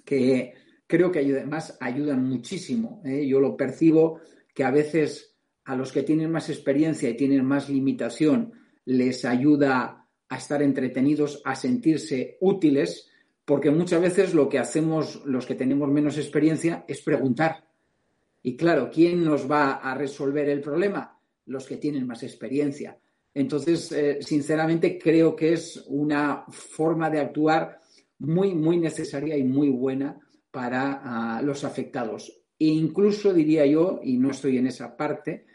que 0.05 0.55
creo 0.87 1.11
que 1.11 1.21
además 1.21 1.77
ayudan 1.81 2.25
muchísimo. 2.25 3.03
¿eh? 3.05 3.27
Yo 3.27 3.41
lo 3.41 3.57
percibo 3.57 4.21
que 4.55 4.65
a 4.65 4.71
veces 4.71 5.35
a 5.65 5.75
los 5.77 5.93
que 5.93 6.03
tienen 6.03 6.31
más 6.31 6.49
experiencia 6.49 7.09
y 7.09 7.17
tienen 7.17 7.45
más 7.45 7.69
limitación 7.69 8.53
les 8.85 9.25
ayuda 9.25 10.07
a 10.29 10.37
estar 10.37 10.63
entretenidos, 10.63 11.43
a 11.45 11.57
sentirse 11.57 12.37
útiles, 12.41 13.09
porque 13.45 13.71
muchas 13.71 14.01
veces 14.01 14.35
lo 14.35 14.49
que 14.49 14.59
hacemos 14.59 15.23
los 15.25 15.45
que 15.47 15.55
tenemos 15.55 15.89
menos 15.89 16.19
experiencia 16.19 16.85
es 16.87 17.03
preguntar. 17.03 17.65
Y 18.43 18.57
claro, 18.57 18.91
¿quién 18.93 19.25
nos 19.25 19.51
va 19.51 19.75
a 19.75 19.95
resolver 19.95 20.49
el 20.49 20.61
problema? 20.61 21.19
Los 21.47 21.67
que 21.67 21.77
tienen 21.77 22.07
más 22.07 22.23
experiencia. 22.23 22.97
Entonces, 23.35 23.91
eh, 23.93 24.19
sinceramente, 24.21 24.99
creo 24.99 25.35
que 25.35 25.53
es 25.53 25.85
una 25.89 26.45
forma 26.49 27.11
de 27.11 27.21
actuar 27.21 27.81
muy, 28.19 28.55
muy 28.55 28.79
necesaria 28.79 29.37
y 29.37 29.45
muy 29.45 29.69
buena 29.69 30.19
para 30.51 31.41
uh, 31.41 31.45
los 31.45 31.65
afectados. 31.65 32.33
E 32.59 32.67
incluso 32.67 33.33
diría 33.33 33.67
yo, 33.67 34.01
y 34.03 34.17
no 34.17 34.31
estoy 34.31 34.59
en 34.59 34.67
esa 34.67 34.97
parte, 34.97 35.47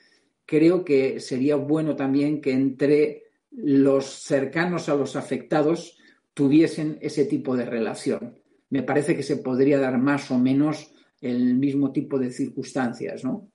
creo 0.46 0.84
que 0.86 1.20
sería 1.20 1.56
bueno 1.56 1.96
también 1.96 2.42
que 2.42 2.52
entre 2.52 3.24
los 3.52 4.06
cercanos 4.06 4.90
a 4.90 4.96
los 4.96 5.16
afectados 5.16 5.98
tuviesen 6.34 6.98
ese 7.02 7.26
tipo 7.26 7.56
de 7.56 7.66
relación. 7.66 8.40
Me 8.70 8.84
parece 8.84 9.16
que 9.16 9.24
se 9.24 9.38
podría 9.38 9.80
dar 9.80 9.98
más 9.98 10.32
o 10.32 10.38
menos 10.38 10.94
el 11.20 11.56
mismo 11.56 11.92
tipo 11.92 12.18
de 12.18 12.32
circunstancias, 12.32 13.24
¿no? 13.24 13.52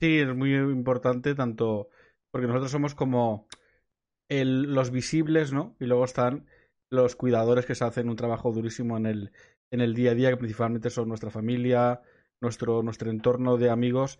Sí, 0.00 0.18
es 0.18 0.34
muy 0.34 0.54
importante 0.54 1.34
tanto 1.34 1.88
porque 2.30 2.46
nosotros 2.46 2.70
somos 2.70 2.94
como 2.94 3.46
los 4.28 4.90
visibles, 4.90 5.52
¿no? 5.52 5.76
Y 5.80 5.86
luego 5.86 6.04
están 6.04 6.46
los 6.88 7.16
cuidadores 7.16 7.66
que 7.66 7.74
se 7.74 7.84
hacen 7.84 8.08
un 8.08 8.16
trabajo 8.16 8.52
durísimo 8.52 8.96
en 8.96 9.06
el, 9.06 9.32
en 9.70 9.80
el 9.80 9.94
día 9.94 10.12
a 10.12 10.14
día, 10.14 10.30
que 10.30 10.36
principalmente 10.36 10.90
son 10.90 11.08
nuestra 11.08 11.30
familia, 11.30 12.00
nuestro, 12.40 12.82
nuestro 12.82 13.10
entorno 13.10 13.56
de 13.56 13.70
amigos. 13.70 14.18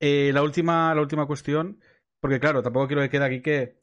Eh, 0.00 0.30
la, 0.32 0.42
última, 0.42 0.94
la 0.94 1.00
última 1.00 1.26
cuestión, 1.26 1.80
porque 2.20 2.40
claro, 2.40 2.62
tampoco 2.62 2.86
quiero 2.86 3.02
que 3.02 3.10
quede 3.10 3.24
aquí 3.24 3.40
que, 3.42 3.78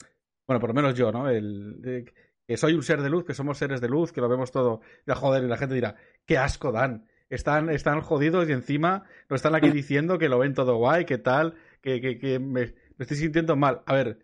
bueno, 0.48 0.60
por 0.60 0.70
lo 0.70 0.74
menos 0.74 0.96
yo, 0.96 1.12
¿no? 1.12 1.30
El, 1.30 2.12
que 2.48 2.58
soy 2.58 2.74
un 2.74 2.84
ser 2.84 3.02
de 3.02 3.10
luz, 3.10 3.26
que 3.26 3.34
somos 3.34 3.58
seres 3.58 3.82
de 3.82 3.90
luz, 3.90 4.12
que 4.12 4.22
lo 4.22 4.30
vemos 4.30 4.52
todo. 4.52 4.82
Y, 5.06 5.12
joder, 5.12 5.44
y 5.44 5.48
la 5.48 5.58
gente 5.58 5.76
dirá, 5.76 5.96
qué 6.26 6.38
asco 6.38 6.72
dan. 6.72 7.08
Están, 7.30 7.70
están 7.70 8.02
jodidos 8.02 8.48
y 8.48 8.52
encima 8.52 9.04
nos 9.30 9.40
están 9.40 9.56
aquí 9.56 9.70
diciendo 9.72 10.18
que 10.20 10.30
lo 10.30 10.40
ven 10.40 10.54
todo 10.54 10.78
guay, 10.78 11.06
que 11.06 11.18
tal, 11.18 11.56
que, 11.82 12.00
que, 12.02 12.18
que 12.18 12.40
me, 12.40 12.74
me 12.98 13.04
estoy 13.04 13.18
sintiendo 13.18 13.56
mal. 13.56 13.82
A 13.86 13.94
ver, 13.94 14.20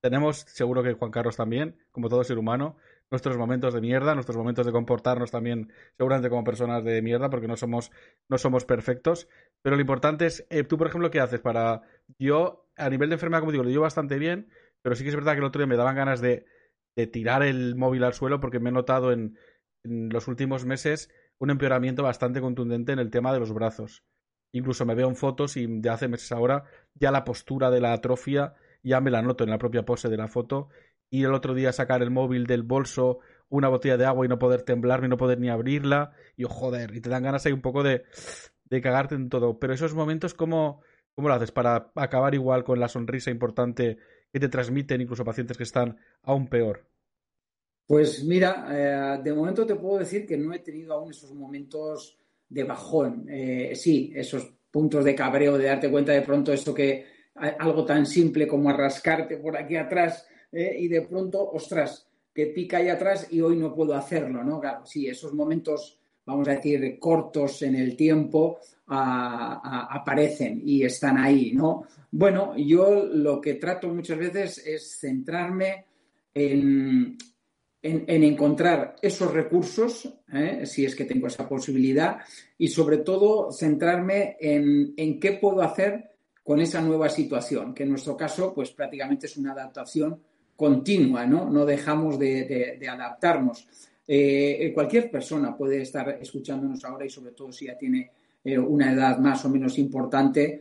tenemos, 0.00 0.38
seguro 0.48 0.82
que 0.82 0.94
Juan 0.94 1.10
Carlos 1.10 1.36
también, 1.36 1.76
como 1.90 2.08
todo 2.08 2.24
ser 2.24 2.38
humano, 2.38 2.76
nuestros 3.10 3.36
momentos 3.36 3.72
de 3.72 3.80
mierda, 3.80 4.14
nuestros 4.14 4.36
momentos 4.36 4.66
de 4.66 4.72
comportarnos 4.72 5.30
también, 5.30 5.72
seguramente 5.96 6.28
como 6.28 6.44
personas 6.44 6.84
de 6.84 7.02
mierda, 7.02 7.30
porque 7.30 7.48
no 7.48 7.56
somos, 7.56 7.92
no 8.28 8.38
somos 8.38 8.64
perfectos. 8.64 9.28
Pero 9.62 9.76
lo 9.76 9.80
importante 9.80 10.26
es, 10.26 10.46
eh, 10.50 10.64
tú, 10.64 10.76
por 10.76 10.88
ejemplo, 10.88 11.10
¿qué 11.10 11.20
haces 11.20 11.40
para. 11.40 11.82
Yo, 12.18 12.68
a 12.76 12.90
nivel 12.90 13.08
de 13.08 13.14
enfermedad, 13.14 13.40
como 13.40 13.52
digo, 13.52 13.64
lo 13.64 13.70
llevo 13.70 13.82
bastante 13.82 14.18
bien, 14.18 14.50
pero 14.82 14.96
sí 14.96 15.04
que 15.04 15.10
es 15.10 15.16
verdad 15.16 15.32
que 15.32 15.38
el 15.38 15.44
otro 15.44 15.60
día 15.60 15.66
me 15.66 15.76
daban 15.76 15.96
ganas 15.96 16.20
de, 16.20 16.46
de 16.96 17.06
tirar 17.06 17.42
el 17.42 17.76
móvil 17.76 18.04
al 18.04 18.14
suelo 18.14 18.40
porque 18.40 18.60
me 18.60 18.70
he 18.70 18.72
notado 18.72 19.12
en, 19.12 19.38
en 19.84 20.08
los 20.08 20.28
últimos 20.28 20.64
meses 20.64 21.10
un 21.38 21.50
empeoramiento 21.50 22.02
bastante 22.02 22.40
contundente 22.40 22.92
en 22.92 22.98
el 22.98 23.10
tema 23.10 23.32
de 23.32 23.40
los 23.40 23.52
brazos. 23.52 24.04
Incluso 24.52 24.86
me 24.86 24.94
veo 24.94 25.08
en 25.08 25.16
fotos 25.16 25.56
y 25.56 25.66
de 25.66 25.90
hace 25.90 26.08
meses 26.08 26.32
ahora 26.32 26.64
ya 26.94 27.10
la 27.10 27.24
postura 27.24 27.70
de 27.70 27.80
la 27.80 27.92
atrofia 27.92 28.54
ya 28.82 29.00
me 29.00 29.10
la 29.10 29.20
noto 29.20 29.44
en 29.44 29.50
la 29.50 29.58
propia 29.58 29.84
pose 29.84 30.08
de 30.08 30.16
la 30.16 30.28
foto 30.28 30.68
y 31.10 31.24
el 31.24 31.34
otro 31.34 31.54
día 31.54 31.72
sacar 31.72 32.02
el 32.02 32.10
móvil 32.10 32.46
del 32.46 32.62
bolso, 32.62 33.20
una 33.48 33.68
botella 33.68 33.96
de 33.96 34.06
agua 34.06 34.26
y 34.26 34.28
no 34.28 34.38
poder 34.38 34.62
temblar 34.62 35.04
y 35.04 35.08
no 35.08 35.16
poder 35.16 35.38
ni 35.38 35.48
abrirla 35.48 36.12
y 36.36 36.44
oh, 36.44 36.48
joder, 36.48 36.94
y 36.94 37.00
te 37.00 37.10
dan 37.10 37.22
ganas 37.22 37.46
ahí 37.46 37.52
un 37.52 37.62
poco 37.62 37.82
de, 37.82 38.04
de 38.64 38.80
cagarte 38.80 39.14
en 39.14 39.28
todo. 39.28 39.58
Pero 39.58 39.72
esos 39.72 39.94
momentos, 39.94 40.34
¿cómo, 40.34 40.82
¿cómo 41.14 41.28
lo 41.28 41.34
haces 41.34 41.52
para 41.52 41.92
acabar 41.94 42.34
igual 42.34 42.64
con 42.64 42.80
la 42.80 42.88
sonrisa 42.88 43.30
importante 43.30 43.98
que 44.32 44.40
te 44.40 44.48
transmiten 44.48 45.00
incluso 45.00 45.24
pacientes 45.24 45.56
que 45.56 45.62
están 45.62 45.96
aún 46.22 46.48
peor? 46.48 46.86
Pues 47.86 48.24
mira, 48.24 48.66
eh, 48.70 49.20
de 49.22 49.32
momento 49.32 49.64
te 49.64 49.76
puedo 49.76 49.98
decir 49.98 50.26
que 50.26 50.36
no 50.36 50.52
he 50.52 50.58
tenido 50.58 50.94
aún 50.94 51.10
esos 51.10 51.32
momentos 51.32 52.18
de 52.48 52.64
bajón. 52.64 53.26
Eh, 53.28 53.74
sí, 53.76 54.12
esos 54.14 54.52
puntos 54.70 55.04
de 55.04 55.14
cabreo, 55.14 55.56
de 55.56 55.66
darte 55.66 55.90
cuenta 55.90 56.12
de 56.12 56.22
pronto 56.22 56.52
esto 56.52 56.74
que 56.74 57.06
algo 57.36 57.84
tan 57.84 58.06
simple 58.06 58.48
como 58.48 58.70
arrascarte 58.70 59.36
por 59.36 59.56
aquí 59.56 59.76
atrás 59.76 60.26
eh, 60.52 60.76
y 60.78 60.88
de 60.88 61.02
pronto, 61.02 61.50
ostras, 61.50 62.06
que 62.36 62.46
pica 62.48 62.76
ahí 62.76 62.90
atrás 62.90 63.28
y 63.30 63.40
hoy 63.40 63.56
no 63.56 63.74
puedo 63.74 63.94
hacerlo, 63.94 64.44
¿no? 64.44 64.60
Claro, 64.60 64.84
sí, 64.84 65.06
esos 65.06 65.32
momentos, 65.32 65.98
vamos 66.26 66.46
a 66.48 66.52
decir, 66.52 66.98
cortos 66.98 67.62
en 67.62 67.76
el 67.76 67.96
tiempo 67.96 68.58
aparecen 68.88 70.60
y 70.64 70.84
están 70.84 71.16
ahí, 71.16 71.52
¿no? 71.52 71.84
Bueno, 72.10 72.54
yo 72.56 73.06
lo 73.06 73.40
que 73.40 73.54
trato 73.54 73.88
muchas 73.88 74.18
veces 74.18 74.66
es 74.66 74.98
centrarme 75.00 75.86
en, 76.34 77.16
en, 77.82 78.24
encontrar 78.24 78.96
esos 79.00 79.32
recursos, 79.32 80.12
¿eh? 80.32 80.66
si 80.66 80.84
es 80.84 80.94
que 80.94 81.06
tengo 81.06 81.28
esa 81.28 81.48
posibilidad, 81.48 82.18
y 82.58 82.68
sobre 82.68 82.98
todo 82.98 83.50
centrarme 83.50 84.36
en, 84.38 84.92
en, 84.96 85.18
qué 85.18 85.32
puedo 85.32 85.62
hacer 85.62 86.10
con 86.42 86.60
esa 86.60 86.80
nueva 86.82 87.08
situación, 87.08 87.74
que 87.74 87.84
en 87.84 87.90
nuestro 87.90 88.16
caso, 88.16 88.52
pues 88.54 88.70
prácticamente 88.72 89.26
es 89.26 89.36
una 89.36 89.52
adaptación 89.52 90.20
continua, 90.56 91.26
¿no? 91.26 91.50
No 91.50 91.64
dejamos 91.64 92.18
de, 92.18 92.80
adaptarnos. 92.90 93.68
Eh, 94.08 94.72
cualquier 94.74 95.10
persona 95.10 95.56
puede 95.56 95.82
estar 95.82 96.18
escuchándonos 96.20 96.84
ahora 96.84 97.04
y 97.04 97.10
sobre 97.10 97.32
todo 97.32 97.52
si 97.52 97.66
ya 97.66 97.76
tiene 97.76 98.10
eh, 98.42 98.58
una 98.58 98.92
edad 98.92 99.18
más 99.18 99.44
o 99.44 99.48
menos 99.48 99.78
importante, 99.78 100.60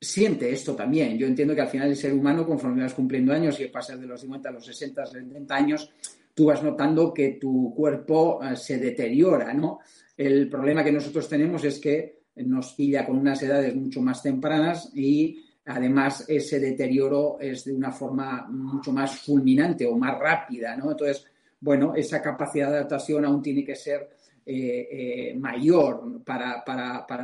siente 0.00 0.50
esto 0.52 0.74
también. 0.74 1.16
Yo 1.16 1.26
entiendo 1.26 1.54
que 1.54 1.62
al 1.62 1.68
final 1.68 1.88
el 1.88 1.96
ser 1.96 2.12
humano, 2.12 2.46
conforme 2.46 2.82
vas 2.82 2.94
cumpliendo 2.94 3.32
años 3.32 3.58
y 3.60 3.66
pasas 3.66 4.00
de 4.00 4.06
los 4.06 4.20
50 4.20 4.48
a 4.48 4.52
los 4.52 4.66
60, 4.66 5.06
70 5.06 5.54
años, 5.54 5.90
tú 6.34 6.46
vas 6.46 6.62
notando 6.62 7.12
que 7.12 7.38
tu 7.40 7.72
cuerpo 7.74 8.40
eh, 8.42 8.56
se 8.56 8.78
deteriora, 8.78 9.52
¿no? 9.54 9.80
El 10.16 10.48
problema 10.48 10.84
que 10.84 10.92
nosotros 10.92 11.28
tenemos 11.28 11.64
es 11.64 11.78
que 11.78 12.22
nos 12.36 12.74
pilla 12.74 13.06
con 13.06 13.18
unas 13.18 13.42
edades 13.42 13.74
mucho 13.74 14.00
más 14.00 14.22
tempranas 14.22 14.90
y 14.94 15.38
además 15.64 16.24
ese 16.28 16.58
deterioro 16.60 17.38
es 17.40 17.64
de 17.64 17.74
una 17.74 17.92
forma 17.92 18.46
mucho 18.48 18.92
más 18.92 19.20
fulminante 19.20 19.86
o 19.86 19.96
más 19.96 20.18
rápida, 20.18 20.76
¿no? 20.76 20.90
Entonces, 20.90 21.26
bueno, 21.60 21.94
esa 21.94 22.20
capacidad 22.20 22.70
de 22.70 22.76
adaptación 22.76 23.24
aún 23.24 23.42
tiene 23.42 23.64
que 23.64 23.76
ser 23.76 24.08
eh, 24.44 24.88
eh, 24.90 25.34
mayor 25.38 26.22
para, 26.24 26.64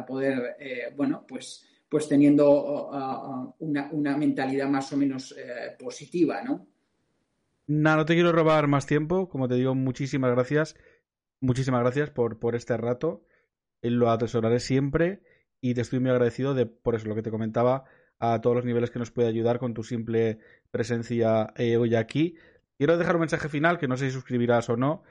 poder, 0.07 0.57
bueno, 0.97 1.25
pues, 1.27 1.67
pues 1.89 2.09
teniendo 2.09 2.49
uh, 2.51 2.97
uh, 2.97 3.55
una, 3.59 3.89
una, 3.91 4.17
mentalidad 4.17 4.69
más 4.69 4.93
o 4.93 4.97
menos 4.97 5.35
positiva, 5.79 6.43
¿no? 6.43 6.67
Nada, 7.69 7.97
no 7.99 8.05
te 8.07 8.15
quiero 8.15 8.33
robar 8.33 8.67
más 8.67 8.87
tiempo. 8.87 9.29
Como 9.29 9.47
te 9.47 9.57
digo, 9.57 9.75
muchísimas 9.75 10.31
gracias. 10.31 10.75
Muchísimas 11.41 11.83
gracias 11.83 12.11
por, 12.11 12.39
por 12.39 12.57
este 12.57 12.77
rato. 12.79 13.23
Eh, 13.83 13.91
lo 13.91 14.11
atesoraré 14.11 14.59
siempre 14.59 15.21
y 15.61 15.75
te 15.75 15.83
estoy 15.83 16.01
muy 16.01 16.11
agradecido 16.11 16.55
de, 16.55 16.65
por 16.65 16.95
eso, 16.95 17.09
lo 17.09 17.15
que 17.15 17.23
te 17.23 17.31
comentaba, 17.31 17.85
a 18.19 18.41
todos 18.41 18.57
los 18.57 18.65
niveles 18.65 18.91
que 18.91 18.99
nos 18.99 19.11
puede 19.11 19.29
ayudar 19.29 19.59
con 19.59 19.75
tu 19.75 19.83
simple 19.83 20.39
presencia 20.71 21.53
eh, 21.57 21.77
hoy 21.77 21.95
aquí. 21.95 22.37
Quiero 22.77 22.97
dejar 22.97 23.17
un 23.17 23.21
mensaje 23.21 23.49
final, 23.49 23.79
que 23.79 23.89
no 23.89 23.97
sé 23.97 24.07
si 24.07 24.13
suscribirás 24.13 24.69
o 24.69 24.77
no, 24.77 25.03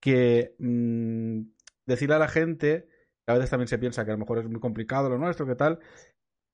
que 0.00 0.54
mm, 0.58 1.42
decirle 1.86 2.14
a 2.14 2.18
la 2.18 2.28
gente, 2.28 2.88
que 3.26 3.32
a 3.32 3.34
veces 3.34 3.50
también 3.50 3.68
se 3.68 3.78
piensa 3.78 4.04
que 4.04 4.10
a 4.10 4.14
lo 4.14 4.20
mejor 4.20 4.38
es 4.38 4.48
muy 4.48 4.60
complicado 4.60 5.08
lo 5.08 5.18
nuestro, 5.18 5.46
que 5.46 5.54
tal, 5.54 5.80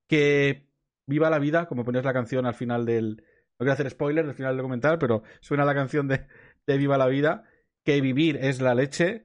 que 0.08 0.68
viva 1.06 1.30
la 1.30 1.38
vida, 1.38 1.66
como 1.66 1.84
ponías 1.84 2.04
la 2.04 2.12
canción 2.12 2.46
al 2.46 2.54
final 2.54 2.84
del, 2.84 3.22
no 3.58 3.64
quiero 3.64 3.72
hacer 3.72 3.90
spoilers 3.90 4.28
al 4.28 4.34
final 4.34 4.52
del 4.52 4.58
documental, 4.58 4.98
pero 4.98 5.22
suena 5.40 5.64
la 5.64 5.74
canción 5.74 6.08
de, 6.08 6.26
Viva 6.66 6.98
la 6.98 7.06
Vida, 7.06 7.44
que 7.84 8.00
vivir 8.00 8.36
es 8.36 8.60
la 8.60 8.74
leche, 8.74 9.24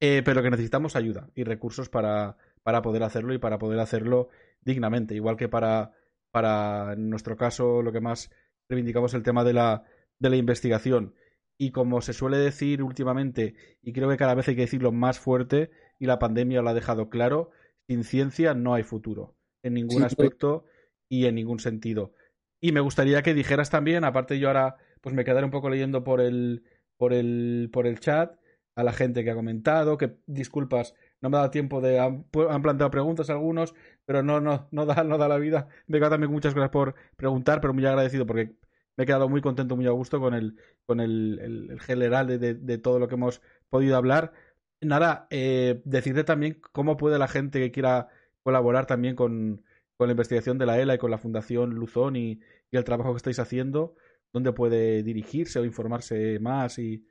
eh, 0.00 0.22
pero 0.24 0.42
que 0.42 0.50
necesitamos 0.50 0.96
ayuda 0.96 1.30
y 1.34 1.44
recursos 1.44 1.88
para, 1.88 2.36
para 2.62 2.80
poder 2.80 3.02
hacerlo 3.02 3.34
y 3.34 3.38
para 3.38 3.58
poder 3.58 3.80
hacerlo 3.80 4.28
dignamente. 4.62 5.14
Igual 5.14 5.36
que 5.36 5.48
para, 5.48 5.92
para 6.30 6.92
en 6.94 7.10
nuestro 7.10 7.36
caso, 7.36 7.82
lo 7.82 7.92
que 7.92 8.00
más 8.00 8.30
reivindicamos 8.68 9.14
el 9.14 9.22
tema 9.22 9.44
de 9.44 9.52
la, 9.52 9.84
de 10.18 10.30
la 10.30 10.36
investigación. 10.36 11.14
Y 11.58 11.72
como 11.72 12.00
se 12.00 12.12
suele 12.12 12.38
decir 12.38 12.82
últimamente, 12.82 13.54
y 13.82 13.92
creo 13.92 14.08
que 14.08 14.16
cada 14.16 14.34
vez 14.34 14.48
hay 14.48 14.56
que 14.56 14.62
decirlo 14.62 14.92
más 14.92 15.18
fuerte, 15.18 15.70
y 15.98 16.06
la 16.06 16.18
pandemia 16.18 16.62
lo 16.62 16.70
ha 16.70 16.74
dejado 16.74 17.10
claro, 17.10 17.50
sin 17.86 18.04
ciencia 18.04 18.54
no 18.54 18.72
hay 18.72 18.82
futuro, 18.82 19.36
en 19.62 19.74
ningún 19.74 20.02
aspecto 20.02 20.64
y 21.08 21.26
en 21.26 21.34
ningún 21.34 21.58
sentido. 21.58 22.14
Y 22.60 22.72
me 22.72 22.80
gustaría 22.80 23.22
que 23.22 23.34
dijeras 23.34 23.68
también, 23.68 24.04
aparte 24.04 24.38
yo 24.38 24.48
ahora 24.48 24.76
pues 25.00 25.14
me 25.14 25.24
quedaré 25.24 25.44
un 25.44 25.50
poco 25.50 25.70
leyendo 25.70 26.04
por 26.04 26.20
el, 26.20 26.64
por 26.96 27.12
el, 27.12 27.68
por 27.72 27.86
el 27.86 28.00
chat 28.00 28.38
a 28.76 28.84
la 28.84 28.92
gente 28.92 29.24
que 29.24 29.30
ha 29.30 29.34
comentado, 29.34 29.98
que 29.98 30.16
disculpas, 30.26 30.94
no 31.20 31.30
me 31.30 31.36
ha 31.36 31.40
dado 31.40 31.50
tiempo 31.50 31.80
de 31.80 31.98
han, 31.98 32.24
planteado 32.30 32.90
preguntas 32.90 33.30
algunos, 33.30 33.74
pero 34.04 34.22
no, 34.22 34.40
no, 34.40 34.68
no 34.70 34.86
da, 34.86 35.04
no 35.04 35.18
da 35.18 35.28
la 35.28 35.38
vida. 35.38 35.68
Me 35.86 35.98
quedo 35.98 36.10
también 36.10 36.32
muchas 36.32 36.54
gracias 36.54 36.72
por 36.72 36.94
preguntar, 37.16 37.60
pero 37.60 37.74
muy 37.74 37.84
agradecido 37.86 38.26
porque 38.26 38.54
me 38.96 39.04
he 39.04 39.06
quedado 39.06 39.28
muy 39.28 39.40
contento, 39.40 39.76
muy 39.76 39.86
a 39.86 39.90
gusto 39.90 40.20
con 40.20 40.34
el, 40.34 40.56
con 40.86 41.00
el, 41.00 41.78
general 41.80 42.26
de, 42.26 42.54
de, 42.54 42.78
todo 42.78 42.98
lo 42.98 43.08
que 43.08 43.14
hemos 43.14 43.40
podido 43.68 43.96
hablar. 43.96 44.32
Nada, 44.80 45.26
eh, 45.30 45.82
decirte 45.84 46.24
también 46.24 46.60
cómo 46.72 46.96
puede 46.96 47.18
la 47.18 47.28
gente 47.28 47.60
que 47.60 47.70
quiera 47.70 48.08
colaborar 48.42 48.86
también 48.86 49.14
con, 49.14 49.62
con 49.96 50.08
la 50.08 50.12
investigación 50.12 50.56
de 50.56 50.66
la 50.66 50.80
ELA 50.80 50.94
y 50.94 50.98
con 50.98 51.10
la 51.10 51.18
Fundación 51.18 51.74
Luzón 51.74 52.16
y, 52.16 52.40
el 52.72 52.84
trabajo 52.84 53.10
que 53.12 53.18
estáis 53.18 53.38
haciendo, 53.38 53.96
¿dónde 54.32 54.52
puede 54.52 55.02
dirigirse 55.02 55.58
o 55.58 55.64
informarse 55.64 56.38
más? 56.40 56.78
Y... 56.78 57.04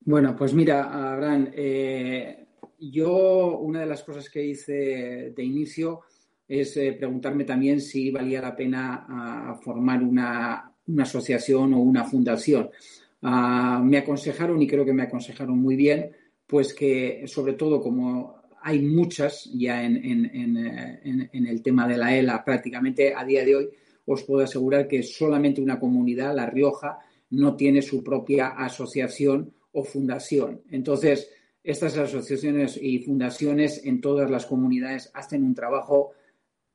Bueno, 0.00 0.34
pues 0.36 0.54
mira, 0.54 1.12
Abraham, 1.12 1.50
eh, 1.52 2.47
yo 2.78 3.58
una 3.58 3.80
de 3.80 3.86
las 3.86 4.02
cosas 4.02 4.30
que 4.30 4.44
hice 4.44 5.32
de 5.34 5.44
inicio 5.44 6.02
es 6.46 6.76
eh, 6.76 6.92
preguntarme 6.92 7.44
también 7.44 7.80
si 7.80 8.10
valía 8.10 8.40
la 8.40 8.56
pena 8.56 9.06
ah, 9.08 9.60
formar 9.62 10.02
una, 10.02 10.72
asociación 10.98 11.74
o 11.74 11.80
una 11.80 12.04
fundación. 12.04 12.70
Ah, 13.22 13.82
me 13.84 13.98
aconsejaron, 13.98 14.60
y 14.62 14.66
creo 14.66 14.84
que 14.84 14.94
me 14.94 15.02
aconsejaron 15.02 15.58
muy 15.58 15.76
bien, 15.76 16.10
pues 16.46 16.72
que 16.72 17.24
sobre 17.26 17.52
todo 17.52 17.82
como 17.82 18.38
hay 18.62 18.80
muchas 18.80 19.44
ya 19.52 19.84
en, 19.84 19.96
en, 20.04 21.46
el 21.46 21.62
tema 21.62 21.86
de 21.86 21.96
la 21.98 22.16
ELA. 22.16 22.44
Prácticamente 22.44 23.14
a 23.14 23.24
día 23.24 23.44
de 23.44 23.56
hoy 23.56 23.68
os 24.06 24.24
puedo 24.24 24.42
asegurar 24.42 24.88
que 24.88 25.02
solamente 25.02 25.60
una 25.60 25.78
comunidad, 25.78 26.34
La 26.34 26.46
Rioja, 26.46 26.98
no 27.30 27.54
tiene 27.56 27.82
su 27.82 28.02
propia 28.02 28.48
asociación 28.48 29.52
o 29.72 29.84
fundación. 29.84 30.62
Entonces, 30.70 31.30
estas 31.68 31.98
asociaciones 31.98 32.78
y 32.80 33.00
fundaciones 33.00 33.84
en 33.84 34.00
todas 34.00 34.30
las 34.30 34.46
comunidades 34.46 35.10
hacen 35.12 35.44
un 35.44 35.54
trabajo 35.54 36.12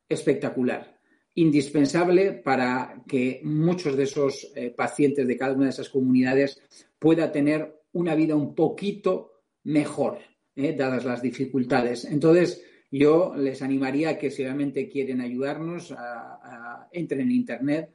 espectacular, 0.08 1.00
indispensable 1.34 2.34
para 2.34 3.02
que 3.08 3.42
muchos 3.44 3.98
de 3.98 4.04
esos 4.04 4.52
eh, 4.56 4.70
pacientes 4.70 5.28
de 5.28 5.36
cada 5.36 5.56
una 5.56 5.64
de 5.64 5.72
esas 5.72 5.90
comunidades 5.90 6.62
pueda 7.00 7.32
tener 7.32 7.82
una 7.94 8.14
vida 8.14 8.36
un 8.36 8.54
poquito 8.54 9.42
mejor, 9.64 10.20
eh, 10.56 10.76
dadas 10.76 11.06
las 11.06 11.24
dificultades. 11.24 12.06
Entonces, 12.06 12.64
yo 12.92 13.34
les 13.36 13.64
animaría 13.64 14.10
a 14.10 14.18
que 14.20 14.30
si 14.30 14.44
realmente 14.44 14.88
quieren 14.88 15.22
ayudarnos, 15.22 15.92
a, 15.92 16.88
entren 16.92 17.22
en 17.22 17.32
Internet, 17.32 17.90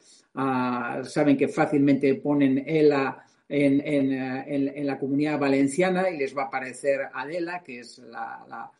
saben 1.04 1.36
que 1.36 1.46
fácilmente 1.46 2.16
ponen 2.16 2.64
ELA 2.66 3.27
en, 3.48 3.80
en, 3.86 4.86
la 4.86 4.98
comunidad 4.98 5.38
valenciana 5.38 6.10
y 6.10 6.18
les 6.18 6.36
va 6.36 6.42
a 6.42 6.46
aparecer 6.46 7.00
ADELA, 7.12 7.62
que 7.62 7.80
es 7.80 7.98
la, 7.98 8.70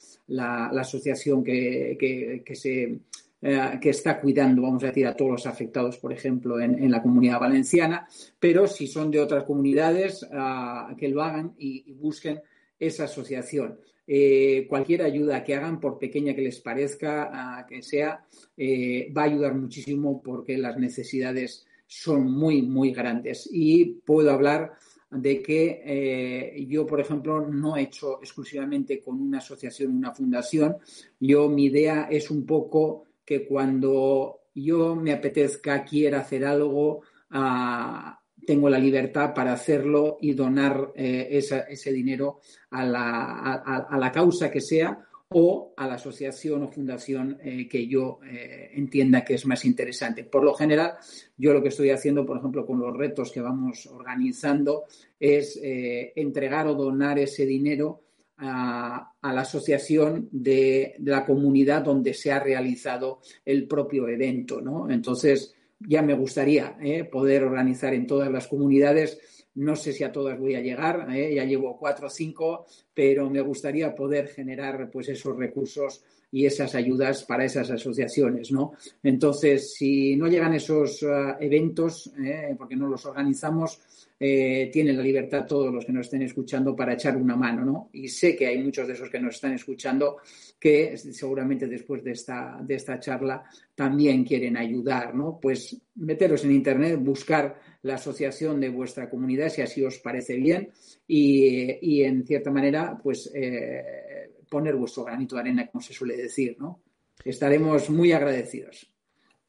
asociación 0.79 1.43
que, 1.43 2.43
se, 2.55 2.99
eh, 3.41 3.79
que 3.81 3.91
está 3.91 4.21
cuidando, 4.21 4.63
vamos 4.63 4.83
a 4.85 4.89
decir, 4.89 5.07
a 5.07 5.15
todos 5.15 5.31
los 5.31 5.47
afectados, 5.47 5.97
por 5.99 6.13
ejemplo, 6.13 6.61
en, 6.61 6.91
la 6.91 7.03
comunidad 7.03 7.41
valenciana, 7.41 8.07
pero 8.39 8.67
si 8.67 8.87
son 8.87 9.11
de 9.11 9.21
otras 9.21 9.45
comunidades, 9.45 10.27
ah, 10.33 10.95
que 10.99 11.09
lo 11.09 11.23
hagan 11.23 11.55
y 11.59 11.93
busquen 11.93 12.41
esa 12.79 13.05
asociación. 13.05 13.79
Eh, 14.11 14.67
cualquier 14.67 15.03
ayuda 15.03 15.45
que 15.45 15.55
hagan, 15.55 15.79
por 15.79 15.99
pequeña 15.99 16.35
que 16.35 16.41
les 16.41 16.61
parezca 16.61 17.67
que 17.69 17.83
sea, 17.83 18.25
eh, 18.57 19.13
va 19.15 19.23
a 19.23 19.27
ayudar 19.27 19.55
muchísimo 19.55 20.23
porque 20.23 20.57
las 20.57 20.79
necesidades 20.79 21.67
son 21.89 22.31
muy, 22.31 22.63
muy 22.63 22.93
grandes. 22.93 23.49
Y 23.51 23.87
puedo 23.87 24.31
hablar 24.31 24.75
de 25.11 25.43
que 25.43 25.83
eh, 25.85 26.67
yo, 26.69 26.87
por 26.87 27.01
ejemplo, 27.01 27.41
no 27.41 27.77
he 27.77 27.83
hecho 27.83 28.21
exclusivamente 28.21 29.01
con 29.01 29.21
una 29.21 29.39
asociación, 29.39 29.97
una 29.97 30.15
fundación. 30.15 30.77
Yo, 31.19 31.49
mi 31.49 31.65
idea 31.65 32.09
es 32.11 32.31
un 32.31 32.45
poco 32.45 33.07
que 33.25 33.47
cuando 33.47 34.43
yo 34.55 34.95
me 34.95 35.13
apetezca, 35.13 35.85
quiera 35.85 36.21
hacer 36.21 36.45
algo, 36.45 37.03
a 37.31 38.19
tengo 38.49 38.71
la 38.71 38.79
libertad 38.79 39.35
para 39.35 39.53
hacerlo 39.53 40.17
y 40.23 40.33
donar 40.33 40.93
eh, 40.95 41.29
ese 41.31 41.93
dinero 41.93 42.41
a 42.71 42.83
la, 42.83 44.11
causa 44.11 44.51
que 44.51 44.63
sea 44.63 44.99
o 45.31 45.75
a 45.77 45.87
la 45.87 45.95
asociación 45.95 46.63
o 46.63 46.69
fundación 46.69 47.39
eh, 47.43 47.69
que 47.69 47.87
yo 47.87 48.21
eh, 48.25 48.71
entienda 48.75 49.25
que 49.25 49.35
es 49.35 49.47
más 49.47 49.65
interesante. 49.65 50.25
Por 50.25 50.45
lo 50.45 50.55
general, 50.55 50.95
yo 51.37 51.53
lo 51.53 51.63
que 51.63 51.69
estoy 51.69 51.91
haciendo, 51.91 52.25
por 52.25 52.39
ejemplo, 52.39 52.65
con 52.65 52.81
los 52.81 52.97
retos 52.97 53.31
que 53.31 53.41
vamos 53.41 53.87
organizando, 53.87 54.85
es 55.21 55.59
entregar 55.63 56.67
o 56.69 56.75
donar 56.75 57.19
ese 57.19 57.45
dinero 57.45 58.05
a, 58.39 59.13
la 59.23 59.41
asociación 59.41 60.29
de, 60.31 60.95
de, 60.99 61.11
la 61.11 61.27
comunidad 61.27 61.83
donde 61.83 62.15
se 62.15 62.31
ha 62.31 62.39
realizado 62.39 63.21
el 63.45 63.67
propio 63.67 64.09
evento, 64.09 64.61
¿no? 64.61 64.89
Entonces, 64.89 65.57
ya 65.81 66.03
me 66.03 66.15
gustaría 66.15 66.77
¿eh? 66.81 67.05
poder 67.05 67.45
organizar 67.45 67.95
en 67.95 68.07
todas 68.07 68.31
las 68.31 68.47
comunidades. 68.49 69.38
No 69.55 69.75
sé 69.77 69.93
si 69.93 70.05
a 70.05 70.13
todas 70.13 70.39
voy 70.39 70.55
a 70.55 70.61
llegar, 70.61 71.09
¿eh? 71.13 71.35
ya 71.35 71.45
llevo 71.45 71.77
cuatro 71.79 72.07
o 72.07 72.11
cinco, 72.11 72.67
pero 72.95 73.29
me 73.29 73.41
gustaría 73.41 73.95
poder 73.95 74.29
generar 74.29 74.91
pues 74.91 75.09
esos 75.09 75.37
recursos 75.37 76.05
y 76.31 76.47
esas 76.47 76.75
ayudas 76.75 77.25
para 77.25 77.45
esas 77.45 77.71
asociaciones, 77.71 78.53
¿no? 78.53 78.73
Entonces, 79.03 79.75
si 79.75 80.17
no 80.17 80.27
llegan 80.27 80.55
esos 80.55 81.03
uh, 81.03 81.37
eventos, 81.41 82.13
¿eh? 82.23 82.55
porque 82.57 82.77
no 82.77 82.87
los 82.87 83.05
organizamos, 83.07 83.81
eh, 84.21 84.69
tienen 84.73 84.97
la 84.97 85.03
libertad 85.03 85.47
todos 85.47 85.73
los 85.73 85.85
que 85.85 85.93
nos 85.93 86.07
estén 86.07 86.23
escuchando 86.23 86.75
para 86.75 86.95
echar 86.95 87.17
una 87.17 87.37
mano, 87.37 87.65
¿no? 87.65 87.91
Y 87.93 88.09
sé 88.09 88.35
que 88.35 88.49
hay 88.49 88.59
muchos 88.59 88.87
de 88.89 88.95
esos 88.95 89.09
que 89.11 89.21
nos 89.21 89.37
están 89.37 89.53
escuchando 89.53 90.17
que 90.59 90.97
seguramente 90.97 91.69
después 91.69 92.03
de 92.03 92.13
esta, 92.13 92.59
de 92.61 92.75
esta 92.75 92.99
charla 92.99 93.45
también 93.77 94.25
quieren 94.25 94.57
ayudar, 94.57 95.15
¿no? 95.15 95.39
Pues 95.41 95.81
meteros 95.95 96.45
en 96.45 96.53
Internet, 96.53 96.99
buscar 97.01 97.61
la 97.83 97.95
asociación 97.95 98.61
de 98.61 98.71
vuestra 98.71 99.09
comunidad 99.09 99.51
si 99.51 99.63
así 99.63 99.85
os 99.85 99.99
parece 99.99 100.35
bien 100.35 100.71
y, 101.07 102.03
en 102.03 102.27
cierta 102.27 102.51
manera, 102.51 102.99
pues 103.01 103.31
eh, 103.33 104.28
poner 104.49 104.77
vuestro 104.77 105.05
granito 105.05 105.35
de 105.37 105.43
arena, 105.43 105.67
como 105.69 105.83
se 105.83 105.93
suele 105.93 106.17
decir, 106.17 106.57
¿no? 106.59 106.83
Estaremos 107.25 107.91
muy 107.91 108.13
agradecidos. 108.13 108.91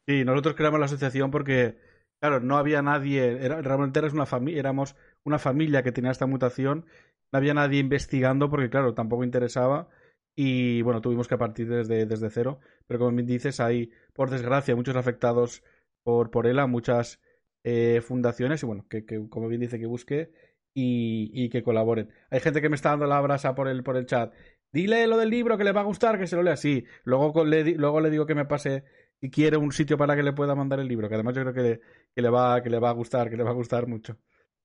Sí, 0.08 0.24
nosotros 0.26 0.56
creamos 0.56 0.80
la 0.80 0.88
asociación 0.88 1.30
porque 1.30 1.78
Claro, 2.20 2.42
no 2.42 2.58
había 2.58 2.82
nadie, 2.82 3.38
realmente 3.62 4.02
una 4.02 4.28
éramos 4.52 4.96
una 5.24 5.40
familia 5.40 5.84
que 5.84 5.94
tenía 5.94 6.12
esta 6.12 6.26
mutación, 6.26 6.86
no 7.32 7.38
había 7.38 7.54
nadie 7.54 7.80
investigando 7.80 8.50
porque, 8.50 8.70
claro, 8.70 8.94
tampoco 8.94 9.24
interesaba 9.24 9.88
y, 10.36 10.82
bueno, 10.82 11.02
tuvimos 11.02 11.28
que 11.28 11.38
partir 11.38 11.70
desde, 11.70 12.06
desde 12.06 12.30
cero, 12.30 12.60
pero 12.88 13.00
como 13.00 13.12
bien 13.12 13.26
dices, 13.26 13.60
hay, 13.62 13.92
por 14.14 14.30
desgracia, 14.30 14.76
muchos 14.76 14.96
afectados 14.98 15.64
por, 16.04 16.30
por 16.32 16.48
ELA, 16.48 16.68
muchas 16.68 17.22
eh, 17.64 18.02
fundaciones 18.02 18.64
y, 18.64 18.66
bueno, 18.66 18.86
que, 18.90 19.06
como 19.30 19.48
bien 19.48 19.62
dice, 19.62 19.80
que 19.80 19.86
busque 19.86 20.32
y, 20.74 21.32
y, 21.34 21.50
que 21.50 21.64
colaboren. 21.64 22.10
Hay 22.32 22.42
gente 22.42 22.62
que 22.62 22.70
me 22.70 22.76
está 22.76 22.90
dando 22.90 23.08
la 23.08 23.22
brasa 23.22 23.56
por 23.56 23.68
el, 23.70 23.84
por 23.84 23.96
el 23.98 24.06
chat. 24.06 24.34
Dile 24.72 25.08
lo 25.08 25.18
del 25.18 25.30
libro 25.30 25.58
que 25.58 25.64
le 25.64 25.72
va 25.72 25.82
a 25.82 25.86
gustar, 25.86 26.20
que 26.20 26.28
se 26.28 26.36
lo 26.36 26.44
lea 26.44 26.54
así. 26.54 26.86
Luego 27.04 27.44
le, 27.44 27.76
luego 27.76 28.02
le 28.02 28.10
digo 28.10 28.26
que 28.26 28.36
me 28.36 28.46
pase 28.46 28.84
y 29.22 29.30
quiere 29.30 29.58
un 29.58 29.72
sitio 29.72 29.98
para 29.98 30.16
que 30.16 30.24
le 30.24 30.34
pueda 30.34 30.56
mandar 30.56 30.80
el 30.80 30.88
libro, 30.88 31.10
que 31.10 31.16
además 31.16 31.36
yo 31.36 31.42
creo 31.42 31.54
que 31.54 31.62
le, 31.62 31.80
que 32.16 32.22
le, 32.22 32.30
va, 32.30 32.62
que 32.62 32.70
le 32.70 32.80
va 32.80 32.90
a 32.90 32.94
gustar, 32.94 33.30
que 33.30 33.38
le 33.38 33.44
va 33.44 33.52
a 33.52 33.54
gustar 33.54 33.88
mucho. 33.88 34.18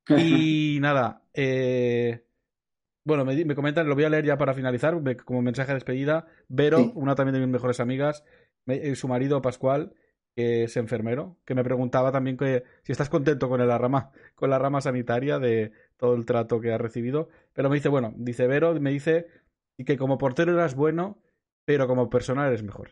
Y 0.09 0.79
nada, 0.81 1.23
eh, 1.33 2.25
bueno, 3.05 3.25
me, 3.25 3.45
me, 3.45 3.55
comentan, 3.55 3.89
lo 3.89 3.95
voy 3.95 4.05
a 4.05 4.11
leer 4.11 4.25
ya 4.25 4.39
para 4.39 4.55
finalizar, 4.55 4.95
como 5.25 5.43
mensaje 5.43 5.69
de 5.69 5.75
despedida. 5.75 6.27
Vero, 6.49 6.93
una 6.95 7.15
también 7.15 7.35
de 7.35 7.41
mis 7.41 7.53
mejores 7.53 7.81
amigas, 7.81 8.25
eh, 8.67 8.95
su 8.95 9.09
marido 9.09 9.43
Pascual, 9.43 9.95
que 10.35 10.65
es 10.65 10.77
enfermero, 10.77 11.39
que 11.45 11.55
me 11.55 11.63
preguntaba 11.65 12.13
también 12.13 12.37
que 12.37 12.65
si 12.83 12.93
estás 12.93 13.09
contento 13.09 13.49
con 13.49 13.67
la 13.67 13.79
rama, 13.79 14.11
con 14.35 14.51
la 14.51 14.59
rama 14.59 14.81
sanitaria 14.81 15.39
de 15.39 15.73
todo 15.97 16.15
el 16.15 16.25
trato 16.25 16.61
que 16.61 16.73
ha 16.73 16.79
recibido. 16.79 17.29
Pero 17.53 17.69
me 17.69 17.77
dice, 17.77 17.89
bueno, 17.89 18.15
dice 18.17 18.47
Vero, 18.47 18.75
me 18.81 18.91
dice 18.91 19.27
y 19.77 19.85
que 19.85 19.97
como 19.97 20.19
portero 20.19 20.53
eras 20.53 20.75
bueno, 20.75 21.19
pero 21.65 21.87
como 21.87 22.11
persona 22.11 22.47
eres 22.47 22.63
mejor. 22.63 22.91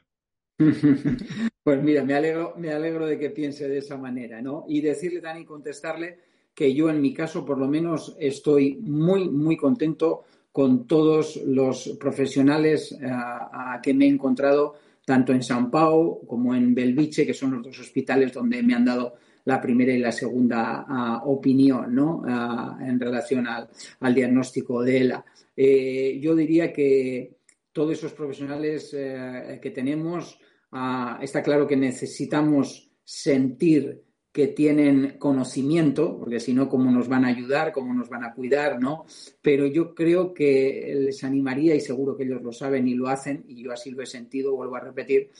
Pues 1.64 1.80
mira, 1.80 2.02
me 2.04 2.14
alegro, 2.14 2.54
me 2.56 2.72
alegro 2.72 3.06
de 3.06 3.16
que 3.16 3.30
piense 3.30 3.68
de 3.68 3.78
esa 3.78 3.96
manera, 3.96 4.42
¿no? 4.42 4.64
Y 4.66 4.80
decirle, 4.80 5.20
Dani, 5.20 5.44
contestarle 5.44 6.18
que 6.52 6.74
yo 6.74 6.90
en 6.90 7.00
mi 7.00 7.14
caso, 7.14 7.44
por 7.44 7.56
lo 7.56 7.68
menos, 7.68 8.16
estoy 8.18 8.78
muy, 8.82 9.30
muy 9.30 9.56
contento 9.56 10.24
con 10.50 10.88
todos 10.88 11.36
los 11.46 11.96
profesionales 12.00 12.92
eh, 12.92 13.06
a, 13.08 13.80
que 13.80 13.94
me 13.94 14.06
he 14.06 14.08
encontrado, 14.08 14.74
tanto 15.04 15.32
en 15.32 15.42
San 15.42 15.70
Pau 15.70 16.26
como 16.26 16.52
en 16.54 16.74
Belviche, 16.74 17.24
que 17.24 17.32
son 17.32 17.52
los 17.52 17.62
dos 17.62 17.78
hospitales 17.78 18.32
donde 18.32 18.62
me 18.62 18.74
han 18.74 18.84
dado 18.84 19.14
la 19.44 19.60
primera 19.60 19.92
y 19.92 19.98
la 19.98 20.12
segunda 20.12 20.84
ah, 20.88 21.22
opinión 21.24 21.94
¿no? 21.94 22.22
Ah, 22.26 22.78
en 22.80 22.98
relación 22.98 23.46
al, 23.46 24.14
diagnóstico 24.14 24.82
de 24.82 24.98
ELA. 24.98 25.24
Eh, 25.56 26.18
yo 26.20 26.34
diría 26.34 26.72
que 26.72 27.38
todos 27.72 27.92
esos 27.92 28.12
profesionales 28.12 28.90
eh, 28.94 29.58
que 29.62 29.70
tenemos 29.70 30.38
Ah, 30.72 31.18
está 31.20 31.42
claro 31.42 31.66
que 31.66 31.76
necesitamos 31.76 32.90
sentir 33.04 34.02
que 34.32 34.48
tienen 34.48 35.18
conocimiento, 35.18 36.18
porque 36.18 36.40
si 36.40 36.54
no, 36.54 36.66
¿cómo 36.66 36.90
nos 36.90 37.06
van 37.08 37.26
a 37.26 37.28
ayudar? 37.28 37.70
¿Cómo 37.72 37.92
nos 37.92 38.08
van 38.08 38.24
a 38.24 38.32
cuidar? 38.32 38.80
¿no? 38.80 39.04
Pero 39.42 39.66
yo 39.66 39.94
creo 39.94 40.32
que 40.32 40.94
les 40.96 41.22
animaría, 41.22 41.74
y 41.74 41.80
seguro 41.80 42.16
que 42.16 42.24
ellos 42.24 42.42
lo 42.42 42.52
saben 42.52 42.88
y 42.88 42.94
lo 42.94 43.08
hacen, 43.08 43.44
y 43.46 43.62
yo 43.62 43.70
así 43.70 43.90
lo 43.90 44.02
he 44.02 44.06
sentido, 44.06 44.56
vuelvo 44.56 44.76
a 44.76 44.80
repetir, 44.80 45.30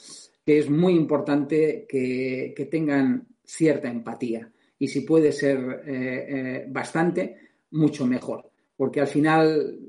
que 0.45 0.59
es 0.59 0.69
muy 0.69 0.93
importante 0.93 1.87
que, 1.89 2.67
tengan 2.69 3.27
cierta 3.43 3.89
empatía. 3.89 4.51
Y 4.79 4.87
si 4.87 5.01
puede 5.01 5.31
ser 5.31 5.83
eh, 5.85 6.25
eh, 6.27 6.65
bastante, 6.69 7.37
mucho 7.71 8.05
mejor. 8.05 8.49
Porque 8.75 9.01
al 9.01 9.07
final, 9.07 9.79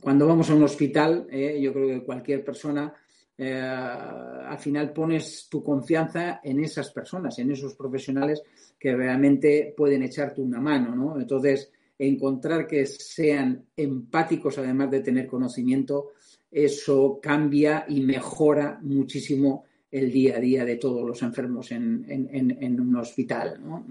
cuando 0.00 0.26
vamos 0.26 0.50
a 0.50 0.54
un 0.54 0.62
hospital, 0.62 1.26
eh, 1.30 1.60
yo 1.60 1.72
creo 1.72 1.88
que 1.88 2.04
cualquier 2.04 2.44
persona 2.44 2.94
eh, 3.36 3.60
al 3.60 4.58
final 4.58 4.92
pones 4.92 5.48
tu 5.50 5.62
confianza 5.62 6.40
en 6.44 6.62
esas 6.62 6.90
personas, 6.90 7.38
en 7.38 7.50
esos 7.50 7.74
profesionales 7.74 8.42
que 8.78 8.94
realmente 8.94 9.74
pueden 9.76 10.02
echarte 10.02 10.40
una 10.40 10.60
mano, 10.60 10.94
¿no? 10.94 11.18
Entonces, 11.20 11.70
encontrar 11.98 12.66
que 12.66 12.86
sean 12.86 13.64
empáticos 13.76 14.58
además 14.58 14.90
de 14.90 15.00
tener 15.00 15.26
conocimiento, 15.26 16.10
eso 16.50 17.18
cambia 17.22 17.84
y 17.88 18.00
mejora 18.02 18.78
muchísimo 18.82 19.64
el 19.92 20.10
día 20.10 20.38
a 20.38 20.40
día 20.40 20.64
de 20.64 20.76
todos 20.76 21.06
los 21.06 21.22
enfermos 21.22 21.70
en, 21.70 22.04
en 22.08 22.80
un 22.80 22.96
hospital, 22.96 23.60
¿no? 23.62 23.86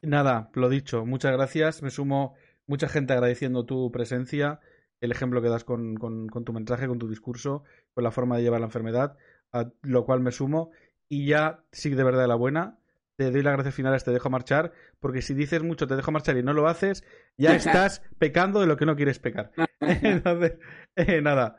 Nada, 0.00 0.50
lo 0.54 0.68
dicho, 0.68 1.04
muchas 1.04 1.32
gracias. 1.32 1.82
Me 1.82 1.90
sumo 1.90 2.34
mucha 2.66 2.88
gente 2.88 3.12
agradeciendo 3.12 3.66
tu 3.66 3.90
presencia 3.92 4.60
el 5.00 5.12
ejemplo 5.12 5.42
que 5.42 5.48
das 5.48 5.64
con, 5.64 5.96
tu 5.96 6.52
mensaje, 6.52 6.86
con 6.86 6.98
tu 6.98 7.08
discurso, 7.08 7.64
con 7.94 8.04
la 8.04 8.10
forma 8.10 8.36
de 8.36 8.42
llevar 8.42 8.60
la 8.60 8.66
enfermedad, 8.66 9.16
a 9.52 9.70
lo 9.82 10.04
cual 10.04 10.20
me 10.20 10.32
sumo. 10.32 10.70
Y 11.08 11.26
ya, 11.26 11.64
sí, 11.72 11.90
de 11.90 12.04
verdad, 12.04 12.26
la 12.26 12.34
buena, 12.34 12.78
te 13.16 13.30
doy 13.30 13.42
las 13.42 13.54
gracias 13.54 13.74
finales, 13.74 14.04
te 14.04 14.10
dejo 14.10 14.30
marchar, 14.30 14.72
porque 15.00 15.22
si 15.22 15.34
dices 15.34 15.62
mucho, 15.62 15.86
te 15.86 15.96
dejo 15.96 16.12
marchar 16.12 16.36
y 16.36 16.42
no 16.42 16.52
lo 16.52 16.66
haces, 16.66 17.04
ya 17.36 17.54
estás 17.56 18.02
pecando 18.18 18.60
de 18.60 18.66
lo 18.66 18.76
que 18.76 18.86
no 18.86 18.96
quieres 18.96 19.18
pecar. 19.18 19.52
Entonces, 19.80 20.58
eh, 20.96 21.20
nada, 21.20 21.58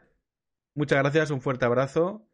muchas 0.76 1.00
gracias, 1.00 1.32
un 1.32 1.42
fuerte 1.42 1.66
abrazo 1.66 2.27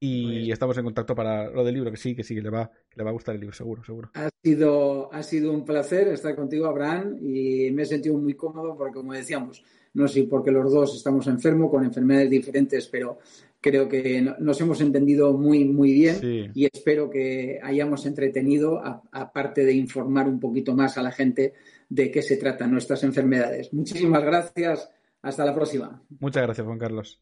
y 0.00 0.24
pues 0.24 0.48
estamos 0.48 0.78
en 0.78 0.84
contacto 0.84 1.14
para 1.14 1.50
lo 1.50 1.62
del 1.62 1.74
libro, 1.74 1.90
que 1.90 1.98
sí, 1.98 2.16
que 2.16 2.24
sí, 2.24 2.34
que 2.34 2.40
le 2.40 2.48
va, 2.48 2.70
que 2.88 2.96
le 2.96 3.04
va 3.04 3.10
a 3.10 3.12
gustar 3.12 3.34
el 3.34 3.40
libro, 3.42 3.54
seguro, 3.54 3.84
seguro. 3.84 4.10
Ha 4.14 4.30
sido, 4.42 5.12
ha 5.12 5.22
sido 5.22 5.52
un 5.52 5.64
placer 5.64 6.08
estar 6.08 6.34
contigo, 6.34 6.66
Abraham, 6.66 7.18
y 7.20 7.70
me 7.70 7.82
he 7.82 7.86
sentido 7.86 8.16
muy 8.16 8.34
cómodo 8.34 8.74
porque, 8.76 8.94
como 8.94 9.12
decíamos, 9.12 9.62
no 9.92 10.08
sé 10.08 10.24
porque 10.24 10.50
los 10.50 10.72
dos 10.72 10.96
estamos 10.96 11.26
enfermos, 11.26 11.70
con 11.70 11.84
enfermedades 11.84 12.30
diferentes, 12.30 12.88
pero 12.88 13.18
creo 13.60 13.88
que 13.88 14.26
nos 14.38 14.58
hemos 14.60 14.80
entendido 14.80 15.34
muy, 15.34 15.66
muy 15.66 15.92
bien 15.92 16.50
y 16.54 16.64
espero 16.64 17.10
que 17.10 17.60
hayamos 17.62 18.06
entretenido, 18.06 18.80
aparte 19.12 19.64
de 19.64 19.74
informar 19.74 20.28
un 20.28 20.40
poquito 20.40 20.74
más 20.74 20.96
a 20.96 21.02
la 21.02 21.12
gente 21.12 21.52
de 21.90 22.10
qué 22.10 22.22
se 22.22 22.38
tratan 22.38 22.72
nuestras 22.72 23.04
enfermedades. 23.04 23.72
Muchísimas 23.74 24.22
gracias. 24.22 24.88
Hasta 25.22 25.44
la 25.44 25.54
próxima. 25.54 26.02
Muchas 26.18 26.44
gracias, 26.44 26.66
Juan 26.66 26.78
Carlos. 26.78 27.20